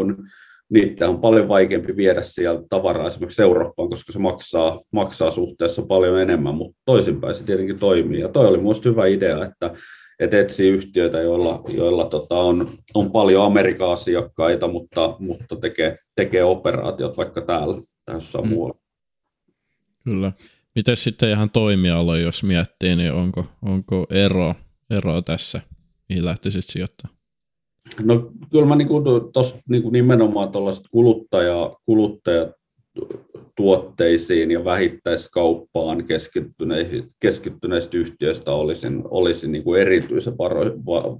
niitä 0.70 1.10
on 1.10 1.20
paljon 1.20 1.48
vaikeampi 1.48 1.96
viedä 1.96 2.22
sieltä 2.22 2.64
tavaraa 2.70 3.08
esimerkiksi 3.08 3.42
Eurooppaan, 3.42 3.90
koska 3.90 4.12
se 4.12 4.20
maksaa, 4.20 4.80
maksaa 4.92 5.32
suhteessa 5.32 5.82
paljon 5.82 6.22
enemmän, 6.22 6.56
mutta 6.56 6.78
toisinpäin 6.86 7.36
se 7.36 7.44
tietenkin 7.44 7.80
toimii. 7.80 8.20
Ja 8.20 8.30
toi 8.30 8.48
oli 8.48 8.58
minusta 8.58 8.90
hyvä 8.90 9.06
idea, 9.06 9.46
että 9.46 9.74
että 10.24 10.40
etsii 10.40 10.70
yhtiöitä, 10.70 11.22
joilla, 11.22 11.64
joilla 11.74 12.06
tota 12.06 12.36
on, 12.36 12.70
on 12.94 13.12
paljon 13.12 13.46
Amerikan 13.46 13.92
asiakkaita, 13.92 14.68
mutta, 14.68 15.16
mutta 15.20 15.56
tekee, 15.56 15.98
tekee 16.16 16.44
operaatiot 16.44 17.18
vaikka 17.18 17.42
täällä 17.42 17.82
tai 18.06 18.16
jossain 18.16 18.46
mm. 18.46 18.50
muualla. 18.50 18.78
Kyllä. 20.04 20.32
Miten 20.76 20.98
sitten 20.98 21.30
ihan 21.30 21.50
toimiala, 21.50 22.18
jos 22.18 22.44
miettii, 22.44 22.96
niin 22.96 23.14
onko, 23.14 23.46
onko 23.62 24.08
ero, 24.10 24.56
ero 24.90 25.22
tässä, 25.22 25.62
mihin 26.10 26.26
lähtisit 26.26 26.66
sijoittaa? 26.66 27.10
No 28.04 28.32
kyllä 28.52 28.66
mä 28.66 28.76
niin 28.76 28.88
kuin, 28.88 29.04
tos, 29.34 29.56
niin 29.70 29.84
kuin 29.84 29.94
nimenomaan 29.94 30.52
tuollaiset 30.52 30.86
kuluttaja, 30.92 31.78
kuluttajat 31.86 32.50
tuotteisiin 33.56 34.52
ja 34.52 34.66
vähittäiskauppaan 34.66 36.06
keskittyneistä, 37.20 37.98
yhtiöistä 37.98 38.52
olisin, 38.52 39.02
olisin 39.06 39.52
niin 39.52 39.64
kuin 39.64 39.82
erityisen 39.82 40.38
varo, 40.38 40.66
va, 40.66 41.18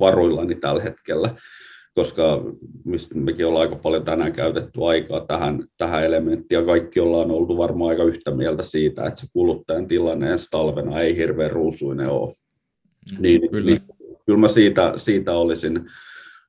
varuillani 0.00 0.54
tällä 0.54 0.82
hetkellä, 0.82 1.34
koska 1.94 2.42
mistä 2.84 3.14
mekin 3.14 3.46
ollaan 3.46 3.62
aika 3.62 3.76
paljon 3.76 4.04
tänään 4.04 4.32
käytetty 4.32 4.84
aikaa 4.84 5.26
tähän, 5.26 5.64
tähän 5.78 6.04
elementtiin, 6.04 6.58
ja 6.58 6.64
kaikki 6.64 7.00
ollaan 7.00 7.30
oltu 7.30 7.56
varmaan 7.56 7.90
aika 7.90 8.04
yhtä 8.04 8.30
mieltä 8.30 8.62
siitä, 8.62 9.06
että 9.06 9.20
se 9.20 9.26
kuluttajan 9.32 9.86
tilanne 9.86 10.30
ensi 10.30 10.50
talvena 10.50 11.00
ei 11.00 11.16
hirveän 11.16 11.50
ruusuinen 11.50 12.08
ole. 12.08 12.32
Mm, 13.12 13.22
niin, 13.22 13.50
kyllä. 13.50 13.70
Niin, 13.70 13.82
kyllä 14.26 14.38
mä 14.38 14.48
siitä, 14.48 14.92
siitä 14.96 15.32
olisin, 15.32 15.90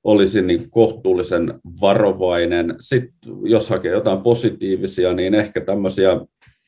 olisin 0.05 0.47
niin 0.47 0.69
kohtuullisen 0.69 1.59
varovainen. 1.81 2.75
Sitten 2.79 3.31
jos 3.43 3.69
hakee 3.69 3.91
jotain 3.91 4.21
positiivisia, 4.21 5.13
niin 5.13 5.35
ehkä 5.35 5.61
tämmöisiä, 5.61 6.21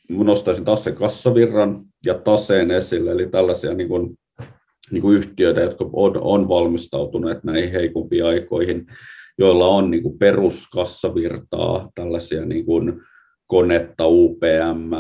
nostaisin 0.09 0.65
taas 0.65 0.83
sen 0.83 0.95
kassavirran 0.95 1.81
ja 2.05 2.13
taseen 2.13 2.71
esille, 2.71 3.11
eli 3.11 3.27
tällaisia 3.27 3.73
niin 3.73 3.87
kuin, 3.87 4.17
niin 4.91 5.01
kuin 5.01 5.17
yhtiöitä, 5.17 5.61
jotka 5.61 5.89
on, 5.93 6.17
on 6.21 6.47
valmistautuneet 6.47 7.43
näihin 7.43 7.71
heikompiin 7.71 8.25
aikoihin, 8.25 8.85
joilla 9.37 9.67
on 9.67 9.91
niin 9.91 10.03
kuin 10.03 10.17
peruskassavirtaa, 10.17 11.89
tällaisia 11.95 12.45
niin 12.45 12.65
kuin 12.65 13.01
konetta, 13.47 14.07
UPM, 14.07 14.91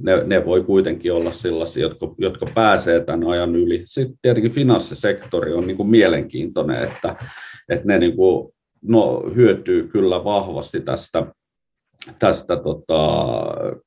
ne, 0.00 0.24
ne 0.24 0.44
voi 0.44 0.62
kuitenkin 0.62 1.12
olla 1.12 1.32
sellaisia, 1.32 1.82
jotka, 1.82 2.14
jotka 2.18 2.46
pääsee 2.54 3.00
tämän 3.00 3.28
ajan 3.28 3.56
yli. 3.56 3.82
Sitten 3.84 4.18
tietenkin 4.22 4.52
finanssisektori 4.52 5.52
on 5.52 5.66
niin 5.66 5.76
kuin 5.76 5.88
mielenkiintoinen, 5.88 6.84
että, 6.84 7.16
että 7.68 7.86
ne 7.86 7.98
niin 7.98 8.16
kuin, 8.16 8.52
no, 8.82 9.22
hyötyy 9.34 9.88
kyllä 9.88 10.24
vahvasti 10.24 10.80
tästä, 10.80 11.26
tästä 12.18 12.56
tota, 12.56 13.26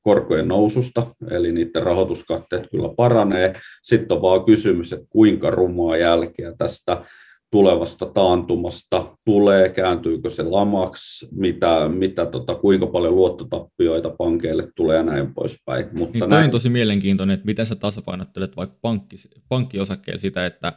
korkojen 0.02 0.48
noususta, 0.48 1.06
eli 1.30 1.52
niiden 1.52 1.82
rahoituskatteet 1.82 2.70
kyllä 2.70 2.88
paranee. 2.96 3.54
Sitten 3.82 4.16
on 4.16 4.22
vaan 4.22 4.44
kysymys, 4.44 4.92
että 4.92 5.06
kuinka 5.10 5.50
rumaa 5.50 5.96
jälkeä 5.96 6.52
tästä 6.58 7.04
tulevasta 7.50 8.06
taantumasta 8.06 9.16
tulee, 9.24 9.68
kääntyykö 9.68 10.30
se 10.30 10.42
lamaksi, 10.42 11.28
mitä, 11.32 11.88
mitä 11.88 12.26
tota, 12.26 12.54
kuinka 12.54 12.86
paljon 12.86 13.16
luottotappioita 13.16 14.10
pankeille 14.10 14.64
tulee 14.76 14.96
ja 14.96 15.02
näin 15.02 15.34
poispäin. 15.34 15.86
Mutta 15.92 16.18
niin, 16.18 16.30
näin... 16.30 16.44
on 16.44 16.50
tosi 16.50 16.68
mielenkiintoinen, 16.68 17.34
että 17.34 17.46
miten 17.46 17.66
sä 17.66 17.74
tasapainottelet 17.74 18.56
vaikka 18.56 18.76
pankki, 18.80 19.16
pankkiosakkeella 19.48 20.20
sitä, 20.20 20.46
että, 20.46 20.72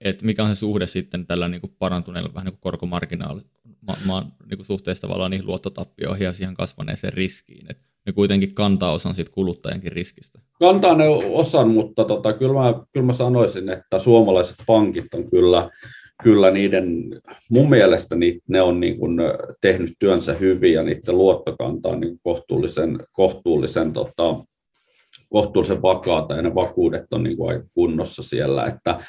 että 0.00 0.26
mikä 0.26 0.42
on 0.42 0.48
se 0.48 0.58
suhde 0.58 0.86
sitten 0.86 1.26
tällä 1.26 1.48
niin 1.48 1.60
kuin 1.60 1.76
parantuneella 1.78 2.34
vähän 2.34 2.44
niin 2.44 2.52
kuin 2.52 2.60
korkomarginaalilla 2.60 3.48
ma, 3.86 3.96
ma, 4.04 4.30
niin 4.50 4.58
kuin 4.58 4.66
suhteessa 4.66 5.02
tavallaan 5.02 5.30
niihin 5.30 5.46
luottotappioihin 5.46 6.24
ja 6.24 6.32
siihen 6.32 6.54
kasvaneeseen 6.54 7.12
riskiin. 7.12 7.66
Että 7.70 7.86
ne 8.06 8.12
kuitenkin 8.12 8.54
kantaa 8.54 8.92
osan 8.92 9.14
siitä 9.14 9.30
kuluttajankin 9.34 9.92
riskistä. 9.92 10.38
Kantaa 10.58 10.94
ne 10.94 11.08
osan, 11.32 11.70
mutta 11.70 12.04
tota, 12.04 12.32
kyllä, 12.32 12.54
mä, 12.54 12.74
kyllä 12.92 13.06
mä 13.06 13.12
sanoisin, 13.12 13.68
että 13.68 13.98
suomalaiset 13.98 14.56
pankit 14.66 15.14
on 15.14 15.30
kyllä, 15.30 15.70
kyllä 16.22 16.50
niiden, 16.50 17.04
mun 17.50 17.70
mielestä 17.70 18.16
niitä, 18.16 18.44
ne 18.48 18.62
on 18.62 18.80
niin 18.80 18.98
kuin 18.98 19.18
tehnyt 19.60 19.90
työnsä 19.98 20.32
hyvin 20.32 20.72
ja 20.72 20.82
niiden 20.82 21.18
luottokanta 21.18 21.88
on 21.88 22.00
niin 22.00 22.18
kohtuullisen, 22.22 22.98
kohtuullisen, 23.12 23.92
tota, 23.92 24.36
kohtuullisen 25.28 25.82
vakaata 25.82 26.34
ja 26.34 26.42
ne 26.42 26.54
vakuudet 26.54 27.04
on 27.10 27.22
niin 27.22 27.36
kuin 27.36 27.50
aika 27.50 27.66
kunnossa 27.74 28.22
siellä, 28.22 28.66
että 28.66 29.00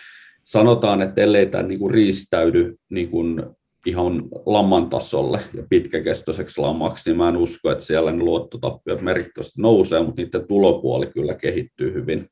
sanotaan, 0.45 1.01
että 1.01 1.21
ellei 1.21 1.45
tämä 1.45 1.63
niin 1.63 1.79
kuin 1.79 1.93
riistäydy 1.93 2.75
niin 2.89 3.09
kuin 3.09 3.43
ihan 3.85 4.23
laman 4.45 4.89
tasolle 4.89 5.39
ja 5.53 5.63
pitkäkestoiseksi 5.69 6.61
lamaksi, 6.61 7.09
niin 7.09 7.17
mä 7.17 7.29
en 7.29 7.37
usko, 7.37 7.71
että 7.71 7.83
siellä 7.83 8.11
ne 8.11 8.23
luottotappiot 8.23 9.01
merkittävästi 9.01 9.61
nousee, 9.61 10.03
mutta 10.03 10.21
niiden 10.21 10.47
tulopuoli 10.47 11.07
kyllä 11.07 11.35
kehittyy 11.35 11.93
hyvin. 11.93 12.29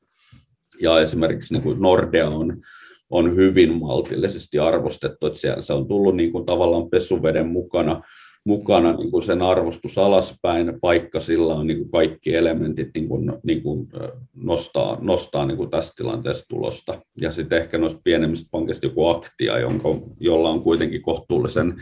Ja 0.80 1.00
esimerkiksi 1.00 1.54
niin 1.54 1.62
kuin 1.62 1.80
Nordea 1.80 2.28
on, 2.28 2.62
on 3.10 3.36
hyvin 3.36 3.78
maltillisesti 3.80 4.58
arvostettu, 4.58 5.26
että 5.26 5.38
siellä 5.38 5.60
se 5.60 5.72
on 5.72 5.88
tullut 5.88 6.16
niin 6.16 6.32
kuin 6.32 6.46
tavallaan 6.46 6.90
pesuveden 6.90 7.46
mukana 7.46 8.02
mukana 8.46 8.92
niin 8.92 9.10
kuin 9.10 9.22
sen 9.22 9.42
arvostus 9.42 9.98
alaspäin, 9.98 10.78
vaikka 10.82 11.20
sillä 11.20 11.54
on 11.54 11.66
niin 11.66 11.78
kuin 11.78 11.90
kaikki 11.90 12.34
elementit 12.34 12.88
niin 12.94 13.08
kuin, 13.08 13.32
niin 13.42 13.62
kuin 13.62 13.88
nostaa, 14.34 14.98
nostaa 15.00 15.46
niin 15.46 15.56
kuin 15.56 15.70
tästä 15.70 15.92
tilanteesta 15.96 16.44
tulosta. 16.48 17.02
Ja 17.20 17.30
sitten 17.30 17.58
ehkä 17.58 17.78
noista 17.78 18.00
pienemmistä 18.04 18.48
pankista 18.50 18.86
joku 18.86 19.06
aktia, 19.06 19.58
jonka, 19.58 19.88
jolla 20.20 20.50
on 20.50 20.62
kuitenkin 20.62 21.02
kohtuullisen, 21.02 21.74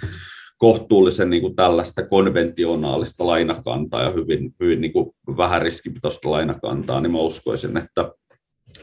kohtuullisen 0.58 1.30
niin 1.30 1.42
kuin 1.42 1.56
tällaista 1.56 2.06
konventionaalista 2.06 3.26
lainakantaa 3.26 4.02
ja 4.02 4.10
hyvin, 4.10 4.54
hyvin 4.60 4.80
niin 4.80 4.92
kuin 4.92 5.10
vähän 5.36 5.62
riskipitoista 5.62 6.30
lainakantaa, 6.30 7.00
niin 7.00 7.12
mä 7.12 7.18
uskoisin, 7.18 7.76
että 7.76 8.10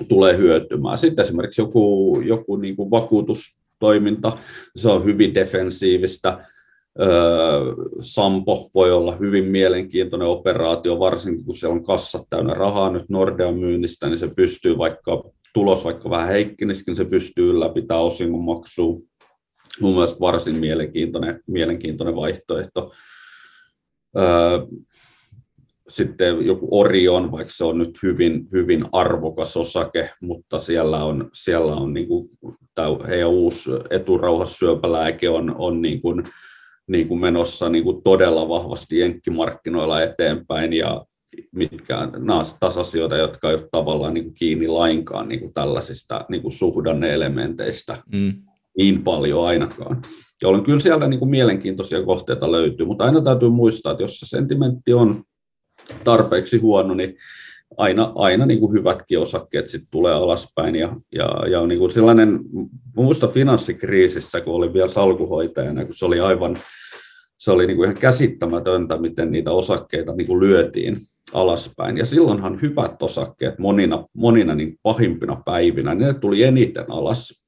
tulee 0.08 0.38
hyötymään. 0.38 0.98
Sitten 0.98 1.26
esimerkiksi 1.26 1.62
joku, 1.62 2.22
joku 2.26 2.56
niin 2.56 2.76
kuin 2.76 2.92
vakuutustoiminta, 2.92 4.38
se 4.76 4.90
on 4.90 5.06
hyvin 5.06 5.36
defensiivistä, 5.36 6.46
Sampo 8.02 8.70
voi 8.76 8.92
olla 8.92 9.16
hyvin 9.16 9.46
mielenkiintoinen 9.46 10.28
operaatio, 10.28 11.00
varsinkin 11.00 11.46
kun 11.46 11.56
siellä 11.56 11.74
on 11.74 11.84
kassat 11.84 12.22
täynnä 12.30 12.54
rahaa 12.54 12.92
nyt 12.92 13.10
Nordean 13.10 13.56
myynnistä, 13.56 14.08
niin 14.08 14.18
se 14.18 14.28
pystyy 14.36 14.78
vaikka 14.78 15.24
tulos 15.54 15.84
vaikka 15.84 16.10
vähän 16.10 16.28
heikkeniskin, 16.28 16.96
se 16.96 17.06
pystyy 17.06 17.50
ylläpitämään 17.50 18.06
osingon 18.06 18.44
maksua. 18.44 19.00
Mun 19.82 19.94
mielestä 19.94 20.20
varsin 20.20 20.58
mielenkiintoinen, 20.58 21.40
mielenkiintoinen 21.48 22.16
vaihtoehto. 22.16 22.92
Sitten 25.90 26.46
joku 26.46 26.68
Orion, 26.80 27.32
vaikka 27.32 27.54
se 27.54 27.64
on 27.64 27.78
nyt 27.78 28.04
hyvin, 28.04 28.48
hyvin 28.52 28.84
arvokas 28.92 29.58
osake, 29.58 30.12
mutta 30.22 30.60
siellä 30.60 31.04
on, 31.04 31.30
siellä 31.34 31.76
on 31.76 31.94
niin 31.94 32.08
kuin, 32.08 32.30
heidän 33.08 33.30
uusi 33.30 33.72
eturauhassyöpälääke 33.90 35.30
on, 35.30 35.56
on 35.58 35.82
niin 35.82 36.02
kuin, 36.02 36.24
niin 36.88 37.08
kuin 37.08 37.20
menossa 37.20 37.70
niin 37.70 37.84
kuin 37.84 38.04
todella 38.04 38.50
vahvasti 38.50 39.00
jenkkimarkkinoilla 39.00 40.02
eteenpäin 40.02 40.74
ja 40.74 41.06
mitkä 41.52 42.10
nämä 42.18 42.44
taas 42.60 42.78
asioita, 42.78 43.18
jotka 43.18 43.50
ei 43.50 43.56
ole 43.56 43.68
tavallaan 43.72 44.14
niin 44.14 44.24
kuin 44.24 44.34
kiinni 44.34 44.68
lainkaan 44.68 45.28
niin 45.30 45.40
kuin 45.40 45.54
tällaisista 45.54 46.26
niin 46.30 46.42
kuin 46.42 46.52
suhdanne-elementeistä 46.52 47.98
mm. 48.14 48.34
niin 48.78 49.04
paljon 49.04 49.48
ainakaan. 49.48 50.02
Jolloin 50.42 50.64
kyllä 50.64 50.80
sieltä 50.80 51.08
niin 51.08 51.20
kuin 51.20 51.32
mielenkiintoisia 51.32 52.04
kohteita 52.04 52.52
löytyy, 52.52 52.86
mutta 52.86 53.04
aina 53.04 53.22
täytyy 53.22 53.50
muistaa, 53.50 53.92
että 53.92 54.04
jos 54.04 54.20
se 54.20 54.26
sentimentti 54.26 54.94
on 54.94 55.24
tarpeeksi 56.04 56.58
huono, 56.58 56.94
niin 56.94 57.16
aina, 57.78 58.12
aina 58.16 58.46
niin 58.46 58.60
kuin 58.60 58.74
hyvätkin 58.74 59.20
osakkeet 59.20 59.68
sit 59.68 59.84
tulee 59.92 60.14
alaspäin. 60.14 60.76
Ja, 60.76 60.96
ja, 61.16 61.48
ja 61.48 61.68
niin 61.68 61.80
kuin 61.80 61.92
sellainen, 61.92 62.40
muista 62.96 63.28
finanssikriisissä, 63.28 64.42
kun 64.42 64.54
olin 64.54 64.74
vielä 64.74 64.88
salkuhoitajana, 64.88 65.86
kun 65.86 65.94
se 65.94 66.06
oli 66.06 66.20
aivan 66.20 66.58
se 67.42 67.52
oli 67.52 67.68
niin 67.68 67.78
kuin 67.78 67.86
ihan 67.86 68.02
käsittämätöntä, 68.02 68.98
miten 68.98 69.32
niitä 69.32 69.52
osakkeita 69.52 70.16
niin 70.16 70.28
kuin 70.28 70.40
lyötiin 70.40 70.98
alaspäin. 71.34 71.98
Ja 71.98 72.06
silloinhan 72.06 72.62
hyvät 72.62 73.04
osakkeet 73.04 73.60
monina, 73.60 74.06
monina 74.14 74.56
niin 74.56 74.78
pahimpina 74.84 75.42
päivinä, 75.46 75.96
ne 75.96 76.14
tuli 76.14 76.44
eniten 76.44 76.86
alas, 76.92 77.41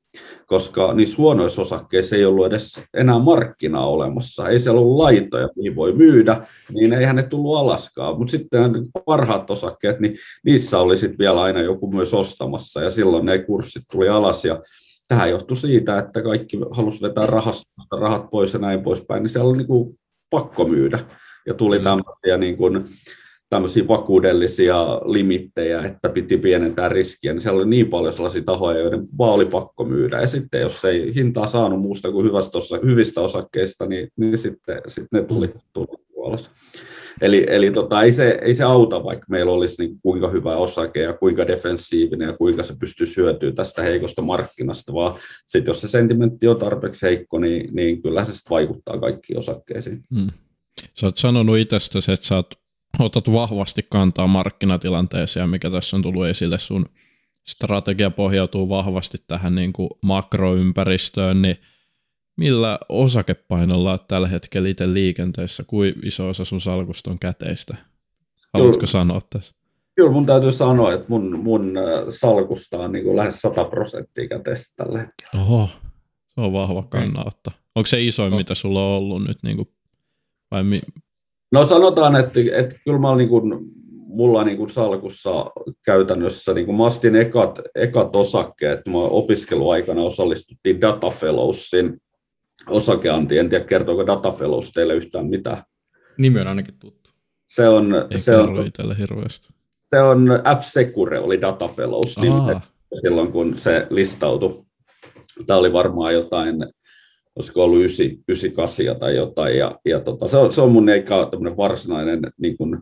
koska 0.45 0.93
niissä 0.93 1.17
huonoissa 1.17 1.61
osakkeissa 1.61 2.15
ei 2.15 2.25
ollut 2.25 2.45
edes 2.45 2.81
enää 2.93 3.19
markkinaa 3.19 3.89
olemassa. 3.89 4.49
Ei 4.49 4.59
siellä 4.59 4.81
ollut 4.81 4.97
laitoja, 4.97 5.49
mihin 5.55 5.75
voi 5.75 5.93
myydä, 5.93 6.47
niin 6.71 6.93
eihän 6.93 7.15
ne 7.15 7.23
tullut 7.23 7.57
alaskaan. 7.57 8.17
Mutta 8.17 8.31
sitten 8.31 8.71
parhaat 9.05 9.51
osakkeet, 9.51 9.99
niin 9.99 10.17
niissä 10.45 10.79
oli 10.79 10.97
sitten 10.97 11.17
vielä 11.17 11.41
aina 11.41 11.61
joku 11.61 11.91
myös 11.91 12.13
ostamassa, 12.13 12.81
ja 12.81 12.89
silloin 12.89 13.25
ne 13.25 13.39
kurssit 13.39 13.83
tuli 13.91 14.09
alas, 14.09 14.45
ja 14.45 14.61
tähän 15.07 15.29
johtui 15.29 15.57
siitä, 15.57 15.97
että 15.97 16.21
kaikki 16.21 16.59
halusivat 16.71 17.09
vetää 17.09 17.25
rahastosta 17.25 17.95
rahat 17.99 18.29
pois 18.29 18.53
ja 18.53 18.59
näin 18.59 18.83
poispäin, 18.83 19.23
niin 19.23 19.29
siellä 19.29 19.49
oli 19.49 19.57
niin 19.57 19.67
kuin 19.67 19.99
pakko 20.29 20.65
myydä. 20.65 20.99
Ja 21.45 21.53
tuli 21.53 21.77
mm. 21.77 21.83
tämmöisiä, 21.83 22.37
niin 22.37 22.57
kuin, 22.57 22.85
tämmöisiä 23.53 23.87
vakuudellisia 23.87 24.85
limittejä, 25.05 25.81
että 25.81 26.09
piti 26.09 26.37
pienentää 26.37 26.89
riskiä, 26.89 27.33
niin 27.33 27.41
siellä 27.41 27.57
oli 27.57 27.69
niin 27.69 27.89
paljon 27.89 28.13
sellaisia 28.13 28.43
tahoja, 28.43 28.79
joiden 28.79 29.05
vaan 29.17 29.33
oli 29.33 29.45
pakko 29.45 29.85
myydä. 29.85 30.21
Ja 30.21 30.27
sitten 30.27 30.61
jos 30.61 30.85
ei 30.85 31.15
hintaa 31.15 31.47
saanut 31.47 31.81
muusta 31.81 32.11
kuin 32.11 32.25
hyvästä 32.25 32.57
osa, 32.57 32.79
hyvistä 32.85 33.21
osakkeista, 33.21 33.85
niin, 33.85 34.07
niin 34.17 34.37
sitten, 34.37 34.81
sitten 34.87 35.21
ne 35.21 35.27
tuli, 35.27 35.53
tuli 35.73 36.03
Yhdysvalloissa. 36.23 36.51
Eli, 37.21 37.45
eli 37.49 37.71
tota, 37.71 38.01
ei, 38.01 38.11
se, 38.11 38.39
ei 38.41 38.53
se 38.53 38.63
auta, 38.63 39.03
vaikka 39.03 39.25
meillä 39.29 39.51
olisi 39.51 39.83
niin 39.83 39.99
kuinka 40.01 40.29
hyvä 40.29 40.55
osake 40.55 41.01
ja 41.01 41.13
kuinka 41.13 41.47
defensiivinen 41.47 42.27
ja 42.27 42.37
kuinka 42.37 42.63
se 42.63 42.75
pystyy 42.79 43.05
syötyä 43.05 43.51
tästä 43.51 43.81
heikosta 43.81 44.21
markkinasta, 44.21 44.93
vaan 44.93 45.15
sitten 45.45 45.69
jos 45.69 45.81
se 45.81 45.87
sentimentti 45.87 46.47
on 46.47 46.57
tarpeeksi 46.57 47.05
heikko, 47.05 47.39
niin, 47.39 47.75
niin 47.75 48.01
kyllä 48.01 48.25
se 48.25 48.31
vaikuttaa 48.49 48.99
kaikkiin 48.99 49.39
osakkeisiin. 49.39 50.03
Hmm. 50.15 50.29
Sä 50.93 51.07
oot 51.07 51.17
sanonut 51.17 51.57
itsestäsi, 51.57 52.11
että 52.11 52.25
sä 52.25 52.35
oot, 52.35 52.62
otat 52.99 53.31
vahvasti 53.31 53.85
kantaa 53.91 54.27
markkinatilanteeseen, 54.27 55.49
mikä 55.49 55.69
tässä 55.69 55.95
on 55.95 56.01
tullut 56.01 56.25
esille 56.25 56.59
sun 56.59 56.85
strategia 57.47 58.11
pohjautuu 58.11 58.69
vahvasti 58.69 59.17
tähän 59.27 59.55
niin 59.55 59.73
kuin 59.73 59.89
makroympäristöön, 60.01 61.41
niin 61.41 61.57
millä 62.37 62.79
osakepainolla 62.89 63.91
olet 63.91 64.07
tällä 64.07 64.27
hetkellä 64.27 64.69
itse 64.69 64.93
liikenteessä? 64.93 65.63
Kuin 65.67 65.93
iso 66.03 66.29
osa 66.29 66.45
sun 66.45 66.61
salkusta 66.61 67.11
on 67.11 67.19
käteistä? 67.19 67.75
Haluatko 68.53 68.79
Kyllä. 68.79 68.91
sanoa 68.91 69.21
tässä? 69.29 69.53
Kyllä 69.95 70.11
mun 70.11 70.25
täytyy 70.25 70.51
sanoa, 70.51 70.93
että 70.93 71.05
mun, 71.07 71.39
mun 71.39 71.77
äh, 71.77 71.83
salkusta 72.09 72.77
on 72.77 72.91
niin 72.91 73.03
kuin 73.03 73.17
lähes 73.17 73.41
100 73.41 73.65
prosenttia 73.65 74.27
käteistä 74.27 74.73
tällä 74.75 74.99
hetkellä. 74.99 75.45
Oho, 75.45 75.69
se 76.35 76.41
on 76.41 76.53
vahva 76.53 76.83
kannanotto. 76.83 77.51
Onko 77.75 77.87
se 77.87 78.01
isoin, 78.01 78.31
no. 78.31 78.37
mitä 78.37 78.55
sulla 78.55 78.85
on 78.87 78.97
ollut 78.97 79.27
nyt? 79.27 79.37
Niin 79.43 79.55
kuin, 79.57 79.69
vai 80.51 80.63
mi- 80.63 80.81
no 81.53 81.65
sanotaan, 81.65 82.15
että, 82.15 82.39
että 82.53 82.75
kyllä 82.85 82.99
mä 82.99 83.15
niin 83.15 83.29
kuin, 83.29 83.59
mulla 83.91 84.43
niin 84.43 84.57
kuin 84.57 84.69
salkussa 84.69 85.45
käytännössä, 85.85 86.53
niin 86.53 86.65
kuin 86.65 86.77
mä 86.77 86.85
astin 86.85 87.15
ekat, 87.15 87.59
ekat 87.75 88.15
osakkeet, 88.15 88.81
mä 88.87 88.97
opiskeluaikana 88.97 90.01
osallistuttiin 90.01 90.81
Data 90.81 91.09
Fellowsin 91.09 92.01
osakeanti. 92.69 93.37
En 93.37 93.49
tiedä, 93.49 93.65
kertooko 93.65 94.07
Data 94.07 94.31
Fellows 94.31 94.71
teille 94.71 94.93
yhtään 94.93 95.25
mitään. 95.25 95.63
Nimi 96.17 96.41
on 96.41 96.47
ainakin 96.47 96.79
tuttu. 96.79 97.09
Se 97.45 97.67
on, 97.67 98.07
Ei 98.09 98.17
se 98.17 98.37
on, 98.37 98.97
hirveästi. 98.97 99.53
Se 99.83 100.01
on 100.01 100.27
F-Secure, 100.57 101.19
oli 101.19 101.41
Data 101.41 101.67
Fellows 101.67 102.17
niin 102.17 102.33
silloin, 103.01 103.31
kun 103.31 103.57
se 103.57 103.87
listautui. 103.89 104.63
Tämä 105.47 105.59
oli 105.59 105.73
varmaan 105.73 106.13
jotain, 106.13 106.55
olisiko 107.35 107.63
ollut 107.63 107.79
98 107.79 108.99
tai 108.99 109.15
jotain, 109.15 109.57
ja, 109.57 109.79
ja 109.85 109.99
tota, 109.99 110.27
se, 110.27 110.37
on, 110.37 110.53
se 110.53 110.61
on 110.61 110.71
mun 110.71 110.89
eikä 110.89 111.15
varsinainen 111.57 112.19
niin 112.37 112.57
kuin, 112.57 112.77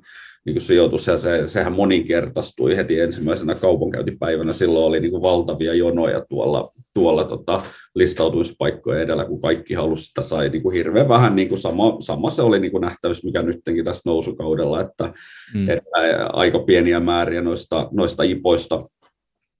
niin 0.45 0.53
kuin 0.53 0.61
sijoitus, 0.61 1.07
ja 1.07 1.17
se, 1.17 1.47
sehän 1.47 1.73
moninkertaistui 1.73 2.77
heti 2.77 2.99
ensimmäisenä 2.99 3.55
kaupankäyntipäivänä. 3.55 4.53
Silloin 4.53 4.85
oli 4.85 4.99
niin 4.99 5.11
kuin 5.11 5.21
valtavia 5.21 5.73
jonoja 5.73 6.25
tuolla, 6.29 6.69
tuolla 6.93 7.23
tota, 7.23 7.61
listautumispaikkojen 7.95 9.01
edellä, 9.01 9.25
kun 9.25 9.41
kaikki 9.41 9.73
halusi 9.73 10.05
sitä 10.05 10.21
sai 10.21 10.49
niin 10.49 10.63
kuin 10.63 10.75
hirveän 10.75 11.09
vähän. 11.09 11.35
Niin 11.35 11.49
kuin 11.49 11.59
sama, 11.59 11.95
sama 11.99 12.29
se 12.29 12.41
oli 12.41 12.59
niin 12.59 12.71
kuin 12.71 12.81
nähtävyys, 12.81 13.23
mikä 13.23 13.41
nytkin 13.41 13.85
tässä 13.85 14.01
nousukaudella, 14.05 14.81
että, 14.81 15.13
mm. 15.53 15.69
että 15.69 15.89
aika 16.33 16.59
pieniä 16.59 16.99
määriä 16.99 17.41
noista, 17.41 17.89
noista 17.91 18.23
ipoista 18.23 18.85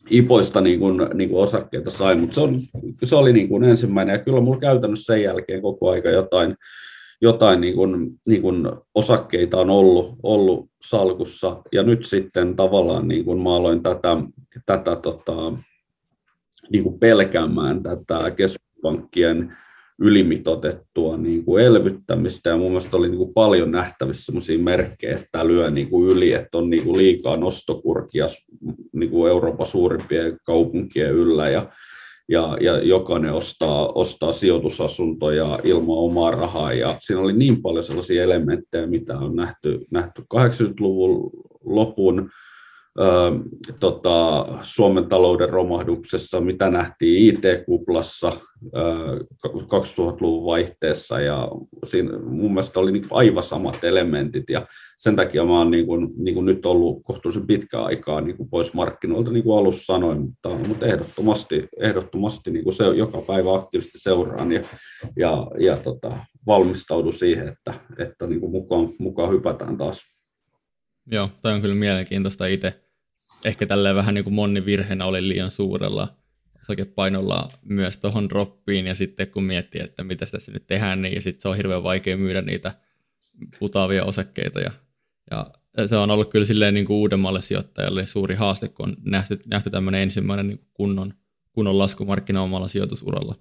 ipoista 0.10 0.62
niin 0.62 0.80
kuin, 0.80 0.98
niin 1.14 1.30
kuin 1.30 1.44
osakkeita 1.44 1.90
sai, 1.90 2.16
mutta 2.16 2.36
se, 2.36 2.42
on, 2.42 2.60
se 3.04 3.16
oli 3.16 3.34
niin 3.34 3.48
kuin 3.48 3.64
ensimmäinen, 3.64 4.14
ja 4.14 4.20
kyllä 4.20 4.42
mulla 4.42 4.60
käytännössä 4.60 5.14
sen 5.14 5.24
jälkeen 5.24 5.62
koko 5.62 5.90
aika 5.90 6.10
jotain, 6.10 6.56
jotain 7.22 7.62
niin 7.62 7.76
kuin, 7.76 8.10
niin 8.26 8.42
kuin 8.42 8.68
osakkeita 8.96 9.58
on 9.58 9.70
ollut, 9.70 10.16
ollut 10.24 10.70
salkussa, 10.82 11.62
ja 11.72 11.84
nyt 11.84 12.06
sitten 12.06 12.56
tavallaan 12.56 13.08
niin 13.08 13.26
kuin 13.26 13.42
mä 13.42 13.56
aloin 13.56 13.84
tätä, 13.84 14.18
tätä 14.66 14.96
tota, 14.96 15.54
niin 16.72 16.84
kuin 16.84 17.00
pelkäämään 17.00 17.84
tätä 17.84 18.32
keskuspankkien 18.32 19.58
ylimitotettua 20.02 21.18
niin 21.18 21.46
kuin 21.46 21.66
elvyttämistä, 21.66 22.50
ja 22.50 22.58
mun 22.58 22.72
mielestä 22.72 22.98
oli 22.98 23.10
niin 23.10 23.18
kuin 23.18 23.34
paljon 23.34 23.72
nähtävissä 23.72 24.26
sellaisia 24.26 24.60
merkkejä, 24.60 25.16
että 25.16 25.28
tämä 25.32 25.48
lyö 25.48 25.72
niin 25.72 25.90
kuin 25.90 26.10
yli, 26.10 26.34
että 26.34 26.58
on 26.58 26.70
niin 26.70 26.84
kuin 26.84 26.98
liikaa 26.98 27.38
nostokurkia 27.38 28.26
niin 28.94 29.10
kuin 29.10 29.30
Euroopan 29.30 29.66
suurimpien 29.66 30.38
kaupunkien 30.46 31.12
yllä, 31.12 31.50
ja 31.50 31.68
ja, 32.30 32.58
ja 32.62 32.84
jokainen 32.84 33.34
ostaa, 33.34 33.88
ostaa 33.88 34.32
sijoitusasuntoja 34.32 35.60
ilman 35.64 35.98
omaa 35.98 36.32
rahaa. 36.32 36.74
Ja 36.74 36.96
siinä 37.00 37.22
oli 37.22 37.34
niin 37.34 37.62
paljon 37.62 37.84
sellaisia 37.84 38.24
elementtejä, 38.24 38.88
mitä 38.88 39.18
on 39.18 39.36
nähty, 39.36 39.86
nähty 39.92 40.22
80-luvun 40.22 41.30
lopun 41.64 42.30
tota, 43.80 44.46
Suomen 44.62 45.10
talouden 45.10 45.50
romahduksessa, 45.50 46.42
mitä 46.42 46.70
nähtiin 46.70 47.36
IT-kuplassa 47.36 48.32
2000-luvun 49.48 50.46
vaihteessa 50.46 51.20
ja 51.20 51.48
siinä 51.84 52.20
mun 52.20 52.54
mielestä 52.54 52.80
oli 52.80 52.92
niin 52.92 53.04
aivan 53.12 53.44
samat 53.44 53.84
elementit 53.84 54.50
ja 54.50 54.66
sen 54.98 55.16
takia 55.16 55.46
mä 55.46 55.58
oon 55.58 55.72
niin 55.72 55.86
kuin, 55.86 56.10
niin 56.18 56.36
kuin 56.36 56.46
nyt 56.46 56.66
ollut 56.66 57.02
kohtuullisen 57.04 57.48
pitkään 57.48 57.86
aikaa 57.86 58.22
niin 58.22 58.38
kuin 58.38 58.50
pois 58.50 58.74
markkinoilta, 58.74 59.32
niin 59.32 59.44
kuin 59.44 59.60
alussa 59.60 59.94
sanoin, 59.94 60.22
mutta, 60.22 60.50
mutta 60.68 60.86
ehdottomasti, 60.86 61.68
ehdottomasti 61.80 62.52
niin 62.52 62.64
kuin 62.64 62.74
se 62.74 62.84
joka 62.84 63.22
päivä 63.22 63.56
aktiivisesti 63.56 64.00
seuraan 64.00 64.52
ja, 64.52 64.62
ja, 65.18 65.48
ja 65.60 65.78
tota, 65.78 66.18
valmistaudu 66.48 67.12
siihen, 67.12 67.48
että, 67.48 67.74
että 68.00 68.28
niin 68.28 68.40
kuin 68.40 68.52
mukaan, 68.52 68.90
mukaan 69.00 69.30
hypätään 69.30 69.78
taas. 69.78 70.21
Joo, 71.08 71.30
toi 71.42 71.54
on 71.54 71.62
kyllä 71.62 71.76
mielenkiintoista 71.76 72.46
itse. 72.46 72.82
Ehkä 73.46 73.68
tälleen 73.68 73.96
vähän 73.96 74.14
niin 74.14 74.24
kuin 74.24 74.34
monni 74.34 74.66
virheenä 74.66 75.06
oli 75.06 75.28
liian 75.28 75.52
suurella 75.52 76.16
osakepainolla 76.62 77.52
myös 77.66 77.98
tuohon 77.98 78.30
droppiin, 78.30 78.88
ja 78.88 78.96
sitten 78.96 79.28
kun 79.28 79.44
miettii, 79.44 79.82
että 79.82 80.04
mitä 80.04 80.26
tässä 80.26 80.52
nyt 80.52 80.68
tehdään, 80.68 81.02
niin 81.02 81.22
sitten 81.22 81.42
se 81.42 81.48
on 81.48 81.58
hirveän 81.58 81.84
vaikea 81.84 82.18
myydä 82.18 82.42
niitä 82.42 82.76
putaavia 83.60 84.06
osakkeita, 84.06 84.60
ja, 84.60 84.72
ja 85.32 85.52
se 85.88 85.98
on 85.98 86.12
ollut 86.12 86.30
kyllä 86.30 86.46
silleen 86.46 86.74
niin 86.74 86.86
kuin 86.86 86.98
uudemmalle 86.98 87.42
sijoittajalle 87.42 88.06
suuri 88.06 88.36
haaste, 88.36 88.68
kun 88.68 88.90
on 88.90 88.98
nähty, 89.06 89.40
nähty 89.48 89.70
tämmöinen 89.70 90.02
ensimmäinen 90.02 90.48
niin 90.48 90.58
kuin 90.58 90.70
kunnon, 90.74 91.14
kunnon 91.52 91.78
laskumarkkina 91.78 92.42
omalla 92.42 92.68
sijoitusuralla. 92.68 93.36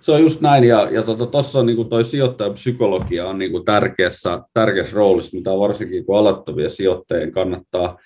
Se 0.00 0.12
on 0.12 0.20
just 0.20 0.40
näin, 0.40 0.64
ja, 0.64 0.88
ja 0.90 1.02
tuossa 1.02 1.26
tota, 1.26 1.58
on 1.58 1.66
niin 1.66 1.88
toi 1.88 2.04
sijoittajapsykologia 2.04 3.28
on 3.28 3.38
niin 3.38 3.64
tärkeässä, 3.64 4.40
tärkeässä 4.54 4.96
roolissa, 4.96 5.36
mitä 5.36 5.50
varsinkin 5.50 6.06
kun 6.06 6.18
aloittavia 6.18 6.68
sijoittajien 6.68 7.32
kannattaa, 7.32 7.98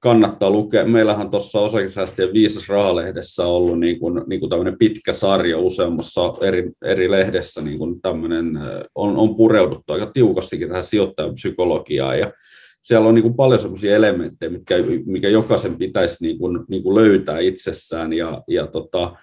kannattaa 0.00 0.50
lukea. 0.50 0.84
Meillähän 0.84 1.30
tuossa 1.30 1.60
osakesäästöjen 1.60 2.32
viisas 2.32 2.68
rahalehdessä 2.68 3.42
on 3.42 3.52
ollut 3.52 3.80
niin 3.80 3.98
kuin, 3.98 4.22
niin 4.26 4.40
kuin 4.40 4.50
tämmöinen 4.50 4.78
pitkä 4.78 5.12
sarja 5.12 5.58
useammassa 5.58 6.34
eri, 6.40 6.70
eri 6.84 7.10
lehdessä, 7.10 7.62
niin 7.62 7.78
kuin 7.78 8.00
tämmöinen, 8.02 8.58
on, 8.94 9.16
on 9.16 9.36
pureuduttu 9.36 9.92
aika 9.92 10.10
tiukastikin 10.14 10.68
tähän 10.68 10.84
sijoittajapsykologiaan, 10.84 12.18
ja 12.18 12.32
siellä 12.80 13.08
on 13.08 13.14
niin 13.14 13.22
kuin 13.22 13.34
paljon 13.34 13.60
sellaisia 13.60 13.96
elementtejä, 13.96 14.50
mitkä, 14.50 14.74
mikä 15.06 15.28
jokaisen 15.28 15.76
pitäisi 15.76 16.16
niin 16.20 16.38
kuin, 16.38 16.64
niin 16.68 16.82
kuin 16.82 16.94
löytää 16.94 17.38
itsessään, 17.38 18.12
ja, 18.12 18.42
ja 18.48 18.66
tota, 18.66 19.16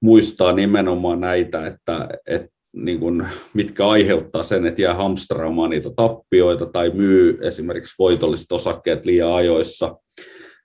muistaa 0.00 0.52
nimenomaan 0.52 1.20
näitä, 1.20 1.66
että, 1.66 2.08
että 2.26 2.58
niin 2.72 3.00
kuin, 3.00 3.26
mitkä 3.54 3.88
aiheuttaa 3.88 4.42
sen, 4.42 4.66
että 4.66 4.82
jää 4.82 4.94
hamstraamaan 4.94 5.70
niitä 5.70 5.90
tappioita 5.96 6.66
tai 6.66 6.90
myy 6.90 7.38
esimerkiksi 7.42 7.94
voitolliset 7.98 8.52
osakkeet 8.52 9.06
liian 9.06 9.32
ajoissa, 9.32 9.96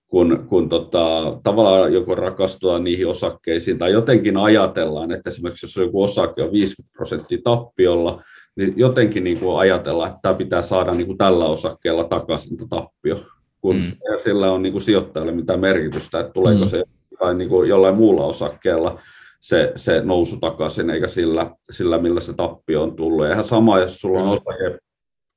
kun, 0.07 0.45
kun 0.49 0.69
tota, 0.69 1.37
tavallaan 1.43 1.93
joko 1.93 2.15
rakastua 2.15 2.79
niihin 2.79 3.07
osakkeisiin 3.07 3.77
tai 3.77 3.91
jotenkin 3.91 4.37
ajatellaan, 4.37 5.11
että 5.11 5.29
esimerkiksi 5.29 5.65
jos 5.65 5.77
joku 5.77 6.03
osake 6.03 6.43
on 6.43 6.51
50 6.51 6.93
prosenttia 6.93 7.37
tappiolla, 7.43 8.23
niin 8.55 8.73
jotenkin 8.75 9.23
niin 9.23 9.39
kuin 9.39 9.59
ajatellaan, 9.59 10.09
että 10.09 10.19
tämä 10.21 10.33
pitää 10.33 10.61
saada 10.61 10.91
niin 10.91 11.07
kuin 11.07 11.17
tällä 11.17 11.45
osakkeella 11.45 12.03
takaisin 12.03 12.57
tappio, 12.69 13.15
kun 13.61 13.75
mm. 13.75 13.91
sillä 14.23 14.51
on 14.51 14.61
niin 14.61 14.73
kuin 14.73 14.81
sijoittajalle 14.81 15.31
mitään 15.31 15.59
merkitystä, 15.59 16.19
että 16.19 16.33
tuleeko 16.33 16.65
mm. 16.65 16.69
se 16.69 16.83
tai 17.19 17.35
niin 17.35 17.49
kuin 17.49 17.69
jollain 17.69 17.95
muulla 17.95 18.25
osakkeella 18.25 18.99
se, 19.43 19.71
se 19.75 20.01
nousu 20.01 20.37
takaisin, 20.37 20.89
eikä 20.89 21.07
sillä, 21.07 21.51
sillä, 21.71 21.97
millä 21.97 22.19
se 22.19 22.33
tappio 22.33 22.83
on 22.83 22.95
tullut. 22.95 23.25
Ja 23.25 23.31
ihan 23.31 23.43
sama, 23.43 23.79
jos 23.79 24.01
sulla 24.01 24.19
on 24.19 24.29
osake, 24.29 24.79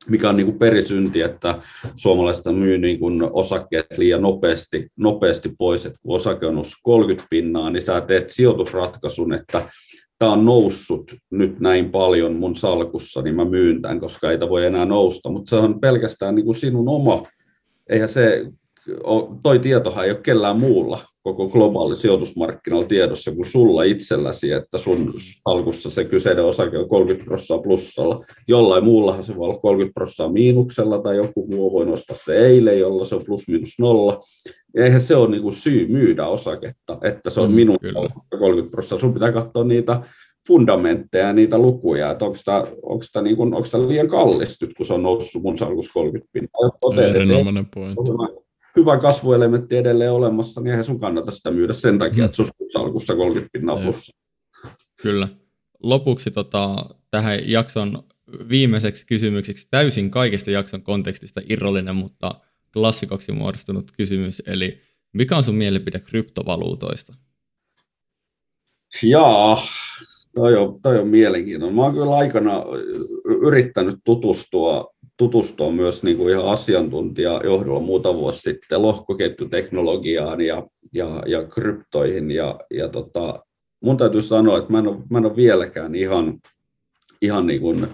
mikä 0.09 0.28
on 0.28 0.37
niin 0.37 0.47
kuin 0.47 0.59
perisynti, 0.59 1.20
että 1.20 1.59
suomalaiset 1.97 2.45
myy 2.45 2.78
niin 2.78 2.99
kuin 2.99 3.20
osakkeet 3.33 3.87
liian 3.99 4.23
nopeasti, 4.23 4.89
nopeasti 4.97 5.53
pois, 5.59 5.87
että 5.87 5.99
kun 6.03 6.15
osake 6.15 6.47
on 6.47 6.55
noussut 6.55 6.78
30 6.83 7.27
pinnaa, 7.31 7.70
niin 7.70 7.83
sä 7.83 8.01
teet 8.01 8.31
sijoitusratkaisun, 8.31 9.33
että 9.33 9.69
tämä 10.19 10.33
on 10.33 10.45
noussut 10.45 11.15
nyt 11.31 11.61
näin 11.61 11.91
paljon 11.91 12.37
mun 12.37 12.55
salkussa, 12.55 13.23
niin 13.23 13.37
mä 13.37 13.45
myyn 13.45 13.83
tämän, 13.83 14.01
koska 14.01 14.31
ei 14.31 14.41
voi 14.41 14.66
enää 14.66 14.85
nousta, 14.85 15.31
mutta 15.31 15.51
se 15.51 15.57
on 15.57 15.81
pelkästään 15.81 16.35
niin 16.35 16.45
kuin 16.45 16.57
sinun 16.57 16.89
oma, 16.89 17.23
eihän 17.89 18.09
se, 18.09 18.47
toi 19.43 19.59
tietohan 19.59 20.05
ei 20.05 20.11
ole 20.11 20.20
kellään 20.23 20.61
muulla 20.61 21.01
koko 21.27 21.48
globaali 21.48 21.97
sijoitusmarkkinoilla 21.97 22.89
tiedossa 22.89 23.32
kuin 23.32 23.47
sulla 23.47 23.82
itselläsi, 23.82 24.53
että 24.53 24.78
sun 24.78 25.15
salkussa 25.19 25.90
se 25.90 26.05
kyseinen 26.05 26.44
osake 26.44 26.78
on 26.78 26.89
30 26.89 27.24
prosenttia 27.24 27.59
plussalla. 27.59 28.24
Jollain 28.48 28.85
muullahan 28.85 29.23
se 29.23 29.36
voi 29.36 29.48
olla 29.48 29.59
30 29.59 29.94
prosenttia 29.94 30.32
miinuksella 30.32 30.98
tai 30.98 31.16
joku 31.16 31.47
muu 31.51 31.73
voi 31.73 31.86
nostaa 31.86 32.16
se 32.16 32.47
eilen, 32.47 32.78
jolla 32.78 33.05
se 33.05 33.15
on 33.15 33.23
plus 33.27 33.48
minus 33.48 33.78
nolla. 33.78 34.20
Eihän 34.77 35.01
se 35.01 35.16
ole 35.16 35.31
niin 35.31 35.43
kuin 35.43 35.53
syy 35.53 35.89
myydä 35.89 36.27
osaketta, 36.27 36.98
että 37.03 37.31
se 37.31 37.40
on 37.40 37.51
mm, 37.51 37.55
minun 37.55 37.78
30 38.39 38.70
prosenttia. 38.70 38.98
Sun 38.98 39.15
pitää 39.15 39.32
katsoa 39.32 39.65
niitä 39.65 40.01
fundamentteja 40.48 41.27
ja 41.27 41.32
niitä 41.32 41.59
lukuja, 41.59 42.11
että 42.11 42.24
onko 42.24 42.39
tämä, 42.44 42.66
onko 42.82 43.05
tämä, 43.12 43.23
niin 43.23 43.36
kuin, 43.36 43.55
onko 43.55 43.69
tämä 43.70 43.89
liian 43.89 44.09
kallis 44.09 44.61
nyt, 44.61 44.74
kun 44.77 44.86
se 44.86 44.94
on 44.94 45.03
noussut 45.03 45.43
mun 45.43 45.59
salkus 45.59 45.89
30 45.89 46.31
pinnaa. 46.32 47.09
Erinomainen 47.15 47.66
pointti. 47.74 48.45
Hyvä, 48.77 48.98
kasvuelementti 48.98 49.77
edelleen 49.77 50.12
olemassa, 50.12 50.61
niin 50.61 50.70
eihän 50.70 50.85
sun 50.85 51.01
kannata 51.01 51.31
sitä 51.31 51.51
myydä 51.51 51.73
sen 51.73 51.98
takia, 51.98 52.19
mm. 52.19 52.24
että 52.24 52.36
se 52.36 52.43
on 52.43 52.48
salkussa 52.73 53.16
30 53.16 53.53
pinnaa. 53.53 53.78
Kyllä. 55.03 55.28
Lopuksi 55.82 56.31
tota, 56.31 56.77
tähän 57.11 57.51
jakson 57.51 58.03
viimeiseksi 58.48 59.07
kysymykseksi 59.07 59.69
täysin 59.70 60.11
kaikista 60.11 60.51
jakson 60.51 60.82
kontekstista 60.82 61.40
irrallinen, 61.48 61.97
mutta 61.97 62.40
klassikoksi 62.73 63.32
muodostunut 63.32 63.90
kysymys, 63.90 64.43
eli 64.47 64.81
mikä 65.12 65.36
on 65.36 65.43
sun 65.43 65.55
mielipide 65.55 66.01
kryptovaluutoista? 66.01 67.15
Jaa, 69.03 69.59
toi 70.35 70.57
on, 70.57 70.81
toi 70.82 70.98
on 70.98 71.09
mielenkiintoinen. 71.09 71.77
Mä 71.77 71.82
oon 71.82 71.94
kyllä 71.94 72.16
aikana 72.16 72.65
yrittänyt 73.24 73.97
tutustua, 74.05 74.94
tutustua 75.18 75.72
myös 75.72 76.02
niin 76.02 76.16
kuin 76.16 76.32
ihan 76.32 76.47
asiantuntijajohdolla 76.47 77.80
muutama 77.80 78.18
vuosi 78.18 78.40
sitten 78.40 78.82
lohkoketjuteknologiaan 78.82 80.40
ja, 80.40 80.66
ja, 80.94 81.22
ja 81.26 81.44
kryptoihin. 81.44 82.30
Ja, 82.30 82.60
ja 82.70 82.88
tota, 82.88 83.44
mun 83.80 83.97
täytyy 83.97 84.22
sanoa, 84.22 84.59
että 84.59 84.72
mä 84.72 84.78
en 84.78 84.88
ole, 84.88 84.97
mä 85.10 85.18
en 85.18 85.26
ole 85.26 85.36
vieläkään 85.36 85.94
ihan, 85.94 86.38
ihan 87.22 87.47
niin 87.47 87.60
kuin 87.60 87.88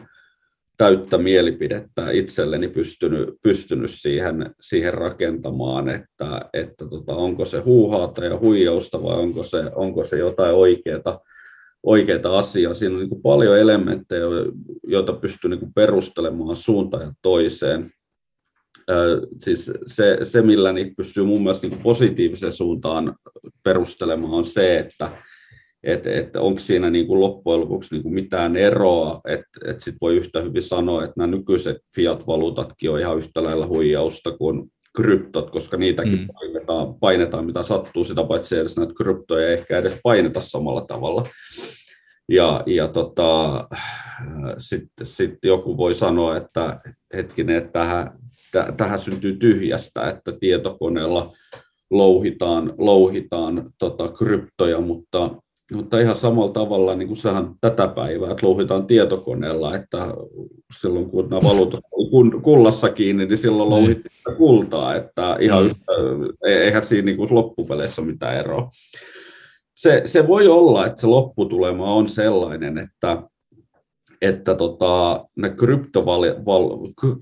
täyttä 0.77 1.19
mielipidettä 1.19 2.11
itselleni 2.11 2.69
pystynyt, 2.69 3.29
pystynyt 3.43 3.91
siihen, 3.91 4.55
siihen 4.61 4.95
rakentamaan, 4.95 5.89
että, 5.89 6.51
että 6.53 6.89
tota, 6.89 7.15
onko 7.15 7.45
se 7.45 7.59
huuhaata 7.59 8.25
ja 8.25 8.39
huijausta 8.39 9.03
vai 9.03 9.17
onko 9.17 9.43
se, 9.43 9.63
onko 9.75 10.05
se 10.05 10.19
jotain 10.19 10.55
oikeaa, 10.55 11.21
oikeaa 11.83 12.39
asiaa. 12.39 12.75
Siinä 12.75 12.95
on 12.95 13.01
niin 13.01 13.09
kuin 13.09 13.23
paljon 13.23 13.59
elementtejä, 13.59 14.25
joita 14.83 15.13
pystyy 15.13 15.51
niin 15.51 15.61
kuin 15.61 15.75
perustelemaan 15.75 16.57
suuntaan 16.57 17.03
ja 17.03 17.13
toiseen. 17.23 17.91
Siis 19.39 19.71
se, 19.87 20.19
se, 20.23 20.43
millä 20.43 20.73
niitä 20.73 20.93
pystyy 20.97 21.25
mun 21.25 21.43
mielestä 21.43 21.67
niin 21.67 21.73
kuin 21.73 21.83
positiiviseen 21.83 22.53
suuntaan 22.53 23.17
perustelemaan, 23.63 24.33
on 24.33 24.45
se, 24.45 24.79
että 24.79 25.11
että 25.83 26.11
et 26.11 26.37
onko 26.37 26.59
siinä 26.59 26.91
niin 26.91 27.07
kuin 27.07 27.21
loppujen 27.21 27.61
lopuksi 27.61 27.95
niin 27.95 28.03
kuin 28.03 28.15
mitään 28.15 28.57
eroa, 28.57 29.21
että 29.29 29.61
et 29.65 29.81
sitten 29.81 29.99
voi 30.01 30.17
yhtä 30.17 30.41
hyvin 30.41 30.63
sanoa, 30.63 31.05
että 31.05 31.15
nämä 31.17 31.27
nykyiset 31.27 31.77
fiat-valuutatkin 31.95 32.91
on 32.91 33.01
ihan 33.01 33.19
yhtä 33.19 33.43
lailla 33.43 33.67
huijausta 33.67 34.31
kuin 34.31 34.73
kryptot, 34.97 35.51
koska 35.51 35.77
niitäkin 35.77 36.19
mm. 36.19 36.29
painetaan, 36.33 36.95
painetaan, 36.95 37.47
mitä 37.47 37.63
sattuu, 37.63 38.05
sitä 38.05 38.25
paitsi 38.25 38.57
edes 38.57 38.77
näitä 38.77 38.95
kryptoja 38.97 39.49
ei 39.49 39.55
ehkä 39.55 39.79
edes 39.79 39.99
paineta 40.03 40.41
samalla 40.41 40.81
tavalla. 40.81 41.27
Ja, 42.29 42.63
ja 42.67 42.89
tota, 42.89 43.69
sitten 44.59 45.07
sit 45.07 45.35
joku 45.45 45.77
voi 45.77 45.95
sanoa, 45.95 46.37
että 46.37 46.81
hetkinen, 47.15 47.57
että 47.57 47.73
tähän, 47.73 48.11
tähän 48.77 48.99
syntyy 48.99 49.37
tyhjästä, 49.37 50.07
että 50.07 50.33
tietokoneella 50.41 51.33
louhitaan, 51.91 52.75
louhitaan 52.79 53.71
tota, 53.79 54.09
kryptoja, 54.09 54.81
mutta 54.81 55.31
mutta 55.73 56.01
ihan 56.01 56.15
samalla 56.15 56.53
tavalla 56.53 56.95
niin 56.95 57.09
kuin 57.09 57.17
sehän 57.17 57.55
tätä 57.61 57.89
päivää, 57.89 58.31
että 58.31 58.47
louhitaan 58.47 58.87
tietokoneella, 58.87 59.77
että 59.77 60.15
silloin 60.81 61.11
kun 61.11 61.29
nämä 61.31 61.43
valuutat 61.43 61.81
oli 61.93 62.41
kullassa 62.43 62.89
kiinni, 62.89 63.27
niin 63.27 63.39
silloin 63.39 63.71
niin. 63.71 63.81
louhittiin 63.81 64.37
kultaa, 64.37 64.95
että 64.95 65.37
ihan 65.41 65.63
mm. 65.63 65.67
yhtä, 65.67 65.93
e-, 66.47 66.65
eihän 66.65 66.85
siinä 66.85 67.05
niin 67.05 67.17
kuin 67.17 67.35
loppupeleissä 67.35 68.03
mitään 68.03 68.37
eroa. 68.37 68.71
Se, 69.75 70.03
se 70.05 70.29
voi 70.29 70.49
olla, 70.49 70.87
että 70.87 71.01
se 71.01 71.07
lopputulema 71.07 71.95
on 71.95 72.09
sellainen, 72.09 72.79
että, 72.79 73.23
että 74.23 74.55
tota, 74.55 75.25
ne 75.37 75.51
kryptoval, 75.51 76.23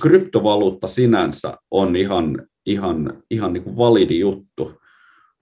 kryptovaluutta 0.02 0.86
sinänsä 0.86 1.54
on 1.70 1.96
ihan, 1.96 2.46
ihan, 2.66 3.22
ihan 3.30 3.52
niin 3.52 3.62
kuin 3.62 3.76
validi 3.76 4.18
juttu, 4.18 4.79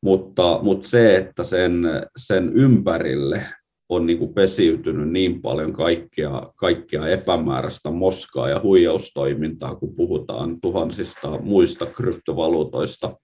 mutta, 0.02 0.58
mutta 0.62 0.88
se, 0.88 1.16
että 1.16 1.42
sen, 1.44 1.82
sen 2.16 2.52
ympärille 2.54 3.44
on 3.88 4.06
niin 4.06 4.18
kuin 4.18 4.34
pesiytynyt 4.34 5.08
niin 5.08 5.42
paljon 5.42 5.72
kaikkea, 5.72 6.52
kaikkea 6.56 7.06
epämääräistä 7.06 7.90
moskaa 7.90 8.48
ja 8.48 8.60
huijaustoimintaa, 8.62 9.74
kun 9.74 9.94
puhutaan 9.94 10.60
tuhansista 10.60 11.38
muista 11.38 11.86
kryptovaluutoista, 11.86 13.16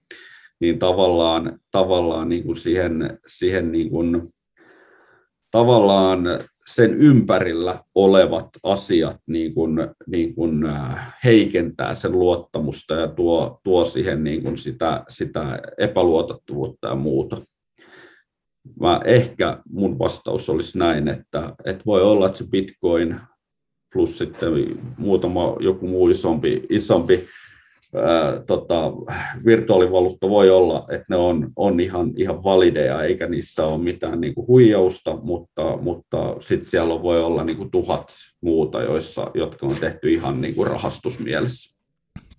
niin 0.59 0.79
tavallaan, 0.79 1.59
tavallaan 1.71 2.29
niin 2.29 2.43
kuin 2.43 2.55
siihen, 2.55 3.19
siihen 3.27 3.71
niin 3.71 3.89
kuin, 3.89 4.34
tavallaan 5.55 6.23
sen 6.67 6.93
ympärillä 6.93 7.83
olevat 7.95 8.49
asiat 8.63 9.17
niin 9.27 9.53
kuin, 9.53 9.77
niin 10.07 10.35
kuin 10.35 10.65
äh, 10.65 11.15
heikentää 11.23 11.93
sen 11.93 12.11
luottamusta 12.11 12.93
ja 12.93 13.07
tuo, 13.07 13.59
tuo 13.63 13.85
siihen 13.85 14.23
niin 14.23 14.43
kuin 14.43 14.57
sitä, 14.57 15.03
sitä 15.09 15.59
epäluotettavuutta 15.77 16.87
ja 16.87 16.95
muuta. 16.95 17.41
Mä 18.79 19.01
ehkä 19.05 19.57
mun 19.69 19.99
vastaus 19.99 20.49
olisi 20.49 20.77
näin, 20.77 21.07
että, 21.07 21.55
että 21.65 21.83
voi 21.85 22.01
olla, 22.01 22.25
että 22.25 22.37
se 22.37 22.47
Bitcoin 22.49 23.19
plus 23.93 24.17
sitten 24.17 24.51
muutama 24.97 25.55
joku 25.59 25.87
muu 25.87 26.09
isompi, 26.09 26.63
isompi 26.69 27.25
tota, 28.47 28.91
virtuaalivaluutta 29.45 30.29
voi 30.29 30.49
olla, 30.49 30.87
että 30.91 31.05
ne 31.09 31.15
on, 31.15 31.51
on 31.55 31.79
ihan, 31.79 32.11
ihan 32.17 32.43
valideja, 32.43 33.03
eikä 33.03 33.27
niissä 33.27 33.65
ole 33.65 33.83
mitään 33.83 34.21
niin 34.21 34.35
kuin 34.35 34.47
huijausta, 34.47 35.17
mutta, 35.23 35.77
mutta 35.77 36.35
sitten 36.39 36.69
siellä 36.69 37.01
voi 37.01 37.23
olla 37.23 37.43
niin 37.43 37.57
kuin 37.57 37.71
tuhat 37.71 38.07
muuta, 38.41 38.81
joissa, 38.81 39.31
jotka 39.33 39.67
on 39.67 39.75
tehty 39.75 40.13
ihan 40.13 40.41
niin 40.41 40.55
kuin 40.55 40.67
rahastusmielessä. 40.67 41.75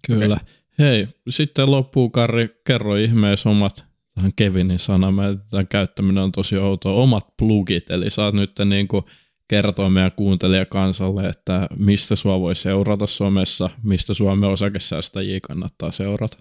Kyllä. 0.07 0.37
Hei, 0.78 1.09
sitten 1.28 1.70
loppuu 1.70 2.11
Karri, 2.11 2.49
kerro 2.66 2.97
ihmeessä 2.97 3.51
omat, 3.51 3.85
tähän 4.15 4.33
Kevinin 4.37 4.78
sana, 4.78 5.12
tämän 5.51 5.69
käyttäminen 5.69 6.24
on 6.24 6.33
tosi 6.33 6.59
outoa, 6.59 6.93
omat 6.93 7.27
plugit, 7.39 7.91
eli 7.91 8.11
saat 8.11 8.35
nyt 8.35 8.53
niin 8.65 8.89
kuin 8.89 9.03
kertoa 9.48 9.90
meidän 9.90 10.12
kuuntelijakansalle, 10.16 11.28
että 11.28 11.66
mistä 11.78 12.16
sua 12.16 12.40
voi 12.40 12.55
seurata 12.55 13.06
somessa, 13.06 13.70
mistä 13.85 14.14
Suomen 14.14 14.51
osakesäästäjiä 14.51 15.39
kannattaa 15.48 15.90
seurata? 15.90 16.36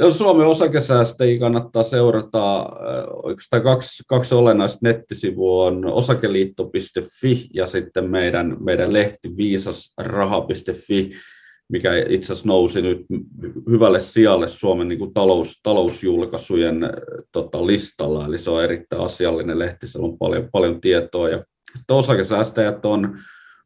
No, 0.00 0.12
Suomen 0.12 0.46
osakesäästäjiä 0.46 1.38
kannattaa 1.38 1.82
seurata. 1.82 2.68
Oikeastaan 3.22 3.62
kaksi, 3.62 4.02
kaksi 4.08 4.34
olennaista 4.34 4.78
nettisivua 4.82 5.66
on 5.66 5.84
osakeliitto.fi 5.84 7.48
ja 7.54 7.66
sitten 7.66 8.10
meidän, 8.10 8.56
meidän 8.60 8.92
lehti 8.92 9.36
viisasraha.fi, 9.36 11.10
mikä 11.68 11.90
itse 12.08 12.32
asiassa 12.32 12.48
nousi 12.48 12.82
nyt 12.82 12.98
hyvälle 13.70 14.00
sijalle 14.00 14.46
Suomen 14.46 14.88
niin 14.88 14.98
kuin 14.98 15.14
talous, 15.14 15.60
talousjulkaisujen 15.62 16.80
tota, 17.32 17.66
listalla. 17.66 18.26
Eli 18.26 18.38
se 18.38 18.50
on 18.50 18.64
erittäin 18.64 19.02
asiallinen 19.02 19.58
lehti, 19.58 19.86
siellä 19.86 20.08
on 20.08 20.18
paljon, 20.18 20.48
paljon 20.52 20.80
tietoa 20.80 21.28
ja 21.28 21.44
sitten 21.76 21.96
osakesäästäjät 21.96 22.84
on, 22.84 23.18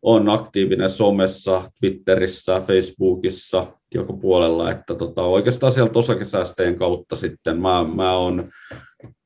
on 0.03 0.29
aktiivinen 0.29 0.91
somessa, 0.91 1.71
Twitterissä, 1.81 2.61
Facebookissa, 2.61 3.67
joka 3.95 4.13
puolella, 4.13 4.71
että 4.71 4.95
tota, 4.95 5.23
oikeastaan 5.23 5.73
sieltä 5.73 5.99
osakesäästäjien 5.99 6.79
kautta 6.79 7.17
sitten 7.17 7.61
mä, 7.61 7.85
mä 7.95 8.17
on 8.17 8.49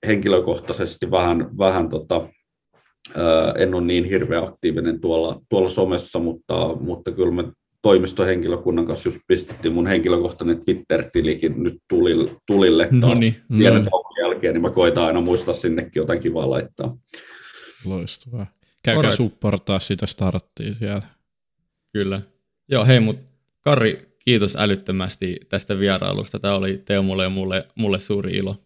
henkilökohtaisesti 0.06 1.10
vähän, 1.10 1.58
vähän 1.58 1.88
tota, 1.88 2.28
en 3.58 3.74
ole 3.74 3.84
niin 3.84 4.04
hirveän 4.04 4.44
aktiivinen 4.44 5.00
tuolla, 5.00 5.40
tuolla 5.48 5.68
somessa, 5.68 6.18
mutta, 6.18 6.76
mutta 6.80 7.10
kyllä 7.10 7.32
me 7.32 7.44
toimistohenkilökunnan 7.82 8.86
kanssa 8.86 9.08
just 9.08 9.20
pistettiin 9.26 9.74
mun 9.74 9.86
henkilökohtainen 9.86 10.64
Twitter-tilikin 10.64 11.62
nyt 11.62 11.78
tulille, 11.88 12.36
tulille 12.46 12.88
no 12.90 13.14
niin, 13.14 13.36
pienen 13.58 13.88
jälkeen, 14.20 14.54
niin 14.54 14.62
mä 14.62 14.70
koitan 14.70 15.04
aina 15.04 15.20
muistaa 15.20 15.54
sinnekin 15.54 16.00
jotain 16.00 16.20
kivaa 16.20 16.50
laittaa. 16.50 16.96
Loistavaa. 17.86 18.46
Käykää 18.82 19.10
supportaa 19.10 19.78
sitä 19.78 20.06
starttia 20.06 20.74
siellä. 20.74 21.02
Kyllä. 21.92 22.22
Joo, 22.68 22.84
hei, 22.84 23.00
mutta 23.00 23.22
Kari, 23.60 24.08
kiitos 24.24 24.56
älyttömästi 24.56 25.36
tästä 25.48 25.78
vierailusta. 25.78 26.38
Tämä 26.38 26.54
oli 26.54 26.82
Teemulle 26.84 27.22
ja 27.22 27.30
mulle, 27.30 27.68
mulle 27.74 28.00
suuri 28.00 28.32
ilo. 28.32 28.56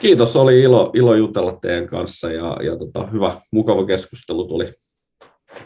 Kiitos, 0.00 0.36
oli 0.36 0.60
ilo, 0.60 0.90
ilo 0.94 1.14
jutella 1.14 1.52
teidän 1.52 1.86
kanssa 1.86 2.32
ja, 2.32 2.56
ja 2.64 2.76
tota, 2.76 3.06
hyvä, 3.06 3.40
mukava 3.52 3.86
keskustelu 3.86 4.48
tuli. 4.48 4.68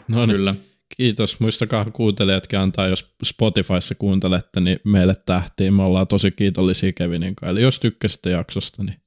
No 0.07 0.25
niin. 0.25 0.35
Kyllä. 0.35 0.55
Kiitos. 0.97 1.39
Muistakaa 1.39 1.85
kuuntelijatkin 1.85 2.59
antaa, 2.59 2.87
jos 2.87 3.15
Spotifyssa 3.23 3.95
kuuntelette, 3.95 4.59
niin 4.59 4.79
meille 4.83 5.15
tähtiin. 5.25 5.73
Me 5.73 5.83
ollaan 5.83 6.07
tosi 6.07 6.31
kiitollisia 6.31 6.93
Kevinin 6.93 7.35
kanssa. 7.35 7.51
Eli 7.51 7.61
jos 7.61 7.79
tykkäsitte 7.79 8.29
jaksosta, 8.29 8.83
niin 8.83 9.02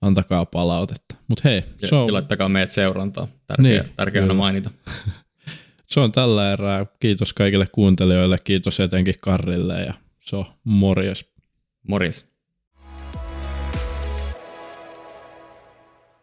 antakaa 0.00 0.46
palautetta. 0.46 1.14
Mut 1.28 1.44
hei, 1.44 1.62
ja, 1.82 1.98
on... 1.98 2.06
ja 2.06 2.12
laittakaa 2.12 2.48
meidät 2.48 2.70
seurantaa. 2.70 3.28
Tärkeä, 3.46 3.62
niin, 3.62 3.84
tärkeä 3.96 4.22
aina 4.22 4.34
mainita. 4.34 4.70
se 5.86 6.00
on 6.00 6.12
tällä 6.12 6.52
erää. 6.52 6.86
Kiitos 7.00 7.32
kaikille 7.32 7.66
kuuntelijoille, 7.72 8.38
kiitos 8.44 8.80
etenkin 8.80 9.14
Karrille 9.20 9.80
ja 9.80 9.94
se 10.20 10.36
on 10.36 10.44
morjes. 10.64 11.32
Morjes. 11.88 12.27